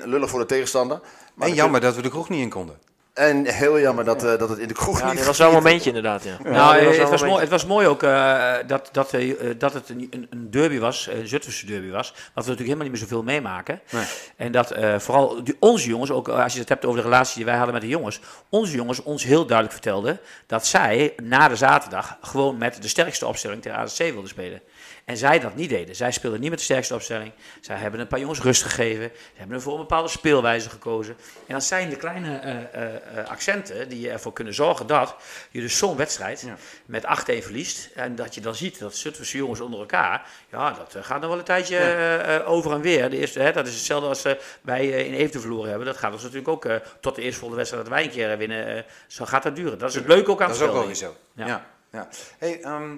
8-1, 0.00 0.04
lullig 0.04 0.30
voor 0.30 0.40
de 0.40 0.46
tegenstander. 0.46 1.00
Maar 1.34 1.48
En 1.48 1.54
jammer 1.54 1.80
dat 1.80 1.94
we 1.94 2.02
de 2.02 2.10
kroeg 2.10 2.28
niet 2.28 2.40
in 2.40 2.50
konden. 2.50 2.78
En 3.18 3.46
heel 3.46 3.80
jammer 3.80 4.04
dat, 4.04 4.24
eh, 4.24 4.38
dat 4.38 4.48
het 4.48 4.58
in 4.58 4.68
de 4.68 4.74
kroeg 4.74 4.98
Ja, 5.00 5.06
niet 5.06 5.16
dit 5.16 5.26
was 5.26 5.38
wel 5.38 5.48
een 5.48 5.54
momentje 5.54 5.88
inderdaad, 5.88 6.24
ja. 6.24 6.36
Ja, 6.44 6.50
nou, 6.50 6.76
eh, 6.76 6.82
wel 6.88 6.98
het, 7.00 7.08
was 7.10 7.20
een 7.20 7.28
mooi, 7.28 7.40
het 7.40 7.50
was 7.50 7.66
mooi 7.66 7.86
ook 7.86 8.02
eh, 8.02 8.54
dat, 8.66 8.88
dat, 8.92 9.14
dat 9.58 9.72
het 9.72 9.88
een, 9.88 10.06
een- 10.10 10.26
een 10.30 10.50
derby 10.50 10.78
was, 10.78 11.08
een 11.10 11.28
Zutphense 11.28 11.66
derby 11.66 11.90
was. 11.90 12.08
Wat 12.10 12.18
we 12.44 12.50
natuurlijk 12.50 12.58
helemaal 12.58 12.82
niet 12.82 12.92
meer 12.92 13.00
zoveel 13.08 13.22
meemaken. 13.22 13.80
Nee. 13.90 14.04
En 14.36 14.52
dat 14.52 14.70
eh, 14.70 14.98
vooral 14.98 15.44
die, 15.44 15.56
onze 15.60 15.88
jongens, 15.88 16.10
ook 16.10 16.28
als 16.28 16.52
je 16.52 16.58
het 16.60 16.68
hebt 16.68 16.84
over 16.84 16.98
de 17.02 17.04
relatie 17.08 17.36
die 17.36 17.44
wij 17.44 17.54
hadden 17.54 17.72
met 17.74 17.82
de 17.82 17.88
jongens. 17.88 18.20
Onze 18.48 18.72
jongens 18.74 19.02
ons 19.02 19.24
heel 19.24 19.46
duidelijk 19.46 19.72
vertelden 19.72 20.20
dat 20.46 20.66
zij 20.66 21.12
na 21.22 21.48
de 21.48 21.56
zaterdag 21.56 22.16
gewoon 22.22 22.58
met 22.58 22.82
de 22.82 22.88
sterkste 22.88 23.26
opstelling 23.26 23.62
tegen 23.62 23.78
AZC 23.78 23.98
wilden 23.98 24.28
spelen. 24.28 24.60
En 25.08 25.16
zij 25.16 25.38
dat 25.38 25.54
niet 25.54 25.68
deden. 25.68 25.96
Zij 25.96 26.12
speelden 26.12 26.40
niet 26.40 26.50
met 26.50 26.58
de 26.58 26.64
sterkste 26.64 26.94
opstelling. 26.94 27.32
Zij 27.60 27.76
hebben 27.76 28.00
een 28.00 28.06
paar 28.06 28.18
jongens 28.18 28.40
rust 28.40 28.62
gegeven. 28.62 29.10
Ze 29.14 29.38
hebben 29.38 29.62
voor 29.62 29.72
een 29.72 29.78
bepaalde 29.78 30.08
speelwijze 30.08 30.70
gekozen. 30.70 31.16
En 31.46 31.54
dat 31.54 31.64
zijn 31.64 31.90
de 31.90 31.96
kleine 31.96 32.36
eh, 32.36 32.56
eh, 32.56 32.94
eh, 32.94 33.28
accenten 33.28 33.88
die 33.88 34.10
ervoor 34.10 34.32
kunnen 34.32 34.54
zorgen 34.54 34.86
dat 34.86 35.16
je 35.50 35.60
dus 35.60 35.78
zo'n 35.78 35.96
wedstrijd 35.96 36.40
Ja. 36.40 36.56
met 36.86 37.04
8-1 37.04 37.42
verliest. 37.42 37.88
En 37.94 38.14
dat 38.14 38.34
je 38.34 38.40
dan 38.40 38.54
ziet 38.54 38.78
dat 38.78 38.96
Zutphense 38.96 39.36
jongens 39.36 39.60
onder 39.60 39.80
elkaar, 39.80 40.26
ja, 40.50 40.72
dat 40.72 41.04
gaat 41.04 41.20
nog 41.20 41.30
wel 41.30 41.38
een 41.38 41.44
tijdje 41.44 42.42
over 42.46 42.72
en 42.72 42.80
weer. 42.80 43.10
De 43.10 43.16
eerste, 43.18 43.40
hè, 43.40 43.52
dat 43.52 43.66
is 43.66 43.74
hetzelfde 43.74 44.08
als 44.08 44.24
wij 44.60 44.88
in 44.88 45.14
Eefde 45.14 45.40
verloren 45.40 45.68
hebben. 45.68 45.86
Dat 45.86 45.96
gaat 45.96 46.12
ons 46.12 46.22
natuurlijk 46.22 46.48
ook 46.48 46.66
tot 47.00 47.14
de 47.14 47.22
eerste 47.22 47.38
volgende 47.38 47.56
wedstrijd 47.56 47.84
dat 47.84 47.94
wij 47.94 48.04
een 48.04 48.10
keer 48.10 48.38
winnen. 48.38 48.84
zo 49.06 49.24
gaat 49.24 49.42
dat 49.42 49.56
duren. 49.56 49.78
Dat 49.78 49.88
is 49.88 49.94
het 49.94 50.06
leuke 50.06 50.30
ook 50.30 50.42
aan 50.42 50.48
Dat 50.48 50.58
het 50.58 50.68
is 50.68 50.74
ook 50.74 50.86
spel, 50.86 51.04
wel 51.04 51.14
weer 51.14 51.44
zo. 51.44 51.52
Ja. 51.52 51.66
Ja. 51.92 52.08
Hey, 52.38 52.60
ehm, 52.60 52.96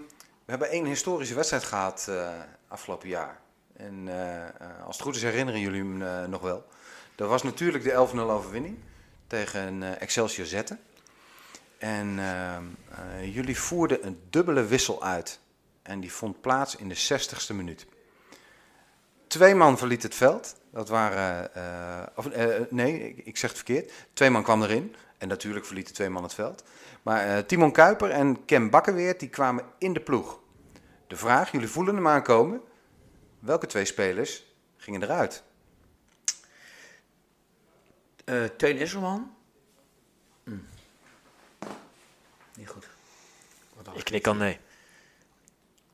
we 0.51 0.57
hebben 0.57 0.77
één 0.77 0.85
historische 0.85 1.35
wedstrijd 1.35 1.65
gehad 1.65 2.07
eh, 2.09 2.29
afgelopen 2.69 3.09
jaar. 3.09 3.41
En 3.77 4.09
eh, 4.09 4.43
eh, 4.43 4.51
als 4.87 4.97
het 4.97 5.05
goed 5.05 5.17
is 5.17 5.23
herinneren 5.23 5.61
jullie 5.61 5.81
hem 5.81 6.31
nog 6.31 6.41
wel. 6.41 6.67
Dat 7.15 7.29
was 7.29 7.43
natuurlijk 7.43 7.85
de 7.85 8.09
11-0 8.15 8.19
overwinning 8.19 8.79
tegen 9.27 10.01
Excelsior 10.01 10.47
Zetten. 10.47 10.81
En 11.79 12.19
jullie 13.23 13.59
voerden 13.59 14.07
een 14.07 14.21
dubbele 14.31 14.65
wissel 14.65 15.03
uit. 15.03 15.41
En 15.83 16.01
die 16.01 16.13
vond 16.13 16.41
plaats 16.41 16.77
in 16.77 16.89
de 16.89 16.97
60ste 16.97 17.55
minuut. 17.55 17.87
Twee 19.27 19.55
man 19.55 19.79
verliet 19.79 20.03
het 20.03 20.15
veld. 20.15 20.57
Dat 20.73 20.89
waren. 20.89 21.51
of, 22.17 22.29
nee, 22.71 23.15
ik, 23.15 23.37
zeg 23.37 23.51
het 23.51 23.59
verkeerd. 23.59 23.93
Twee 24.13 24.31
man 24.31 24.43
kwam 24.43 24.63
erin. 24.63 24.95
En 25.19 25.29
natuurlijk 25.29 25.67
verlieten 25.67 25.95
twee 25.95 26.11
man 26.11 26.23
het 26.23 26.35
veld. 26.35 26.65
Maar 27.03 27.47
Timon 27.47 27.73
Kuiper 27.73 28.11
en 28.11 28.45
Ken 28.45 28.71
Bakkenweert 28.71 29.21
die 29.21 29.29
kwamen 29.29 29.65
in 29.79 29.93
de 29.93 30.01
ploeg. 30.01 30.40
De 31.11 31.17
vraag, 31.17 31.53
jullie 31.53 31.69
voelen 31.69 31.95
hem 31.95 32.09
aankomen. 32.09 32.63
Welke 33.39 33.67
twee 33.67 33.85
spelers 33.85 34.45
gingen 34.77 35.03
eruit? 35.03 35.43
Eh 38.25 38.45
Teun 38.45 38.77
Isselman. 38.77 39.37
Hm. 40.45 40.57
Niet 42.57 42.69
goed. 42.69 42.89
Ik 43.95 44.05
knik 44.05 44.27
al 44.27 44.35
nee. 44.35 44.59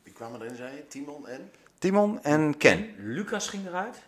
Wie 0.03 0.13
kwamen 0.13 0.43
erin, 0.43 0.57
zei 0.57 0.77
je? 0.77 0.87
Timon 0.87 1.27
en? 1.27 1.51
Timon 1.79 2.23
en 2.23 2.57
Ken. 2.57 2.95
Lucas 2.99 3.49
ging 3.49 3.67
eruit. 3.67 4.03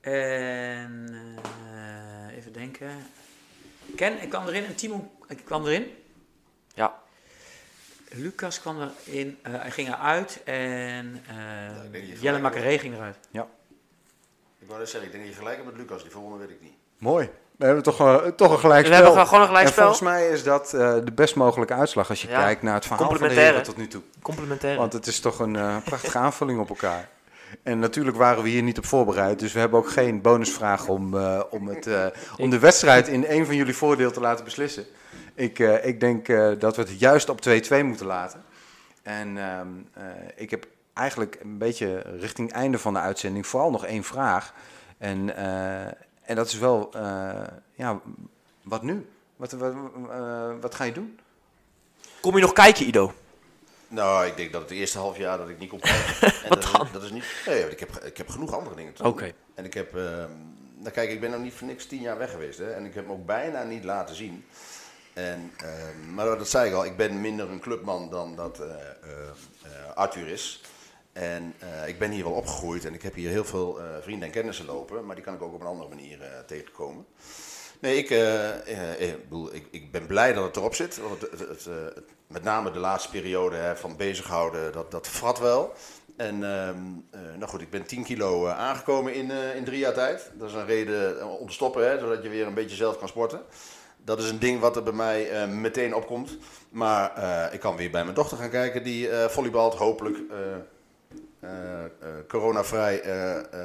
En 0.00 1.38
eh, 1.42 2.36
even 2.36 2.52
denken. 2.52 3.06
Ken, 3.96 4.22
ik 4.22 4.28
kwam 4.28 4.46
erin 4.46 4.64
en 4.64 4.76
Timon 4.76 5.10
ik 5.28 5.44
kwam 5.44 5.66
erin. 5.66 5.94
Ja. 6.74 7.02
Lucas 8.16 8.60
kwam 8.60 8.76
erin, 9.06 9.38
eh 9.42 9.52
hij 9.56 9.70
ging 9.70 9.88
eruit 9.88 10.40
en 10.44 11.22
eh 11.28 12.20
Jelle 12.20 12.38
Makkeré 12.38 12.78
ging 12.78 12.94
eruit. 12.94 13.16
Ik 14.58 14.70
wou 14.70 14.78
net 14.80 14.88
zeggen, 14.90 15.10
ik 15.10 15.14
denk 15.16 15.24
dat 15.24 15.32
je 15.34 15.38
gelijk 15.40 15.56
hebt 15.62 15.70
met 15.70 15.80
Lucas. 15.80 16.02
Die 16.02 16.10
volgende 16.10 16.38
weet 16.38 16.50
ik 16.50 16.60
niet. 16.62 16.72
Mooi. 16.98 17.30
We 17.56 17.64
hebben 17.64 17.82
toch, 17.82 18.00
eh, 18.00 18.16
toch 18.26 18.52
een 18.52 18.58
gelijk 18.58 18.86
We 18.86 18.94
hebben 18.94 19.26
gewoon 19.26 19.40
een 19.40 19.46
gelijk 19.46 19.66
En 19.66 19.72
spel. 19.72 19.84
volgens 19.84 20.08
mij 20.08 20.28
is 20.28 20.42
dat 20.42 20.72
eh, 20.74 20.94
de 21.04 21.12
best 21.12 21.34
mogelijke 21.34 21.74
uitslag 21.74 22.08
als 22.08 22.22
je 22.22 22.28
Ja. 22.28 22.42
kijkt 22.42 22.62
naar 22.62 22.74
het 22.74 22.86
verhaal 22.86 22.98
van 23.06 23.08
de 23.08 23.12
Complementaire. 23.18 23.58
heren 23.58 23.74
tot 23.74 23.76
nu 23.84 23.88
toe. 23.88 24.02
Complementair. 24.22 24.76
Want 24.76 24.92
het 24.92 25.06
is 25.06 25.20
toch 25.20 25.38
een 25.38 25.56
eh, 25.56 25.76
prachtige 25.84 26.18
aanvulling 26.18 26.60
op 26.60 26.68
elkaar. 26.68 27.08
En 27.62 27.78
natuurlijk 27.78 28.16
waren 28.16 28.42
we 28.42 28.48
hier 28.48 28.62
niet 28.62 28.78
op 28.78 28.86
voorbereid, 28.86 29.38
dus 29.38 29.52
we 29.52 29.58
hebben 29.58 29.78
ook 29.78 29.90
geen 29.90 30.20
bonusvraag 30.20 30.88
om, 30.88 31.16
eh, 31.18 31.40
om, 31.50 31.68
het, 31.68 31.86
eh, 31.86 32.06
om 32.38 32.50
de 32.50 32.58
wedstrijd 32.58 33.08
in 33.08 33.24
een 33.28 33.46
van 33.46 33.54
jullie 33.56 33.76
voordeel 33.76 34.10
te 34.10 34.20
laten 34.20 34.44
beslissen. 34.44 34.84
Ik, 35.34 35.58
eh, 35.58 35.86
ik 35.86 36.00
denk 36.00 36.28
eh, 36.28 36.52
dat 36.58 36.76
we 36.76 36.82
het 36.82 36.98
juist 36.98 37.28
op 37.28 37.40
2-2 37.40 37.84
moeten 37.84 38.06
laten. 38.06 38.44
En 39.02 39.38
ehm, 39.38 39.68
eh, 39.92 40.04
ik 40.36 40.50
heb 40.50 40.66
eigenlijk 40.92 41.38
een 41.42 41.58
beetje 41.58 41.98
richting 41.98 42.52
einde 42.52 42.78
van 42.78 42.92
de 42.92 42.98
uitzending 42.98 43.46
vooral 43.46 43.70
nog 43.70 43.84
één 43.86 44.04
vraag. 44.04 44.54
En, 44.98 45.36
eh, 45.36 45.86
en 46.22 46.34
dat 46.34 46.46
is 46.46 46.58
wel, 46.58 46.90
eh, 46.92 47.46
ja, 47.74 48.00
wat 48.62 48.82
nu? 48.82 49.06
Wat, 49.36 49.52
wat, 49.52 49.74
eh, 50.10 50.52
wat 50.60 50.74
ga 50.74 50.84
je 50.84 50.92
doen? 50.92 51.18
Kom 52.20 52.34
je 52.34 52.40
nog 52.40 52.52
kijken, 52.52 52.86
Ido? 52.86 53.12
Nou, 53.88 54.26
ik 54.26 54.36
denk 54.36 54.52
dat 54.52 54.62
het 54.62 54.70
eerste 54.70 54.98
half 54.98 55.16
jaar 55.16 55.38
dat 55.38 55.48
ik 55.48 55.58
niet 55.58 55.68
kon 55.68 55.80
kijken. 55.80 56.32
Wat 56.48 56.62
dat, 56.62 56.72
dan? 56.72 56.88
Dat 56.92 57.02
is 57.02 57.10
niet... 57.10 57.24
Nee, 57.46 57.60
want 57.60 57.72
ik 57.72 57.80
heb, 57.80 57.90
ik 58.04 58.16
heb 58.16 58.28
genoeg 58.28 58.52
andere 58.54 58.76
dingen 58.76 58.92
te 58.92 59.04
Oké. 59.04 59.24
doen. 59.24 59.32
En 59.54 59.64
ik 59.64 59.74
heb... 59.74 59.96
ehm, 59.96 60.30
nou 60.78 60.90
kijk, 60.90 61.10
ik 61.10 61.20
ben 61.20 61.30
nog 61.30 61.40
niet 61.40 61.54
voor 61.54 61.66
niks 61.66 61.86
tien 61.86 62.00
jaar 62.00 62.18
weg 62.18 62.30
geweest. 62.30 62.58
Hè, 62.58 62.72
en 62.72 62.84
ik 62.84 62.94
heb 62.94 63.04
hem 63.04 63.12
ook 63.12 63.26
bijna 63.26 63.62
niet 63.62 63.84
laten 63.84 64.14
zien. 64.14 64.44
En, 65.14 65.52
ehm, 65.56 66.14
maar 66.14 66.26
dat 66.26 66.48
zei 66.48 66.68
ik 66.68 66.74
al, 66.74 66.84
ik 66.84 66.96
ben 66.96 67.20
minder 67.20 67.50
een 67.50 67.60
clubman 67.60 68.10
dan 68.10 68.36
dat 68.36 68.60
eh, 68.60 68.70
eh, 68.70 69.94
Arthur 69.94 70.28
is. 70.28 70.60
En 71.12 71.54
eh, 71.58 71.88
ik 71.88 71.98
ben 71.98 72.10
hier 72.10 72.24
wel 72.24 72.32
opgegroeid 72.32 72.84
en 72.84 72.94
ik 72.94 73.02
heb 73.02 73.14
hier 73.14 73.30
heel 73.30 73.44
veel 73.44 73.78
vrienden 74.00 74.26
en 74.26 74.34
kennissen 74.34 74.66
lopen. 74.66 75.06
Maar 75.06 75.14
die 75.14 75.24
kan 75.24 75.34
ik 75.34 75.42
ook 75.42 75.54
op 75.54 75.60
een 75.60 75.66
andere 75.66 75.88
manier 75.88 76.18
tegenkomen. 76.46 77.06
Nee, 77.80 77.96
ik, 77.96 78.10
ik, 79.52 79.66
ik, 79.70 79.90
ben 79.90 80.06
blij 80.06 80.32
dat 80.32 80.44
het 80.44 80.56
erop 80.56 80.74
zit. 80.74 81.00
Het, 81.20 81.48
het, 81.48 81.68
met 82.26 82.42
name 82.42 82.70
de 82.70 82.78
laatste 82.78 83.10
periode 83.10 83.56
hè, 83.56 83.76
van 83.76 83.96
bezighouden, 83.96 84.72
dat, 84.72 84.90
dat 84.90 85.08
vrat 85.08 85.38
wel. 85.38 85.74
En 86.16 86.44
ehm, 86.44 86.76
eh, 87.10 87.20
nou 87.36 87.50
goed, 87.50 87.60
ik 87.60 87.70
ben 87.70 87.86
10 87.86 88.04
kilo 88.04 88.46
aangekomen 88.46 89.14
in, 89.14 89.30
in 89.30 89.64
drie 89.64 89.78
jaar 89.78 89.92
tijd. 89.92 90.30
Dat 90.34 90.48
is 90.48 90.54
een 90.54 90.66
reden 90.66 91.28
om 91.28 91.46
te 91.46 91.52
stoppen, 91.52 91.90
hè, 91.90 91.98
zodat 91.98 92.22
je 92.22 92.28
weer 92.28 92.46
een 92.46 92.54
beetje 92.54 92.76
zelf 92.76 92.98
kan 92.98 93.08
sporten. 93.08 93.42
Dat 94.04 94.18
is 94.18 94.30
een 94.30 94.38
ding 94.38 94.60
wat 94.60 94.76
er 94.76 94.82
bij 94.82 94.92
mij 94.92 95.30
eh, 95.30 95.48
meteen 95.48 95.94
opkomt. 95.94 96.36
Maar 96.70 97.14
eh, 97.14 97.54
ik 97.54 97.60
kan 97.60 97.76
weer 97.76 97.90
bij 97.90 98.02
mijn 98.02 98.14
dochter 98.14 98.36
gaan 98.36 98.50
kijken 98.50 98.82
die 98.82 99.08
eh 99.08 99.28
volleybalt 99.28 99.74
hopelijk 99.74 100.18
coronavrij 102.28 103.02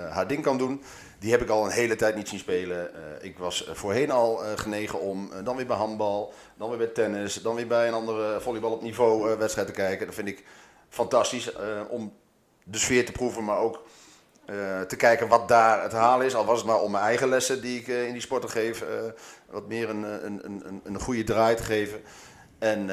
haar 0.10 0.28
ding 0.28 0.44
kan 0.44 0.58
doen. 0.58 0.82
Die 1.20 1.32
heb 1.32 1.42
ik 1.42 1.50
al 1.50 1.66
een 1.66 1.72
hele 1.72 1.96
tijd 1.96 2.16
niet 2.16 2.28
zien 2.28 2.40
spelen. 2.40 2.92
Ik 3.22 3.38
was 3.38 3.70
voorheen 3.74 4.12
al 4.12 4.42
genegen 4.56 5.00
om 5.00 5.30
dan 5.44 5.56
weer 5.56 5.66
bij 5.66 5.78
handbal, 5.78 6.34
dan 6.58 6.70
weer 6.70 6.78
bij 6.78 6.88
tennis, 6.88 7.34
dan 7.34 7.56
weer 7.56 7.68
bij 7.68 7.88
een 7.88 7.94
andere 7.94 8.42
volleybal 8.42 8.72
op 8.72 8.82
niveau 8.82 9.38
wedstrijd 9.38 9.68
te 9.68 9.74
kijken. 9.74 10.06
Dat 10.06 10.16
vind 10.16 10.28
ik 10.28 10.44
fantastisch 10.90 11.52
om 11.90 12.14
de 12.64 12.78
sfeer 12.78 13.06
te 13.06 13.12
proeven, 13.12 13.44
maar 13.44 13.58
ook 13.58 13.82
eh, 14.50 14.82
te 14.82 14.96
kijken 14.96 15.28
wat 15.28 15.48
daar 15.48 15.84
het 15.84 15.92
halen 15.92 16.26
is. 16.26 16.36
Al 16.36 16.46
was 16.46 16.58
het 16.58 16.68
maar 16.68 16.82
om 16.82 16.92
mijn 16.92 17.04
eigen 17.04 17.30
lessen 17.30 17.62
die 17.62 17.80
ik 17.80 17.88
eh, 17.88 18.08
in 18.08 18.14
die 18.14 18.22
sporten 18.22 18.50
geef, 18.50 18.82
eh, 18.82 18.88
wat 19.50 19.68
meer 19.68 19.90
een, 19.90 20.04
een, 20.04 20.40
een, 20.46 20.62
een, 20.66 20.82
een 20.84 21.00
goede 21.00 21.24
draai 21.24 21.56
te 21.56 21.64
geven. 21.64 22.02
En 22.60 22.86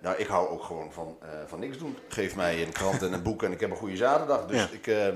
nou, 0.00 0.16
ik 0.16 0.26
hou 0.26 0.48
ook 0.48 0.62
gewoon 0.62 0.92
van, 0.92 1.18
van 1.46 1.60
niks 1.60 1.78
doen. 1.78 1.96
Geef 2.08 2.36
mij 2.36 2.62
een 2.62 2.72
krant 2.72 3.02
en 3.02 3.12
een 3.12 3.22
boek 3.22 3.42
en 3.42 3.52
ik 3.52 3.60
heb 3.60 3.70
een 3.70 3.76
goede 3.76 3.96
zaterdag. 3.96 4.46
Dus 4.46 4.56
Ja. 4.60 4.68
ik, 4.72 4.86
eh, 4.86 5.06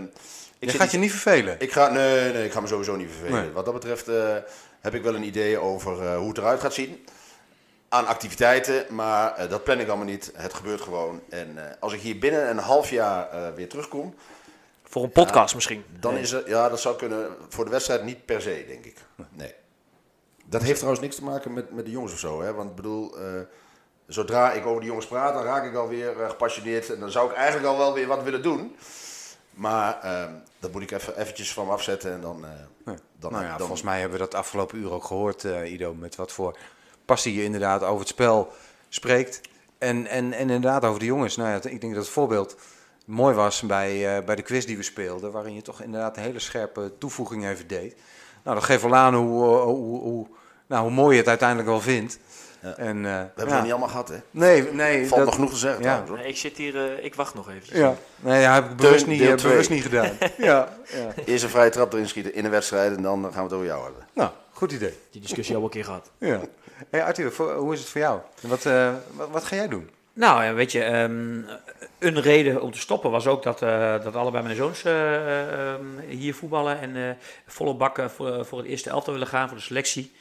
ik 0.58 0.70
Je 0.70 0.78
gaat 0.78 0.90
je 0.90 0.98
niet 0.98 1.10
vervelen. 1.10 1.56
ik 1.58 1.72
ga, 1.72 1.88
nee, 1.88 2.32
nee, 2.32 2.44
ik 2.44 2.52
ga 2.52 2.60
me 2.60 2.66
sowieso 2.66 2.96
niet 2.96 3.10
vervelen. 3.10 3.42
Nee. 3.42 3.52
Wat 3.52 3.64
dat 3.64 3.74
betreft 3.74 4.06
heb 4.80 4.94
ik 4.94 5.02
wel 5.02 5.14
een 5.14 5.24
idee 5.24 5.58
over 5.58 6.14
hoe 6.16 6.28
het 6.28 6.38
eruit 6.38 6.60
gaat 6.60 6.74
zien. 6.74 7.04
Aan 7.88 8.06
activiteiten, 8.06 8.84
maar 8.88 9.48
dat 9.48 9.64
plan 9.64 9.80
ik 9.80 9.88
allemaal 9.88 10.06
niet. 10.06 10.32
Het 10.34 10.54
gebeurt 10.54 10.80
gewoon. 10.80 11.20
En 11.28 11.58
als 11.80 11.92
ik 11.92 12.00
hier 12.00 12.18
binnen 12.18 12.50
een 12.50 12.58
half 12.58 12.90
jaar 12.90 13.54
weer 13.54 13.68
terugkom, 13.68 14.14
Voor 14.90 15.02
een 15.02 15.10
podcast 15.12 15.54
misschien. 15.54 15.84
dan 16.00 16.16
is 16.16 16.30
het, 16.30 16.46
ja, 16.46 16.68
dat 16.68 16.80
zou 16.80 16.96
kunnen 16.96 17.28
voor 17.48 17.64
de 17.64 17.70
wedstrijd 17.70 18.04
niet 18.04 18.24
per 18.24 18.42
se, 18.42 18.64
denk 18.68 18.84
ik. 18.84 18.96
Nee. 19.32 19.54
Dat 20.44 20.62
heeft 20.62 20.74
trouwens 20.76 21.02
niks 21.02 21.16
te 21.16 21.24
maken 21.24 21.52
met, 21.52 21.72
met 21.74 21.84
de 21.84 21.90
jongens 21.90 22.12
of 22.12 22.18
zo. 22.18 22.42
Hè? 22.42 22.52
Want 22.54 22.70
ik 22.70 22.76
bedoel, 22.76 23.18
eh, 23.18 23.24
zodra 24.06 24.52
ik 24.52 24.66
over 24.66 24.80
die 24.80 24.88
jongens 24.88 25.06
praat, 25.06 25.34
dan 25.34 25.42
raak 25.42 25.64
ik 25.64 25.74
alweer 25.74 26.20
eh, 26.22 26.28
gepassioneerd. 26.28 26.90
En 26.94 27.00
dan 27.00 27.10
zou 27.10 27.30
ik 27.30 27.36
eigenlijk 27.36 27.66
al 27.66 27.78
wel 27.78 27.94
weer 27.94 28.06
wat 28.06 28.22
willen 28.22 28.42
doen. 28.42 28.76
Maar 29.50 30.00
ehm, 30.02 30.32
dat 30.58 30.72
moet 30.72 30.82
ik 30.82 30.90
even 30.90 31.18
eventjes 31.20 31.52
van 31.52 31.66
me 31.66 31.72
afzetten 31.72 32.12
en 32.12 32.20
dan... 32.20 32.44
eh, 32.44 32.50
Ja. 32.86 32.94
dan, 33.18 33.32
nou 33.32 33.44
ja, 33.44 33.48
dan 33.50 33.58
volgens 33.58 33.82
mij 33.82 34.00
hebben 34.00 34.18
we 34.18 34.24
dat 34.24 34.34
afgelopen 34.34 34.78
uur 34.78 34.92
ook 34.92 35.04
gehoord, 35.04 35.44
eh, 35.44 35.72
Ido, 35.72 35.94
met 35.94 36.16
wat 36.16 36.32
voor 36.32 36.56
passie 37.04 37.34
je 37.34 37.42
inderdaad 37.44 37.82
over 37.82 37.98
het 38.00 38.08
spel 38.08 38.52
spreekt. 38.88 39.40
En, 39.78 40.06
en, 40.06 40.32
en 40.32 40.50
inderdaad 40.50 40.84
over 40.84 40.98
de 41.00 41.04
jongens. 41.06 41.36
Nou 41.36 41.48
ja, 41.48 41.54
ik 41.70 41.80
denk 41.80 41.94
dat 41.94 42.02
het 42.04 42.12
voorbeeld 42.12 42.56
mooi 43.10 43.34
was 43.34 43.60
bij, 43.62 44.16
eh, 44.16 44.24
bij 44.24 44.36
de 44.36 44.42
quiz 44.42 44.64
die 44.64 44.76
we 44.76 44.82
speelden, 44.82 45.32
waarin 45.32 45.54
je 45.54 45.62
toch 45.62 45.82
inderdaad 45.82 46.16
een 46.16 46.22
hele 46.22 46.38
scherpe 46.38 46.92
toevoeging 46.98 47.46
even 47.48 47.66
deed. 47.66 47.94
Nou, 48.44 48.56
dat 48.56 48.64
geeft 48.64 48.82
wel 48.82 48.94
aan 48.94 49.14
hoe, 49.14 49.44
eh, 49.58 49.62
hoe, 49.62 50.00
hoe, 50.00 50.26
nou, 50.66 50.82
hoe 50.82 50.90
mooi 50.90 51.12
je 51.12 51.18
het 51.20 51.28
uiteindelijk 51.28 51.68
wel 51.68 51.80
vindt. 51.80 52.18
Ja. 52.62 52.76
En, 52.76 52.96
eh, 52.96 53.02
We 53.02 53.08
hebben 53.08 53.46
ja. 53.46 53.52
het 53.52 53.62
niet 53.62 53.70
allemaal 53.70 53.88
gehad, 53.88 54.08
hè? 54.08 54.16
Nee, 54.30 54.72
nee. 54.72 54.98
Valt 55.06 55.16
dat- 55.16 55.24
nog 55.24 55.34
genoeg 55.34 55.50
te 55.50 55.56
zeggen 55.56 55.82
ja. 55.82 56.04
Nee, 56.14 56.26
ik 56.28 56.36
zit 56.36 56.56
hier, 56.56 56.76
eh, 56.98 57.04
ik 57.04 57.14
wacht 57.14 57.34
nog 57.34 57.50
even. 57.50 57.78
Ja, 57.78 57.94
nee, 58.20 58.40
ja, 58.40 58.54
heb 58.54 58.70
ik 58.70 58.76
bewust, 58.76 59.06
niet, 59.06 59.20
eh, 59.20 59.34
bewust 59.34 59.70
niet 59.70 59.82
gedaan. 59.82 60.10
ja, 60.38 60.68
ja. 60.84 61.22
Eerst 61.24 61.44
een 61.44 61.50
vrije 61.50 61.70
trap 61.70 61.92
erin 61.92 62.08
schieten 62.08 62.34
in 62.34 62.44
een 62.44 62.50
wedstrijd 62.50 62.96
en 62.96 63.02
dan 63.02 63.22
gaan 63.22 63.32
we 63.32 63.42
het 63.42 63.52
over 63.52 63.66
jou 63.66 63.84
hebben. 63.84 64.06
Nou, 64.14 64.30
goed 64.52 64.72
idee. 64.72 64.98
Die 65.10 65.20
discussie 65.20 65.56
al 65.56 65.62
een 65.62 65.70
keer 65.70 65.84
gehad. 65.84 66.10
Ja. 66.18 66.40
Hey 66.90 67.04
Arthur, 67.04 67.32
voor- 67.32 67.52
hoe 67.54 67.72
is 67.72 67.80
het 67.80 67.88
voor 67.88 68.00
jou? 68.00 68.20
Wat, 68.40 68.66
eh, 68.66 68.92
wat, 69.12 69.28
wat 69.30 69.44
ga 69.44 69.56
jij 69.56 69.68
doen? 69.68 69.90
Nou, 70.12 70.44
ja, 70.44 70.54
weet 70.54 70.72
je, 70.72 70.82
ehm, 70.82 71.40
een 72.00 72.20
reden 72.20 72.62
om 72.62 72.70
te 72.70 72.78
stoppen 72.78 73.10
was 73.10 73.26
ook 73.26 73.42
dat, 73.42 73.62
eh, 73.62 74.02
dat 74.02 74.14
allebei 74.14 74.44
mijn 74.44 74.56
zoons 74.56 74.84
eh, 74.84 75.72
ehm, 75.72 75.98
hier 76.08 76.34
voetballen 76.34 76.80
en 76.80 76.96
eh, 76.96 77.14
volle 77.46 77.74
bakken 77.74 78.10
voor, 78.10 78.46
voor 78.46 78.58
het 78.58 78.66
eerste 78.66 78.90
elftal 78.90 79.12
willen 79.12 79.28
gaan, 79.28 79.48
voor 79.48 79.56
de 79.56 79.62
selectie. 79.62 80.12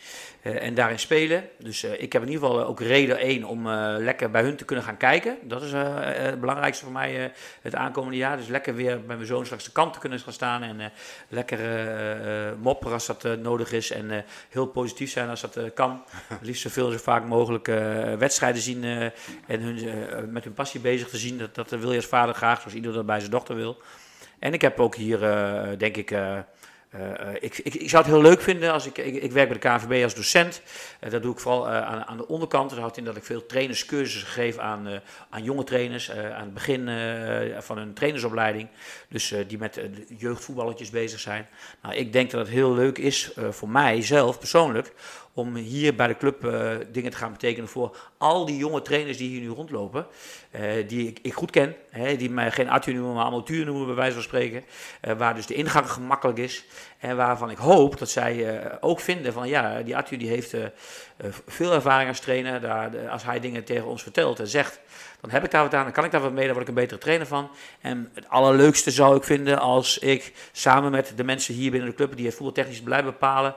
Eh, 0.42 0.64
en 0.64 0.74
daarin 0.74 1.00
spelen. 1.00 1.50
Dus 1.58 1.84
eh, 1.84 2.02
ik 2.02 2.14
heb 2.14 2.22
in 2.22 2.30
ieder 2.30 2.48
geval 2.48 2.66
ook 2.66 2.80
reden 2.80 3.18
één 3.18 3.44
om 3.44 3.68
eh, 3.68 3.96
lekker 3.98 4.32
bij 4.32 4.42
hun 4.42 4.56
te 4.56 4.66
kunnen 4.66 4.86
gaan 4.86 4.98
kijken. 4.98 5.38
Dat 5.44 5.62
is 5.62 5.72
eh, 5.72 5.82
eh, 5.82 6.26
het 6.26 6.40
belangrijkste 6.40 6.84
voor 6.84 6.94
mij 6.94 7.24
eh, 7.24 7.32
het 7.62 7.76
aankomende 7.76 8.18
jaar. 8.18 8.38
Dus 8.38 8.48
lekker 8.48 8.76
weer 8.76 9.06
bij 9.06 9.16
mijn 9.16 9.28
zoons 9.28 9.50
langs 9.50 9.66
de 9.66 9.72
kant 9.72 9.94
te 9.94 10.00
kunnen 10.00 10.20
gaan 10.20 10.34
staan 10.34 10.64
en 10.64 10.80
eh, 10.80 10.86
lekker 11.28 11.60
eh, 11.60 12.48
eh, 12.48 12.56
mopperen 12.62 12.94
als 12.94 13.06
dat 13.06 13.26
eh, 13.26 13.34
nodig 13.34 13.72
is. 13.72 13.92
En 13.92 14.12
eh, 14.12 14.18
heel 14.50 14.66
positief 14.68 15.12
zijn 15.12 15.30
als 15.30 15.42
dat 15.42 15.56
eh, 15.56 15.64
kan. 15.74 16.04
Liefst 16.42 16.62
zoveel 16.62 16.92
zo 16.92 16.98
vaak 16.98 17.26
mogelijk 17.26 17.68
eh, 17.68 18.14
wedstrijden 18.14 18.62
zien 18.62 18.84
eh, 18.84 19.04
en 19.48 19.62
hun, 19.62 19.78
eh, 19.78 20.24
met 20.28 20.44
hun 20.44 20.54
passie 20.54 20.80
bezig 20.80 21.10
te 21.10 21.18
zien. 21.18 21.38
Dat, 21.38 21.56
dat 21.56 21.70
wil 21.70 21.90
je 21.90 21.96
als 21.96 22.06
vader 22.06 22.36
graag, 22.36 22.60
zoals 22.60 22.76
ieder 22.76 22.94
dat 22.94 23.06
bij 23.06 23.20
zijn 23.20 23.32
dochter 23.32 23.56
wil. 23.56 23.78
En 24.40 24.54
ik 24.54 24.62
heb 24.62 24.80
ook 24.80 24.96
hier, 24.96 25.24
eh, 25.24 25.78
denk 25.78 25.98
ik, 25.98 26.12
eh, 26.12 26.32
eh, 26.32 26.38
eh, 26.38 26.44
ik, 27.40 27.58
ik, 27.58 27.74
ik 27.76 27.90
zou 27.90 28.04
het 28.04 28.12
heel 28.12 28.22
leuk 28.22 28.42
vinden 28.42 28.72
als 28.72 28.86
ik, 28.86 28.98
ik, 28.98 29.32
werk 29.32 29.50
bij 29.50 29.58
de 29.60 29.80
KNVB 29.80 30.04
als 30.04 30.16
docent. 30.16 30.62
Eh, 31.00 31.12
dat 31.12 31.22
doe 31.22 31.34
ik 31.34 31.40
vooral 31.40 31.68
eh, 31.68 31.82
aan, 31.82 32.06
aan 32.06 32.18
de 32.18 32.28
onderkant. 32.28 32.70
Dat 32.70 32.80
houdt 32.80 32.98
in 32.98 33.04
dat 33.04 33.16
ik 33.16 33.24
veel 33.24 33.46
trainerscursussen 33.46 34.28
geef 34.30 34.58
aan, 34.58 34.88
eh, 34.88 35.00
aan 35.30 35.44
jonge 35.44 35.64
trainers. 35.64 36.10
eh, 36.10 36.36
aan 36.36 36.44
het 36.44 36.54
begin 36.54 36.88
eh, 36.88 37.58
van 37.60 37.78
hun 37.78 37.94
trainersopleiding. 37.94 38.68
Dus 39.10 39.32
eh, 39.32 39.40
die 39.48 39.58
met 39.58 39.78
eh, 39.78 39.86
jeugdvoetballetjes 40.18 40.90
bezig 40.90 41.20
zijn. 41.20 41.48
Nou, 41.82 41.96
ik 41.96 42.14
denk 42.14 42.32
dat 42.32 42.40
het 42.40 42.50
heel 42.50 42.74
leuk 42.74 42.98
is 42.98 43.34
eh, 43.34 43.50
voor 43.50 43.70
mij 43.70 44.02
zelf 44.02 44.40
persoonlijk. 44.40 44.94
Om 45.34 45.56
hier 45.56 45.96
bij 45.96 46.08
de 46.08 46.18
club 46.18 46.46
eh, 46.46 46.76
dingen 46.92 47.12
te 47.12 47.18
gaan 47.18 47.32
betekenen 47.32 47.70
voor 47.70 47.98
al 48.18 48.46
die 48.46 48.58
jonge 48.58 48.82
trainers 48.82 49.18
die 49.18 49.30
hier 49.30 49.42
nu 49.42 49.50
rondlopen. 49.50 50.08
eh, 50.52 50.62
die 50.88 51.08
ik, 51.08 51.20
ik 51.22 51.34
goed 51.34 51.52
ken. 51.52 51.76
Die 52.18 52.30
mij 52.30 52.52
geen 52.52 52.70
Arthur 52.70 52.94
noemen, 52.94 53.14
maar 53.14 53.22
allemaal 53.22 53.44
Tuur 53.44 53.66
noemen 53.66 53.86
bij 53.86 53.96
wijze 53.96 54.14
van 54.14 54.24
spreken. 54.24 54.64
Eh, 55.02 55.14
waar 55.18 55.36
dus 55.36 55.46
de 55.46 55.54
ingang 55.54 55.92
gemakkelijk 55.92 56.38
is. 56.38 56.66
En 57.00 57.16
waarvan 57.16 57.50
ik 57.50 57.58
hoop 57.58 57.98
dat 57.98 58.10
zij 58.10 58.60
eh, 58.60 58.76
ook 58.80 59.00
vinden 59.00 59.34
van 59.34 59.48
ja, 59.48 59.82
die 59.82 59.98
Arthur 59.98 60.18
die 60.18 60.28
heeft 60.28 60.54
eh, 60.54 60.62
veel 61.48 61.74
ervaring 61.74 62.10
als 62.10 62.20
trainer. 62.20 62.62
Daar, 62.62 63.10
als 63.10 63.24
hij 63.24 63.40
dingen 63.40 63.64
tegen 63.64 63.86
ons 63.86 64.04
vertelt 64.04 64.40
en 64.40 64.48
zegt, 64.48 64.80
dan 65.22 65.30
heb 65.30 65.44
ik 65.44 65.52
daar 65.52 65.64
wat 65.64 65.74
aan. 65.74 65.84
Dan 65.84 65.92
kan 65.92 66.04
ik 66.04 66.12
daar 66.12 66.22
wat 66.22 66.32
mee, 66.32 66.46
dan 66.46 66.54
word 66.54 66.68
ik 66.68 66.76
een 66.76 66.82
betere 66.82 67.00
trainer 67.00 67.28
van. 67.28 67.50
En 67.82 68.10
het 68.14 68.30
allerleukste 68.30 68.92
zou 68.92 69.16
ik 69.16 69.24
vinden 69.24 69.60
als 69.60 69.98
ik 69.98 70.34
samen 70.52 70.92
met 70.92 71.14
de 71.16 71.24
mensen 71.24 71.54
hier 71.54 71.72
binnen 71.72 71.90
de 71.90 71.96
club 71.96 72.16
die 72.16 72.26
het 72.26 72.36
voetbaltechnisch 72.36 72.84
beleid 72.84 73.06
bepalen. 73.06 73.56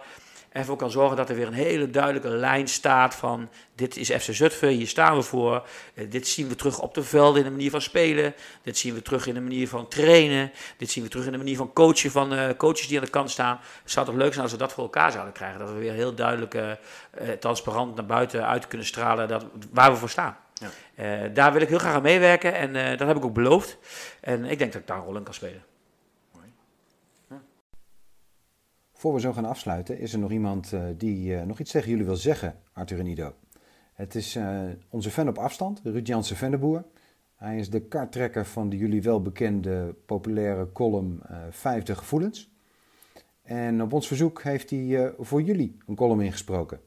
Ervoor 0.53 0.77
kan 0.77 0.91
zorgen 0.91 1.17
dat 1.17 1.29
er 1.29 1.37
weer 1.37 1.47
een 1.47 1.53
hele 1.53 1.91
duidelijke 1.91 2.29
lijn 2.29 2.69
staat 2.69 3.15
van 3.15 3.49
dit 3.75 3.97
is 3.97 4.11
FC 4.11 4.35
Zutphen, 4.35 4.69
hier 4.69 4.89
staan 4.89 5.17
we 5.17 5.23
voor. 5.23 5.67
Eh, 5.95 6.11
dit 6.11 6.29
zien 6.29 6.49
we 6.49 6.55
terug 6.55 6.81
op 6.81 6.95
de 6.95 7.03
velden 7.03 7.39
in 7.39 7.45
de 7.45 7.51
manier 7.51 7.71
van 7.71 7.81
spelen. 7.81 8.35
Dit 8.63 8.79
zien 8.79 8.95
we 8.95 9.03
terug 9.03 9.27
in 9.27 9.35
de 9.35 9.41
manier 9.41 9.69
van 9.69 9.89
trainen. 9.89 10.53
Dit 10.77 10.91
zien 10.91 11.05
we 11.05 11.11
terug 11.11 11.27
in 11.27 11.33
de 11.33 11.39
manier 11.39 11.57
van 11.57 11.73
coachen 11.73 12.11
van 12.11 12.35
eh, 12.35 12.49
coaches 12.57 12.89
die 12.89 12.99
aan 12.99 13.05
de 13.05 13.11
kant 13.11 13.31
staan. 13.31 13.61
Het 13.83 13.91
zou 13.91 14.07
toch 14.07 14.15
leuk 14.15 14.31
zijn 14.31 14.43
als 14.43 14.53
we 14.53 14.59
dat 14.59 14.73
voor 14.73 14.85
elkaar 14.85 15.13
zouden 15.13 15.33
krijgen. 15.33 15.59
Dat 15.59 15.69
we 15.69 15.79
weer 15.79 15.93
heel 15.93 16.15
duidelijk 16.15 16.55
eh, 16.55 16.71
transparant 17.41 17.95
naar 17.95 18.07
buiten 18.07 18.47
uit 18.47 18.67
kunnen 18.67 18.87
stralen 18.87 19.29
dat, 19.29 19.45
waar 19.71 19.91
we 19.91 19.97
voor 19.97 20.11
staan. 20.11 20.37
Ja. 20.95 21.29
Daar 21.29 21.53
wil 21.53 21.63
ik 21.63 21.69
heel 21.69 21.79
graag 21.79 21.95
aan 21.95 22.03
meewerken 22.03 22.55
en 22.55 22.97
dat 22.97 23.09
heb 23.09 23.17
ik 23.17 23.25
ook 23.25 23.35
beloofd. 23.35 23.79
En 24.21 24.45
ik 24.45 24.59
denk 24.59 24.73
dat 24.73 24.81
ik 24.81 24.87
daar 24.87 24.97
een 24.97 25.05
rol 25.05 25.17
in 25.17 25.23
kan 25.23 25.35
spelen. 25.35 25.72
Voor 29.03 29.15
we 29.15 29.21
zo 29.21 29.33
gaan 29.33 29.45
afsluiten, 29.45 29.99
is 29.99 30.13
er 30.13 30.19
nog 30.19 30.31
iemand 30.31 30.73
eh, 30.73 30.83
die 30.97 31.37
eh, 31.37 31.43
nog 31.47 31.59
iets 31.59 31.71
tegen 31.71 31.91
jullie 31.91 32.05
wil 32.05 32.17
zeggen, 32.17 32.57
Arthur 32.73 32.99
en 32.99 33.07
Ido. 33.07 33.35
Het 33.93 34.15
is 34.15 34.37
eh, 34.37 34.61
onze 34.89 35.11
fan 35.11 35.29
op 35.29 35.39
afstand, 35.39 35.81
Ruud 35.85 36.07
Jansen 36.07 36.37
Venneboer. 36.37 36.85
Hij 37.37 37.59
is 37.59 37.71
de 37.71 37.81
karttrekker 37.81 38.47
van 38.47 38.69
de 38.69 38.77
jullie 38.77 39.03
wel 39.03 39.23
bekende 39.23 39.95
populaire 40.07 40.73
column 40.73 41.21
eh 41.23 41.37
Vijfde 41.51 41.97
Gevoelens. 41.97 42.51
En 43.43 43.83
op 43.83 43.93
ons 43.93 44.07
verzoek 44.07 44.43
heeft 44.43 44.71
hij 44.71 45.13
voor 45.19 45.43
jullie 45.43 45.77
een 45.87 45.97
column 45.97 46.21
ingesproken. 46.21 46.81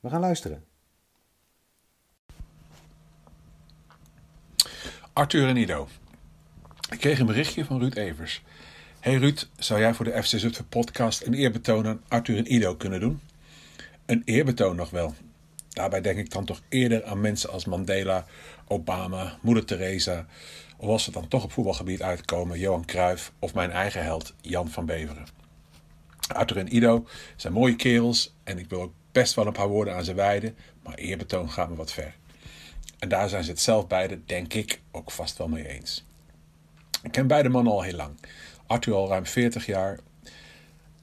We 0.00 0.08
gaan 0.08 0.20
luisteren. 0.20 0.64
Arthur 5.12 5.48
en 5.48 5.56
Ido. 5.56 5.86
Ik 6.90 6.98
kreeg 6.98 7.18
een 7.18 7.26
berichtje 7.26 7.64
van 7.64 7.78
Ruud 7.78 7.96
Evers. 7.96 8.42
Hey 9.02 9.16
Ruud, 9.16 9.48
zou 9.58 9.80
jij 9.80 9.94
voor 9.94 10.04
de 10.04 10.22
FC 10.22 10.38
Zutphen 10.38 10.68
podcast 10.68 11.26
een 11.26 11.34
eerbetoon 11.34 11.86
aan 11.86 12.02
Arthur 12.08 12.36
en 12.36 12.52
Ido 12.52 12.74
kunnen 12.74 13.00
doen? 13.00 13.20
Een 14.06 14.22
eerbetoon 14.24 14.76
nog 14.76 14.90
wel. 14.90 15.14
Daarbij 15.68 16.00
denk 16.00 16.18
ik 16.18 16.30
dan 16.30 16.44
toch 16.44 16.62
eerder 16.68 17.04
aan 17.04 17.20
mensen 17.20 17.50
als 17.50 17.64
Mandela, 17.64 18.26
Obama, 18.66 19.38
Moeder 19.40 19.64
Teresa... 19.64 20.26
of 20.76 20.88
als 20.88 21.06
we 21.06 21.12
dan 21.12 21.28
toch 21.28 21.44
op 21.44 21.52
voetbalgebied 21.52 22.02
uitkomen, 22.02 22.58
Johan 22.58 22.84
Cruijff 22.84 23.32
of 23.38 23.54
mijn 23.54 23.70
eigen 23.70 24.02
held 24.02 24.34
Jan 24.40 24.68
van 24.70 24.86
Beveren. 24.86 25.26
Arthur 26.28 26.58
en 26.58 26.74
Ido 26.74 27.06
zijn 27.36 27.52
mooie 27.52 27.76
kerels 27.76 28.34
en 28.44 28.58
ik 28.58 28.68
wil 28.68 28.82
ook 28.82 28.92
best 29.12 29.34
wel 29.34 29.46
een 29.46 29.52
paar 29.52 29.68
woorden 29.68 29.94
aan 29.94 30.04
ze 30.04 30.14
wijden... 30.14 30.56
maar 30.82 30.94
eerbetoon 30.94 31.50
gaat 31.50 31.68
me 31.68 31.74
wat 31.76 31.92
ver. 31.92 32.14
En 32.98 33.08
daar 33.08 33.28
zijn 33.28 33.44
ze 33.44 33.50
het 33.50 33.60
zelf 33.60 33.86
beide, 33.86 34.20
denk 34.24 34.54
ik, 34.54 34.80
ook 34.90 35.10
vast 35.10 35.38
wel 35.38 35.48
mee 35.48 35.68
eens. 35.68 36.04
Ik 37.02 37.12
ken 37.12 37.26
beide 37.26 37.48
mannen 37.48 37.72
al 37.72 37.82
heel 37.82 37.96
lang. 37.96 38.14
Arthur 38.72 38.94
al 38.94 39.08
ruim 39.08 39.26
40 39.26 39.66
jaar, 39.66 39.98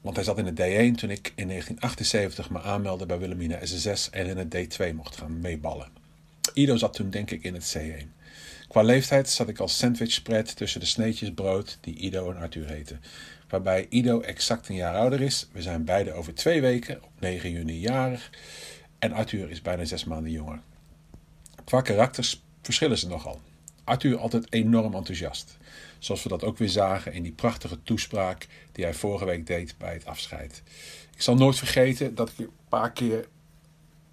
want 0.00 0.16
hij 0.16 0.24
zat 0.24 0.38
in 0.38 0.46
het 0.46 0.54
D1 0.54 1.00
toen 1.00 1.10
ik 1.10 1.32
in 1.34 1.48
1978 1.48 2.50
me 2.50 2.62
aanmeldde 2.62 3.06
bij 3.06 3.18
Wilhelmina 3.18 3.58
SS6 3.58 4.10
en 4.10 4.26
in 4.26 4.36
het 4.36 4.54
D2 4.54 4.94
mocht 4.94 5.16
gaan 5.16 5.40
meeballen. 5.40 5.88
Ido 6.54 6.76
zat 6.76 6.92
toen 6.92 7.10
denk 7.10 7.30
ik 7.30 7.42
in 7.42 7.54
het 7.54 7.76
C1. 7.78 8.06
Qua 8.68 8.82
leeftijd 8.82 9.28
zat 9.28 9.48
ik 9.48 9.58
als 9.58 9.76
sandwichspread 9.76 10.56
tussen 10.56 10.80
de 10.80 10.86
sneetjes 10.86 11.32
brood 11.34 11.78
die 11.80 11.96
Ido 11.96 12.30
en 12.30 12.36
Arthur 12.36 12.68
heten. 12.68 13.00
Waarbij 13.48 13.86
Ido 13.88 14.20
exact 14.20 14.68
een 14.68 14.74
jaar 14.74 14.94
ouder 14.94 15.20
is. 15.20 15.48
We 15.52 15.62
zijn 15.62 15.84
beide 15.84 16.12
over 16.12 16.34
twee 16.34 16.60
weken, 16.60 17.02
op 17.02 17.20
9 17.20 17.50
juni, 17.50 17.80
jarig. 17.80 18.30
En 18.98 19.12
Arthur 19.12 19.50
is 19.50 19.62
bijna 19.62 19.84
zes 19.84 20.04
maanden 20.04 20.32
jonger. 20.32 20.60
Qua 21.64 21.80
karakters 21.80 22.42
verschillen 22.62 22.98
ze 22.98 23.08
nogal. 23.08 23.40
Arthur 23.90 24.18
altijd 24.18 24.52
enorm 24.52 24.94
enthousiast. 24.94 25.56
Zoals 25.98 26.22
we 26.22 26.28
dat 26.28 26.44
ook 26.44 26.58
weer 26.58 26.68
zagen 26.68 27.12
in 27.12 27.22
die 27.22 27.32
prachtige 27.32 27.82
toespraak 27.82 28.46
die 28.72 28.84
hij 28.84 28.94
vorige 28.94 29.24
week 29.24 29.46
deed 29.46 29.74
bij 29.78 29.92
het 29.92 30.06
afscheid. 30.06 30.62
Ik 31.14 31.22
zal 31.22 31.34
nooit 31.34 31.58
vergeten 31.58 32.14
dat 32.14 32.28
ik 32.28 32.38
een 32.38 32.50
paar 32.68 32.92
keer 32.92 33.28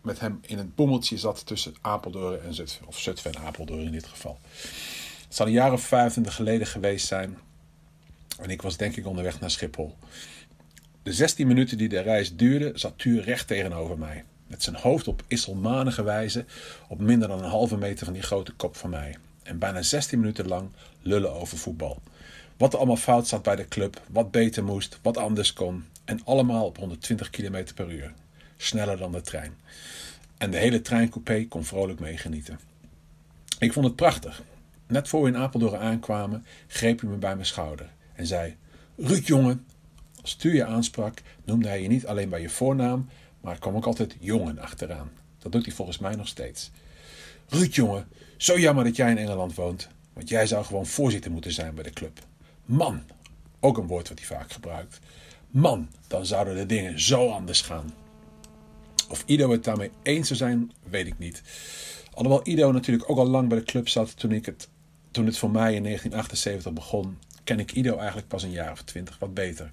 met 0.02 0.20
hem 0.20 0.40
in 0.42 0.58
het 0.58 0.76
bommeltje 0.76 1.18
zat 1.18 1.46
tussen 1.46 1.76
Apeldoorn 1.82 2.42
en 2.42 2.54
Zutphen. 2.54 2.88
Of 2.88 3.00
Zutphen 3.00 3.34
en 3.34 3.42
Apeldoorn 3.42 3.86
in 3.86 3.92
dit 3.92 4.06
geval. 4.06 4.40
Het 5.26 5.36
zal 5.36 5.46
een 5.46 5.52
jaar 5.52 5.74
of 5.74 5.82
25 5.82 6.36
geleden 6.36 6.68
geweest 6.68 7.08
zijn. 7.08 7.38
En 8.40 8.50
ik 8.50 8.62
was 8.62 8.78
denk 8.78 8.96
ik 8.96 9.08
onderweg 9.08 9.40
naar 9.40 9.52
Schiphol. 9.52 9.96
De 11.04 11.14
16 11.14 11.48
minuten 11.48 11.78
die 11.78 11.90
de 11.90 12.00
reis 12.00 12.36
duurde, 12.36 12.72
zat 12.76 12.98
Tuur 12.98 13.24
recht 13.24 13.48
tegenover 13.48 13.98
mij. 13.98 14.24
Met 14.48 14.64
zijn 14.64 14.76
hoofd 14.76 15.08
op 15.08 15.24
isselmanige 15.28 16.04
wijze 16.04 16.46
op 16.88 17.00
minder 17.00 17.28
dan 17.28 17.44
een 17.44 17.50
halve 17.50 17.78
meter 17.78 18.06
van 18.06 18.14
die 18.14 18.24
grote 18.24 18.54
kop 18.54 18.76
van 18.76 18.90
mij. 18.90 19.18
En 19.48 19.60
bijna 19.60 19.82
16 19.82 20.20
minuten 20.20 20.48
lang 20.48 20.70
lullen 21.02 21.34
over 21.34 21.58
voetbal. 21.58 22.02
Wat 22.58 22.74
er 22.74 22.78
allemaal 22.78 22.96
fout 22.96 23.28
zat 23.28 23.44
bij 23.44 23.56
de 23.56 23.68
club, 23.68 24.02
wat 24.10 24.32
beter 24.32 24.64
moest, 24.64 25.00
wat 25.02 25.18
anders 25.18 25.54
kon. 25.54 25.86
En 26.06 26.22
allemaal 26.26 26.66
op 26.66 26.78
120 26.78 27.30
km 27.30 27.66
per 27.76 27.92
uur. 27.92 28.14
Sneller 28.58 28.98
dan 28.98 29.12
de 29.12 29.22
trein. 29.22 29.58
En 30.38 30.52
de 30.52 30.58
hele 30.58 30.82
treincoupé 30.82 31.46
kon 31.48 31.66
vrolijk 31.66 32.00
meegenieten. 32.00 32.60
Ik 33.60 33.74
vond 33.74 33.86
het 33.86 33.96
prachtig. 33.96 34.44
Net 34.88 35.08
voor 35.08 35.22
we 35.22 35.28
in 35.28 35.38
Apeldoorn 35.38 35.80
aankwamen, 35.80 36.46
greep 36.68 37.02
hij 37.02 37.10
me 37.10 37.16
bij 37.16 37.34
mijn 37.34 37.46
schouder 37.46 37.90
en 38.14 38.28
zei: 38.28 38.56
Ruud, 38.96 39.28
jongen. 39.28 39.66
Als 40.22 40.36
Tuur 40.36 40.54
je 40.54 40.66
aansprak, 40.66 41.22
noemde 41.44 41.68
hij 41.68 41.82
je 41.82 41.88
niet 41.88 42.08
alleen 42.08 42.30
bij 42.30 42.42
je 42.42 42.50
voornaam, 42.50 43.10
maar 43.42 43.60
kwam 43.60 43.76
ook 43.76 43.86
altijd 43.86 44.16
jongen 44.20 44.60
achteraan. 44.60 45.12
Dat 45.40 45.52
doet 45.52 45.66
hij 45.66 45.76
volgens 45.76 45.98
mij 45.98 46.16
nog 46.16 46.28
steeds. 46.28 46.72
Ruud, 47.50 47.76
jongen, 47.76 48.08
zo 48.38 48.60
jammer 48.60 48.84
dat 48.84 48.96
jij 48.96 49.12
in 49.12 49.18
Engeland 49.18 49.56
woont, 49.56 49.88
want 50.14 50.30
jij 50.30 50.48
zou 50.48 50.66
gewoon 50.66 50.86
voorzitter 50.86 51.32
moeten 51.32 51.52
zijn 51.52 51.76
bij 51.76 51.84
de 51.84 51.90
club. 51.90 52.20
Man, 52.66 53.04
Ook 53.60 53.78
een 53.78 53.88
woord 53.88 54.10
wat 54.10 54.20
hij 54.20 54.28
vaak 54.28 54.52
gebruikt. 54.52 55.00
Man, 55.48 55.90
dan 56.08 56.26
zouden 56.26 56.56
de 56.56 56.66
dingen 56.66 57.00
zo 57.02 57.30
anders 57.30 57.62
gaan. 57.62 57.94
Of 59.10 59.24
Ido 59.26 59.52
het 59.52 59.64
daarmee 59.64 59.92
eens 60.04 60.28
zou 60.28 60.40
zijn, 60.40 60.72
weet 60.90 61.08
ik 61.08 61.20
niet. 61.20 61.42
Alhoewel 62.14 62.48
Ido 62.48 62.72
natuurlijk 62.72 63.10
ook 63.10 63.18
al 63.18 63.28
lang 63.28 63.50
bij 63.50 63.58
de 63.58 63.64
club 63.64 63.88
zat 63.88 64.20
toen, 64.20 64.32
ik 64.32 64.46
het, 64.46 64.70
toen 65.12 65.26
het 65.26 65.38
voor 65.38 65.52
mij 65.52 65.74
in 65.74 65.84
1978 65.84 66.74
begon, 66.74 67.18
ken 67.44 67.60
ik 67.60 67.72
Ido 67.72 67.98
eigenlijk 67.98 68.28
pas 68.28 68.44
een 68.44 68.52
jaar 68.52 68.72
of 68.72 68.82
twintig 68.82 69.20
wat 69.20 69.34
beter. 69.34 69.72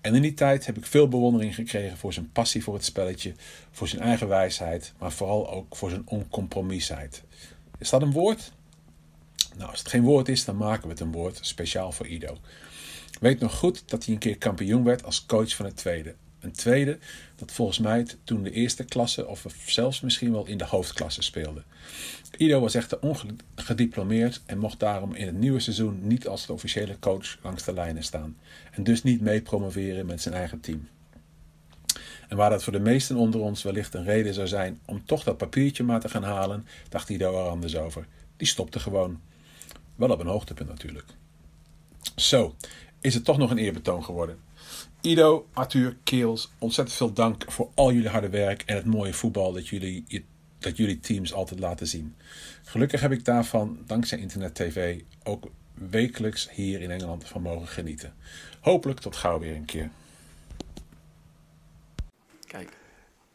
En 0.00 0.14
in 0.14 0.22
die 0.22 0.34
tijd 0.34 0.66
heb 0.66 0.76
ik 0.76 0.86
veel 0.86 1.08
bewondering 1.08 1.54
gekregen 1.54 1.96
voor 1.96 2.12
zijn 2.12 2.32
passie 2.32 2.62
voor 2.62 2.74
het 2.74 2.84
spelletje, 2.84 3.34
voor 3.70 3.88
zijn 3.88 4.02
eigen 4.02 4.28
wijsheid, 4.28 4.92
maar 4.98 5.12
vooral 5.12 5.50
ook 5.50 5.76
voor 5.76 5.90
zijn 5.90 6.02
oncompromisheid. 6.04 7.22
Is 7.82 7.90
dat 7.90 8.02
een 8.02 8.12
woord? 8.12 8.52
Nou, 9.56 9.70
als 9.70 9.78
het 9.78 9.88
geen 9.88 10.02
woord 10.02 10.28
is, 10.28 10.44
dan 10.44 10.56
maken 10.56 10.82
we 10.82 10.88
het 10.88 11.00
een 11.00 11.12
woord, 11.12 11.38
speciaal 11.40 11.92
voor 11.92 12.06
Ido. 12.06 12.38
Weet 13.20 13.40
nog 13.40 13.54
goed 13.54 13.82
dat 13.86 14.04
hij 14.04 14.14
een 14.14 14.20
keer 14.20 14.38
kampioen 14.38 14.84
werd 14.84 15.04
als 15.04 15.26
coach 15.26 15.56
van 15.56 15.66
het 15.66 15.76
tweede. 15.76 16.14
Een 16.40 16.52
tweede 16.52 16.98
dat 17.36 17.52
volgens 17.52 17.78
mij 17.78 18.06
toen 18.24 18.42
de 18.42 18.50
eerste 18.50 18.84
klasse 18.84 19.26
of 19.26 19.46
zelfs 19.66 20.00
misschien 20.00 20.32
wel 20.32 20.46
in 20.46 20.58
de 20.58 20.64
hoofdklasse 20.64 21.22
speelde. 21.22 21.62
Ido 22.36 22.60
was 22.60 22.74
echter 22.74 22.98
ongediplomeerd 23.00 24.42
en 24.46 24.58
mocht 24.58 24.80
daarom 24.80 25.14
in 25.14 25.26
het 25.26 25.38
nieuwe 25.38 25.60
seizoen 25.60 26.06
niet 26.06 26.28
als 26.28 26.46
de 26.46 26.52
officiële 26.52 26.98
coach 26.98 27.38
langs 27.42 27.64
de 27.64 27.72
lijnen 27.72 28.02
staan. 28.02 28.36
En 28.70 28.84
dus 28.84 29.02
niet 29.02 29.20
mee 29.20 29.42
promoveren 29.42 30.06
met 30.06 30.22
zijn 30.22 30.34
eigen 30.34 30.60
team. 30.60 30.88
En 32.32 32.38
waar 32.38 32.50
dat 32.50 32.64
voor 32.64 32.72
de 32.72 32.80
meesten 32.80 33.16
onder 33.16 33.40
ons 33.40 33.62
wellicht 33.62 33.94
een 33.94 34.04
reden 34.04 34.34
zou 34.34 34.46
zijn 34.46 34.80
om 34.84 35.04
toch 35.04 35.24
dat 35.24 35.36
papiertje 35.36 35.82
maar 35.84 36.00
te 36.00 36.08
gaan 36.08 36.22
halen, 36.22 36.66
dacht 36.88 37.08
Ido 37.08 37.44
er 37.44 37.48
anders 37.48 37.76
over. 37.76 38.06
Die 38.36 38.46
stopte 38.46 38.80
gewoon. 38.80 39.20
Wel 39.94 40.10
op 40.10 40.20
een 40.20 40.26
hoogtepunt 40.26 40.68
natuurlijk. 40.68 41.06
Zo, 42.16 42.54
is 43.00 43.14
het 43.14 43.24
toch 43.24 43.38
nog 43.38 43.50
een 43.50 43.58
eerbetoon 43.58 44.04
geworden. 44.04 44.38
Ido, 45.00 45.46
Arthur, 45.52 45.96
Keels, 46.04 46.50
ontzettend 46.58 46.96
veel 46.96 47.12
dank 47.12 47.44
voor 47.48 47.70
al 47.74 47.92
jullie 47.92 48.08
harde 48.08 48.28
werk 48.28 48.62
en 48.66 48.76
het 48.76 48.86
mooie 48.86 49.14
voetbal 49.14 49.52
dat 49.52 49.68
jullie, 49.68 50.24
dat 50.58 50.76
jullie 50.76 51.00
teams 51.00 51.32
altijd 51.32 51.60
laten 51.60 51.86
zien. 51.86 52.16
Gelukkig 52.64 53.00
heb 53.00 53.12
ik 53.12 53.24
daarvan, 53.24 53.78
dankzij 53.86 54.18
internet 54.18 54.54
tv, 54.54 55.00
ook 55.22 55.50
wekelijks 55.74 56.50
hier 56.50 56.80
in 56.80 56.90
Engeland 56.90 57.28
van 57.28 57.42
mogen 57.42 57.68
genieten. 57.68 58.14
Hopelijk 58.60 59.00
tot 59.00 59.16
gauw 59.16 59.38
weer 59.38 59.56
een 59.56 59.64
keer. 59.64 59.90
Kijk. 62.52 62.76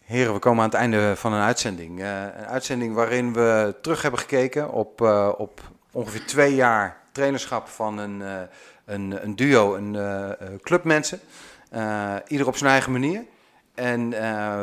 Heren, 0.07 0.33
we 0.33 0.39
komen 0.39 0.63
aan 0.63 0.69
het 0.69 0.77
einde 0.77 1.15
van 1.15 1.33
een 1.33 1.41
uitzending. 1.41 1.99
Uh, 1.99 2.21
een 2.21 2.45
uitzending 2.45 2.93
waarin 2.93 3.33
we 3.33 3.75
terug 3.81 4.01
hebben 4.01 4.19
gekeken 4.19 4.71
op, 4.71 5.01
uh, 5.01 5.31
op 5.37 5.61
ongeveer 5.91 6.25
twee 6.25 6.55
jaar 6.55 7.01
trainerschap 7.11 7.67
van 7.67 7.97
een, 7.97 8.19
uh, 8.19 8.41
een, 8.85 9.23
een, 9.23 9.35
duo, 9.35 9.75
een 9.75 9.97
club 10.61 10.83
mensen. 10.83 11.19
ieder 12.27 12.47
op 12.47 12.57
zijn 12.57 12.71
eigen 12.71 12.91
manier. 12.91 13.23
En 13.75 14.09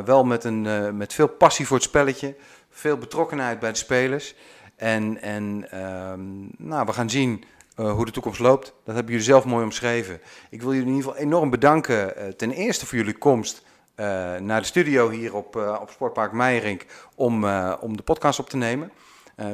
wel 0.05 0.25
met, 0.25 0.45
een, 0.45 0.97
met 0.97 1.13
veel 1.13 1.29
passie 1.29 1.67
voor 1.67 1.77
het 1.77 1.87
spelletje, 1.87 2.35
veel 2.71 2.97
betrokkenheid 2.97 3.59
bij 3.59 3.71
de 3.71 3.79
spelers. 3.79 4.35
En, 4.77 5.23
en 5.23 5.67
ehm, 5.71 6.23
nou, 6.69 6.87
we 6.87 6.93
gaan 6.93 7.11
zien 7.11 7.45
hoe 7.75 8.05
de 8.05 8.11
toekomst 8.11 8.41
loopt. 8.41 8.73
Dat 8.85 8.95
hebben 8.95 9.13
jullie 9.13 9.29
zelf 9.29 9.45
mooi 9.45 9.65
omschreven. 9.65 10.21
Ik 10.51 10.63
wil 10.63 10.73
jullie 10.73 10.89
in 10.89 10.95
ieder 10.95 11.11
geval 11.11 11.27
enorm 11.27 11.51
bedanken. 11.51 12.37
ten 12.37 12.51
eerste 12.51 12.87
voor 12.87 12.99
jullie 12.99 13.19
komst. 13.19 13.64
Uh, 13.97 14.37
naar 14.37 14.61
de 14.61 14.67
studio 14.67 15.11
hier 15.11 15.35
op, 15.35 15.57
uh, 15.57 15.79
op 15.81 15.91
Sportpark 15.91 16.33
Meijerink 16.33 16.87
om, 17.15 17.45
uh, 17.45 17.75
om 17.81 17.97
de 17.97 18.03
podcast 18.03 18.39
op 18.39 18.49
te 18.49 18.57
nemen. 18.57 18.91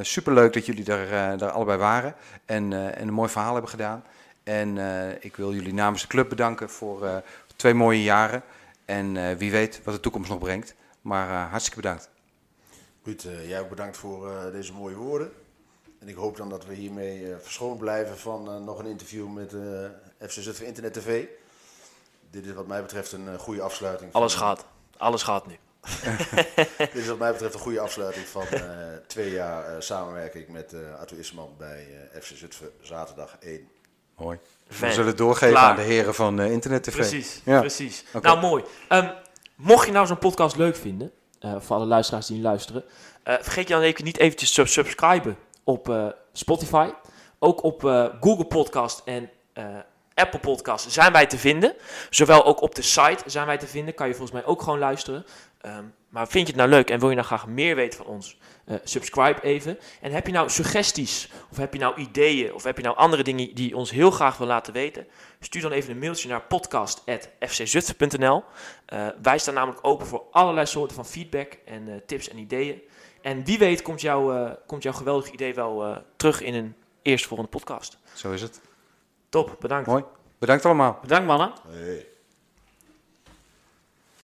superleuk 0.01 0.53
dat 0.53 0.67
jullie 0.67 0.85
daar, 0.85 1.39
daar 1.39 1.51
allebei 1.51 1.79
waren 1.79 2.15
en, 2.45 2.73
en 2.73 3.09
een 3.09 3.15
mooi 3.15 3.29
verhaal 3.29 3.53
hebben 3.53 3.71
gedaan. 3.71 4.05
En 4.43 4.79
ik 5.21 5.37
wil 5.37 5.55
jullie 5.55 5.75
namens 5.75 6.03
de 6.03 6.09
club 6.09 6.29
bedanken 6.29 6.71
voor 6.71 7.23
twee 7.57 7.75
mooie 7.75 8.03
jaren. 8.03 8.43
En 8.85 9.37
wie 9.39 9.51
weet 9.51 9.81
wat 9.85 9.95
de 9.95 10.01
toekomst 10.01 10.31
nog 10.31 10.39
brengt. 10.39 10.75
Maar 11.01 11.49
hartstikke 11.49 11.81
bedankt. 11.81 12.11
Ruud, 13.03 13.27
jij 13.47 13.61
ook 13.61 13.69
bedankt 13.69 13.97
voor 13.97 14.51
deze 14.53 14.73
mooie 14.73 14.97
woorden. 14.97 15.33
En 15.99 16.09
ik 16.09 16.15
hoop 16.15 16.37
dan 16.37 16.49
dat 16.49 16.67
we 16.67 16.75
hiermee 16.75 17.35
verschoond 17.41 17.79
blijven 17.79 18.19
van 18.19 18.65
nog 18.65 18.79
een 18.79 18.87
interview 18.87 19.29
met 19.29 19.55
FC 20.19 20.41
Zutphen 20.41 20.67
Internet 20.67 20.93
TV 20.93 21.27
dit 22.31 22.47
is 22.47 22.53
wat 22.53 22.67
mij 22.67 22.83
betreft 22.83 23.13
een 23.13 23.39
goede 23.39 23.63
afsluiting. 23.63 24.13
Alles 24.13 24.35
van, 24.35 24.43
gaat. 24.43 24.67
Alles 24.97 25.23
gaat 25.23 25.47
nu. 25.47 25.59
dit 26.79 26.95
is 26.95 27.07
wat 27.07 27.19
mij 27.19 27.33
betreft 27.33 27.55
een 27.55 27.61
goede 27.61 27.81
afsluiting 27.81 28.27
van 28.27 28.45
uh, 28.53 28.61
twee 29.07 29.31
jaar 29.31 29.75
uh, 29.75 29.81
samenwerking 29.81 30.49
met 30.49 30.73
uh, 30.73 30.99
Arthur 30.99 31.19
Isman 31.19 31.55
bij 31.59 31.87
FC 32.21 32.33
Zutphen 32.35 32.71
zaterdag 32.81 33.37
1. 33.41 33.69
Mooi. 34.17 34.39
We 34.67 34.93
zullen 34.93 35.07
het 35.07 35.19
doorgeven 35.19 35.55
Klaar. 35.55 35.71
aan 35.71 35.77
de 35.77 35.83
heren 35.83 36.15
van 36.15 36.41
Internet 36.41 36.83
TV. 36.83 36.95
Precies, 36.95 37.41
ja. 37.45 37.61
precies. 37.61 38.05
Okay. 38.13 38.33
Nou, 38.33 38.47
mooi. 38.47 38.65
Um, 38.89 39.13
mocht 39.55 39.87
je 39.87 39.93
nou 39.93 40.07
zo'n 40.07 40.19
podcast 40.19 40.57
leuk 40.57 40.77
vinden, 40.77 41.13
voor 41.41 41.77
alle 41.77 41.87
luisteraars 41.87 42.27
die 42.27 42.41
luisteren, 42.41 42.85
vergeet 43.25 43.69
je 43.69 43.75
dan 43.75 43.83
even 43.83 44.05
niet 44.05 44.19
eventjes 44.19 44.53
te 44.53 44.65
subscriben 44.65 45.37
op 45.65 46.15
Spotify. 46.33 46.91
Ook 47.39 47.63
op 47.63 47.81
Google 48.21 48.45
Podcast 48.45 49.03
en 49.05 49.31
Apple 50.21 50.41
Podcast 50.41 50.93
zijn 50.93 51.13
wij 51.13 51.27
te 51.27 51.39
vinden. 51.39 51.75
Zowel 52.11 52.45
ook 52.45 52.63
op 52.63 52.75
de 52.75 52.83
site 52.83 53.23
zijn 53.27 53.47
wij 53.47 53.59
te 53.59 53.67
vinden. 53.67 53.95
Kan 53.95 54.09
je 54.09 54.15
volgens 54.15 54.41
mij 54.41 54.47
ook 54.47 54.63
gewoon 54.63 54.79
luisteren. 54.79 55.25
Um, 55.67 55.95
maar 56.09 56.29
vind 56.29 56.47
je 56.47 56.53
het 56.53 56.63
nou 56.63 56.71
leuk 56.71 56.91
en 56.91 56.99
wil 56.99 57.09
je 57.09 57.15
nou 57.15 57.27
graag 57.27 57.47
meer 57.47 57.75
weten 57.75 58.05
van 58.05 58.15
ons? 58.15 58.39
Uh, 58.67 58.77
subscribe 58.85 59.43
even. 59.43 59.79
En 60.01 60.13
heb 60.13 60.27
je 60.27 60.33
nou 60.33 60.51
suggesties? 60.51 61.31
Of 61.51 61.57
heb 61.57 61.73
je 61.73 61.79
nou 61.79 62.01
ideeën? 62.01 62.55
Of 62.55 62.63
heb 62.63 62.77
je 62.77 62.83
nou 62.83 62.97
andere 62.97 63.23
dingen 63.23 63.55
die 63.55 63.77
ons 63.77 63.91
heel 63.91 64.11
graag 64.11 64.37
wil 64.37 64.47
laten 64.47 64.73
weten? 64.73 65.07
Stuur 65.41 65.63
dan 65.63 65.73
even 65.73 65.91
een 65.91 65.99
mailtje 65.99 66.29
naar 66.29 66.43
podcast.fczutphen.nl. 66.43 68.45
Uh, 68.93 69.07
wij 69.23 69.39
staan 69.39 69.55
namelijk 69.55 69.87
open 69.87 70.07
voor 70.07 70.25
allerlei 70.31 70.67
soorten 70.67 70.97
van 70.97 71.07
feedback 71.07 71.59
en 71.65 71.89
uh, 71.89 71.95
tips 72.07 72.29
en 72.29 72.39
ideeën. 72.39 72.83
En 73.23 73.45
wie 73.45 73.59
weet 73.59 73.83
komt, 73.83 74.01
jou, 74.01 74.49
komt 74.67 74.83
jouw 74.83 74.93
geweldig 74.93 75.31
idee 75.31 75.55
wel 75.55 76.03
terug 76.17 76.43
in 76.43 76.55
een 76.55 76.75
eerstvolgende 77.03 77.51
podcast. 77.51 77.99
Zo 78.15 78.33
is 78.33 78.43
het. 78.43 78.70
Top, 79.31 79.57
bedankt. 79.61 79.87
Mooi. 79.87 80.05
Bedankt 80.39 80.65
allemaal. 80.65 80.99
Bedankt 81.03 81.27
mannen. 81.27 81.53
Hey. 81.69 82.10